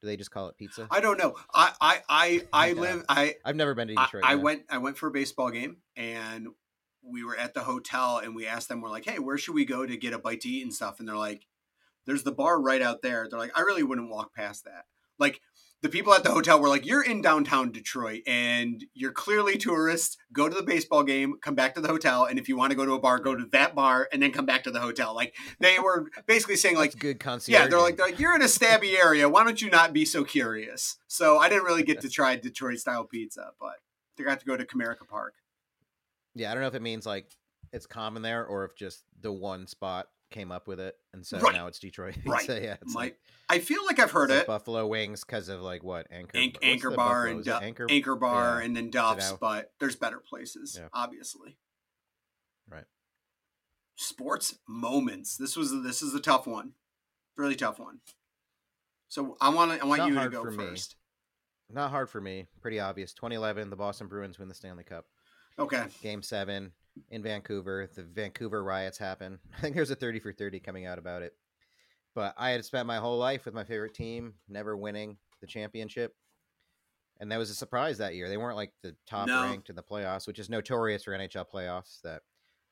Do 0.00 0.06
they 0.06 0.16
just 0.16 0.30
call 0.30 0.48
it 0.48 0.56
pizza? 0.56 0.88
I 0.90 1.00
don't 1.00 1.18
know. 1.18 1.34
I 1.52 1.72
I 1.80 2.02
I, 2.08 2.46
I 2.54 2.66
Yeah. 2.72 2.80
live 2.80 3.04
I 3.08 3.34
I've 3.44 3.56
never 3.56 3.74
been 3.74 3.88
to 3.88 3.94
Detroit. 3.94 4.22
I 4.26 4.34
no. 4.34 4.40
went 4.40 4.62
I 4.70 4.78
went 4.78 4.96
for 4.96 5.08
a 5.08 5.10
baseball 5.10 5.50
game 5.50 5.76
and 5.94 6.48
we 7.02 7.22
were 7.22 7.36
at 7.36 7.52
the 7.52 7.60
hotel 7.60 8.16
and 8.18 8.34
we 8.34 8.46
asked 8.46 8.68
them 8.70 8.80
we're 8.80 8.88
like, 8.88 9.04
"Hey, 9.04 9.18
where 9.18 9.36
should 9.36 9.54
we 9.54 9.66
go 9.66 9.84
to 9.84 9.96
get 9.98 10.14
a 10.14 10.18
bite 10.18 10.40
to 10.42 10.48
eat 10.48 10.62
and 10.62 10.72
stuff?" 10.72 10.98
And 11.00 11.06
they're 11.08 11.16
like, 11.16 11.46
"There's 12.06 12.22
the 12.22 12.32
bar 12.32 12.58
right 12.60 12.80
out 12.80 13.02
there." 13.02 13.26
They're 13.28 13.38
like, 13.38 13.56
"I 13.58 13.60
really 13.60 13.82
wouldn't 13.82 14.08
walk 14.10 14.34
past 14.34 14.64
that." 14.64 14.86
Like 15.18 15.42
the 15.82 15.88
people 15.88 16.12
at 16.12 16.24
the 16.24 16.30
hotel 16.30 16.60
were 16.60 16.68
like, 16.68 16.84
"You're 16.84 17.02
in 17.02 17.22
downtown 17.22 17.72
Detroit 17.72 18.22
and 18.26 18.84
you're 18.92 19.12
clearly 19.12 19.56
tourists. 19.56 20.16
Go 20.32 20.48
to 20.48 20.54
the 20.54 20.62
baseball 20.62 21.02
game, 21.02 21.34
come 21.40 21.54
back 21.54 21.74
to 21.74 21.80
the 21.80 21.88
hotel, 21.88 22.24
and 22.24 22.38
if 22.38 22.48
you 22.48 22.56
want 22.56 22.70
to 22.70 22.76
go 22.76 22.84
to 22.84 22.92
a 22.92 23.00
bar, 23.00 23.18
go 23.18 23.34
to 23.34 23.46
that 23.52 23.74
bar 23.74 24.08
and 24.12 24.22
then 24.22 24.30
come 24.30 24.46
back 24.46 24.64
to 24.64 24.70
the 24.70 24.80
hotel." 24.80 25.14
Like 25.14 25.34
they 25.58 25.78
were 25.78 26.10
basically 26.26 26.56
saying 26.56 26.76
like 26.76 26.92
That's 26.92 27.02
good 27.02 27.20
concierge. 27.20 27.60
yeah, 27.60 27.66
they're 27.66 27.80
like, 27.80 27.96
they're 27.96 28.06
like, 28.06 28.18
you're 28.18 28.34
in 28.34 28.42
a 28.42 28.46
stabby 28.46 28.98
area. 28.98 29.28
Why 29.28 29.44
don't 29.44 29.60
you 29.60 29.70
not 29.70 29.92
be 29.92 30.04
so 30.04 30.24
curious? 30.24 30.98
So 31.08 31.38
I 31.38 31.48
didn't 31.48 31.64
really 31.64 31.82
get 31.82 32.00
to 32.02 32.08
try 32.10 32.36
Detroit 32.36 32.78
style 32.78 33.04
pizza, 33.04 33.50
but 33.60 33.76
I 34.18 34.22
got 34.22 34.40
to 34.40 34.46
go 34.46 34.56
to 34.56 34.64
Comerica 34.64 35.08
Park. 35.08 35.34
Yeah, 36.34 36.50
I 36.50 36.54
don't 36.54 36.62
know 36.62 36.68
if 36.68 36.74
it 36.74 36.82
means 36.82 37.06
like 37.06 37.26
it's 37.72 37.86
common 37.86 38.22
there 38.22 38.44
or 38.44 38.64
if 38.64 38.76
just 38.76 39.04
the 39.20 39.32
one 39.32 39.66
spot 39.66 40.08
came 40.30 40.52
up 40.52 40.66
with 40.68 40.78
it, 40.80 40.96
and 41.12 41.26
so 41.26 41.38
Right. 41.38 41.52
now 41.54 41.66
it's 41.66 41.78
Detroit. 41.78 42.16
Right. 42.26 42.46
so 42.46 42.54
yeah, 42.56 42.76
it's 42.80 42.94
My- 42.94 43.00
like, 43.02 43.18
I 43.48 43.58
feel 43.58 43.84
like 43.84 43.98
I've 43.98 44.10
heard 44.12 44.30
like 44.30 44.42
it. 44.42 44.46
Buffalo 44.46 44.86
wings 44.86 45.24
because 45.24 45.48
of 45.48 45.60
like 45.60 45.82
what 45.82 46.06
anchor 46.10 46.36
Anch- 46.38 46.54
what's 46.54 46.64
Anchor 46.66 46.90
Bar 46.92 47.26
and 47.26 47.44
Du- 47.44 47.56
anchor. 47.56 47.86
Anchor 47.90 48.14
Bar 48.16 48.58
Yeah. 48.60 48.64
and 48.66 48.76
then 48.76 48.90
Duff's, 48.90 49.30
know. 49.32 49.38
but 49.40 49.72
there's 49.80 49.96
better 49.96 50.20
places, 50.20 50.76
Yeah. 50.78 50.88
obviously. 50.92 51.58
Right. 52.68 52.84
Sports 53.96 54.58
moments. 54.68 55.36
This 55.36 55.56
was 55.56 55.70
this 55.82 56.00
is 56.02 56.14
a 56.14 56.20
tough 56.20 56.46
one, 56.46 56.72
really 57.36 57.56
tough 57.56 57.78
one. 57.78 58.00
So 59.08 59.36
I 59.40 59.48
want 59.50 59.72
to 59.72 59.82
I 59.82 59.86
want 59.86 60.06
you 60.06 60.14
to 60.18 60.28
go 60.30 60.44
for 60.44 60.50
me. 60.52 60.56
first. 60.68 60.96
Not 61.68 61.90
hard 61.90 62.08
for 62.10 62.20
me. 62.20 62.46
Pretty 62.62 62.80
obvious. 62.80 63.12
2011, 63.14 63.70
the 63.70 63.76
Boston 63.76 64.06
Bruins 64.08 64.38
win 64.38 64.48
the 64.48 64.54
Stanley 64.54 64.84
Cup. 64.84 65.06
Okay. 65.58 65.86
Game 66.02 66.22
seven 66.22 66.72
in 67.10 67.22
Vancouver. 67.22 67.88
The 67.94 68.02
Vancouver 68.02 68.62
riots 68.62 68.98
happen. 68.98 69.38
I 69.56 69.60
think 69.60 69.74
there's 69.76 69.90
a 69.90 69.96
30 69.96 70.20
for 70.20 70.32
30 70.32 70.60
coming 70.60 70.86
out 70.86 70.98
about 70.98 71.22
it. 71.22 71.34
But 72.14 72.34
I 72.36 72.50
had 72.50 72.64
spent 72.64 72.86
my 72.86 72.96
whole 72.98 73.18
life 73.18 73.44
with 73.44 73.54
my 73.54 73.64
favorite 73.64 73.94
team, 73.94 74.34
never 74.48 74.76
winning 74.76 75.16
the 75.40 75.46
championship. 75.46 76.14
And 77.20 77.30
that 77.30 77.38
was 77.38 77.50
a 77.50 77.54
surprise 77.54 77.98
that 77.98 78.14
year. 78.14 78.28
They 78.28 78.36
weren't 78.36 78.56
like 78.56 78.72
the 78.82 78.96
top 79.06 79.28
No. 79.28 79.42
ranked 79.42 79.68
in 79.70 79.76
the 79.76 79.82
playoffs, 79.82 80.26
which 80.26 80.38
is 80.38 80.48
notorious 80.50 81.04
for 81.04 81.12
NHL 81.12 81.44
playoffs 81.52 82.00
that 82.02 82.22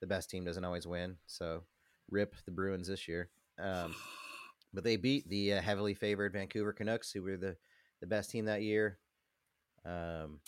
the 0.01 0.07
best 0.07 0.31
team 0.31 0.45
doesn't 0.45 0.65
always 0.65 0.87
win. 0.87 1.17
So 1.27 1.65
rip 2.11 2.35
the 2.47 2.51
Bruins 2.51 2.89
this 2.89 3.07
year. 3.07 3.29
Um, 3.59 3.95
but 4.73 4.85
they 4.85 4.97
beat 4.97 5.29
the 5.29 5.55
uh, 5.55 5.61
heavily 5.61 5.95
favored 5.95 6.33
Vancouver 6.33 6.73
Canucks, 6.73 7.13
who 7.13 7.23
were 7.23 7.37
the, 7.37 7.57
the 8.01 8.07
best 8.07 8.31
team 8.31 8.47
that 8.47 8.63
year. 8.63 8.99
Um, 9.85 10.41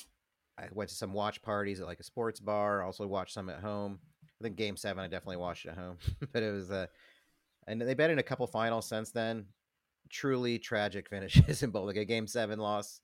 I 0.61 0.69
went 0.73 0.91
to 0.91 0.97
some 0.97 1.13
watch 1.13 1.41
parties 1.43 1.81
at 1.81 1.87
like 1.87 2.01
a 2.01 2.05
sports 2.05 2.39
bar. 2.39 2.83
Also 2.83 3.07
watched 3.07 3.35
some 3.35 3.49
at 3.49 3.61
home. 3.61 3.99
I 4.41 4.45
think 4.45 4.57
Game 4.57 4.77
Seven, 4.77 5.03
I 5.03 5.07
definitely 5.07 5.39
watched 5.39 5.67
at 5.67 5.77
home, 5.77 5.99
but 6.33 6.43
it 6.43 6.53
was 6.53 6.71
uh, 6.71 6.87
and 7.67 7.81
they've 7.81 7.97
been 7.97 8.11
in 8.11 8.19
a 8.19 8.23
couple 8.23 8.47
finals 8.47 8.89
since 8.89 9.11
then. 9.11 9.47
Truly 10.11 10.59
tragic 10.59 11.09
finishes 11.11 11.63
in 11.63 11.71
both. 11.71 11.87
Like 11.87 11.97
a 11.97 12.05
Game 12.05 12.27
Seven 12.27 12.59
loss, 12.59 13.01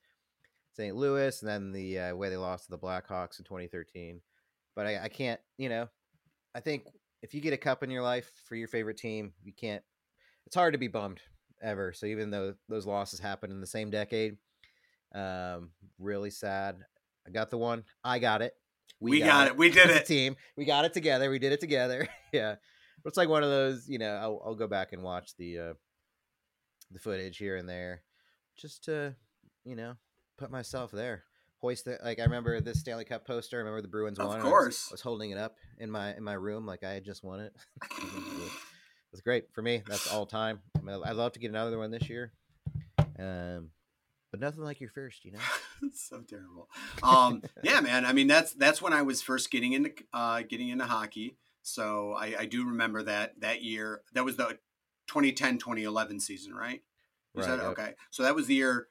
St. 0.73 0.95
Louis, 0.95 1.41
and 1.41 1.49
then 1.49 1.73
the 1.73 1.99
uh, 1.99 2.17
way 2.17 2.29
they 2.29 2.37
lost 2.37 2.67
to 2.67 2.71
the 2.71 2.79
Blackhawks 2.79 3.39
in 3.39 3.45
2013. 3.45 4.21
But 4.75 4.87
I, 4.87 5.05
I 5.05 5.09
can't, 5.09 5.41
you 5.57 5.69
know, 5.69 5.89
I 6.55 6.61
think 6.61 6.85
if 7.23 7.35
you 7.35 7.41
get 7.41 7.55
a 7.55 7.59
cup 7.59 7.83
in 7.83 7.91
your 7.91 8.03
life 8.03 8.31
for 8.45 8.57
your 8.57 8.69
favorite 8.69 8.99
team, 8.99 9.33
you 9.43 9.53
can't. 9.53 9.83
It's 10.47 10.57
hard 10.57 10.75
to 10.75 10.79
be 10.79 10.89
bummed 10.89 11.21
ever. 11.63 11.93
So 11.93 12.07
even 12.07 12.31
though 12.31 12.55
those 12.69 12.87
losses 12.87 13.19
happened 13.19 13.53
in 13.53 13.61
the 13.61 13.67
same 13.67 13.91
decade, 13.91 14.37
um, 15.15 15.71
really 15.99 16.31
sad. 16.31 16.85
I 17.27 17.31
got 17.31 17.51
the 17.51 17.59
one. 17.59 17.85
I 18.05 18.19
got 18.19 18.43
it. 18.43 18.55
We 19.01 19.21
got 19.21 19.49
it. 19.49 19.57
We 19.57 19.71
did 19.71 19.91
it. 19.91 20.07
Team. 20.07 20.37
We 20.57 20.65
got 20.65 20.85
it 20.85 20.93
together. 20.95 21.31
We 21.31 21.39
did 21.39 21.53
it 21.53 21.61
together. 21.61 22.09
yeah. 22.33 22.57
But 23.03 23.09
It's 23.11 23.17
like 23.19 23.29
one 23.29 23.43
of 23.43 23.51
those, 23.51 23.89
you 23.89 23.99
know, 23.99 24.15
I'll, 24.15 24.43
I'll 24.45 24.55
go 24.55 24.67
back 24.67 24.93
and 24.93 25.03
watch 25.03 25.37
the 25.39 25.59
uh 25.59 25.73
the 26.93 26.99
footage 27.01 27.37
here 27.39 27.57
and 27.57 27.69
there 27.69 28.03
just 28.57 28.85
to, 28.85 29.15
you 29.65 29.75
know, 29.77 29.95
put 30.39 30.51
myself 30.51 30.93
there. 30.93 31.25
Hoist 31.61 31.85
the 31.85 31.99
like 32.05 32.19
I 32.21 32.23
remember 32.25 32.61
this 32.61 32.81
Stanley 32.81 33.05
Cup 33.05 33.27
poster. 33.27 33.57
I 33.57 33.61
remember 33.61 33.83
the 33.83 33.89
Bruins 33.89 34.19
Of 34.19 34.27
won. 34.29 34.37
and 34.37 34.43
I 34.43 34.47
was- 34.47 34.51
course. 34.53 34.89
I 34.91 34.95
was, 34.95 35.01
holding 35.03 35.31
it 35.31 35.39
up 35.39 35.57
in 35.79 35.91
my 35.91 36.15
in 36.17 36.23
my 36.23 36.35
room 36.35 36.65
like 36.67 36.85
I 36.85 36.93
had 36.93 37.05
just 37.05 37.25
won 37.25 37.41
it. 37.41 37.53
it 38.01 38.53
was 39.13 39.21
great 39.21 39.47
for 39.53 39.63
me. 39.63 39.83
That's 39.87 40.11
all 40.13 40.27
time. 40.27 40.61
I 40.77 40.81
mean, 40.83 41.01
I'd 41.05 41.17
love 41.17 41.33
to 41.33 41.39
get 41.41 41.51
another 41.51 41.79
one 41.79 41.91
this 41.91 42.09
year. 42.09 42.33
Um, 43.19 43.71
but 44.39 44.47
nothing 44.47 44.65
like 44.65 44.81
your 44.81 44.91
first, 44.91 45.25
you 45.25 45.33
know. 45.33 45.39
It's 45.83 46.09
so 46.09 46.23
terrible. 46.23 46.69
Um, 47.03 47.43
yeah, 47.63 47.81
man. 47.81 48.07
I 48.07 48.15
mean, 48.15 48.29
that's 48.29 48.55
that's 48.55 48.81
when 48.81 48.95
I 48.95 49.03
was 49.03 49.21
first 49.21 49.51
getting 49.51 49.73
into 49.75 49.93
uh, 50.13 50.43
getting 50.49 50.71
into 50.71 50.87
hockey. 50.87 51.37
So 51.63 52.15
I, 52.19 52.35
I 52.41 52.47
do 52.47 52.67
remember 52.67 53.03
that 53.03 53.41
that 53.41 53.63
year. 53.63 54.01
That 54.15 54.25
was 54.25 54.37
the 54.37 54.57
2010-2011 55.11 56.21
season, 56.23 56.55
right? 56.55 56.81
You 57.35 57.43
said 57.43 57.59
yep. 57.59 57.67
okay. 57.69 57.93
So 58.11 58.23
that 58.23 58.35
was 58.35 58.47
the 58.47 58.55
year 58.55 58.89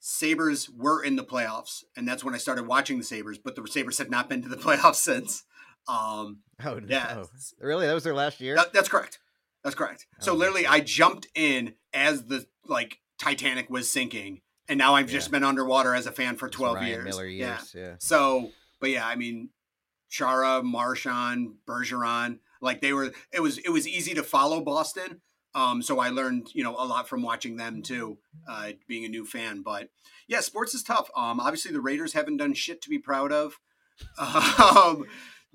Sabres 0.00 0.68
were 0.68 1.02
in 1.02 1.14
the 1.16 1.24
playoffs, 1.24 1.84
and 1.96 2.06
that's 2.08 2.24
when 2.24 2.34
I 2.34 2.38
started 2.38 2.66
watching 2.66 2.98
the 2.98 3.04
Sabres. 3.04 3.38
But 3.38 3.54
the 3.54 3.66
Sabres 3.68 3.98
have 3.98 4.10
not 4.10 4.28
been 4.28 4.42
to 4.42 4.48
the 4.48 4.56
playoffs 4.66 4.96
since. 4.96 5.44
Um, 5.88 6.40
Oh 6.64 6.80
no! 6.80 6.86
Yeah. 6.88 7.22
Really? 7.60 7.86
That 7.86 7.94
was 7.94 8.02
their 8.04 8.14
last 8.14 8.40
year? 8.40 8.56
that- 8.56 8.72
that's 8.72 8.88
correct. 8.88 9.20
That's 9.62 9.76
correct. 9.76 10.06
So 10.20 10.32
Oh, 10.32 10.36
literally, 10.36 10.66
I 10.66 10.80
jumped 10.80 11.26
in 11.34 11.74
as 11.92 12.24
the 12.26 12.46
like 12.66 12.98
Titanic 13.18 13.68
was 13.70 13.90
sinking, 13.90 14.40
and 14.68 14.78
now 14.78 14.94
I've 14.94 15.08
just 15.08 15.30
been 15.30 15.44
underwater 15.44 15.94
as 15.94 16.06
a 16.06 16.12
fan 16.12 16.36
for 16.36 16.48
twelve 16.48 16.82
years. 16.82 17.04
Miller 17.04 17.26
Yeah. 17.26 17.56
years. 17.58 17.74
Yeah. 17.74 17.94
So, 17.98 18.50
but 18.80 18.90
yeah, 18.90 19.06
I 19.06 19.16
mean, 19.16 19.50
Chara, 20.08 20.62
Marchand, 20.62 21.54
Bergeron, 21.66 22.38
like 22.60 22.80
they 22.80 22.92
were. 22.92 23.12
It 23.32 23.40
was 23.40 23.58
it 23.58 23.70
was 23.70 23.86
easy 23.88 24.14
to 24.14 24.22
follow 24.22 24.60
Boston. 24.60 25.20
Um, 25.54 25.80
so 25.82 25.98
I 26.00 26.10
learned 26.10 26.48
you 26.54 26.62
know 26.64 26.74
a 26.76 26.84
lot 26.84 27.08
from 27.08 27.22
watching 27.22 27.56
them 27.56 27.82
too, 27.82 28.18
uh, 28.48 28.72
being 28.86 29.04
a 29.04 29.08
new 29.08 29.24
fan. 29.24 29.62
But 29.62 29.88
yeah, 30.28 30.40
sports 30.40 30.74
is 30.74 30.82
tough. 30.82 31.08
Um, 31.16 31.40
obviously 31.40 31.72
the 31.72 31.80
Raiders 31.80 32.12
haven't 32.12 32.36
done 32.36 32.54
shit 32.54 32.82
to 32.82 32.90
be 32.90 32.98
proud 32.98 33.32
of. 33.32 33.58
Um, 34.18 35.04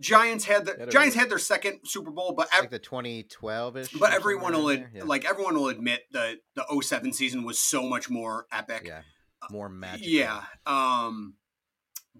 Giants 0.01 0.43
had 0.45 0.65
the 0.65 0.71
Gotta 0.73 0.85
be- 0.87 0.91
Giants 0.91 1.15
had 1.15 1.29
their 1.29 1.39
second 1.39 1.79
Super 1.85 2.11
Bowl, 2.11 2.33
but 2.35 2.49
ev- 2.53 2.61
like 2.61 2.71
the 2.71 2.79
2012 2.79 3.77
ish. 3.77 3.91
but 3.93 4.11
everyone 4.13 4.53
will 4.53 4.69
ad- 4.71 4.89
like 5.05 5.23
everyone 5.25 5.55
will 5.55 5.69
admit 5.69 6.01
that 6.11 6.37
the 6.55 6.65
07 6.81 7.13
season 7.13 7.43
was 7.45 7.59
so 7.59 7.83
much 7.83 8.09
more 8.09 8.45
epic. 8.51 8.83
yeah, 8.85 9.01
more 9.49 9.69
magic. 9.69 10.07
Yeah. 10.07 10.43
Um, 10.65 11.35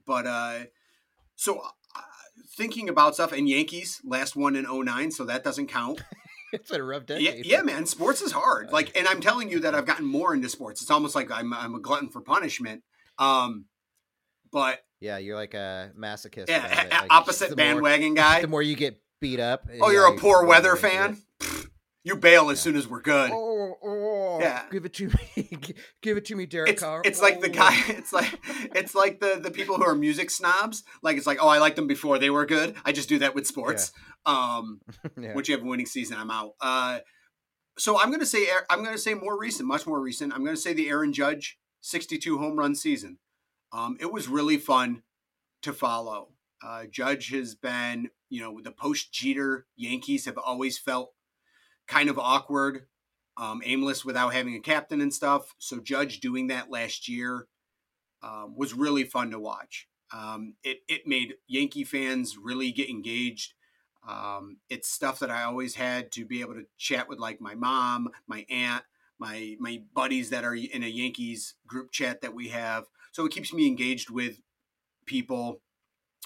but 0.05 0.25
uh, 0.27 0.59
so 1.35 1.59
uh, 1.59 2.01
thinking 2.55 2.87
about 2.87 3.15
stuff 3.15 3.31
and 3.33 3.49
Yankees 3.49 3.99
last 4.05 4.35
one 4.35 4.55
in 4.55 4.65
09, 4.69 5.11
so 5.11 5.25
that 5.25 5.43
doesn't 5.43 5.67
count. 5.67 6.01
it's 6.53 6.71
a 6.71 6.81
rough 6.83 7.03
yeah, 7.09 7.17
decade. 7.31 7.45
yeah, 7.45 7.61
man, 7.61 7.85
sports 7.85 8.21
is 8.21 8.31
hard. 8.31 8.67
Uh, 8.67 8.71
Like, 8.73 8.95
and 8.97 9.07
I'm 9.07 9.21
telling 9.21 9.49
you 9.49 9.59
that 9.61 9.73
I've 9.75 9.85
gotten 9.85 10.05
more 10.05 10.33
into 10.33 10.49
sports. 10.49 10.81
It's 10.81 10.91
almost 10.91 11.15
like 11.15 11.31
I'm 11.31 11.53
I'm 11.53 11.75
a 11.75 11.79
glutton 11.79 12.09
for 12.09 12.21
punishment. 12.21 12.83
Um, 13.17 13.65
but 14.51 14.79
Yeah, 15.01 15.17
you're 15.17 15.35
like 15.35 15.53
a 15.55 15.91
masochist. 15.99 16.47
yeah, 16.47 16.65
about 16.65 16.85
it. 16.85 16.91
Like, 16.91 17.07
opposite 17.13 17.49
the 17.49 17.55
more- 17.57 17.65
bandwagon 17.81 18.13
guy. 18.15 18.41
The 18.41 18.47
more 18.47 18.61
you 18.61 18.75
get 18.75 19.01
beat 19.19 19.39
up. 19.39 19.67
Oh, 19.81 19.91
you're 19.91 20.05
a 20.07 20.17
poor 20.17 20.45
weather 20.45 20.75
fan. 20.75 21.17
You 22.03 22.15
bail 22.15 22.49
as 22.49 22.57
Yeah. 22.57 22.61
soon 22.63 22.75
as 22.77 22.87
we're 22.87 22.99
good. 23.01 23.29
Oh, 23.31 23.75
oh, 23.83 24.39
Yeah. 24.41 24.63
Give 24.71 24.85
it 24.85 24.93
to 24.95 25.07
me. 25.35 25.49
Give 26.01 26.17
it 26.17 26.25
to 26.25 26.35
me, 26.35 26.47
Derek 26.47 26.71
it's, 26.71 26.81
Carr. 26.81 27.03
it's 27.05 27.21
like 27.21 27.41
the 27.41 27.49
Oh. 27.49 27.53
guy 27.53 27.79
it's 27.89 28.11
like 28.11 28.39
it's 28.75 28.95
like 28.95 29.19
the 29.19 29.39
the 29.39 29.51
people 29.51 29.75
who 29.77 29.83
are 29.83 29.93
music 29.93 30.31
snobs 30.31 30.83
like 31.03 31.15
it's 31.17 31.27
like 31.27 31.37
oh 31.39 31.47
i 31.47 31.59
liked 31.59 31.75
them 31.75 31.85
before 31.85 32.17
they 32.17 32.31
were 32.31 32.47
good 32.47 32.73
i 32.85 32.91
just 32.91 33.07
do 33.07 33.19
that 33.19 33.35
with 33.35 33.45
sports 33.45 33.91
um 34.25 34.81
Yeah. 35.15 35.35
once 35.35 35.47
you 35.47 35.55
have 35.55 35.63
a 35.63 35.67
winning 35.69 35.85
season 35.85 36.17
i'm 36.17 36.31
out 36.31 36.53
uh 36.59 37.01
so 37.77 37.99
i'm 38.01 38.09
gonna 38.09 38.25
say 38.25 38.47
i'm 38.71 38.83
gonna 38.83 38.97
say 38.97 39.13
more 39.13 39.37
recent 39.39 39.67
much 39.67 39.85
more 39.85 39.99
recent 40.01 40.33
i'm 40.33 40.43
gonna 40.43 40.57
say 40.57 40.73
the 40.73 40.89
aaron 40.89 41.13
judge 41.13 41.59
62 41.81 42.39
home 42.39 42.57
run 42.57 42.73
season 42.73 43.19
um 43.73 43.97
it 43.99 44.11
was 44.11 44.27
really 44.27 44.57
fun 44.57 45.03
to 45.61 45.73
follow 45.73 46.29
uh 46.63 46.83
judge 46.89 47.29
has 47.29 47.55
been 47.55 48.09
you 48.29 48.41
know 48.41 48.59
the 48.61 48.71
post 48.71 49.13
jeter 49.13 49.65
yankees 49.75 50.25
have 50.25 50.37
always 50.37 50.77
felt 50.77 51.13
kind 51.87 52.09
of 52.09 52.17
awkward 52.17 52.87
um, 53.37 53.61
aimless 53.65 54.05
without 54.05 54.33
having 54.33 54.55
a 54.55 54.59
captain 54.59 55.01
and 55.01 55.13
stuff. 55.13 55.55
So 55.57 55.79
Judge 55.79 56.19
doing 56.19 56.47
that 56.47 56.69
last 56.69 57.07
year 57.07 57.47
um, 58.23 58.55
was 58.55 58.73
really 58.73 59.03
fun 59.03 59.31
to 59.31 59.39
watch. 59.39 59.87
Um, 60.13 60.55
it 60.63 60.79
it 60.87 61.07
made 61.07 61.35
Yankee 61.47 61.83
fans 61.85 62.37
really 62.37 62.71
get 62.71 62.89
engaged. 62.89 63.53
Um, 64.07 64.57
it's 64.69 64.89
stuff 64.89 65.19
that 65.19 65.31
I 65.31 65.43
always 65.43 65.75
had 65.75 66.11
to 66.13 66.25
be 66.25 66.41
able 66.41 66.55
to 66.55 66.65
chat 66.77 67.07
with, 67.07 67.19
like 67.19 67.39
my 67.39 67.55
mom, 67.55 68.09
my 68.27 68.45
aunt, 68.49 68.83
my 69.19 69.55
my 69.59 69.83
buddies 69.93 70.29
that 70.31 70.43
are 70.43 70.55
in 70.55 70.83
a 70.83 70.87
Yankees 70.87 71.55
group 71.65 71.91
chat 71.91 72.21
that 72.21 72.33
we 72.33 72.49
have. 72.49 72.85
So 73.11 73.25
it 73.25 73.31
keeps 73.31 73.53
me 73.53 73.67
engaged 73.67 74.09
with 74.09 74.41
people. 75.05 75.61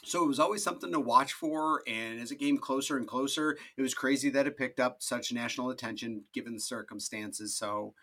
So 0.04 0.24
it 0.24 0.28
was 0.28 0.40
always 0.40 0.64
something 0.64 0.92
to 0.92 1.00
watch 1.00 1.34
for. 1.34 1.82
And 1.88 2.20
as 2.20 2.32
it 2.32 2.40
came 2.40 2.58
closer 2.58 2.98
and 2.98 3.08
closer, 3.08 3.58
it 3.78 3.82
was 3.82 3.94
crazy 3.94 4.30
that 4.32 4.48
it 4.48 4.58
picked 4.58 4.80
up 4.80 5.02
such 5.02 5.34
national 5.34 5.70
attention 5.70 6.24
given 6.34 6.54
the 6.54 6.60
circumstances. 6.60 7.58
So, 7.58 7.94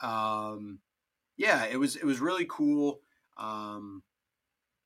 um, 0.00 0.80
yeah, 1.36 1.64
it 1.66 1.78
was 1.78 1.94
it 1.96 2.04
was 2.04 2.20
really 2.20 2.46
cool. 2.48 3.00
Um, 3.38 4.02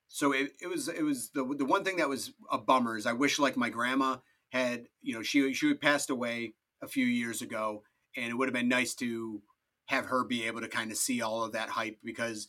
so 0.09 0.33
it, 0.33 0.53
it 0.61 0.67
was 0.67 0.89
it 0.89 1.03
was 1.03 1.31
the 1.31 1.43
the 1.57 1.65
one 1.65 1.85
thing 1.85 1.97
that 1.97 2.09
was 2.09 2.35
a 2.51 2.59
bummer 2.59 2.99
is 2.99 3.07
I 3.07 3.15
wish 3.15 3.39
like 3.39 3.57
my 3.57 3.71
grandma 3.71 4.19
had 4.51 4.85
you 5.01 5.15
know 5.15 5.23
she 5.23 5.55
she 5.55 5.73
passed 5.73 6.11
away 6.11 6.53
a 6.83 6.87
few 6.87 7.07
years 7.07 7.41
ago 7.41 7.83
and 8.15 8.27
it 8.27 8.35
would 8.35 8.49
have 8.49 8.55
been 8.55 8.69
nice 8.69 8.95
to 8.97 9.41
have 9.87 10.07
her 10.07 10.25
be 10.25 10.45
able 10.47 10.61
to 10.61 10.69
kind 10.69 10.91
of 10.91 10.99
see 10.99 11.23
all 11.23 11.43
of 11.45 11.53
that 11.53 11.71
hype 11.71 11.97
because 12.05 12.49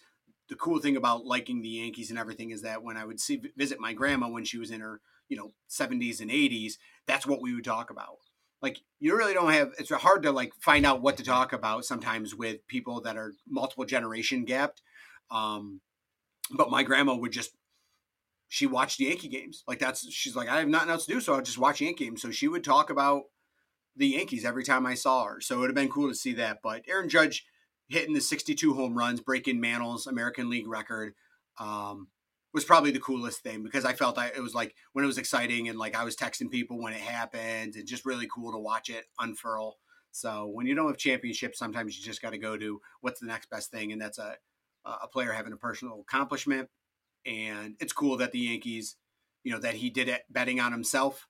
the 0.50 0.56
cool 0.56 0.80
thing 0.80 0.98
about 0.98 1.26
liking 1.26 1.62
the 1.62 1.70
Yankees 1.70 2.10
and 2.10 2.20
everything 2.20 2.52
is 2.52 2.62
that 2.62 2.84
when 2.84 2.98
I 2.98 3.06
would 3.06 3.20
see 3.20 3.42
visit 3.56 3.80
my 3.80 3.94
grandma 3.94 4.28
when 4.28 4.46
she 4.46 4.58
was 4.58 4.72
in 4.72 4.82
her 4.82 5.02
you 5.30 5.38
know 5.38 5.52
70s 5.70 6.20
and 6.22 6.30
80s 6.30 6.74
that's 7.08 7.26
what 7.26 7.42
we 7.42 7.54
would 7.54 7.64
talk 7.64 7.90
about. 7.90 8.18
Like 8.62 8.80
you 9.00 9.18
really 9.18 9.34
don't 9.34 9.52
have 9.52 9.72
it's 9.78 9.92
hard 9.92 10.24
to 10.24 10.32
like 10.32 10.54
find 10.60 10.86
out 10.86 11.02
what 11.02 11.18
to 11.18 11.24
talk 11.24 11.54
about 11.54 11.86
sometimes 11.86 12.36
with 12.36 12.68
people 12.68 13.02
that 13.02 13.18
are 13.18 13.34
multiple 13.48 13.86
generation 13.86 14.46
gapped. 14.46 14.82
Um 15.32 15.82
but 16.52 16.70
my 16.70 16.84
grandma 16.84 17.16
would 17.16 17.32
just 17.32 17.52
she 18.50 18.68
watched 18.68 19.00
Yankee 19.00 19.30
games. 19.30 19.64
Like 19.68 19.80
that's 19.80 20.12
she's 20.12 20.36
like 20.36 20.50
I 20.50 20.60
have 20.60 20.68
nothing 20.68 20.90
else 20.90 21.06
to 21.06 21.14
do 21.14 21.22
so 21.22 21.34
I'll 21.34 21.42
just 21.42 21.58
watch 21.58 21.82
Yankee 21.82 22.06
games. 22.06 22.22
So 22.22 22.32
she 22.32 22.48
would 22.48 22.64
talk 22.64 22.90
about 22.90 23.24
the 23.96 24.08
Yankees 24.08 24.46
every 24.46 24.64
time 24.64 24.86
I 24.86 24.96
saw 24.96 25.26
her. 25.26 25.42
So 25.42 25.56
it 25.56 25.60
would 25.60 25.70
have 25.70 25.76
been 25.76 25.90
cool 25.90 26.10
to 26.10 26.16
see 26.16 26.34
that. 26.34 26.60
But 26.64 26.84
Aaron 26.88 27.10
Judge 27.10 27.46
hitting 27.94 28.14
the 28.14 28.22
62 28.22 28.74
home 28.74 28.98
runs 28.98 29.22
breaking 29.22 29.60
Mantle's 29.60 30.08
American 30.08 30.50
League 30.50 30.68
record 30.68 31.14
um 31.60 32.08
was 32.54 32.64
probably 32.64 32.92
the 32.92 33.00
coolest 33.00 33.42
thing 33.42 33.64
because 33.64 33.84
I 33.84 33.94
felt 33.94 34.18
I, 34.18 34.28
it 34.28 34.42
was 34.42 34.54
like 34.54 34.76
when 34.94 35.04
it 35.04 35.08
was 35.08 35.18
exciting 35.18 35.70
and 35.70 35.80
like 35.80 35.96
I 35.96 36.04
was 36.04 36.16
texting 36.16 36.52
people 36.52 36.80
when 36.80 36.94
it 36.94 37.02
happened 37.02 37.76
and 37.76 37.88
just 37.88 38.06
really 38.06 38.28
cool 38.34 38.52
to 38.52 38.60
watch 38.60 38.90
it 38.90 39.06
unfurl. 39.20 39.78
So 40.12 40.48
when 40.48 40.68
you 40.68 40.76
don't 40.76 40.88
have 40.88 40.98
championships, 40.98 41.58
sometimes 41.58 41.98
you 41.98 42.06
just 42.06 42.22
got 42.22 42.32
to 42.32 42.38
go 42.38 42.56
to 42.56 42.80
what's 43.02 43.20
the 43.20 43.26
next 43.26 43.50
best 43.50 43.72
thing, 43.72 43.92
and 43.92 44.00
that's 44.00 44.20
a 44.20 44.38
a 44.86 45.08
player 45.08 45.32
having 45.32 45.54
a 45.54 45.58
personal 45.58 46.02
accomplishment. 46.02 46.70
And 47.26 47.76
it's 47.80 47.94
cool 47.94 48.18
that 48.18 48.34
the 48.34 48.40
Yankees, 48.40 48.98
you 49.44 49.52
know, 49.52 49.60
that 49.60 49.76
he 49.76 49.90
did 49.90 50.10
it 50.10 50.24
betting 50.30 50.60
on 50.60 50.72
himself. 50.72 51.28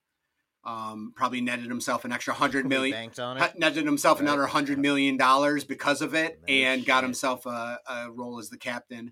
Um, 0.65 1.11
probably 1.15 1.41
netted 1.41 1.65
himself 1.65 2.05
an 2.05 2.13
extra 2.13 2.33
hundred 2.33 2.65
million. 2.65 2.93
Banked 2.97 3.19
on 3.19 3.37
it. 3.37 3.59
netted 3.59 3.85
himself 3.85 4.19
Right. 4.19 4.27
another 4.29 4.45
hundred 4.47 4.79
million 4.79 5.17
dollars 5.17 5.63
because 5.65 6.01
of 6.01 6.13
it, 6.13 6.39
and 6.47 6.85
got 6.85 7.03
himself 7.03 7.45
a, 7.45 7.79
a 7.85 8.09
role 8.11 8.39
as 8.39 8.49
the 8.49 8.57
captain 8.57 9.11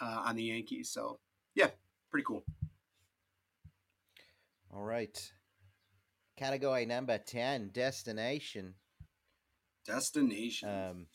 uh, 0.00 0.22
on 0.26 0.34
the 0.34 0.42
Yankees. 0.44 0.90
So 0.90 1.20
yeah, 1.54 1.68
pretty 2.10 2.24
cool. 2.24 2.44
All 4.74 4.82
right. 4.82 5.32
Category 6.36 6.86
number 6.86 7.18
10, 7.18 7.70
destination. 7.72 8.74
Destination. 9.86 10.68
Um, 10.68 11.06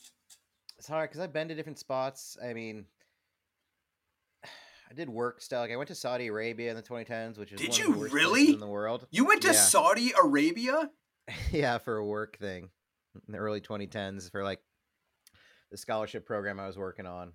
it's 0.78 0.86
hard 0.88 1.10
because 1.10 1.20
I've 1.20 1.32
been 1.32 1.48
to 1.48 1.54
different 1.54 1.78
spots. 1.78 2.36
I 2.42 2.52
mean, 2.54 2.86
I 4.90 4.94
did 4.94 5.08
work 5.08 5.42
stuff. 5.42 5.60
Like 5.60 5.70
I 5.70 5.76
went 5.76 5.88
to 5.88 5.94
Saudi 5.94 6.28
Arabia 6.28 6.70
in 6.70 6.76
the 6.76 6.82
2010s, 6.82 7.38
which 7.38 7.52
is 7.52 7.60
Did 7.60 7.70
one 7.70 7.80
of 7.80 7.86
you 7.86 7.92
the 7.92 7.98
worst 8.00 8.14
really? 8.14 8.52
in 8.52 8.60
the 8.60 8.66
world. 8.66 9.06
you 9.10 9.24
went 9.24 9.42
to 9.42 9.48
yeah. 9.48 9.54
Saudi 9.54 10.12
Arabia? 10.22 10.90
yeah, 11.52 11.78
for 11.78 11.96
a 11.96 12.04
work 12.04 12.38
thing 12.38 12.70
in 13.26 13.32
the 13.32 13.38
early 13.38 13.60
2010s 13.60 14.30
for 14.30 14.42
like 14.42 14.60
the 15.70 15.76
scholarship 15.76 16.26
program 16.26 16.58
I 16.58 16.66
was 16.66 16.78
working 16.78 17.06
on. 17.06 17.32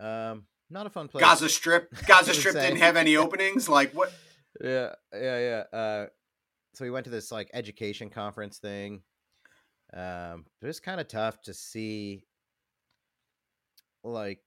Um, 0.00 0.44
not 0.70 0.86
a 0.86 0.90
fun 0.90 1.08
place. 1.08 1.22
Gaza 1.22 1.48
Strip. 1.48 1.88
Gaza 2.06 2.34
Strip 2.34 2.54
didn't 2.54 2.78
have 2.78 2.96
any 2.96 3.16
openings. 3.16 3.68
Like 3.68 3.92
what? 3.92 4.12
yeah, 4.60 4.92
yeah, 5.14 5.62
yeah. 5.72 5.78
Uh, 5.78 6.06
so 6.74 6.84
we 6.84 6.90
went 6.90 7.04
to 7.04 7.10
this 7.10 7.30
like 7.30 7.48
education 7.54 8.10
conference 8.10 8.58
thing. 8.58 9.02
Um, 9.94 10.44
it 10.60 10.66
was 10.66 10.80
kind 10.80 11.00
of 11.00 11.06
tough 11.06 11.40
to 11.42 11.54
see, 11.54 12.24
like, 14.02 14.40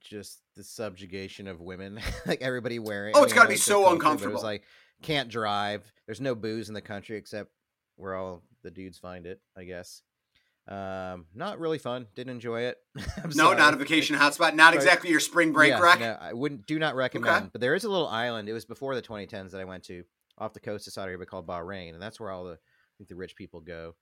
just 0.00 0.40
the 0.56 0.64
subjugation 0.64 1.46
of 1.48 1.60
women. 1.60 2.00
like 2.26 2.42
everybody 2.42 2.78
wearing. 2.78 3.14
Oh, 3.16 3.24
it's 3.24 3.32
gotta 3.32 3.48
be 3.48 3.56
so 3.56 3.74
their 3.74 3.82
culture, 3.82 3.92
It 3.92 3.94
uncomfortable. 3.96 4.34
was 4.34 4.42
like 4.42 4.62
can't 5.02 5.28
drive. 5.28 5.90
There's 6.06 6.20
no 6.20 6.34
booze 6.34 6.68
in 6.68 6.74
the 6.74 6.80
country 6.80 7.16
except 7.16 7.50
where 7.96 8.14
all 8.14 8.42
the 8.62 8.70
dudes 8.70 8.98
find 8.98 9.26
it. 9.26 9.40
I 9.56 9.64
guess. 9.64 10.02
Um, 10.66 11.24
not 11.34 11.58
really 11.60 11.78
fun. 11.78 12.08
Didn't 12.14 12.32
enjoy 12.32 12.62
it. 12.62 12.76
No, 13.34 13.54
not 13.54 13.72
a 13.74 13.76
vacation 13.76 14.16
hotspot. 14.16 14.54
Not 14.54 14.74
exactly 14.74 15.10
your 15.10 15.20
spring 15.20 15.52
break 15.52 15.70
Yeah. 15.70 15.96
No, 15.98 16.18
I 16.20 16.32
wouldn't. 16.34 16.66
Do 16.66 16.78
not 16.78 16.94
recommend. 16.94 17.52
But 17.52 17.60
there 17.60 17.74
is 17.74 17.84
a 17.84 17.88
little 17.88 18.08
island. 18.08 18.48
It 18.48 18.52
was 18.52 18.64
before 18.64 18.94
the 18.94 19.02
2010s 19.02 19.50
that 19.52 19.60
I 19.60 19.64
went 19.64 19.84
to 19.84 20.04
off 20.36 20.52
the 20.52 20.60
coast 20.60 20.86
of 20.86 20.92
Saudi 20.92 21.10
Arabia 21.10 21.26
called 21.26 21.46
Bahrain, 21.46 21.94
and 21.94 22.02
that's 22.02 22.20
where 22.20 22.30
all 22.30 22.44
the 22.44 22.52
I 22.52 22.94
think 22.98 23.08
the 23.08 23.16
rich 23.16 23.34
people 23.36 23.60
go 23.60 23.94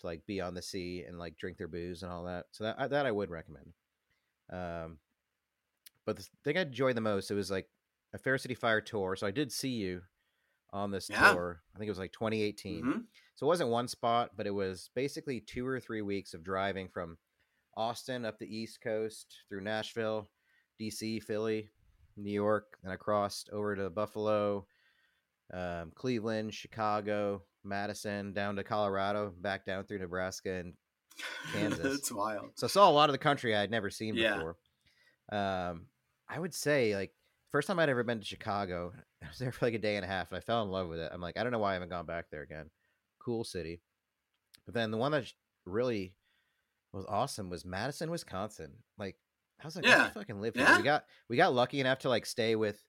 to 0.00 0.06
like 0.06 0.24
be 0.26 0.40
on 0.40 0.54
the 0.54 0.62
sea 0.62 1.04
and 1.06 1.18
like 1.18 1.36
drink 1.36 1.58
their 1.58 1.68
booze 1.68 2.02
and 2.02 2.10
all 2.10 2.24
that. 2.24 2.46
So 2.52 2.64
that 2.64 2.90
that 2.90 3.06
I 3.06 3.12
would 3.12 3.30
recommend. 3.30 3.72
Um, 4.52 4.98
but 6.06 6.16
the 6.16 6.26
thing 6.44 6.56
I 6.56 6.62
enjoyed 6.62 6.96
the 6.96 7.00
most 7.02 7.30
it 7.30 7.34
was 7.34 7.50
like 7.50 7.68
a 8.14 8.18
Fair 8.18 8.38
City 8.38 8.54
Fire 8.54 8.80
tour. 8.80 9.16
So 9.16 9.26
I 9.26 9.30
did 9.32 9.52
see 9.52 9.70
you 9.70 10.00
on 10.72 10.90
this 10.90 11.08
Yeah. 11.10 11.32
tour. 11.32 11.62
I 11.74 11.78
think 11.78 11.88
it 11.88 11.90
was 11.90 11.98
like 11.98 12.12
2018. 12.12 12.84
Mhm. 12.84 13.04
So 13.34 13.46
it 13.46 13.48
wasn't 13.48 13.70
one 13.70 13.88
spot, 13.88 14.30
but 14.36 14.46
it 14.46 14.50
was 14.52 14.90
basically 14.94 15.40
two 15.40 15.66
or 15.66 15.78
three 15.80 16.02
weeks 16.02 16.32
of 16.32 16.42
driving 16.42 16.88
from 16.88 17.18
Austin 17.76 18.24
up 18.24 18.38
the 18.38 18.46
East 18.56 18.80
Coast 18.80 19.36
through 19.48 19.60
Nashville, 19.60 20.30
DC, 20.80 21.20
Philly, 21.20 21.70
New 22.16 22.32
York, 22.32 22.78
and 22.82 22.90
I 22.92 22.96
crossed 22.96 23.50
over 23.50 23.76
to 23.76 23.90
Buffalo, 23.90 24.66
um, 25.52 25.90
Cleveland, 25.92 26.54
Chicago, 26.54 27.44
Madison, 27.64 28.32
down 28.32 28.56
to 28.56 28.64
Colorado, 28.64 29.30
back 29.30 29.64
down 29.66 29.84
through 29.84 29.98
Nebraska 29.98 30.50
and 30.54 30.74
Kansas. 31.52 31.82
That's 31.98 32.12
wild. 32.12 32.52
So 32.58 32.66
I 32.66 32.68
saw 32.70 32.88
a 32.88 32.92
lot 32.92 33.08
of 33.10 33.12
the 33.14 33.18
country 33.18 33.54
I 33.54 33.60
had 33.60 33.70
never 33.70 33.90
seen 33.90 34.14
Yeah. 34.14 34.36
before. 34.36 34.56
Um, 35.32 35.88
I 36.28 36.38
would 36.38 36.54
say 36.54 36.94
like 36.96 37.12
first 37.52 37.68
time 37.68 37.78
I'd 37.78 37.88
ever 37.88 38.02
been 38.04 38.18
to 38.20 38.24
Chicago. 38.24 38.92
I 39.24 39.28
was 39.28 39.38
there 39.38 39.52
for 39.52 39.66
like 39.66 39.74
a 39.74 39.78
day 39.78 39.96
and 39.96 40.04
a 40.04 40.08
half, 40.08 40.30
and 40.30 40.36
I 40.36 40.40
fell 40.40 40.62
in 40.62 40.70
love 40.70 40.88
with 40.88 40.98
it. 41.00 41.10
I'm 41.12 41.20
like, 41.20 41.36
I 41.36 41.42
don't 41.42 41.52
know 41.52 41.58
why 41.58 41.70
I 41.70 41.74
haven't 41.74 41.88
gone 41.90 42.06
back 42.06 42.26
there 42.30 42.42
again. 42.42 42.70
Cool 43.20 43.44
city. 43.44 43.80
But 44.64 44.74
then 44.74 44.90
the 44.90 44.96
one 44.98 45.12
that 45.12 45.32
really 45.64 46.14
was 46.92 47.06
awesome 47.08 47.50
was 47.50 47.64
Madison, 47.64 48.10
Wisconsin. 48.10 48.72
Like 48.98 49.16
I 49.62 49.66
was 49.66 49.76
like, 49.76 49.86
I 49.86 49.88
Yeah. 49.88 50.04
should 50.06 50.14
fucking 50.14 50.40
live 50.40 50.54
here. 50.54 50.64
Yeah. 50.64 50.76
We 50.78 50.82
got 50.82 51.04
we 51.28 51.36
got 51.36 51.54
lucky 51.54 51.80
enough 51.80 52.00
to 52.00 52.08
like 52.08 52.26
stay 52.26 52.56
with 52.56 52.82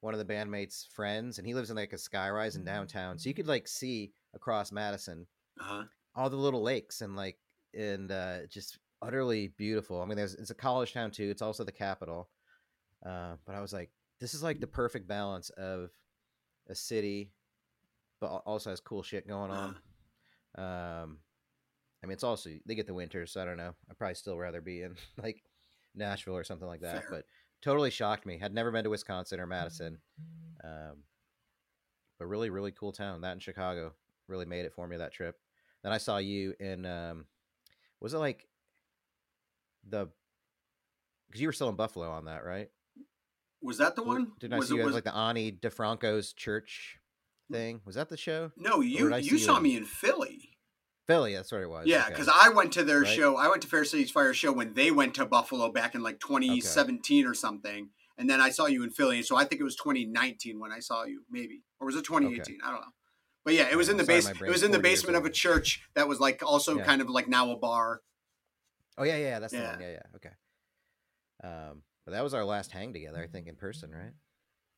one 0.00 0.14
of 0.14 0.18
the 0.26 0.32
bandmates' 0.34 0.86
friends, 0.88 1.38
and 1.38 1.46
he 1.46 1.54
lives 1.54 1.70
in 1.70 1.76
like 1.76 1.92
a 1.92 1.96
skyrise 1.96 2.56
in 2.56 2.64
downtown, 2.64 3.18
so 3.18 3.28
you 3.28 3.34
could 3.34 3.46
like 3.46 3.66
see 3.68 4.12
across 4.34 4.70
Madison 4.72 5.26
Uh-huh. 5.60 5.84
all 6.14 6.28
the 6.28 6.36
little 6.36 6.62
lakes 6.62 7.00
and 7.00 7.16
like 7.16 7.38
and 7.72 8.10
uh 8.10 8.46
just 8.48 8.78
utterly 9.02 9.48
beautiful 9.56 10.00
i 10.00 10.04
mean 10.06 10.16
there's 10.16 10.34
it's 10.34 10.50
a 10.50 10.54
college 10.54 10.92
town 10.92 11.10
too 11.10 11.28
it's 11.30 11.42
also 11.42 11.62
the 11.64 11.70
capital 11.72 12.28
uh 13.04 13.34
but 13.46 13.54
i 13.54 13.60
was 13.60 13.72
like 13.72 13.90
this 14.20 14.34
is 14.34 14.42
like 14.42 14.60
the 14.60 14.66
perfect 14.66 15.06
balance 15.06 15.50
of 15.50 15.90
a 16.68 16.74
city 16.74 17.30
but 18.20 18.28
also 18.46 18.70
has 18.70 18.80
cool 18.80 19.02
shit 19.02 19.26
going 19.28 19.50
on. 19.50 19.76
Um 20.56 21.18
i 22.02 22.06
mean 22.06 22.12
it's 22.12 22.22
also 22.22 22.48
they 22.64 22.76
get 22.76 22.86
the 22.86 22.94
winter 22.94 23.26
so 23.26 23.42
i 23.42 23.44
don't 23.44 23.56
know. 23.56 23.74
I'd 23.90 23.98
probably 23.98 24.14
still 24.14 24.38
rather 24.38 24.60
be 24.60 24.82
in 24.82 24.94
like 25.22 25.42
nashville 25.96 26.36
or 26.36 26.44
something 26.44 26.68
like 26.68 26.82
that 26.82 27.00
Fair. 27.02 27.10
but 27.10 27.24
totally 27.60 27.90
shocked 27.90 28.24
me. 28.24 28.38
Had 28.38 28.54
never 28.54 28.70
been 28.70 28.84
to 28.84 28.90
wisconsin 28.90 29.40
or 29.40 29.46
madison. 29.46 29.98
Um 30.62 31.02
but 32.20 32.26
really 32.26 32.50
really 32.50 32.70
cool 32.70 32.92
town. 32.92 33.22
That 33.22 33.32
in 33.32 33.40
chicago 33.40 33.94
really 34.28 34.46
made 34.46 34.64
it 34.64 34.72
for 34.72 34.86
me 34.86 34.96
that 34.96 35.12
trip. 35.12 35.36
Then 35.82 35.92
I 35.92 35.98
saw 35.98 36.18
you 36.18 36.54
in 36.60 36.86
um 36.86 37.26
was 38.00 38.14
it 38.14 38.18
like 38.18 38.46
the 39.88 40.06
because 41.26 41.40
you 41.40 41.48
were 41.48 41.52
still 41.52 41.68
in 41.68 41.74
Buffalo 41.74 42.10
on 42.12 42.26
that, 42.26 42.44
right? 42.44 42.70
Was 43.64 43.78
that 43.78 43.96
the 43.96 44.02
one? 44.02 44.32
Didn't 44.38 44.54
I 44.54 44.60
see 44.60 44.74
it, 44.74 44.78
you 44.78 44.84
was, 44.84 44.94
like 44.94 45.04
the 45.04 45.14
Ani 45.16 45.50
DiFranco's 45.52 46.32
church 46.32 46.98
thing? 47.50 47.80
Was 47.84 47.94
that 47.96 48.08
the 48.10 48.16
show? 48.16 48.52
no, 48.56 48.80
you 48.80 49.08
you 49.08 49.16
you 49.16 49.38
saw 49.38 49.56
in- 49.56 49.62
me 49.62 49.76
in 49.76 49.84
Philly. 49.84 50.50
Philly, 51.06 51.34
that's 51.34 51.52
what 51.52 51.60
it 51.60 51.68
was. 51.68 51.86
Yeah, 51.86 52.02
okay. 52.04 52.10
because 52.10 52.28
I 52.34 52.48
went 52.48 52.72
to 52.74 52.82
their 52.84 53.00
Right. 53.02 53.14
show. 53.16 53.36
I 53.36 53.48
went 53.48 53.60
to 53.62 53.68
Fair 53.68 53.84
Cities 53.84 54.10
Fire 54.10 54.32
show 54.32 54.52
when 54.52 54.72
they 54.72 54.90
went 54.90 55.14
to 55.16 55.26
Buffalo 55.26 55.70
back 55.70 55.94
in 55.94 56.02
like 56.02 56.18
2017 56.20 57.26
or 57.26 57.34
something. 57.34 57.90
And 58.16 58.30
then 58.30 58.40
I 58.40 58.48
saw 58.48 58.66
you 58.66 58.82
in 58.84 58.90
Philly. 58.90 59.22
So 59.22 59.36
I 59.36 59.44
think 59.44 59.60
it 59.60 59.64
was 59.64 59.76
2019 59.76 60.60
when 60.60 60.72
I 60.72 60.78
saw 60.78 61.04
you, 61.04 61.24
maybe. 61.30 61.62
Or 61.80 61.86
was 61.86 61.96
it 61.96 62.04
2018? 62.04 62.58
I 62.64 62.70
don't 62.70 62.80
know. 62.80 62.86
But 63.44 63.52
yeah, 63.52 63.68
it 63.70 63.76
was 63.76 63.90
in 63.90 63.98
the 63.98 64.04
base. 64.04 64.26
It 64.28 64.40
was 64.40 64.62
in 64.62 64.70
the 64.70 64.78
basement 64.78 65.16
of 65.16 65.26
a 65.26 65.30
church 65.30 65.82
that 65.94 66.08
was 66.08 66.20
like 66.20 66.42
also 66.42 66.78
Yeah. 66.78 66.84
kind 66.84 67.02
of 67.02 67.10
like 67.10 67.28
now 67.28 67.50
a 67.50 67.56
bar. 67.56 68.00
Oh 68.96 69.04
yeah, 69.04 69.16
yeah, 69.16 69.40
that's 69.40 69.52
the 69.52 69.60
one. 69.60 69.80
Yeah, 69.80 69.90
yeah, 69.90 70.02
okay. 70.16 70.30
Um, 71.42 71.82
but 72.04 72.12
that 72.12 72.22
was 72.22 72.34
our 72.34 72.44
last 72.44 72.70
hang 72.72 72.92
together, 72.92 73.22
I 73.22 73.26
think, 73.26 73.46
in 73.46 73.56
person, 73.56 73.90
right? 73.90 74.12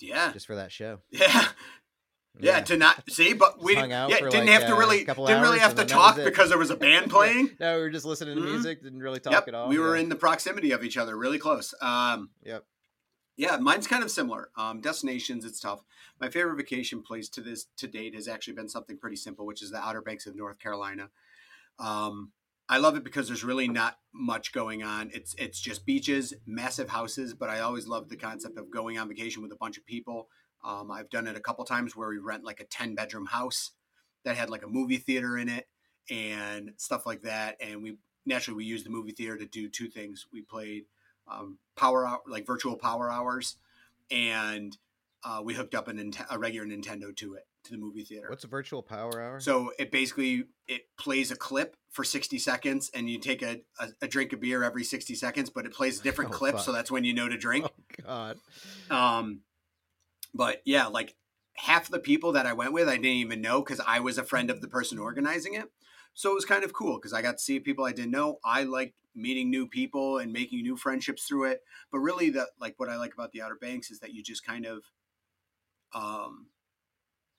Yeah, 0.01 0.32
Just 0.32 0.47
for 0.47 0.57
that 0.57 0.70
show. 0.73 1.01
yeah, 1.11 1.48
yeah. 2.39 2.61
To 2.61 2.77
not 2.77 3.03
see, 3.11 3.32
but 3.32 3.62
we 3.62 3.74
didn't, 3.74 3.90
yeah, 3.90 4.09
didn't 4.09 4.32
like, 4.35 4.48
have 4.48 4.66
to 4.66 4.74
uh, 4.74 4.78
really 4.78 5.05
didn't 5.05 5.19
really 5.43 5.59
have 5.59 5.70
to 5.70 5.77
then 5.77 5.86
that 5.89 5.97
was 5.97 6.15
talk 6.16 6.24
because 6.24 6.51
there 6.51 6.59
was 6.59 6.69
a 6.70 6.77
band 6.77 7.11
playing. 7.11 7.51
No, 7.59 7.77
we 7.77 7.82
were 7.82 7.90
just 7.90 8.05
listening 8.05 8.36
to 8.36 8.43
Mhm. 8.43 8.51
music, 8.53 8.82
didn't 8.82 9.01
really 9.01 9.20
talk 9.20 9.32
Yep, 9.32 9.48
at 9.48 9.55
all. 9.55 9.69
we 9.69 9.78
were 9.78 9.97
yeah. 9.97 10.03
in 10.03 10.09
the 10.11 10.16
proximity 10.16 10.73
of 10.73 10.85
each 10.85 10.97
other, 10.98 11.16
really 11.16 11.39
close. 11.39 11.74
Um, 11.81 12.31
Yep. 12.43 12.65
Yeah, 13.39 13.57
mine's 13.59 13.86
kind 13.86 14.03
of 14.03 14.11
similar. 14.11 14.51
Um, 14.57 14.81
destinations, 14.81 15.44
it's 15.44 15.61
tough. 15.61 15.85
My 16.19 16.31
favorite 16.31 16.57
vacation 16.57 17.03
place 17.03 17.28
to 17.31 17.43
this 17.43 17.66
to 17.77 17.86
date 17.86 18.15
has 18.15 18.28
actually 18.28 18.55
been 18.55 18.69
something 18.69 18.97
pretty 18.97 19.16
simple, 19.16 19.44
which 19.44 19.62
is 19.62 19.70
the 19.70 19.77
Outer 19.78 20.01
Banks 20.01 20.27
of 20.27 20.35
North 20.36 20.59
Carolina. 20.59 21.11
Um, 21.78 22.32
I 22.68 22.78
love 22.78 22.97
it 22.97 23.05
because 23.05 23.28
there's 23.28 23.44
really 23.44 23.68
not 23.68 23.98
much 24.12 24.52
going 24.52 24.82
on. 24.82 25.10
It's 25.14 25.34
it's 25.38 25.60
just 25.60 25.86
beaches, 25.86 26.34
massive 26.47 26.88
houses, 26.88 27.32
but 27.32 27.48
I 27.48 27.60
always 27.60 27.86
love 27.86 28.09
the 28.09 28.16
concept 28.16 28.59
of 28.59 28.70
going 28.70 28.98
on 28.98 29.09
vacation 29.09 29.43
with 29.43 29.52
a 29.52 29.56
bunch 29.56 29.78
of 29.78 29.86
people. 29.86 30.28
Um, 30.64 30.90
I've 30.90 31.10
done 31.10 31.28
it 31.28 31.36
a 31.36 31.40
couple 31.40 31.64
times 31.64 31.94
where 31.94 32.09
we 32.09 32.18
rent 32.18 32.44
like 32.44 32.60
a 32.60 32.64
ten 32.64 32.94
bedroom 32.94 33.26
house 33.26 33.72
that 34.24 34.36
had 34.36 34.51
like 34.51 34.64
a 34.64 34.68
movie 34.68 34.97
theater 34.97 35.38
in 35.38 35.48
it 35.48 35.68
and 36.10 36.72
stuff 36.76 37.06
like 37.06 37.22
that. 37.22 37.56
And 37.60 37.82
we 37.82 37.98
naturally 38.24 38.56
we 38.56 38.64
used 38.64 38.84
the 38.84 38.90
movie 38.90 39.12
theater 39.12 39.36
to 39.38 39.47
do 39.47 39.68
two 39.68 39.88
things. 39.88 40.26
We 40.32 40.43
played 40.43 40.86
um, 41.28 41.59
power 41.76 42.05
hour, 42.05 42.20
like 42.26 42.47
virtual 42.47 42.76
power 42.76 43.10
hours, 43.10 43.59
and 44.10 44.76
uh, 45.24 45.40
we 45.44 45.55
hooked 45.55 45.76
up 45.76 45.86
a, 45.86 45.94
a 46.30 46.38
regular 46.38 46.66
Nintendo 46.66 47.14
to 47.16 47.34
it 47.34 47.47
to 47.66 47.72
the 47.72 47.78
movie 47.78 48.02
theater. 48.05 48.26
What's 48.28 48.44
a 48.44 48.48
virtual 48.48 48.82
power 48.82 49.20
hour? 49.20 49.40
So 49.40 49.72
it 49.78 49.90
basically 49.93 50.44
it 50.66 50.82
plays 50.98 51.30
a 51.30 51.36
clip 51.36 51.76
for 51.90 52.05
60 52.05 52.38
seconds, 52.38 52.90
and 52.94 53.09
you 53.09 53.18
take 53.18 53.43
a, 53.43 53.60
a, 53.78 53.88
a 54.02 54.09
drink 54.09 54.32
of 54.32 54.40
beer 54.40 54.62
every 54.62 54.84
60 54.84 55.14
seconds, 55.14 55.51
but 55.51 55.64
it 55.66 55.72
plays 55.72 56.01
a 56.01 56.02
different 56.09 56.30
Oh, 56.32 56.34
clip, 56.34 56.55
fuck. 56.56 56.64
so 56.64 56.72
that's 56.72 56.90
when 56.90 57.05
you 57.05 57.14
know 57.14 57.28
to 57.28 57.36
drink. 57.36 57.66
oh 57.66 58.02
God. 58.05 58.38
Um, 58.90 59.40
but 60.34 60.62
yeah, 60.64 60.86
like 60.86 61.14
half 61.55 61.88
the 61.88 61.98
people 61.98 62.32
that 62.32 62.47
I 62.47 62.52
went 62.52 62.72
with, 62.72 62.88
I 62.88 62.97
didn't 62.97 63.06
even 63.06 63.40
know 63.40 63.60
because 63.62 63.80
I 63.86 64.01
was 64.01 64.18
a 64.18 64.24
friend 64.24 64.51
of 64.51 64.60
the 64.60 64.68
person 64.68 64.98
organizing 64.98 65.55
it. 65.55 65.70
So 66.14 66.30
it 66.30 66.34
was 66.34 66.44
kind 66.44 66.64
of 66.64 66.72
cool 66.72 66.97
because 66.97 67.12
I 67.12 67.22
got 67.22 67.32
to 67.38 67.43
see 67.43 67.60
people 67.60 67.84
I 67.84 67.93
didn't 67.93 68.10
know. 68.10 68.38
I 68.44 68.62
like 68.64 68.94
meeting 69.14 69.48
new 69.51 69.66
people 69.66 70.18
and 70.18 70.32
making 70.32 70.60
new 70.62 70.76
friendships 70.76 71.24
through 71.24 71.44
it. 71.51 71.62
But 71.90 71.98
really, 72.01 72.28
the 72.30 72.47
like 72.60 72.74
what 72.78 72.88
I 72.90 72.97
like 72.97 73.14
about 73.14 73.32
the 73.32 73.40
Outer 73.43 73.56
Banks 73.60 73.90
is 73.90 74.01
that 74.01 74.12
you 74.12 74.22
just 74.22 74.44
kind 74.44 74.66
of, 74.66 74.82
um, 75.94 76.47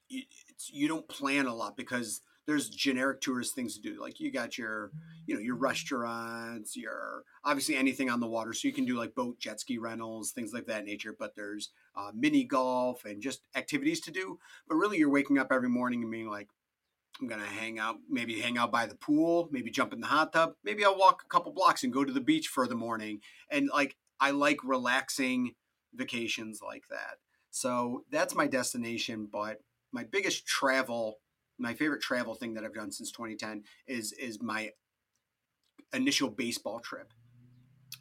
you, 0.10 0.24
it's, 0.50 0.70
you 0.72 0.88
don't 0.88 1.08
plan 1.08 1.46
a 1.46 1.54
lot 1.54 1.78
because 1.78 2.22
there's 2.46 2.70
generic 2.70 3.20
tourist 3.20 3.54
things 3.54 3.76
to 3.76 3.82
do. 3.82 4.02
Like 4.02 4.20
you 4.20 4.32
got 4.32 4.58
your, 4.58 4.92
you 5.26 5.36
know, 5.36 5.42
your 5.42 5.56
restaurants, 5.56 6.78
your 6.78 7.24
obviously 7.44 7.76
anything 7.76 8.10
on 8.10 8.22
the 8.22 8.28
water. 8.28 8.54
So 8.54 8.70
you 8.70 8.74
can 8.74 8.86
do 8.86 8.98
like 8.98 9.14
boat, 9.14 9.38
jet 9.38 9.60
ski 9.60 9.78
rentals, 9.78 10.32
things 10.32 10.54
like 10.54 10.66
that 10.68 10.86
nature. 10.86 11.14
But 11.18 11.36
there's 11.36 11.72
uh, 11.96 12.12
mini 12.16 12.46
golf 12.46 13.04
and 13.04 13.22
just 13.22 13.42
activities 13.56 14.00
to 14.02 14.12
do. 14.12 14.40
But 14.68 14.76
really, 14.76 14.98
you're 14.98 15.10
waking 15.10 15.38
up 15.38 15.52
every 15.52 15.70
morning 15.70 16.02
and 16.02 16.12
being 16.12 16.30
like, 16.30 16.48
I'm 17.20 17.28
gonna 17.28 17.46
hang 17.46 17.80
out, 17.80 17.98
maybe 18.10 18.40
hang 18.40 18.58
out 18.58 18.72
by 18.72 18.86
the 18.86 18.96
pool, 18.96 19.50
maybe 19.52 19.70
jump 19.70 19.92
in 19.92 20.00
the 20.00 20.08
hot 20.08 20.32
tub, 20.32 20.54
maybe 20.64 20.86
I'll 20.86 20.98
walk 20.98 21.24
a 21.26 21.30
couple 21.30 21.52
blocks 21.52 21.84
and 21.84 21.92
go 21.92 22.06
to 22.06 22.14
the 22.14 22.22
beach 22.22 22.48
for 22.48 22.68
the 22.68 22.76
morning. 22.76 23.22
And 23.52 23.70
like, 23.74 23.98
I 24.20 24.32
like 24.32 24.60
relaxing 24.64 25.56
vacations 25.94 26.62
like 26.64 26.84
that. 26.90 27.18
So 27.50 28.04
that's 28.12 28.36
my 28.36 28.48
destination. 28.48 29.28
But 29.32 29.62
my 29.92 30.04
biggest 30.04 30.46
travel, 30.46 31.20
my 31.58 31.74
favorite 31.74 32.02
travel 32.02 32.36
thing 32.36 32.54
that 32.56 32.64
I've 32.64 32.74
done 32.74 32.92
since 32.92 33.12
2010 33.12 33.64
is 33.88 34.12
is 34.14 34.42
my 34.42 34.72
initial 35.94 36.30
baseball 36.30 36.80
trip. 36.80 37.14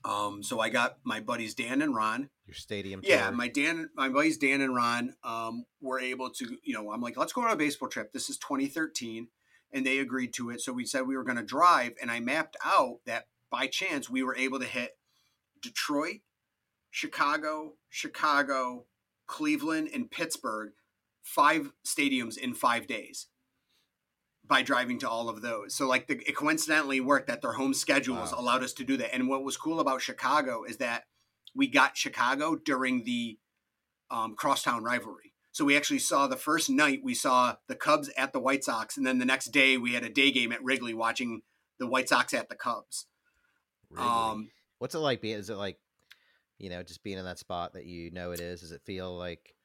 Um, 0.04 0.42
so 0.42 0.60
I 0.60 0.68
got 0.68 0.98
my 1.02 1.20
buddies 1.20 1.54
Dan 1.54 1.82
and 1.82 1.94
Ron. 1.94 2.30
Your 2.46 2.54
stadium. 2.54 3.00
Yeah, 3.02 3.30
my 3.30 3.48
Dan, 3.48 3.90
my 3.96 4.08
buddies 4.08 4.38
Dan 4.38 4.60
and 4.60 4.74
Ron 4.74 5.14
um, 5.24 5.64
were 5.80 5.98
able 5.98 6.30
to, 6.30 6.58
you 6.62 6.74
know, 6.74 6.92
I'm 6.92 7.00
like, 7.00 7.16
let's 7.16 7.32
go 7.32 7.42
on 7.42 7.50
a 7.50 7.56
baseball 7.56 7.88
trip. 7.88 8.12
This 8.12 8.30
is 8.30 8.38
2013, 8.38 9.28
and 9.72 9.84
they 9.84 9.98
agreed 9.98 10.32
to 10.34 10.50
it. 10.50 10.60
So 10.60 10.72
we 10.72 10.84
said 10.84 11.06
we 11.06 11.16
were 11.16 11.24
going 11.24 11.38
to 11.38 11.42
drive, 11.42 11.94
and 12.00 12.10
I 12.10 12.20
mapped 12.20 12.56
out 12.64 12.98
that 13.06 13.26
by 13.50 13.66
chance 13.66 14.08
we 14.08 14.22
were 14.22 14.36
able 14.36 14.60
to 14.60 14.64
hit 14.64 14.96
Detroit, 15.60 16.20
Chicago, 16.90 17.74
Chicago, 17.90 18.84
Cleveland, 19.26 19.88
and 19.92 20.08
Pittsburgh, 20.08 20.70
five 21.26 21.72
stadiums 21.84 22.38
in 22.38 22.54
five 22.54 22.86
days 22.86 23.26
by 24.46 24.62
driving 24.62 24.96
to 25.00 25.10
all 25.10 25.28
of 25.28 25.42
those. 25.42 25.74
So 25.74 25.88
like 25.88 26.06
the, 26.06 26.14
it 26.26 26.36
coincidentally 26.36 27.00
worked 27.00 27.26
that 27.26 27.42
their 27.42 27.54
home 27.54 27.74
schedules 27.74 28.30
Wow. 28.32 28.38
allowed 28.38 28.62
us 28.62 28.72
to 28.74 28.84
do 28.84 28.96
that. 28.98 29.12
And 29.12 29.28
what 29.28 29.42
was 29.42 29.56
cool 29.56 29.80
about 29.80 30.00
Chicago 30.00 30.62
is 30.62 30.76
that 30.76 31.04
we 31.52 31.66
got 31.66 31.96
Chicago 31.96 32.54
during 32.54 33.02
the 33.02 33.38
um, 34.08 34.36
crosstown 34.36 34.84
rivalry. 34.84 35.32
So 35.50 35.64
we 35.64 35.76
actually 35.76 35.98
saw 35.98 36.28
the 36.28 36.36
first 36.36 36.70
night 36.70 37.00
we 37.02 37.12
saw 37.14 37.56
the 37.66 37.74
Cubs 37.74 38.08
at 38.16 38.32
the 38.32 38.38
White 38.38 38.62
Sox, 38.62 38.96
and 38.96 39.04
then 39.04 39.18
the 39.18 39.24
next 39.24 39.46
day 39.46 39.76
we 39.78 39.94
had 39.94 40.04
a 40.04 40.08
day 40.10 40.30
game 40.30 40.52
at 40.52 40.62
Wrigley 40.62 40.94
watching 40.94 41.42
the 41.78 41.88
White 41.88 42.08
Sox 42.08 42.32
at 42.34 42.48
the 42.48 42.54
Cubs. 42.54 43.06
Wrigley. 43.90 44.06
Um, 44.06 44.50
What's 44.78 44.94
it 44.94 44.98
like? 44.98 45.20
Being? 45.22 45.38
Is 45.38 45.50
it 45.50 45.56
like, 45.56 45.78
you 46.58 46.70
know, 46.70 46.84
just 46.84 47.02
being 47.02 47.18
in 47.18 47.24
that 47.24 47.40
spot 47.40 47.72
that 47.72 47.86
you 47.86 48.12
know 48.12 48.30
it 48.30 48.40
is? 48.40 48.60
Does 48.60 48.70
it 48.70 48.82
feel 48.84 49.16
like 49.16 49.55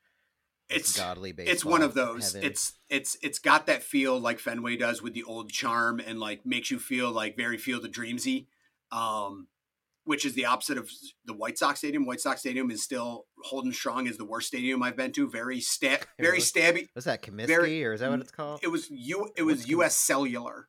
it's 0.72 0.98
godly 0.98 1.31
baseball? 1.31 1.53
it's 1.53 1.65
one 1.65 1.81
of 1.81 1.93
those. 1.93 2.34
heaven? 2.34 2.48
It's 2.49 2.73
it's 2.89 3.18
it's 3.22 3.39
got 3.39 3.65
that 3.68 3.84
feel 3.84 4.19
like 4.19 4.39
Fenway 4.39 4.77
does 4.77 5.02
with 5.02 5.14
the 5.14 5.23
old 5.23 5.52
charm 5.52 5.99
and 5.99 6.19
like 6.19 6.45
makes 6.45 6.72
you 6.72 6.80
feel 6.80 7.11
like 7.11 7.35
very 7.38 7.57
Field 7.57 7.85
of 7.85 7.91
Dreamsy, 7.91 8.48
um, 8.91 9.48
which 10.03 10.26
is 10.26 10.34
the 10.34 10.45
opposite 10.45 10.77
of 10.77 10.89
the 11.26 11.34
White 11.34 11.57
Sox 11.57 11.80
Stadium. 11.80 12.06
White 12.06 12.19
Sox 12.22 12.39
Stadium 12.41 12.72
is 12.72 12.84
still 12.84 13.26
holding 13.43 13.72
strong 13.72 14.07
as 14.07 14.18
the 14.18 14.26
worst 14.26 14.48
stadium 14.48 14.81
I've 14.84 14.98
been 14.98 15.11
to. 15.14 15.30
Very 15.30 15.60
stab, 15.61 16.02
very 16.19 16.31
Really? 16.38 16.41
stabby. 16.41 16.88
Was 16.95 17.06
that 17.06 17.22
Comiskey 17.22 17.48
very- 17.48 17.84
or 17.85 17.93
is 17.93 17.99
that 18.02 18.10
what 18.10 18.19
it's 18.19 18.31
called? 18.31 18.60
It 18.64 18.68
was 18.69 18.89
you. 18.89 19.30
It 19.38 19.43
was 19.43 19.60
What's 19.60 19.69
U.S. 19.69 19.95
Cellular. 19.98 20.68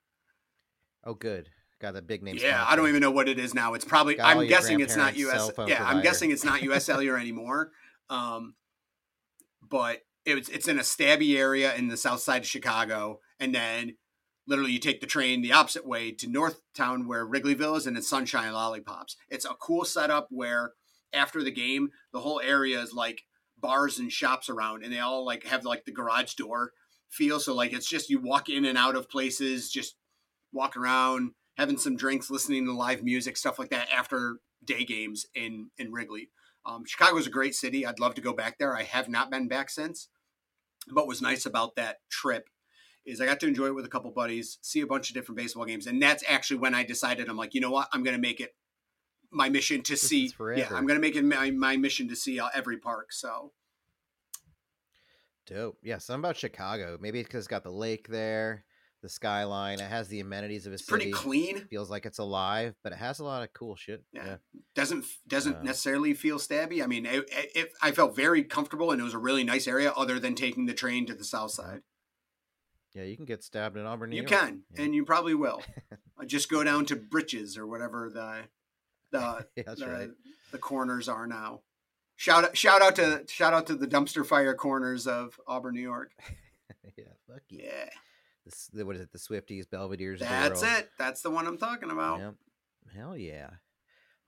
oh, 1.04 1.14
good. 1.14 1.48
got 1.80 1.94
the 1.94 2.02
big 2.02 2.22
name. 2.22 2.36
Yeah, 2.38 2.64
I 2.66 2.76
don't 2.76 2.88
even 2.88 3.00
know 3.00 3.10
what 3.10 3.28
it 3.28 3.38
is 3.38 3.54
now. 3.54 3.74
It's 3.74 3.84
probably. 3.84 4.14
Got 4.16 4.36
I'm 4.36 4.46
guessing 4.46 4.80
it's 4.80 4.96
not 4.96 5.16
US. 5.16 5.50
Yeah, 5.66 5.84
I'm 5.84 6.02
guessing 6.02 6.30
it's 6.30 6.44
not 6.44 6.62
US 6.62 6.84
Cellular 6.90 7.18
anymore. 7.18 7.70
Um, 8.10 8.54
but 9.72 10.02
it's 10.26 10.50
it's 10.50 10.68
in 10.68 10.78
a 10.78 10.82
stabby 10.82 11.36
area 11.36 11.74
in 11.74 11.88
the 11.88 11.96
south 11.96 12.20
side 12.20 12.42
of 12.42 12.46
Chicago, 12.46 13.18
and 13.40 13.52
then 13.54 13.96
literally 14.46 14.72
you 14.72 14.78
take 14.78 15.00
the 15.00 15.06
train 15.06 15.40
the 15.40 15.52
opposite 15.52 15.86
way 15.86 16.12
to 16.12 16.26
Northtown 16.28 17.06
where 17.06 17.26
Wrigleyville 17.26 17.78
is, 17.78 17.86
and 17.86 17.96
it's 17.96 18.08
Sunshine 18.08 18.52
Lollipops. 18.52 19.16
It's 19.30 19.46
a 19.46 19.54
cool 19.54 19.84
setup 19.84 20.28
where 20.30 20.72
after 21.12 21.42
the 21.42 21.50
game, 21.50 21.88
the 22.12 22.20
whole 22.20 22.40
area 22.44 22.80
is 22.80 22.92
like 22.92 23.22
bars 23.58 23.98
and 23.98 24.12
shops 24.12 24.50
around, 24.50 24.84
and 24.84 24.92
they 24.92 25.00
all 25.00 25.24
like 25.24 25.44
have 25.44 25.64
like 25.64 25.86
the 25.86 25.92
garage 25.92 26.34
door 26.34 26.72
feel. 27.08 27.40
So 27.40 27.54
like 27.54 27.72
it's 27.72 27.88
just 27.88 28.10
you 28.10 28.20
walk 28.20 28.50
in 28.50 28.66
and 28.66 28.76
out 28.76 28.94
of 28.94 29.08
places, 29.08 29.70
just 29.70 29.96
walk 30.52 30.76
around, 30.76 31.32
having 31.56 31.78
some 31.78 31.96
drinks, 31.96 32.30
listening 32.30 32.66
to 32.66 32.72
live 32.72 33.02
music, 33.02 33.38
stuff 33.38 33.58
like 33.58 33.70
that 33.70 33.88
after 33.90 34.36
day 34.62 34.84
games 34.84 35.26
in 35.34 35.70
in 35.78 35.92
Wrigley. 35.92 36.28
Um, 36.64 36.84
Chicago's 36.84 37.26
a 37.26 37.30
great 37.30 37.54
city. 37.54 37.84
I'd 37.84 38.00
love 38.00 38.14
to 38.14 38.20
go 38.20 38.32
back 38.32 38.58
there. 38.58 38.76
I 38.76 38.84
have 38.84 39.08
not 39.08 39.30
been 39.30 39.48
back 39.48 39.70
since. 39.70 40.08
But 40.86 40.96
what 40.96 41.06
was 41.06 41.22
nice 41.22 41.46
about 41.46 41.76
that 41.76 41.98
trip 42.10 42.48
is 43.04 43.20
I 43.20 43.26
got 43.26 43.40
to 43.40 43.46
enjoy 43.46 43.66
it 43.66 43.74
with 43.74 43.84
a 43.84 43.88
couple 43.88 44.10
buddies, 44.10 44.58
see 44.62 44.80
a 44.80 44.86
bunch 44.86 45.10
of 45.10 45.14
different 45.14 45.38
baseball 45.38 45.64
games, 45.64 45.86
and 45.86 46.00
that's 46.00 46.22
actually 46.28 46.58
when 46.58 46.74
I 46.74 46.84
decided 46.84 47.28
I'm 47.28 47.36
like, 47.36 47.54
you 47.54 47.60
know 47.60 47.70
what, 47.70 47.88
I'm 47.92 48.04
going 48.04 48.16
to 48.16 48.20
make 48.20 48.40
it 48.40 48.54
my 49.30 49.48
mission 49.48 49.82
to 49.82 49.92
This 49.94 50.02
see. 50.02 50.32
Yeah. 50.56 50.68
I'm 50.70 50.86
going 50.86 50.98
to 50.98 51.00
make 51.00 51.16
it 51.16 51.24
my, 51.24 51.50
my 51.50 51.76
mission 51.76 52.08
to 52.08 52.16
see 52.16 52.38
uh, 52.38 52.48
every 52.54 52.78
park. 52.78 53.12
So 53.12 53.52
Dope. 55.46 55.78
Yeah, 55.82 55.98
something 55.98 56.20
about 56.20 56.36
Chicago. 56.36 56.98
Maybe 57.00 57.22
because 57.22 57.40
it's 57.40 57.48
got 57.48 57.64
the 57.64 57.70
lake 57.70 58.08
there, 58.08 58.64
the 59.02 59.08
skyline. 59.08 59.80
It 59.80 59.88
has 59.90 60.08
the 60.08 60.20
amenities 60.20 60.66
of 60.66 60.72
a 60.72 60.74
it's 60.74 60.86
city. 60.86 61.10
pretty 61.10 61.12
clean. 61.12 61.66
Feels 61.68 61.90
like 61.90 62.06
it's 62.06 62.18
alive, 62.18 62.74
but 62.82 62.92
it 62.92 62.98
has 62.98 63.18
a 63.18 63.24
lot 63.24 63.42
of 63.42 63.52
cool 63.52 63.76
shit. 63.76 64.02
Yeah. 64.12 64.24
Yeah. 64.26 64.36
doesn't 64.74 65.04
doesn't 65.28 65.56
Uh, 65.56 65.62
necessarily 65.62 66.14
feel 66.14 66.38
stabby. 66.38 66.82
I 66.82 66.86
mean, 66.86 67.04
it, 67.04 67.28
it, 67.30 67.72
I 67.82 67.90
felt 67.92 68.14
very 68.16 68.42
comfortable, 68.44 68.90
and 68.92 69.00
it 69.00 69.04
was 69.04 69.14
a 69.14 69.18
really 69.18 69.44
nice 69.44 69.66
area. 69.66 69.90
Other 69.96 70.18
than 70.18 70.34
taking 70.34 70.66
the 70.66 70.74
train 70.74 71.04
to 71.06 71.14
the 71.14 71.24
south 71.24 71.50
side, 71.50 71.82
Yeah, 72.94 73.04
you 73.04 73.16
can 73.16 73.24
get 73.24 73.42
stabbed 73.42 73.76
in 73.76 73.84
Auburn. 73.86 74.10
New 74.10 74.16
you 74.16 74.22
York. 74.22 74.30
can, 74.30 74.62
Yeah. 74.74 74.82
and 74.82 74.94
you 74.94 75.04
probably 75.04 75.34
will. 75.34 75.62
Uh, 76.20 76.24
Just 76.26 76.48
go 76.50 76.62
down 76.62 76.84
to 76.86 76.94
Britches 76.94 77.56
or 77.58 77.66
whatever 77.66 78.08
the 78.10 78.42
the 79.10 79.46
Yeah, 79.56 79.74
the, 79.74 79.86
right. 79.88 80.10
the 80.52 80.58
corners 80.58 81.08
are 81.08 81.26
now. 81.26 81.62
Shout 82.16 82.44
out, 82.44 82.56
shout 82.56 82.82
out 82.82 82.94
to 82.96 83.24
shout 83.28 83.52
out 83.54 83.66
to 83.68 83.74
the 83.74 83.86
dumpster 83.88 84.24
fire 84.24 84.54
corners 84.54 85.06
of 85.06 85.40
Auburn, 85.46 85.74
New 85.74 85.80
York. 85.80 86.12
yeah, 86.96 87.04
fuck 87.26 87.42
yeah. 87.48 87.88
The, 88.72 88.84
what 88.84 88.96
is 88.96 89.02
it? 89.02 89.12
The 89.12 89.18
Swifties, 89.18 89.66
Belvedere's. 89.66 90.20
That's 90.20 90.62
it. 90.62 90.90
That's 90.98 91.22
the 91.22 91.30
one 91.30 91.46
I'm 91.46 91.58
talking 91.58 91.90
about. 91.90 92.18
Yep. 92.20 92.34
Hell 92.96 93.16
yeah. 93.16 93.50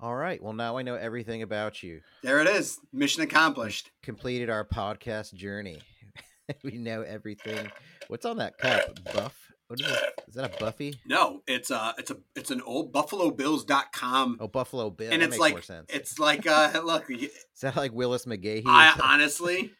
All 0.01 0.15
right. 0.15 0.43
Well, 0.43 0.53
now 0.53 0.77
I 0.77 0.82
know 0.82 0.95
everything 0.97 1.43
about 1.43 1.82
you. 1.82 2.01
There 2.23 2.41
it 2.41 2.47
is. 2.47 2.78
Mission 2.93 3.23
accomplished. 3.23 3.91
Completed 4.03 4.51
our 4.51 4.65
podcast 4.65 5.35
journey. 5.35 5.81
we 6.65 6.78
know 6.78 7.03
everything. 7.03 7.70
What's 8.09 8.24
on 8.24 8.39
that 8.39 8.59
cup? 8.59 8.99
Buff? 9.12 9.53
What 9.69 9.81
is 9.81 9.91
it? 9.91 10.20
Is 10.28 10.35
that 10.35 10.55
a 10.55 10.59
Buffy? 10.59 11.01
No, 11.07 11.41
it's 11.47 11.70
a 11.70 11.95
it's 11.97 12.11
a 12.11 12.19
it's 12.36 12.51
an 12.51 12.61
old 12.62 12.93
BuffaloBills.com. 12.93 14.36
Oh, 14.41 14.47
Buffalo 14.47 14.91
Bill. 14.91 15.11
and 15.11 15.23
that 15.23 15.27
it's 15.27 15.31
makes 15.32 15.41
like 15.41 15.55
more 15.55 15.62
sense. 15.62 15.86
it's 15.89 16.19
like 16.19 16.47
uh 16.47 16.81
look 16.85 17.11
Is 17.11 17.31
that 17.62 17.74
like 17.77 17.93
Willis 17.93 18.27
McGahee? 18.27 18.65
I 18.66 18.95
honestly 19.03 19.73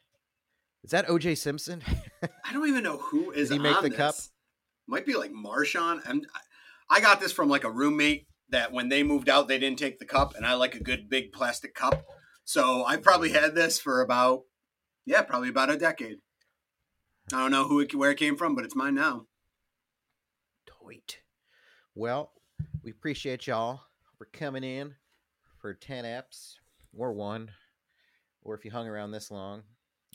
Is 0.83 0.91
that 0.93 1.07
OJ 1.07 1.37
Simpson? 1.37 1.83
I 2.55 2.57
don't 2.57 2.69
even 2.69 2.85
know 2.85 2.99
who 2.99 3.33
is 3.33 3.49
Did 3.49 3.57
he 3.57 3.59
make 3.59 3.77
on 3.77 3.83
the 3.83 3.89
this. 3.89 3.99
cup? 3.99 4.15
Might 4.87 5.05
be 5.05 5.17
like 5.17 5.33
Marshawn. 5.33 6.01
I'm, 6.07 6.23
I 6.89 7.01
got 7.01 7.21
this 7.21 7.33
from 7.33 7.49
like 7.49 7.65
a 7.65 7.71
roommate 7.71 8.29
that 8.51 8.71
when 8.71 8.89
they 8.89 9.03
moved 9.03 9.29
out 9.29 9.49
they 9.49 9.59
didn't 9.59 9.81
take 9.81 9.99
the 9.99 10.05
cup, 10.05 10.37
and 10.37 10.47
I 10.47 10.55
like 10.55 10.77
a 10.77 10.83
good 10.83 11.09
big 11.11 11.33
plastic 11.33 11.75
cup. 11.75 12.07
So 12.45 12.85
I 12.87 12.97
probably 12.99 13.31
had 13.31 13.57
this 13.57 13.81
for 13.81 14.01
about 14.01 14.43
yeah, 15.05 15.23
probably 15.23 15.49
about 15.49 15.71
a 15.71 15.77
decade. 15.77 16.19
I 17.33 17.39
don't 17.39 17.51
know 17.51 17.67
who 17.67 17.81
it, 17.81 17.93
where 17.93 18.13
it 18.13 18.19
came 18.19 18.37
from, 18.37 18.55
but 18.55 18.65
it's 18.65 18.77
mine 18.77 18.95
now. 18.95 19.27
Toit. 20.65 21.17
Well, 21.97 22.31
we 22.85 22.93
appreciate 22.93 23.49
y'all 23.49 23.81
for 24.17 24.27
coming 24.27 24.63
in 24.63 24.95
for 25.59 25.75
10 25.75 26.05
apps 26.05 26.55
or 26.97 27.13
one, 27.13 27.51
or 28.43 28.55
if 28.55 28.65
you 28.65 28.71
hung 28.71 28.87
around 28.87 29.11
this 29.11 29.33
long. 29.33 29.65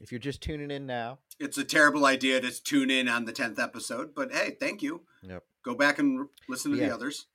If 0.01 0.11
you're 0.11 0.19
just 0.19 0.41
tuning 0.41 0.71
in 0.71 0.85
now, 0.85 1.19
It's 1.39 1.57
a 1.57 1.63
terrible 1.63 2.05
idea 2.05 2.39
to 2.41 2.63
tune 2.63 2.89
in 2.89 3.07
on 3.09 3.25
the 3.25 3.31
tenth 3.33 3.59
episode, 3.59 4.13
but 4.15 4.31
hey, 4.31 4.55
thank 4.59 4.81
you. 4.81 5.01
Yep. 5.23 5.43
Go 5.63 5.75
back 5.75 5.99
and 5.99 6.27
listen 6.47 6.71
to 6.71 6.77
the 6.77 6.93
others. 6.93 7.25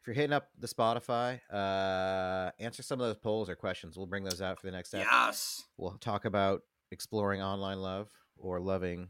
if 0.00 0.06
you're 0.06 0.14
hitting 0.14 0.32
up 0.32 0.48
the 0.58 0.66
Spotify, 0.66 1.40
uh, 1.52 2.50
answer 2.58 2.82
some 2.82 3.00
of 3.00 3.06
those 3.06 3.18
polls 3.18 3.50
or 3.50 3.54
questions. 3.54 3.96
We'll 3.98 4.06
bring 4.06 4.24
those 4.24 4.40
out 4.40 4.58
for 4.58 4.66
the 4.66 4.72
next 4.72 4.94
episode. 4.94 5.10
Yes, 5.10 5.64
We'll 5.76 5.98
talk 5.98 6.24
about 6.24 6.62
exploring 6.90 7.42
online 7.42 7.80
love 7.82 8.08
or 8.38 8.60
loving. 8.60 9.08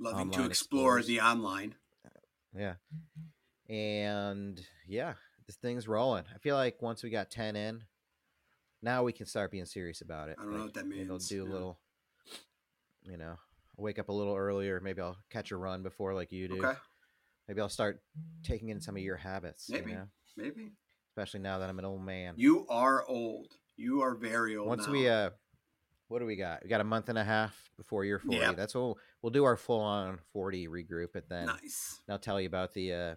loving 0.00 0.30
to 0.32 0.44
explore 0.44 0.98
explorers. 0.98 1.06
the 1.06 1.20
online. 1.20 1.76
Yeah. 2.56 2.74
And 3.68 4.60
yeah, 4.86 5.14
this 5.46 5.56
thing's 5.56 5.86
rolling. 5.86 6.24
I 6.34 6.38
feel 6.38 6.56
like 6.56 6.80
once 6.82 7.02
we 7.02 7.10
got 7.10 7.30
10 7.30 7.54
in, 7.56 7.84
now 8.82 9.04
we 9.04 9.12
can 9.12 9.26
start 9.26 9.50
being 9.50 9.66
serious 9.66 10.00
about 10.00 10.28
it. 10.30 10.36
I 10.38 10.42
don't 10.42 10.56
know 10.56 10.64
what 10.64 10.74
that 10.74 10.86
means. 10.86 11.10
I'll 11.10 11.18
do 11.18 11.42
a 11.42 11.46
yeah. 11.46 11.52
little, 11.52 11.78
you 13.08 13.16
know, 13.16 13.36
I'll 13.78 13.84
wake 13.84 13.98
up 13.98 14.08
a 14.08 14.12
little 14.12 14.34
earlier. 14.34 14.80
Maybe 14.80 15.00
I'll 15.00 15.16
catch 15.30 15.50
a 15.50 15.56
run 15.56 15.82
before 15.82 16.14
like 16.14 16.32
you 16.32 16.48
do. 16.48 16.64
Okay, 16.64 16.78
Maybe 17.48 17.60
I'll 17.60 17.68
start 17.68 18.02
taking 18.42 18.68
in 18.68 18.80
some 18.80 18.96
of 18.96 19.02
your 19.02 19.16
habits. 19.16 19.68
Maybe. 19.70 19.92
You 19.92 19.96
know? 19.96 20.08
maybe 20.36 20.72
Especially 21.10 21.40
now 21.40 21.58
that 21.58 21.68
I'm 21.68 21.78
an 21.78 21.84
old 21.84 22.04
man. 22.04 22.34
you 22.36 22.66
are 22.68 23.04
old. 23.08 23.54
You 23.76 24.02
are 24.02 24.14
very 24.14 24.56
old. 24.56 24.68
Once 24.68 24.86
now. 24.86 24.92
we, 24.92 25.08
uh, 25.08 25.30
what 26.08 26.18
do 26.20 26.26
we 26.26 26.36
got? 26.36 26.62
We 26.62 26.68
got 26.68 26.80
a 26.80 26.84
month 26.84 27.08
and 27.08 27.18
a 27.18 27.24
half 27.24 27.70
before 27.76 28.04
you're 28.04 28.18
40. 28.18 28.36
Yeah. 28.38 28.52
That's 28.52 28.74
what 28.74 28.80
we'll, 28.82 28.98
we'll 29.22 29.30
do 29.30 29.44
our 29.44 29.56
full 29.56 29.80
on 29.80 30.18
40 30.32 30.68
regroup 30.68 31.16
at 31.16 31.28
then. 31.28 31.46
nice. 31.46 32.00
And 32.06 32.12
I'll 32.12 32.18
tell 32.18 32.40
you 32.40 32.46
about 32.46 32.72
the 32.74 32.92
uh, 32.92 33.14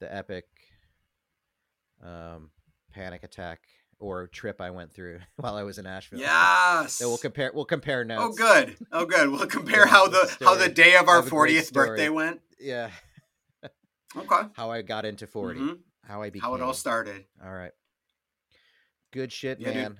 the 0.00 0.14
epic 0.14 0.44
um, 2.02 2.50
panic 2.92 3.22
attack 3.22 3.60
or 4.02 4.26
trip 4.26 4.60
I 4.60 4.70
went 4.70 4.92
through 4.92 5.20
while 5.36 5.54
I 5.54 5.62
was 5.62 5.78
in 5.78 5.86
Asheville. 5.86 6.18
Yes. 6.20 6.94
So 6.94 7.08
we'll 7.08 7.18
compare. 7.18 7.50
We'll 7.54 7.64
compare 7.64 8.04
Oh, 8.10 8.32
good. 8.32 8.76
Oh, 8.90 9.06
good. 9.06 9.30
We'll 9.30 9.46
compare 9.58 9.86
Yeah, 9.86 9.86
how 9.86 10.08
the 10.08 10.36
how 10.42 10.54
the 10.56 10.68
day 10.68 10.96
of 10.96 11.08
our 11.08 11.16
have 11.16 11.26
a 11.26 11.30
great 11.30 11.30
fortieth 11.30 11.72
birthday 11.72 12.08
went. 12.08 12.40
Yeah, 12.60 12.90
Okay. 14.16 14.48
how 14.54 14.70
I 14.70 14.82
got 14.82 15.04
into 15.04 15.26
40 15.26 15.60
Mhm. 15.60 15.78
How 16.04 16.20
I 16.22 16.30
became. 16.30 16.42
How 16.48 16.54
it 16.56 16.62
all 16.62 16.74
started. 16.74 17.24
All 17.44 17.52
right. 17.52 17.72
Good 19.12 19.32
shit, 19.32 19.60
Yeah, 19.60 19.68
dude. 19.68 19.76
man. 19.76 19.98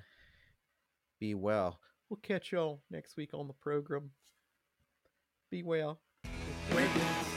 Be 1.19 1.33
well. 1.33 1.79
We'll 2.09 2.19
catch 2.21 2.51
y'all 2.51 2.81
next 2.91 3.15
week 3.17 3.33
on 3.33 3.47
the 3.47 3.53
program. 3.53 4.11
Be 5.49 5.63
well. 5.63 5.99
Wake 6.75 7.32